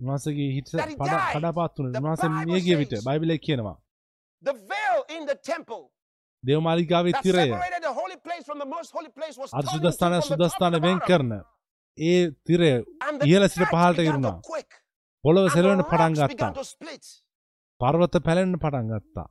උන්වහන්සේ 0.00 0.32
හිත 0.56 0.68
that 0.72 0.88
he 0.88 0.96
පඩ 0.96 1.12
died. 1.12 1.32
කඩාපාත් 1.34 1.72
වුණා 1.78 1.92
The 1.92 2.00
උන්වහන්සේ 2.00 2.28
Bible 2.28 2.46
මිය 2.46 2.60
ගිය 2.60 2.76
විට 2.76 2.94
බයිබලයේ 3.06 3.38
කියනවා 3.38 3.76
bottom. 10.96 11.08
කරන 11.08 11.32
ඒ 11.98 12.30
තිරය 12.46 12.84
And 13.00 13.20
the 13.20 13.26
ඉහළ 13.26 13.48
සිට 13.48 13.62
earth 13.62 13.72
පහළට 13.72 13.96
began 13.96 14.04
to 14.04 14.10
ඉරුණා. 14.10 14.40
quake, 14.42 14.76
පොළොව 15.24 15.48
සෙලවෙන්න 15.48 15.82
පටන් 15.84 16.14
ගත්තා. 16.14 16.52
පර්වත 17.80 18.14
පැලෙන්න 18.24 18.54
පටන් 18.58 18.86
ගත්තා 18.88 19.28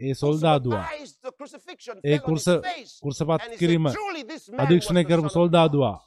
ඒ 0.00 0.14
සොල්දාදුවා 0.14 0.88
ඒ 2.04 2.18
කුරුස. 2.18 2.44
කුරුසපත් 3.02 3.58
කිරීම 3.58 3.86
අධීක්ෂණය 4.58 5.04
කරපු 5.04 5.28
සොල්දාදුවා 5.28 5.96
God." 5.96 6.06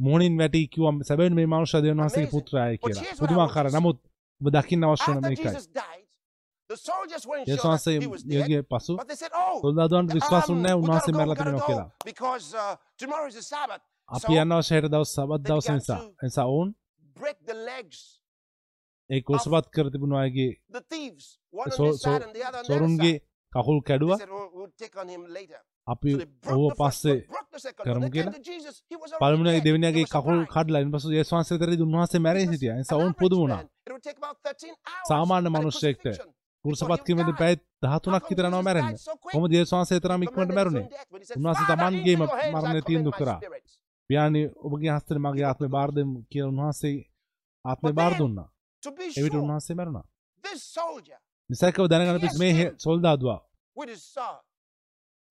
මුහුණින් 0.00 0.38
වැටි 0.38 0.68
කිව්වම් 0.68 1.02
සැබවින් 1.02 1.34
මේ 1.34 1.46
මනුෂ්‍ය 1.46 1.82
දේවන්. 1.82 2.30
පුත්‍රයායි 2.30 2.78
But 2.78 2.92
කියලා 2.92 3.02
you 3.02 3.48
to 3.48 3.78
නමුත් 3.78 3.98
ඔබ 4.40 4.50
දකින්න 4.50 4.84
අවශ්‍ය 4.84 5.10
වන 5.10 5.16
After 5.16 5.30
මේකයි 5.30 6.05
පසු 8.70 8.92
we 10.52 10.72
උන්වහන්සේ 10.72 11.00
gotta 11.00 11.12
go, 11.12 11.12
we 11.12 11.18
මැරලා 11.18 11.34
gotta 11.34 11.44
තිබෙනවා 11.44 11.58
go, 11.58 11.66
කියලා 11.66 11.90
because 12.04 12.46
tomorrow 12.98 13.28
is 13.28 13.34
the 13.34 13.42
Sabbath. 13.42 13.82
අපි 14.08 14.32
So 14.34 14.42
යනවා 14.42 14.60
ෂේට 14.60 14.86
දවස් 14.86 15.10
සබත් 15.14 15.42
they 15.42 15.52
දවස 15.52 15.70
නිසා 15.70 15.96
to- 15.96 16.14
එනිසා 16.22 16.44
ඔවුන් 16.44 16.74
break 17.16 17.38
the 17.46 17.54
legs. 17.54 17.98
ඒ 19.10 19.20
කුරුසපත් 19.20 19.66
කර 19.70 19.86
තිබුණු 19.90 20.16
අයගේ 20.16 20.50
The 20.72 20.80
thieves, 20.80 21.38
one 21.52 21.64
on 21.64 21.70
So- 21.70 21.86
this 21.86 22.02
side 22.02 22.22
so- 22.22 22.28
and 22.28 22.34
the 22.36 22.42
other 22.48 22.58
on 22.58 22.64
the 22.64 22.74
other 22.74 22.74
සොරුන්ගේ 22.74 23.12
side. 23.12 23.20
කකුල් 23.52 23.80
කැඩුවා. 23.80 24.18
අපි 25.86 26.10
first 26.16 26.76
පස්සේ. 26.78 27.18
කරමු 27.84 28.10
කියලා. 28.10 28.32
දෙවිනියාගේ 29.64 30.04
were 30.04 30.12
කකුල්. 30.14 30.38
කඩලා 30.54 30.80
ඉන්පසු 30.80 31.12
යේසුස් 31.12 31.32
වහන්සේ 31.32 31.58
තරදී 31.58 31.82
උන්වහන්සේ 31.82 32.18
මැරී 32.18 32.46
සිටියා. 32.46 32.74
ඒ 32.74 32.78
නිසා 32.78 32.96
an 32.96 33.02
ඔවුන් 33.02 33.14
පුදුම 33.20 33.38
වුණා. 33.40 33.56
man, 33.56 33.68
it 33.86 33.92
would 33.92 34.02
take 34.02 34.18
about 34.22 34.36
13 34.42 34.74
hours 34.74 35.08
සාමාන්‍ය 35.08 35.48
for 35.50 36.35
13ක් 37.86 38.28
විතර 38.30 38.48
යනවා 38.48 38.62
මැරෙන්න. 38.62 38.96
කොහොමද 39.24 39.52
යේසුස් 39.52 39.72
වහන්සේ 39.72 40.00
තරම් 40.00 40.22
ඉක්මනට 40.26 40.54
මැරුණේ? 40.58 40.86
උන්වහන්සේ 41.38 41.66
තමන්ගේම 41.70 42.22
මරණය 42.54 42.80
තීන්දුව 42.88 43.14
කරා. 43.18 43.40
පියාණි 44.10 44.42
ඔබගේ 44.66 44.92
හස්තේ 44.96 45.18
මගේ 45.18 45.46
ආත්මේ 45.50 45.74
බාර 45.76 45.90
දෙමු 45.96 46.18
කියලා 46.30 46.52
උන්වහන්සේ 46.52 46.96
ආත්මේ 47.64 47.92
But 47.92 47.98
බාර 48.00 48.12
දුන්නා. 48.18 48.48
එවිට 49.18 49.34
උන්වහන්සේ 49.34 49.76
මැරුණා. 49.78 50.06
නිසකව 51.50 51.86
දැනගන්න 51.90 52.20
පිස් 52.20 52.38
මේ 52.38 52.72
සොල්දාදුවා 52.84 53.40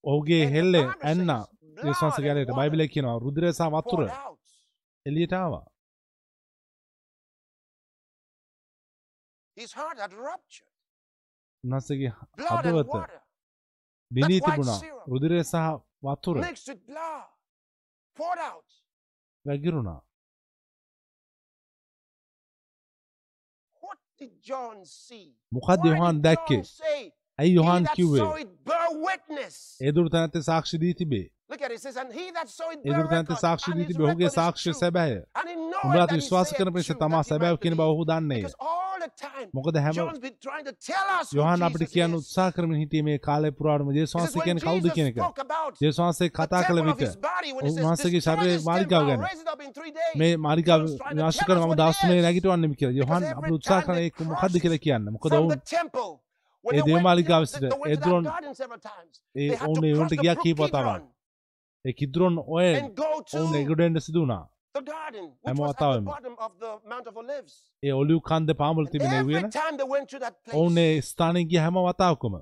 ඔහුගේ 0.04 0.44
හෙල්ලේ 0.52 0.88
ඇන්න 1.04 1.30
and 1.30 2.24
ගැලේට 2.26 2.52
බයිබලයේ 2.60 2.88
කියනවා 2.88 3.20
out. 4.12 4.38
එළියට 5.06 5.34
ආවා. 5.34 5.66
His 9.58 9.74
heart 9.74 9.98
had 9.98 10.14
ruptured. 10.14 10.75
And 11.66 12.14
හදවත. 12.40 12.96
බිනී 14.12 14.40
තිබුණා. 14.40 14.80
රුදිරය 15.08 15.44
සහ 15.44 15.56
වතුර. 16.04 16.38
වැගිරුණා. 19.46 20.02
Why 25.52 25.76
යොහන් 25.86 26.22
දැක්කේ? 26.24 26.62
ඇයි 27.40 27.52
"He 27.52 27.56
යොහන් 27.56 27.86
කිව්වේ? 27.96 28.20
saw 28.20 28.36
it 28.36 28.52
bear 28.66 28.88
witness"? 29.08 29.56
ඒදුර 29.82 30.10
තැනැත්තේ 30.10 30.42
සාක්ෂි 30.42 30.80
දී 30.80 30.94
තිබේ. 30.94 31.26
ඒදුර 32.86 33.08
තැනැත්තේ 33.08 33.36
සාක්ෂි 33.36 33.72
දී 33.76 33.86
තිබේ. 33.86 34.06
ඔහුගේ 34.08 34.30
සාක්ෂිය. 34.30 34.74
සැබෑය. 34.74 35.20
He 35.84 36.16
විශ්වාස 36.16 36.54
කරන 36.54 36.74
පිණිස 36.74 36.92
තමා 37.04 37.24
සැබෑව 37.24 37.58
කියන 37.58 37.76
බව. 37.76 37.90
ඔහු 37.94 38.06
දන්නේය 38.06 38.44
මොකද 39.54 39.78
හැම 39.78 39.96
යොහන් 41.34 41.64
අපිට 41.64 41.86
කියන්න 41.90 42.14
is. 42.14 42.22
උත්සාහ 42.22 42.50
කරමින් 42.52 42.80
හිටියේ 42.82 43.04
මේ 43.04 43.18
කාලය 43.20 43.52
වහන්සේ 44.16 44.36
when 44.36 44.46
කියන්නේ 44.46 44.66
කවුද 44.66 44.88
කියන 44.96 45.08
එක 45.08 45.18
the 45.80 46.30
කතා 46.32 46.62
කළ 46.62 46.82
විට 46.82 47.04
උන්වහන්සේගේ 47.64 48.20
"Destroy 48.20 48.28
ශරීරයේ 48.28 48.60
temple, 48.90 49.08
ගැන 49.08 49.20
I'll 49.20 49.26
raise 49.26 49.42
it 49.42 49.50
up 49.50 49.62
in 49.62 49.72
three 49.74 49.92
days." 49.92 50.14
මේ 50.16 50.32
to 50.38 50.86
විනාශ 51.10 51.42
කරන 51.44 51.62
මම 51.62 51.76
is. 52.18 52.26
නැගිටවන්නෙම 52.26 52.76
කියලා 52.76 53.00
යොහන් 53.02 53.28
අපිට 53.32 53.58
උත්සාහ 53.58 53.82
time 53.82 53.88
කරන 53.88 54.00
ඒක 54.04 54.24
මොකද්ද 54.26 54.62
කියලා 54.62 54.84
කියන්න 54.86 55.12
මොකද 55.12 55.34
ඔවුන් 55.34 55.52
ඒ 56.66 56.82
දේවමාලිගාව 56.82 57.44
they- 57.44 57.52
සිට 57.52 57.64
එදුරොන්. 57.88 58.26
ඒ 59.36 59.52
ඔවුන් 59.64 59.86
ඒ 59.86 59.94
the 59.94 60.16
ගියා 60.16 60.38
කීප 60.44 60.58
වතාවක් 60.60 61.04
ඒ 61.86 61.94
කිද්රොන් 61.94 62.36
ඔය 62.50 62.68
ඔවුන් 62.74 63.52
to 63.52 63.58
එගොඩෙන්ට 63.58 64.00
සිදු 64.00 64.20
වුණා 64.22 64.44
the 64.78 64.82
garden, 64.82 65.26
which 65.42 65.58
was 65.58 65.72
at 65.72 65.80
the 65.80 66.02
bottom 66.02 66.36
of 66.46 66.52
the 66.64 66.72
Mount 66.92 67.08
of 67.12 67.16
Olives. 67.22 67.54
ඒ 67.84 67.92
ඔලිව් 68.02 68.20
කන්ද 68.30 68.50
පාමුල 68.62 68.86
තිබෙන 68.94 69.12
every 69.20 69.36
වෙන 69.38 69.50
time 69.60 69.76
they 69.82 69.88
went 69.96 70.08
to 70.14 70.20
that 70.24 70.36
ඔවුන් 70.60 70.78
ඒ 70.78 70.88
place, 70.88 71.06
ස්ථානයේ 71.12 71.46
ගිය 71.52 71.60
හැම 71.66 71.78
වතාවකම 71.88 72.36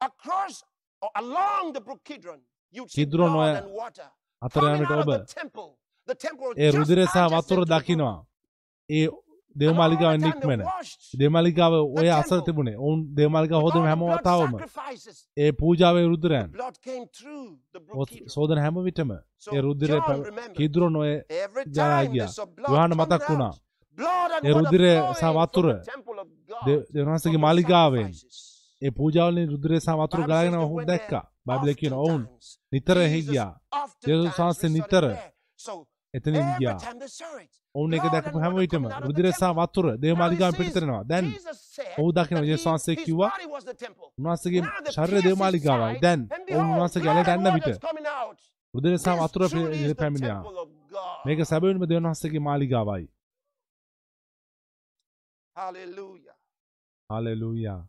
across 0.00 0.54
or 1.02 1.10
along 1.22 1.64
the 1.76 1.82
brook 1.86 2.02
Kidron, 2.08 2.40
you'd 2.76 2.90
see 2.96 3.06
blood 3.14 3.56
and 3.62 3.70
water 3.82 4.08
අතර 4.42 4.62
යනට 4.72 4.92
ඔබ 5.02 5.10
the 5.12 5.20
temple. 5.40 5.68
The 6.08 6.18
temple 6.26 6.52
A 6.56 6.66
just 6.66 6.78
රුදිරය 6.78 7.06
සහ 7.06 7.16
වතුර. 7.36 7.60
දකිනවා 7.72 8.16
ඒ 8.90 9.08
They 9.56 9.68
නික්මෙන 10.18 10.60
දේමාලිගාව 11.14 11.72
ඔය 11.72 12.08
අසර. 12.10 12.40
තිබුණේ 12.42 12.76
ඔවුන් 12.76 12.98
with 13.14 13.62
හොදම 13.64 13.84
හැම 13.84 14.00
වතාවම. 14.02 14.52
ඒ 15.36 15.52
පූජාවේ 15.52 16.04
Kidron. 16.78 17.46
සෝදන 18.28 18.58
හැම 18.58 18.76
විටම 18.84 19.10
ඒ 19.12 19.60
රුද්‍රය 19.60 19.88
John 19.88 20.02
remembered. 20.22 20.54
කිදුරොන් 20.54 20.96
ඔය 20.96 21.12
Every 21.38 21.64
ජරා 21.66 21.88
time 21.90 22.04
they 22.04 22.12
ගියා. 22.12 22.28
saw 22.28 22.46
blood 22.46 22.70
යොහන්න 22.70 22.90
coming 22.90 23.00
මතක් 23.02 23.28
වුණා. 23.30 23.52
ඒ 24.44 24.52
water 24.52 24.54
රුධිරය 24.54 24.92
සහ 25.12 25.20
flowing 25.20 25.38
වතුර 25.38 25.64
from 25.64 25.78
the 25.78 25.90
temple 25.92 26.18
of 26.18 26.28
God, 26.48 26.66
දේ- 26.66 26.82
from 26.82 26.94
දෙවනසගේ 26.94 27.32
the 27.32 27.38
මාලිගාවෙන් 27.38 28.12
sacrifices. 28.12 28.36
ඒ 28.82 28.90
පූජාවලින් 28.90 29.48
රුද්‍රය 29.50 29.80
ගලාගෙන 30.24 30.50
says 30.50 30.60
they 30.60 30.64
ඔහු 30.64 30.86
දැක්කා 30.86 31.22
බයිබලයේ 31.46 31.74
කියන 31.74 31.92
ඔවුන්. 31.94 32.22
නිතර 32.72 32.96
එහි 32.98 33.16
Jesus 33.16 33.30
ගියා 33.30 33.50
oftentimes 33.76 34.06
Jesus 34.06 34.38
වහන්සේ 34.38 34.68
නිතර 34.68 35.04
එතනින් 36.14 36.46
ගියා 36.58 36.78
ඔවුන් 37.74 37.90
blood 38.02 38.12
දැකපු 38.14 38.38
හැම 38.40 38.54
විටම 38.56 38.84
රුධිරය 39.00 39.32
සහ. 39.32 39.44
වතුර 39.58 39.86
says, 40.50 40.58
පිටතනවා 40.60 41.02
දැන් 41.04 41.26
ඔහු 41.98 42.12
දකිනවා 42.12 42.44
he- 42.62 42.66
වහන්සේ 42.66 42.96
කිව්වා. 42.98 43.30
උන්වහන්සේගේ 44.18 44.62
Now 44.62 44.70
the 44.78 44.92
ශරීර 44.92 45.08
pierced 45.08 45.16
his 45.16 45.24
දේවමාලිගාවයි 45.24 45.92
side, 45.92 46.00
දැන් 46.00 46.20
ඔවුන් 46.54 46.66
උන්වහන්සේගේ 46.72 47.10
ඇලට 47.10 47.28
ඇන්න 47.28 47.54
විට. 47.56 47.68
රුධිරය 48.74 48.98
සහ 48.98 49.08
වතුර 49.20 49.42
පැමිණියා. 49.94 50.42
මේක 51.26 51.38
සැබවින්ම 51.44 51.80
දෙවියන් 51.82 52.06
වහන්සේගේ 52.06 52.40
මාලිගාවයි 52.40 53.06
Hallelujah. 55.56 56.34
Hallelujah 57.10 57.80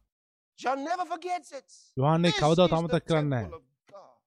John 0.60 0.80
never 0.84 1.06
forgets 1.06 1.52
it. 1.52 1.68
යොහන්නේ 1.98 2.32
කවදාවත් 2.34 2.74
අමතක 2.74 3.06
කරන්නේ 3.06 3.44
නැහැ. 3.44 3.69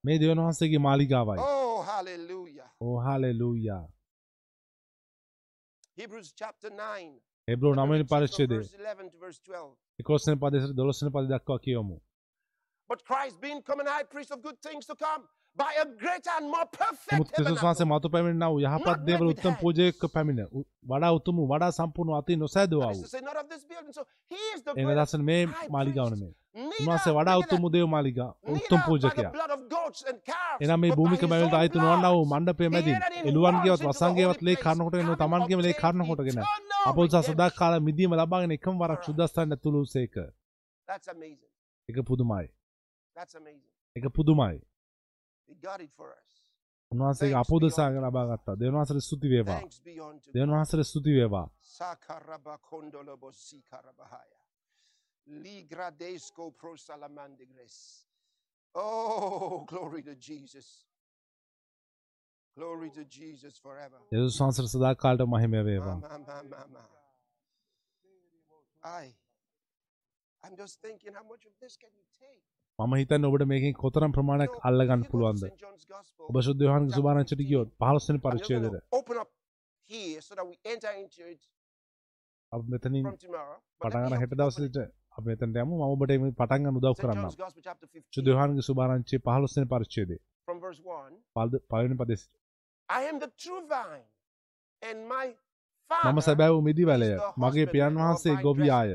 මේ 0.03 0.17
දෙවියන් 0.19 0.39
වහන්සේගේ 0.39 0.77
මාලිගාවයි 0.79 1.37
Oh, 1.41 1.83
hallelujah. 1.85 2.69
ඕ 2.81 2.95
hallelujah 3.01 3.81
Hebrews 5.97 6.29
chapter 6.35 6.71
9. 6.71 7.11
එබ්‍රෝ 7.47 7.69
We're 7.69 7.75
9 7.75 7.77
gonna 7.77 7.91
වෙනි 7.91 7.99
read 7.99 8.07
from 8.07 8.17
පරිච්ඡේදය 8.17 8.57
verse 8.57 8.73
11 8.79 9.09
to 9.11 9.17
verse 9.19 9.39
12. 9.41 9.69
11 9.99 10.27
වෙනි 10.27 10.39
පදේ 10.43 10.61
සිට 10.61 10.75
12 10.75 11.01
වෙනි 11.01 11.13
පද 11.17 11.31
දක්වා 11.33 11.57
කියවමු 11.59 11.97
But 12.89 12.99
Christ 13.09 13.35
being 13.41 13.61
common 13.63 13.87
high 13.87 14.05
priest 14.13 14.31
of 14.31 14.41
good 14.41 14.57
things 14.67 14.85
to 14.85 14.95
come 14.97 15.21
by 15.57 15.71
a 15.81 15.85
greater 16.01 16.33
and 16.37 16.47
more 16.47 16.67
perfect 16.77 17.13
නමුත් 17.13 17.29
ක්‍රිස්තුස් 17.31 17.57
වහන්සේ 17.57 17.79
tabernacle. 17.79 17.99
මතු 17.99 18.09
පැමිණෙනා 18.09 18.49
වූ 18.49 18.59
යහපත් 18.61 18.87
Not 18.87 19.01
දේවල් 19.07 19.19
made 19.19 19.29
with 19.29 19.37
උත්තම 19.37 19.49
hands. 19.49 19.61
පූජකයෙක්ව 19.61 20.05
පැමිණ 20.15 20.41
උ- 20.51 20.65
වඩා 20.91 21.11
උතුම් 21.17 21.35
වූ, 21.37 21.47
වඩා 21.47 21.71
සම්පූර්ණ 21.71 22.15
අතින් 22.19 22.39
නොසෑදුවා 22.39 22.87
That 22.87 22.95
is 22.95 23.01
වූ 23.01 23.07
to 23.07 23.13
say, 23.15 23.21
not 23.21 23.37
of 23.37 23.47
this 23.49 23.63
building. 23.65 23.93
So 23.93 24.03
he 24.31 24.41
is 24.55 24.61
the 24.63 24.71
එන 24.71 24.85
greater 24.85 25.05
දසන 25.05 25.21
මේ 25.23 25.39
high 25.45 25.69
මාලිගාව 25.69 26.07
priest. 26.07 26.15
නෙමේ 26.15 26.29
Neither, 26.29 26.42
උන්වහන්සේ 26.55 27.13
වඩා 27.13 27.37
උතුම් 27.37 27.63
දේව 27.73 27.87
මාලිගා 27.87 28.27
the 28.47 28.81
පූජකයා 28.85 29.31
එනම් 30.61 30.79
මේ 30.79 30.91
භූමික 30.91 31.23
මැවල්ට 31.23 31.55
අයිති 31.59 31.79
නොවන්නා 31.79 32.11
වූ. 32.13 32.25
මණ්ඩපය 32.25 32.69
මැදින් 32.69 32.97
එළුවන්ගේවත් 33.29 33.85
වසංගේවත් 33.87 34.41
ලේ 34.41 34.57
එන 35.03 35.07
having 35.07 35.17
තමන්ගේම 35.17 35.59
ලේ 35.59 35.69
obtained 35.69 35.81
කර්ණකොටගෙන 35.81 36.35
eternal 36.35 36.85
අපොල් 36.85 37.07
සහ 37.07 37.15
සදා 37.17 37.31
redemption. 37.31 37.57
කාල 37.59 37.73
මිදීම 37.79 38.11
ලබාගෙන 38.13 38.51
එකම 38.51 38.75
වරක් 38.75 38.91
For 38.91 38.99
us. 38.99 39.05
සුදස්ථානට 39.07 39.61
තුළු 39.63 39.81
සේක 39.87 40.15
That's 40.87 41.07
amazing. 41.07 41.51
එක 41.89 41.97
පුදුමයි 42.03 42.45
That's 43.15 43.35
amazing. 43.35 43.71
එක 43.95 44.05
පුදුමයි 44.11 44.55
He 45.49 45.55
got 45.61 45.79
it 45.81 45.91
for 45.91 46.09
us. 46.11 46.29
උන්වහන්සේගේ 46.91 47.39
අපෝදසාග 47.39 47.95
ලබා 47.97 48.25
ගත්තා 48.29 48.55
දෙවියන් 48.59 48.77
වහන්සේට 48.77 49.05
ස්තුති 49.09 49.27
වේවා 49.29 49.59
Thanks 49.59 49.81
be 49.81 49.93
unto 50.01 50.27
දෙවියන් 50.29 50.49
God. 50.49 50.55
වහන්සේට 50.55 50.85
ස්තුති 50.85 51.11
වේවා 55.27 55.41
Sakarabakondolobosikarabahaya. 55.41 55.43
Ligradesco 55.43 56.51
prosalamandigres. 56.51 58.05
Oh, 58.75 59.65
glory 59.67 60.01
to 60.01 60.15
Jesus. 60.15 60.85
Glory 62.57 62.89
to 62.89 63.05
Jesus 63.05 63.59
forever. 63.59 63.97
යේසුස් 64.11 64.41
වහන්සේට 64.41 64.67
සදා 64.67 64.93
කාලට 64.93 65.21
මහිම 65.21 65.63
වේවා 65.63 65.95
Ma, 65.95 66.07
ma, 66.07 66.17
ma, 66.19 66.43
ma, 66.43 66.65
ma. 66.67 66.85
I, 68.85 69.15
I'm 70.43 70.55
just 70.57 70.81
thinking, 70.81 71.13
how 71.13 71.23
much 71.23 71.45
of 71.45 71.53
this 71.59 71.77
can 71.77 71.89
you 71.95 72.05
take? 72.19 72.43
මම 72.79 72.95
හිතන්නේ 72.95 73.27
ඔබට 73.27 73.43
මේකෙන් 73.45 73.73
කොතරම් 73.73 74.11
ප්‍රමාණයක් 74.11 74.49
You 74.49 74.55
know, 74.55 74.65
අල්ලගන්න 74.65 74.91
if 74.91 74.97
you 74.97 75.03
go 75.03 75.05
to 75.05 75.11
පුළුවන්ද 75.11 75.39
St. 75.39 75.57
John's 75.57 75.85
Gospel, 75.85 76.25
ඔබ 76.29 76.41
ශුද්ධ 76.41 76.61
යෝහන්ගේ 76.61 76.91
සුභාරංචිට 76.91 77.39
ගියොත් 77.39 77.69
15 77.79 78.09
වෙනි 78.09 78.19
I'm 78.19 78.21
just 78.21 78.21
going 78.21 78.21
පරිච්ඡේදයට 78.25 78.79
to 78.79 78.97
open 78.99 79.17
up 79.17 79.31
here 79.89 80.21
so 80.21 80.35
that 80.35 80.47
we 80.47 80.59
enter 80.65 80.91
into 80.91 81.23
it 81.27 81.41
අපි 82.51 82.65
මෙතනින් 82.67 83.03
from 83.03 83.17
tomorrow. 83.17 83.57
But 83.81 83.93
let 83.93 83.93
පටන් 83.93 84.03
me 84.03 84.09
ගන්න 84.09 84.19
help 84.19 84.23
හෙට 84.23 84.37
you 84.37 84.45
open 84.45 84.65
it. 84.65 84.73
දවසේට 84.73 85.02
අපි 85.15 85.25
මෙතනට 85.29 85.57
යමු 85.57 85.75
මම 85.75 85.83
ඔබට 85.87 86.11
මේ 86.17 86.31
පටන් 86.33 86.63
ගන්න 86.63 86.77
උදව් 86.79 86.93
St. 86.93 87.01
කරන්නම් 87.01 87.23
John's 87.23 87.37
Gospel, 87.37 87.63
chapter 87.63 87.87
15, 87.87 88.05
ශුද්ධ 88.11 88.29
යෝහන්ගේ 88.29 88.63
සුභාරංචියේ 88.63 89.21
15 89.21 89.55
වෙනි 89.55 89.69
පරිච්ඡේදය 89.73 90.17
from 90.47 90.59
verse 90.59 90.81
1. 90.91 91.15
පල්ද- 91.35 91.63
පළවෙනි 91.69 91.97
පදේ 91.97 92.17
සිට 92.17 92.31
I 92.89 93.01
am 93.05 93.19
the 93.19 93.29
true 93.37 93.61
vine, 93.69 94.03
and 94.81 94.97
my 95.07 95.25
මම 95.27 95.35
Father, 95.91 96.21
සැබෑ 96.21 96.49
වූ 96.49 96.61
මිදිවැලය 96.61 97.09
is 97.09 97.17
the 97.17 97.31
මගේ 97.37 97.65
පියන් 97.67 97.97
වහන්සේ 97.97 98.35
ගොවියාය. 98.43 98.93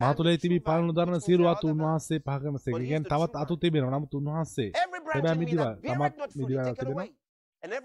මා 0.00 0.12
the 0.12 0.38
තිබී 0.38 0.60
පලනු 0.60 0.92
දරන 0.92 1.12
vines. 1.60 1.74
උන්වහන්සේ 1.74 2.18
පහ 2.20 2.38
කරනසේ 2.42 2.72
But 2.72 2.80
he 2.80 2.86
is 2.86 2.90
ගැන 2.90 3.04
තවත් 3.04 3.34
අතු. 3.36 3.54
තිබෙනවා 3.56 3.92
නමුත් 3.94 4.14
උන්වහන්සේ 4.14 4.68
සැබෑ 4.72 5.00
beareth 5.04 5.22
තමත් 5.22 6.36
මිදිවැල් 6.36 6.74
taketh 6.74 7.14
they 7.62 7.80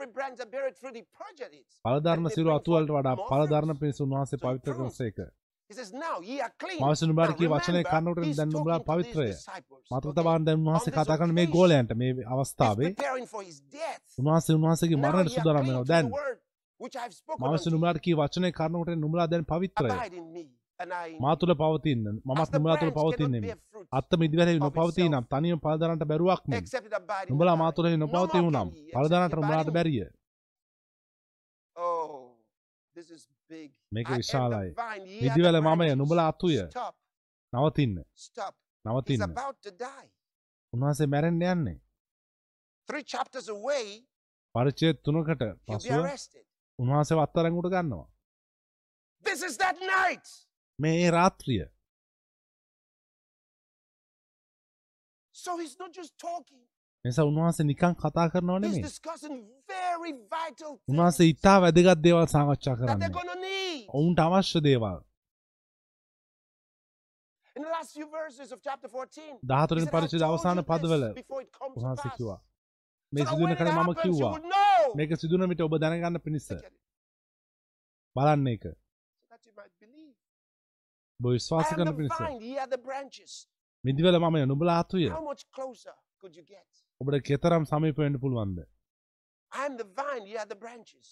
සිරු 2.30 2.50
අතුවලට 2.58 2.92
වඩා 2.92 3.16
fruits. 3.16 3.30
පිණිස 3.80 4.02
උන්වහන්සේ 4.02 4.38
පවිත්‍ර. 4.38 4.74
කරසේක 4.80 5.18
He 5.70 5.76
says, 5.76 5.94
Now 5.96 6.16
ye 6.22 6.38
are 6.42 6.54
clean. 6.60 6.80
මවස 6.82 7.02
නුබාට 7.04 7.32
Now 7.32 7.40
කී 7.40 7.48
වචනය 7.48 7.82
කන්නට 7.84 8.18
දැන් 8.40 8.50
these 8.78 8.86
පවිත්‍රය 8.90 9.28
disciples, 9.28 9.84
මතක 9.92 10.06
okay? 10.06 10.16
තබාන් 10.18 10.46
දැන් 10.46 10.60
this 10.60 10.94
කතා 10.98 11.18
කරන 11.20 11.34
මේ 11.34 11.48
ගෝලයන්ට 11.48 11.94
මේ 11.96 12.26
අවස්ථාවේ. 12.36 12.90
උන්වහන්සේ 14.20 14.56
උන්වහන්සේගේ 14.58 15.00
මරණයට 15.04 15.36
සූදානම් 15.36 15.68
වෙනවා 15.68 15.86
දැන් 15.86 16.08
the 16.08 16.18
word 16.18 16.40
which 16.80 16.96
I've 16.96 17.14
spoken 17.14 17.42
මවස 17.42 17.54
unto 17.54 17.68
you. 17.68 17.74
නුඹලාට 17.76 18.02
කී 18.06 18.16
වචනය 18.22 18.52
කන්නකොට 18.52 19.00
නුඹලා 19.04 19.28
දැන් 19.28 19.46
පවිත්‍රය 19.46 19.90
මා. 21.20 21.36
තුළ 21.36 21.54
පවතින්න 21.56 22.06
මමත් 22.26 22.50
the 22.50 22.60
නුඹලා 22.60 22.78
තුළ 22.78 22.94
fruit 23.72 23.88
අත්ත 23.92 24.12
මිදිවැරෙහි 24.18 24.60
නොපවතී 24.60 25.10
නම් 25.10 25.26
තනියම 25.26 25.60
පලදරන්ට 25.60 26.04
බැරුවක් 26.06 26.42
මෙන් 26.48 26.60
except 26.60 26.86
it 26.86 26.94
abide 26.94 27.28
in 27.28 27.32
නුඹලා 27.32 27.56
මා. 27.56 27.72
තුළෙහි 27.72 27.98
No 27.98 28.06
නොපවතී 28.06 28.42
more 28.42 28.46
වුනම් 28.48 28.70
can 28.70 28.78
ye, 28.78 28.84
except 28.84 28.96
පලදරන්ට 28.96 29.36
නුඹලාට. 29.36 29.70
බැරිය 29.74 30.08
Oh. 31.76 32.38
මේක 33.92 34.08
විශාලයි 34.10 34.70
මිදිවැල 35.24 35.62
මමය. 35.62 35.96
නුඹලා 35.96 36.32
Stop, 36.70 36.96
නවතින්න 37.54 37.98
නවතින්න. 38.86 39.22
උන්වහන්සේ 40.74 41.08
මැරෙන්න 41.08 41.42
යන්නේ 41.44 41.78
පරිචය 44.56 44.94
තුනකට 45.04 45.44
පසුව. 45.68 46.06
උන්වහන්සේ 46.80 47.18
වත්තරැඟුට 47.18 47.70
ගන්නවා 47.70 48.08
This 49.26 49.42
is 49.44 49.58
that 49.58 49.78
night. 49.80 50.26
මේ 50.82 50.96
ඒ 51.04 51.12
රාත්‍රිය 51.12 51.64
So 55.34 55.52
he's 55.58 55.76
not 55.80 55.92
just 56.00 56.14
talking. 56.18 56.62
නිසා 57.06 57.24
උන්වහන්සේ 57.30 57.64
නිකං 57.72 57.94
කතා 58.02 58.26
කරනව 58.34 58.50
He's 58.56 58.66
නෙමේ 58.66 58.82
discussing 58.90 59.38
very 59.68 60.12
vital 60.36 60.72
things 60.74 60.90
උන්වහන්සේ 60.92 61.26
ඉතා 61.34 61.58
වැදගත් 61.64 62.02
දේවල් 62.06 62.28
සාකච්ඡා 62.34 62.76
කරන්න. 62.80 63.00
ඔවුන්ට 63.98 64.20
අවශ්‍ය 64.28 64.60
දේවල් 64.68 65.00
In 67.56 67.64
the 67.64 67.70
last 67.70 67.92
few 67.94 68.08
verses 68.20 68.52
of 68.52 68.60
chapter 68.62 68.90
14, 68.90 69.34
he 69.42 69.48
දහතුරින් 69.52 69.86
said, 69.86 69.94
"I 69.94 69.96
පරිච්චේද 69.96 70.22
told 70.22 70.30
අවසාන 70.30 70.60
පදවල 70.70 71.04
උන්වහන්සේ 71.78 72.10
pass." 72.10 72.18
කිව්වා 72.18 72.40
මේ 73.14 73.26
සිදුවන 73.32 73.56
කළ 73.60 73.72
මම 73.78 73.90
කිව්වා. 74.04 74.34
මේක 74.98 75.12
සිදුවන 75.24 75.50
විට 75.52 75.62
ඔබ 75.62 75.74
දැනගන්න 75.84 76.20
පිණිස. 76.26 76.48
බලන්න 78.16 78.48
එක 78.54 78.64
So 78.64 78.72
that 79.32 79.42
you 79.48 79.54
might 79.60 79.74
believe. 79.84 80.16
ඔබ 81.22 81.28
I 81.28 81.34
විශ්වාස 81.34 81.66
am 81.66 81.78
කරන 81.78 81.96
පිණිස. 81.98 82.14
මිදිවල 83.84 84.16
මම 84.20 84.36
you 86.38 86.46
get? 86.46 86.68
ඔබට 87.02 87.22
කෙතරම් 87.24 87.64
සමීප 87.66 87.98
වෙන්න 87.98 88.18
පුළුවන්ද. 88.20 88.60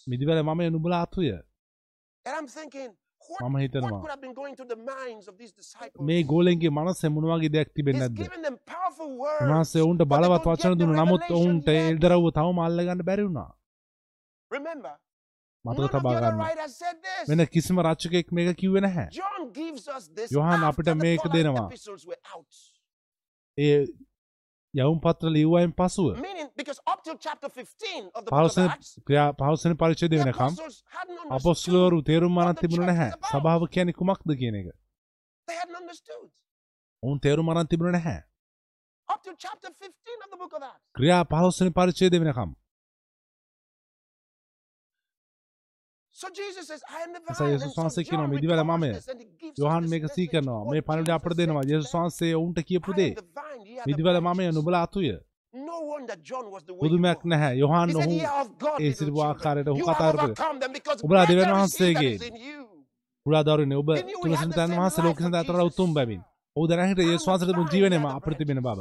මිදිවල 0.07 0.39
මම 0.43 0.61
thinking, 2.47 2.91
what, 3.29 3.41
මම 3.43 3.55
හිතනවා? 3.57 3.89
මේ 6.09 6.23
ගෝලෙන්ගේ 6.23 6.69
මනස 6.69 7.01
මොනවාගේ 7.09 7.49
දෙයක් 7.49 7.69
He's 7.93 7.99
නැද්ද. 7.99 8.17
උන්වහන්සේ 9.43 9.81
ඔවුන්ට 9.81 10.03
බලවත් 10.13 10.45
වචන 10.47 10.77
දුන්න 10.79 10.95
නමුත් 11.01 11.23
ඔවුන්ට. 11.31 11.67
එල්දරව්ව 11.91 12.25
තවම 12.37 12.59
අල්ලගන්න 12.67 13.01
බැරි 13.09 13.23
වුණා 13.23 13.51
මතක 15.69 15.89
තබා 15.93 16.13
ගන්න. 16.17 16.37
වෙන 17.29 17.45
කිසිම 17.47 17.81
රච්චකෙක් 17.81 18.31
මේක 18.31 18.57
කිව්වේ 18.57 18.81
නැහැ 18.81 19.07
යොහන් 20.31 20.63
අපිට 20.65 20.93
මේක 20.97 21.23
දෙනවා. 21.29 21.69
ඒ 23.57 23.87
යවුම් 24.73 24.99
පත්‍ර 24.99 25.29
ලිව්වයින් 25.29 25.73
පසුව 25.73 26.17
Meaning, 26.17 26.49
because 26.55 26.79
up 26.85 27.03
till 27.03 27.17
chapter 27.17 27.49
15 27.49 28.11
of 28.13 28.25
the 28.25 28.31
book 28.31 28.39
of 28.39 28.51
පවසන 28.51 28.69
ක්‍රියා 29.03 29.33
පවසන 29.33 29.75
පරිච්ඡේදය 29.75 30.17
වෙනකම්. 30.17 30.53
අපොස්තුලවරු 31.31 32.01
තේරුම් 32.03 32.37
අරන් 32.37 32.55
තිබුණ 32.55 32.85
නැහැ. 32.85 33.11
සභාව 33.31 33.67
කියන්නේ 33.69 33.99
කුමක්ද 33.99 34.35
කියන 34.41 34.55
එක. 34.55 34.67
ඔවුන් 37.03 37.19
තේරුම් 37.19 37.49
අරන් 37.49 37.67
තිබුණ 37.67 37.91
නැහැ 37.91 38.17
Up 39.09 39.23
till 39.23 39.35
chapter 39.35 39.69
15 39.69 40.23
of 40.23 40.29
the 40.29 40.37
book 40.37 40.53
of 40.53 40.63
Acts. 40.63 40.81
ක්‍රියා 40.95 41.23
පහළොස්වනි 41.25 41.71
පරිච්ඡේදය 41.71 42.17
වෙනකම් 42.21 42.51
So 46.19 46.27
Jesus 46.29 46.67
says, 46.67 46.81
I 46.89 47.03
am 47.03 47.11
the 47.13 47.19
නිසා 47.21 47.45
vine. 47.45 47.51
යේසුස් 47.51 47.75
වහන්සේ 47.77 48.03
කියනවා 48.03 48.27
මිදිවල 48.27 48.61
us 48.61 49.05
යොහන් 49.57 49.85
මේක 49.89 50.03
message. 50.03 50.15
සී 50.15 50.27
කරනවා 50.27 50.63
මේ 50.71 50.81
පණිවිඩය 50.81 51.11
Jesus 51.11 51.17
අපට 51.17 51.37
දෙනවා 51.39 51.63
යේසුස් 51.71 51.93
වහන්සේ 51.95 52.31
ඔවුන්ට 52.35 52.59
කියපු 52.69 52.91
දේ 52.93 53.11
මිදිවල 53.87 54.17
branches. 54.17 54.55
නුඹලා 54.57 54.81
අතුය 54.81 55.11
පුදුමයක්. 56.81 57.19
නැහැ 57.25 57.53
යොහන් 57.55 57.95
ඔහු 57.95 58.11
"Ye 58.11 58.25
are 58.25 58.41
of 58.41 58.49
God, 58.59 58.79
ඒ 58.81 58.91
සිරිපු 58.93 59.21
ආකාරයට. 59.21 59.67
ඔහු 59.67 59.81
කතා 59.81 60.11
කරපු 60.11 60.27
ඔබලා 61.05 61.25
දෙවියන් 61.25 61.51
වහන්සේගේ 61.53 62.13
is 62.13 62.21
in 62.21 62.35
you." 62.37 62.61
පුරා 63.25 63.43
දවරනේ 63.43 63.75
ඔබ 63.75 63.89
He 63.89 64.03
knew 64.03 64.19
we 64.23 64.29
had 64.31 64.39
තුලසින් 64.39 64.49
the 64.51 64.57
තන් 64.57 64.67
same 64.67 64.79
වහන්සේ 64.79 65.03
ලෝකෙ 65.03 65.21
of 65.21 65.25
සඳ 65.25 65.35
අතර. 65.35 65.55
උතුම් 65.71 65.89
බැවින් 65.93 66.21
ඔහු 66.55 66.65
දැනහිට 66.67 66.99
යේසුස් 66.99 67.27
වහන්සේට 67.27 67.55
vine, 67.55 67.69
ජීවනයම 67.73 68.05
අපිට 68.07 68.37
තිබෙන 68.37 68.61
බව. 68.67 68.79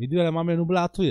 මිදිවල 0.00 0.30
මමය 0.30 0.56
නුඹලා 0.56 0.84
අතුය 0.88 1.10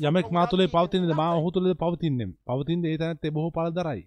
යමෙක් 0.00 0.26
මා 0.32 0.46
තුළේ 0.46 0.66
පවතිනද 0.66 1.12
මා. 1.14 1.32
ඔහු 1.38 1.50
තුළද 1.50 1.74
පවතින්නෙම් 1.82 2.30
පවතින්ද 2.48 2.84
ඒ 2.84 2.96
තැනත්තේ 2.98 3.30
බොහෝ 3.30 3.50
පලදරයි 3.50 4.02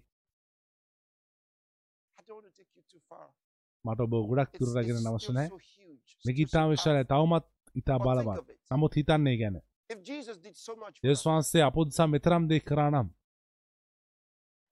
I 2.18 2.22
don't 2.26 2.36
want 2.38 2.46
to 2.48 2.52
take 2.58 2.72
you 2.76 2.82
too 2.92 3.02
far. 3.08 3.26
මට 3.84 4.00
ඔබ 4.00 4.12
ගොඩක් 4.30 4.50
It's, 4.50 4.60
දුර 4.60 4.70
රැගෙන 4.76 4.96
it's 4.96 5.06
අවශ්‍ය 5.06 5.24
still 5.24 5.34
නැහැ 5.34 5.48
so 5.48 5.58
huge. 5.58 6.10
මේක 6.24 6.38
ඉතාම 6.46 6.68
විශාලයි. 6.74 7.04
තවමත් 7.12 7.46
ඉතා 7.74 7.98
බලවත්. 7.98 8.46
නමුත් 8.72 8.92
හිතන්නේ 8.98 9.36
ගැන 9.42 9.56
us, 9.56 11.20
වහන්සේ 11.26 11.62
අපොදසා 11.70 12.06
මෙතරම් 12.06 12.42
දේ 12.50 12.60
කරා 12.68 12.90
නම් 12.90 13.08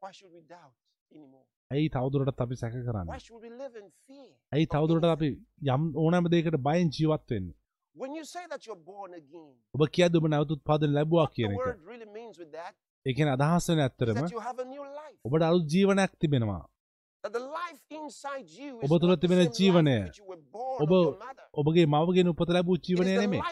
why 0.03 0.13
should 0.13 0.33
we 0.35 0.43
doubt 0.55 0.75
anymore? 1.13 1.47
ඇයි 1.71 1.89
තවදුරටත් 1.89 2.41
අපි 2.45 2.57
සැක 2.57 2.73
කරන්න? 2.73 3.09
ඇයි 4.53 4.67
තවදුරට? 4.67 5.05
අපි 5.17 5.29
යම් 5.75 5.83
ඕනෑම 6.05 6.27
දෙයකට 6.35 6.57
බයෙන් 6.69 6.89
ජීවත් 6.99 7.31
වෙන්න 7.95 8.03
When 8.03 8.15
you 8.15 8.25
say 8.25 8.45
that 8.49 8.67
you're 8.67 8.85
born 8.85 9.15
again, 9.15 9.53
ඔබ 9.75 9.87
කියද 9.89 10.17
ඔබ 10.17 10.29
නැවතුත් 10.29 10.61
පාදන 10.65 10.93
ලැබවා 10.93 11.27
කියන 11.27 11.53
එක 11.53 11.59
word 11.59 11.81
really 11.85 12.11
means 12.11 12.39
with 12.39 12.53
that 12.53 12.75
එකන 13.07 13.29
අදහස් 13.29 13.69
වෙන 13.69 13.81
ඇත්තරම. 13.81 14.17
ඔබට 15.25 15.43
අලුත් 15.43 15.67
ජීවනයක් 15.69 16.13
තිබෙනවා 16.21 16.63
ඔබ 18.85 18.93
තුළ 19.01 19.17
තිබෙන 19.17 19.41
ජීවනය. 19.49 19.97
ඔබ. 20.83 20.91
ඔබගේ 21.55 21.87
මවගෙන 21.87 22.29
උපත 22.29 22.49
ලැබූ 22.49 22.77
ජීවනය 22.79 23.13
නෙමේ 23.17 23.43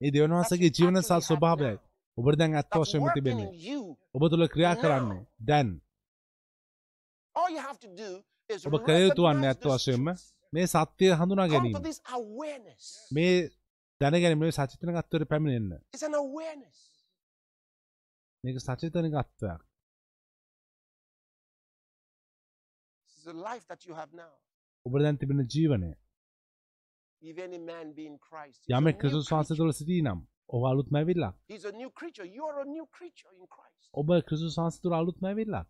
ඒ 0.00 0.10
දෙවන 0.10 0.32
වහන්සේගේ 0.32 0.70
ජීවන 0.70 0.96
have 1.00 1.20
ස්වභාවයයි. 1.20 1.76
ඔබට 2.18 2.38
දැන් 2.38 2.54
වශයෙන්ම 2.74 3.02
working 3.02 3.16
තිබෙන්නේ. 3.16 3.48
ඔබ 4.14 4.22
තුළ 4.30 4.46
ක්‍රියා 4.48 4.76
කරන්නේ 4.76 5.22
දැන් 5.40 5.68
ඔබ 8.66 8.74
කළ 8.78 9.02
යුතු 9.02 9.22
වන්නේ 9.22 9.48
recognize 9.48 9.48
ඇත්ත 9.48 9.64
වශයෙන්ම. 9.66 10.06
මේ 10.56 10.66
සත්‍යය 10.66 11.12
හඳුනා 11.20 11.48
ගැනීම. 11.52 11.74
මේ 13.12 13.34
දැනගැනීම 14.00 14.52
සචිතන 14.58 14.92
ගත්වයට 14.96 15.28
පැමිණෙන්න. 15.32 15.80
මේක 18.44 18.58
සචිතන 18.64 19.08
ගත්වයක්. 19.14 19.60
ඔබ 24.86 24.98
දැන් 25.02 25.18
තිබෙන 25.18 25.40
ජීවනය 25.54 25.92
new 28.68 28.94
ක්‍රිස්තුස් 29.00 29.30
වහන්සේ. 29.32 29.56
තුළ 29.60 29.72
සිටී 29.72 30.02
නම් 30.02 30.20
ඔබ 30.54 30.62
අලුත් 30.70 30.88
මැවිල්ලක්. 30.90 31.34
ඔබ 34.00 34.08
ක්‍රිස්තුස් 34.28 34.58
වහන්සේ 34.58 34.82
තුළ 34.82 34.94
අලුත් 35.00 35.18
මැවිල්ලක්. 35.20 35.68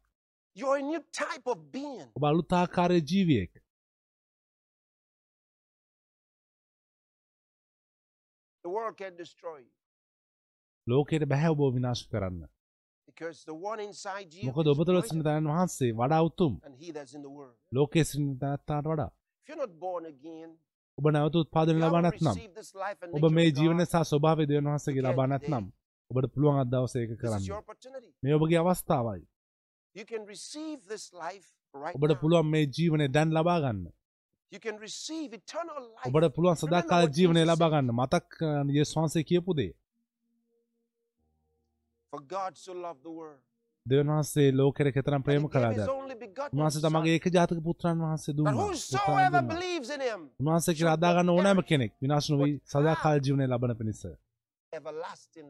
ඔබ 2.16 2.24
අලුත් 2.30 2.52
ආකාරයේ 2.52 3.06
ජීවියෙක් 3.10 3.52
The 8.66 8.70
world 8.70 8.94
can 8.98 9.12
destroy 9.16 9.58
you. 9.58 9.72
ලෝකයට 10.86 11.24
බැහැ 11.24 11.50
ඔබ 11.54 11.60
විනාශ 11.74 12.00
කරන්න. 12.10 12.38
මොකද 14.48 14.70
ඔබ 14.72 14.80
තුළ 14.86 14.98
සිටින 15.00 15.22
තැනන් 15.26 15.50
වහන්සේ 15.50 15.90
වඩා 16.00 16.22
උතුම්. 16.28 16.54
ලෝකයේ 17.72 18.04
සිටින 18.04 18.32
තැනත්තාට 18.38 18.86
වඩා. 18.92 19.10
ඔබ 20.98 21.06
නැවත 21.10 21.36
උත්පාදන 21.42 21.72
you 21.72 21.84
ලබා 21.84 22.02
නැත්නම්. 22.06 22.36
ඔබ 23.16 23.24
මේ 23.30 23.46
of 23.46 23.56
ජීවන 23.58 23.78
God, 23.78 23.86
සහ 23.86 24.02
ස්වභාවය 24.10 24.44
දෙවන් 24.50 24.70
වහන්සේගේ 24.70 25.04
ලබා 25.08 25.26
නැත්නම්. 25.26 25.64
ඔබට 26.10 26.28
පුළුවන් 26.34 26.58
අද 26.62 26.72
දවසේ 26.74 27.04
ඒක 27.04 27.12
කරන්න. 27.20 27.42
මේ 28.22 28.34
ඔබගේ 28.34 28.60
අවස්ථාවයි. 28.62 29.22
ඔබට. 31.96 32.18
පුළුවන් 32.20 32.50
මේ 32.52 32.66
ජීවනය 32.76 33.06
දැන් 33.08 33.30
ලබා 33.38 33.58
ගන්න 33.60 33.86
ඔබට 36.08 36.34
පුළුවන් 36.36 36.56
සදාකාල 36.56 37.08
ජීවනය 37.16 37.42
ලබා. 37.44 37.70
ගන්න. 37.70 37.90
මතක් 37.92 38.28
යේසුස් 38.70 38.96
වහන්සේ 38.96 39.24
කියපු 39.24 39.54
දේ. 39.54 39.72
දෙවන් 43.86 44.08
වහන්සේ 44.08 44.48
ලෝකෙට 44.52 44.92
කෙතරම් 44.94 45.22
ප්‍රේම 45.22 45.48
කළාද? 45.48 45.78
උන්වහන්සේ 46.54 46.82
තමගේ 46.84 47.14
ඒක 47.16 47.26
ජාතක 47.36 47.58
පුත්‍රන් 47.68 47.98
වහන්සේ 48.04 48.34
දුන්නා. 48.36 48.54
පුත්‍රයන් 48.54 49.32
උන්වහන්සේ 50.40 50.74
කියලා 50.78 50.96
අදාගන්න 50.98 51.28
ඕනෑම 51.28 51.62
කෙනෙක්. 51.70 51.92
විනාශ 52.02 52.28
නොවී 52.30 52.54
සදාකාල 52.72 53.18
ජීවනය 53.24 53.44
ලබන 53.46 53.72
පිණිස. 53.78 54.02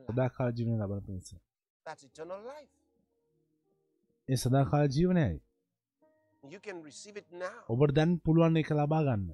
සදාකාල 0.09 0.51
ජීවනය 0.57 0.77
ලබන 0.81 1.01
පිණිස. 1.07 1.29
ඒ 4.29 4.37
සදාකාල 4.37 4.89
ජීවනයයි 4.89 5.37
ඔබට 7.69 7.95
දැන් 7.95 8.13
පුළුවන් 8.21 8.57
එක 8.57 8.71
ලබා 8.73 9.03
ගන්න. 9.03 9.27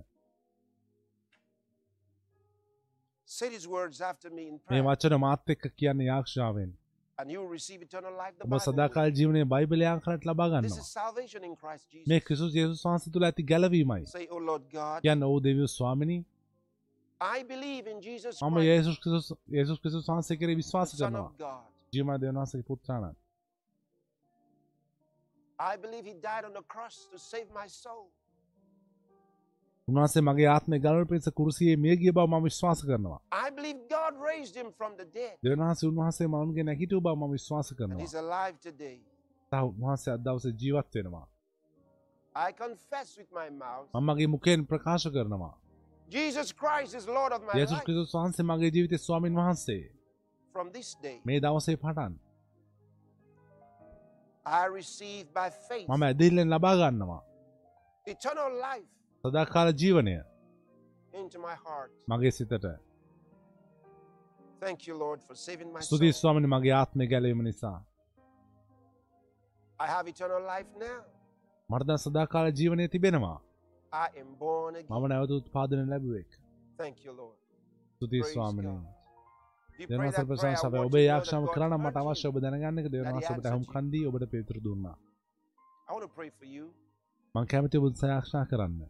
මේ 4.70 4.82
වචන 4.82 5.18
මාත් 5.20 5.52
එක්ක 5.55 5.64
කියන්න 5.74 6.01
යාක්ෂාවෙන් 6.02 6.72
ඔබ 8.47 8.59
සදාකාල. 8.60 9.10
ජීවනය 9.12 9.44
බයිබලය 9.47 9.84
ආකාරයට 9.84 10.26
ලබා 10.26 10.48
ගන්නවා. 10.51 10.84
මේ 12.06 12.20
ක්‍රිස්තුස් 12.20 12.55
යේසුස් 12.55 12.84
වහන්සේ 12.84 13.12
තුළ 13.12 13.24
ඇති 13.24 13.43
ගැලවීමයි 13.44 14.05
කියන්න 15.02 15.22
ඔහු 15.22 15.40
දෙවියෝ 15.40 15.70
ස්වාමිනී. 15.70 16.20
මම 18.43 18.59
යේසුස් 18.60 18.97
ක්‍රිස්තුස් 18.98 19.26
යේසුස් 19.51 19.78
ක්‍රිස්තුස් 19.80 20.09
වහන්සේ 20.09 20.36
කෙරෙහි 20.36 20.56
විශ්වාස 20.56 20.94
කරනවා. 20.94 21.28
දෙවියන් 22.18 22.39
වහන්සේගේ 22.39 22.66
පුත්‍රාණන් 22.66 23.16
I 25.62 25.76
believe 25.76 26.05
He 26.05 26.14
died 26.22 26.44
on 26.48 26.52
the 26.52 26.64
cross 26.74 26.97
to 27.12 27.18
save 27.30 27.48
my 27.60 27.68
soul. 27.82 28.05
උන්වහන්සේ 29.89 30.20
මගේ 30.28 30.47
ආත්මය 30.55 30.76
ගලවන 30.84 31.06
පිණිස 31.10 31.28
කුරුසියේ 31.39 31.76
මිය 31.84 31.97
ගිය 32.02 32.12
බව 32.16 32.26
මම 32.32 32.43
විශ්වාස 32.48 32.80
කරනවා 32.89 33.18
I 33.47 33.48
believe 33.56 33.78
God 33.97 34.12
raised 34.30 34.55
Him 34.60 34.68
from 34.78 34.93
the 35.01 35.06
dead, 35.18 35.34
දෙවියන් 35.44 35.62
වහන්සේ 35.64 35.86
උන්වහන්සේ 35.90 36.26
මවුන්ගේ 36.34 36.64
නැගිටු 36.68 37.01
බව 37.06 37.14
මම 37.20 37.32
විශ්වාස 37.36 37.68
කරනවා 37.78 38.02
He's 38.05 38.14
alive 38.24 38.55
today. 38.68 38.97
තව 39.52 39.62
උන්වහන්සේ 39.72 40.10
අද 40.14 40.20
දවසේ 40.28 40.52
ජීවත් 40.62 40.90
වෙනවා 40.98 41.24
I 42.34 42.48
confess 42.62 43.09
with 43.18 43.30
my 43.40 43.48
mouth 43.64 43.89
මම 43.94 44.06
මගේ 44.10 44.28
මුඛයෙන් 44.34 44.66
ප්‍රකාශ 44.70 45.06
කරනවා 45.16 45.52
Jesus 46.09 46.48
Christ 46.62 46.93
is 47.01 47.05
Lord 47.18 47.32
of 47.36 47.40
my 47.48 47.55
යේසුස් 47.59 47.76
life. 47.76 47.84
ක්‍රිස්තුස් 47.86 48.14
වහන්සේ 48.18 48.44
මගේ 48.51 48.70
ජීවිතේ 48.76 48.98
ස්වාමින් 49.06 49.34
වහන්සේ 49.40 49.80
From 50.55 50.66
this 50.76 50.89
day, 51.02 51.16
මේ 51.26 51.40
දවසේ 51.40 51.76
පටන් 51.76 52.12
මම 55.89 56.02
ඇදිල්ලෙන් 56.02 56.48
ලබා 56.51 56.74
ගන්නවා 56.77 57.20
eternal 58.06 58.52
life 58.66 58.89
සදාකාල 59.24 59.69
ජීවනය 59.73 60.14
into 61.12 61.39
my 61.39 61.55
heart. 61.66 61.90
මගේ 62.09 62.31
සිතට 62.31 62.64
Thank 64.60 64.86
you, 64.89 64.94
Lord, 64.98 65.20
for 65.20 65.36
saving 65.36 65.69
my 65.69 65.81
soul. 65.81 65.86
ස්තුතියි 65.89 66.12
ස්වාමිනි 66.12 66.47
මගේ 66.47 66.73
ආත්මය 66.73 67.06
ගැලවීම 67.06 67.43
නිසා 67.43 67.78
I 69.78 69.86
have 69.86 70.10
eternal 70.10 70.43
life 70.52 70.70
now. 70.78 70.98
මට 71.70 71.86
දැන් 71.86 71.98
සදාකාල 71.98 72.47
ජීවනය 72.59 72.89
තිබෙනවා. 72.89 73.39
මම 74.90 75.06
නැවත 75.09 75.31
උත්පාදනය 75.31 75.85
ලැබුවෙක් 75.90 76.31
Thank 76.77 77.05
you, 77.05 77.16
Lord. 77.16 77.39
ස්තුතියි 77.94 78.23
Praise 78.23 78.35
ස්වාමිනී 78.35 79.01
God. 79.73 79.78
If 79.78 79.81
you 79.82 79.86
pray 79.89 79.97
දෙවනස 79.99 80.15
that 80.15 80.27
prayer, 80.27 80.27
I 80.27 80.31
ප්‍රශංසාව 80.31 80.73
want 80.73 80.86
ඔබේ 80.86 81.07
that 81.07 81.49
කරන්න 81.55 81.78
මට 81.78 81.97
අවශ්‍ය. 81.99 82.27
ඔබ 82.28 82.36
දැනගන්න 82.40 82.78
එක 82.78 82.89
දෙවනස 82.89 83.31
ඔබට 83.31 83.49
හුම්. 83.49 83.65
කන්දී 83.66 84.07
ඔබට 84.07 84.31
පිළිතුරු 84.31 84.61
දුන්නා 84.61 84.97
I 85.89 85.93
want 85.93 86.03
to 86.03 86.11
pray 86.11 86.31
for 86.31 86.47
you. 86.47 86.65
මං 87.35 87.47
කැමති 87.47 87.78
ඔබ 87.78 87.86
යාක්ෂා 88.05 88.44
කරන්න 88.44 88.81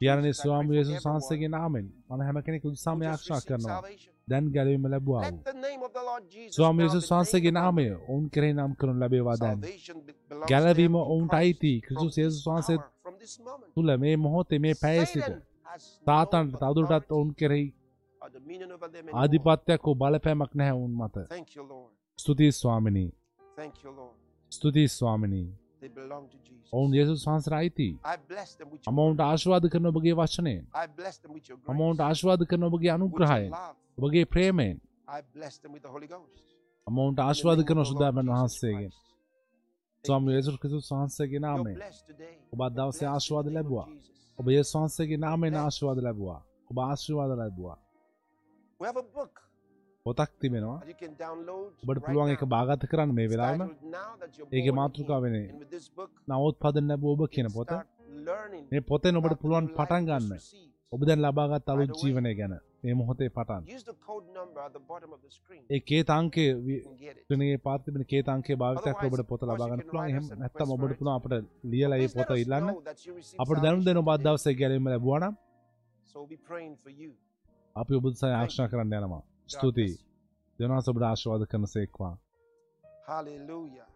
පියාණනි 0.00 0.32
ස්වාමී 0.34 0.76
යේසුස් 0.76 1.04
වහන්සේගේ 1.04 1.50
නාමෙන් 1.50 1.86
මම 2.08 2.22
හැම 2.22 2.38
කෙනෙකු 2.42 2.72
යාක්ෂා 3.02 3.36
received 3.36 3.48
කරනවා. 3.48 3.80
දැන් 4.28 4.48
ගැලවීම 4.50 4.88
ලැබුවා 4.90 5.22
වූ 5.22 6.48
ස්වාමී 6.50 6.84
යේසුස් 6.86 7.10
වහන්සේගේ 7.10 7.52
නාමය. 7.52 7.86
ඔවුන් 8.08 8.26
කෙරෙහි 8.30 8.54
නම් 8.54 8.74
කරනු 8.74 8.96
ලැබේවා 9.00 9.36
දැන් 9.36 9.60
ගැලවීම 10.48 10.94
ඔවුන්ට 11.04 11.34
අයිති 11.34 11.72
ක්‍රිස්තුස් 11.86 12.18
යේසුස් 12.18 12.42
වහන්සේ. 12.46 12.78
තුළ 13.74 13.96
මේ 13.98 14.16
මොහොතේ 14.18 14.58
මේ 14.58 14.74
පැයේ 14.82 15.06
සිට 15.06 15.30
තාතන්ට 16.06 16.58
තවදුරටත් 16.60 17.12
ඔවුන් 17.12 17.30
කෙරෙහි 17.34 17.64
ආධිපත්‍යයක් 19.14 19.82
හෝ 19.82 19.94
බලපෑමක් 19.94 20.52
නැහැ 20.54 20.74
ඔවුන් 20.74 20.92
මත. 20.92 21.16
ස්තුතියි 22.18 22.52
ස්වාමිනී. 22.52 23.10
ස්තුතියි 24.52 24.88
ස්වාමිනී. 24.88 25.48
ඔවුන් 26.72 26.94
with 28.64 28.86
මම 28.86 28.88
your 28.88 28.98
ඔවුන්ට 28.98 29.20
ආශිර්වාද 29.20 29.68
කරන 29.68 29.86
ඔබගේ 29.86 30.14
ඔවුන්ට 31.80 32.00
grace, 32.00 32.00
ආශිර්වාද 32.00 32.46
කරන 32.46 32.62
ඔබගේ 32.62 32.90
අනුග්‍රහයෙන්. 32.90 33.52
ඔබගේ 33.98 34.24
ප්‍රේමයෙන්. 34.24 34.80
ආශිර්වාද 37.20 37.60
name 37.60 37.68
කරන 37.68 37.82
Jesus 37.82 37.94
වහන්සේගෙන්. 38.30 38.92
ස්වාමී 40.04 40.34
යේසුස් 40.36 40.58
ක්‍රිස්තුස් 40.58 40.92
වහන්සේගේ 40.92 41.40
today. 42.02 42.34
ඔබ 42.52 42.60
දවසේ 42.72 43.08
of 43.08 43.46
ලැබුවා. 43.48 43.88
ඔබ 44.38 44.46
යේසුස් 44.48 44.74
වහන්සේගේ 44.74 45.18
නාමයෙන් 45.18 45.54
ආශිර්වාද 45.56 45.98
ලැබුවා. 45.98 46.40
ඔබ 46.70 46.76
ආශිර්වාද 46.80 47.32
ලැබුවා 47.36 47.83
පොතක් 50.06 50.30
තිබෙනවා 50.40 50.78
ඔබට 51.82 52.00
පුළුවන්. 52.06 52.30
එක 52.34 52.42
භාගත 52.54 52.82
කරන්න 52.90 53.14
මේ 53.18 53.28
You're 54.38 54.50
ඒකේ 54.50 54.70
Born 54.70 54.78
මාතෘකාව 54.80 55.20
Again. 55.20 55.24
වෙන්නේ 55.26 55.48
And 55.50 55.60
with 55.60 55.70
this 55.70 55.86
book, 55.90 56.10
නවෝත්පාදන 56.28 56.86
ලැබුව 56.90 57.10
ඔබ 57.16 57.22
කියන 57.34 57.48
පොත 57.56 57.70
මේ 58.72 58.82
පොතෙන් 58.90 59.18
ඔබට 59.20 59.36
පුළුවන් 59.42 59.66
පටන් 59.78 60.04
ගන්න. 60.08 60.32
ඔබ 60.92 61.00
දැන් 61.08 61.20
ලබාගත් 61.24 61.72
අලුත් 61.74 61.94
ජීවනය 62.02 62.32
ගැන 62.40 62.54
මේ 62.82 62.94
මොහොතේ 62.94 63.30
පටන්. 63.30 63.62
ඒ 65.70 65.80
කේතාංකය. 65.90 66.46
නේ 67.42 67.56
පාතිබෙන 67.66 68.04
කේතාංකයේ 68.12 68.60
භාවිතයක් 68.62 69.04
ඔබට 69.08 69.26
පොත 69.30 69.42
of 69.42 69.48
course, 69.48 69.50
ලබා 69.50 69.58
you 69.58 69.70
ගන්න 69.70 69.80
can 69.80 69.88
පුළුවන් 69.88 70.08
එහෙම 70.10 70.24
නැත්නම් 70.42 70.74
ඔබට. 70.76 70.96
පුළුවන් 70.98 71.16
අපිට 71.18 71.34
ලියලා 71.72 71.98
let 71.98 72.14
පොත 72.18 72.30
ඉල්ලන්න 72.44 72.66
අපිට 73.42 73.62
දැනුම් 73.64 73.82
දෙන 73.86 73.96
ඔබ 73.96 74.08
අද 74.08 74.20
salvation 74.20 74.28
දවසේ 74.28 74.58
ගැලීම 74.60 74.90
ලැබුවා 74.92 75.20
නම්. 75.22 75.34
So 76.06 76.16
we'll 76.18 76.34
be 76.36 76.40
praying 76.50 76.74
for 76.84 76.92
you. 76.92 77.10
අපි 77.76 77.94
ඔබ 77.94 78.04
සහ 78.10 78.24
ආශා 78.32 78.68
කරන්න 78.68 78.92
යනවා 78.92 79.18
God 79.18 79.50
ස්තුතියි 79.50 79.88
bless 79.88 80.00
you. 80.00 80.06
දෙවනස් 80.58 80.88
ඔබට 80.88 81.02
ආශිර්වාද 81.02 81.44
කරනසේක්වා 81.46 82.12
Hallelujah. 83.08 83.88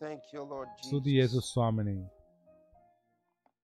Thank 0.00 0.22
you, 0.32 0.42
Lord 0.44 0.68
ස්තුතියි 0.80 1.16
Jesus. 1.16 1.34
යේසුස් 1.34 1.52
ස්වාමිනී 1.52 2.02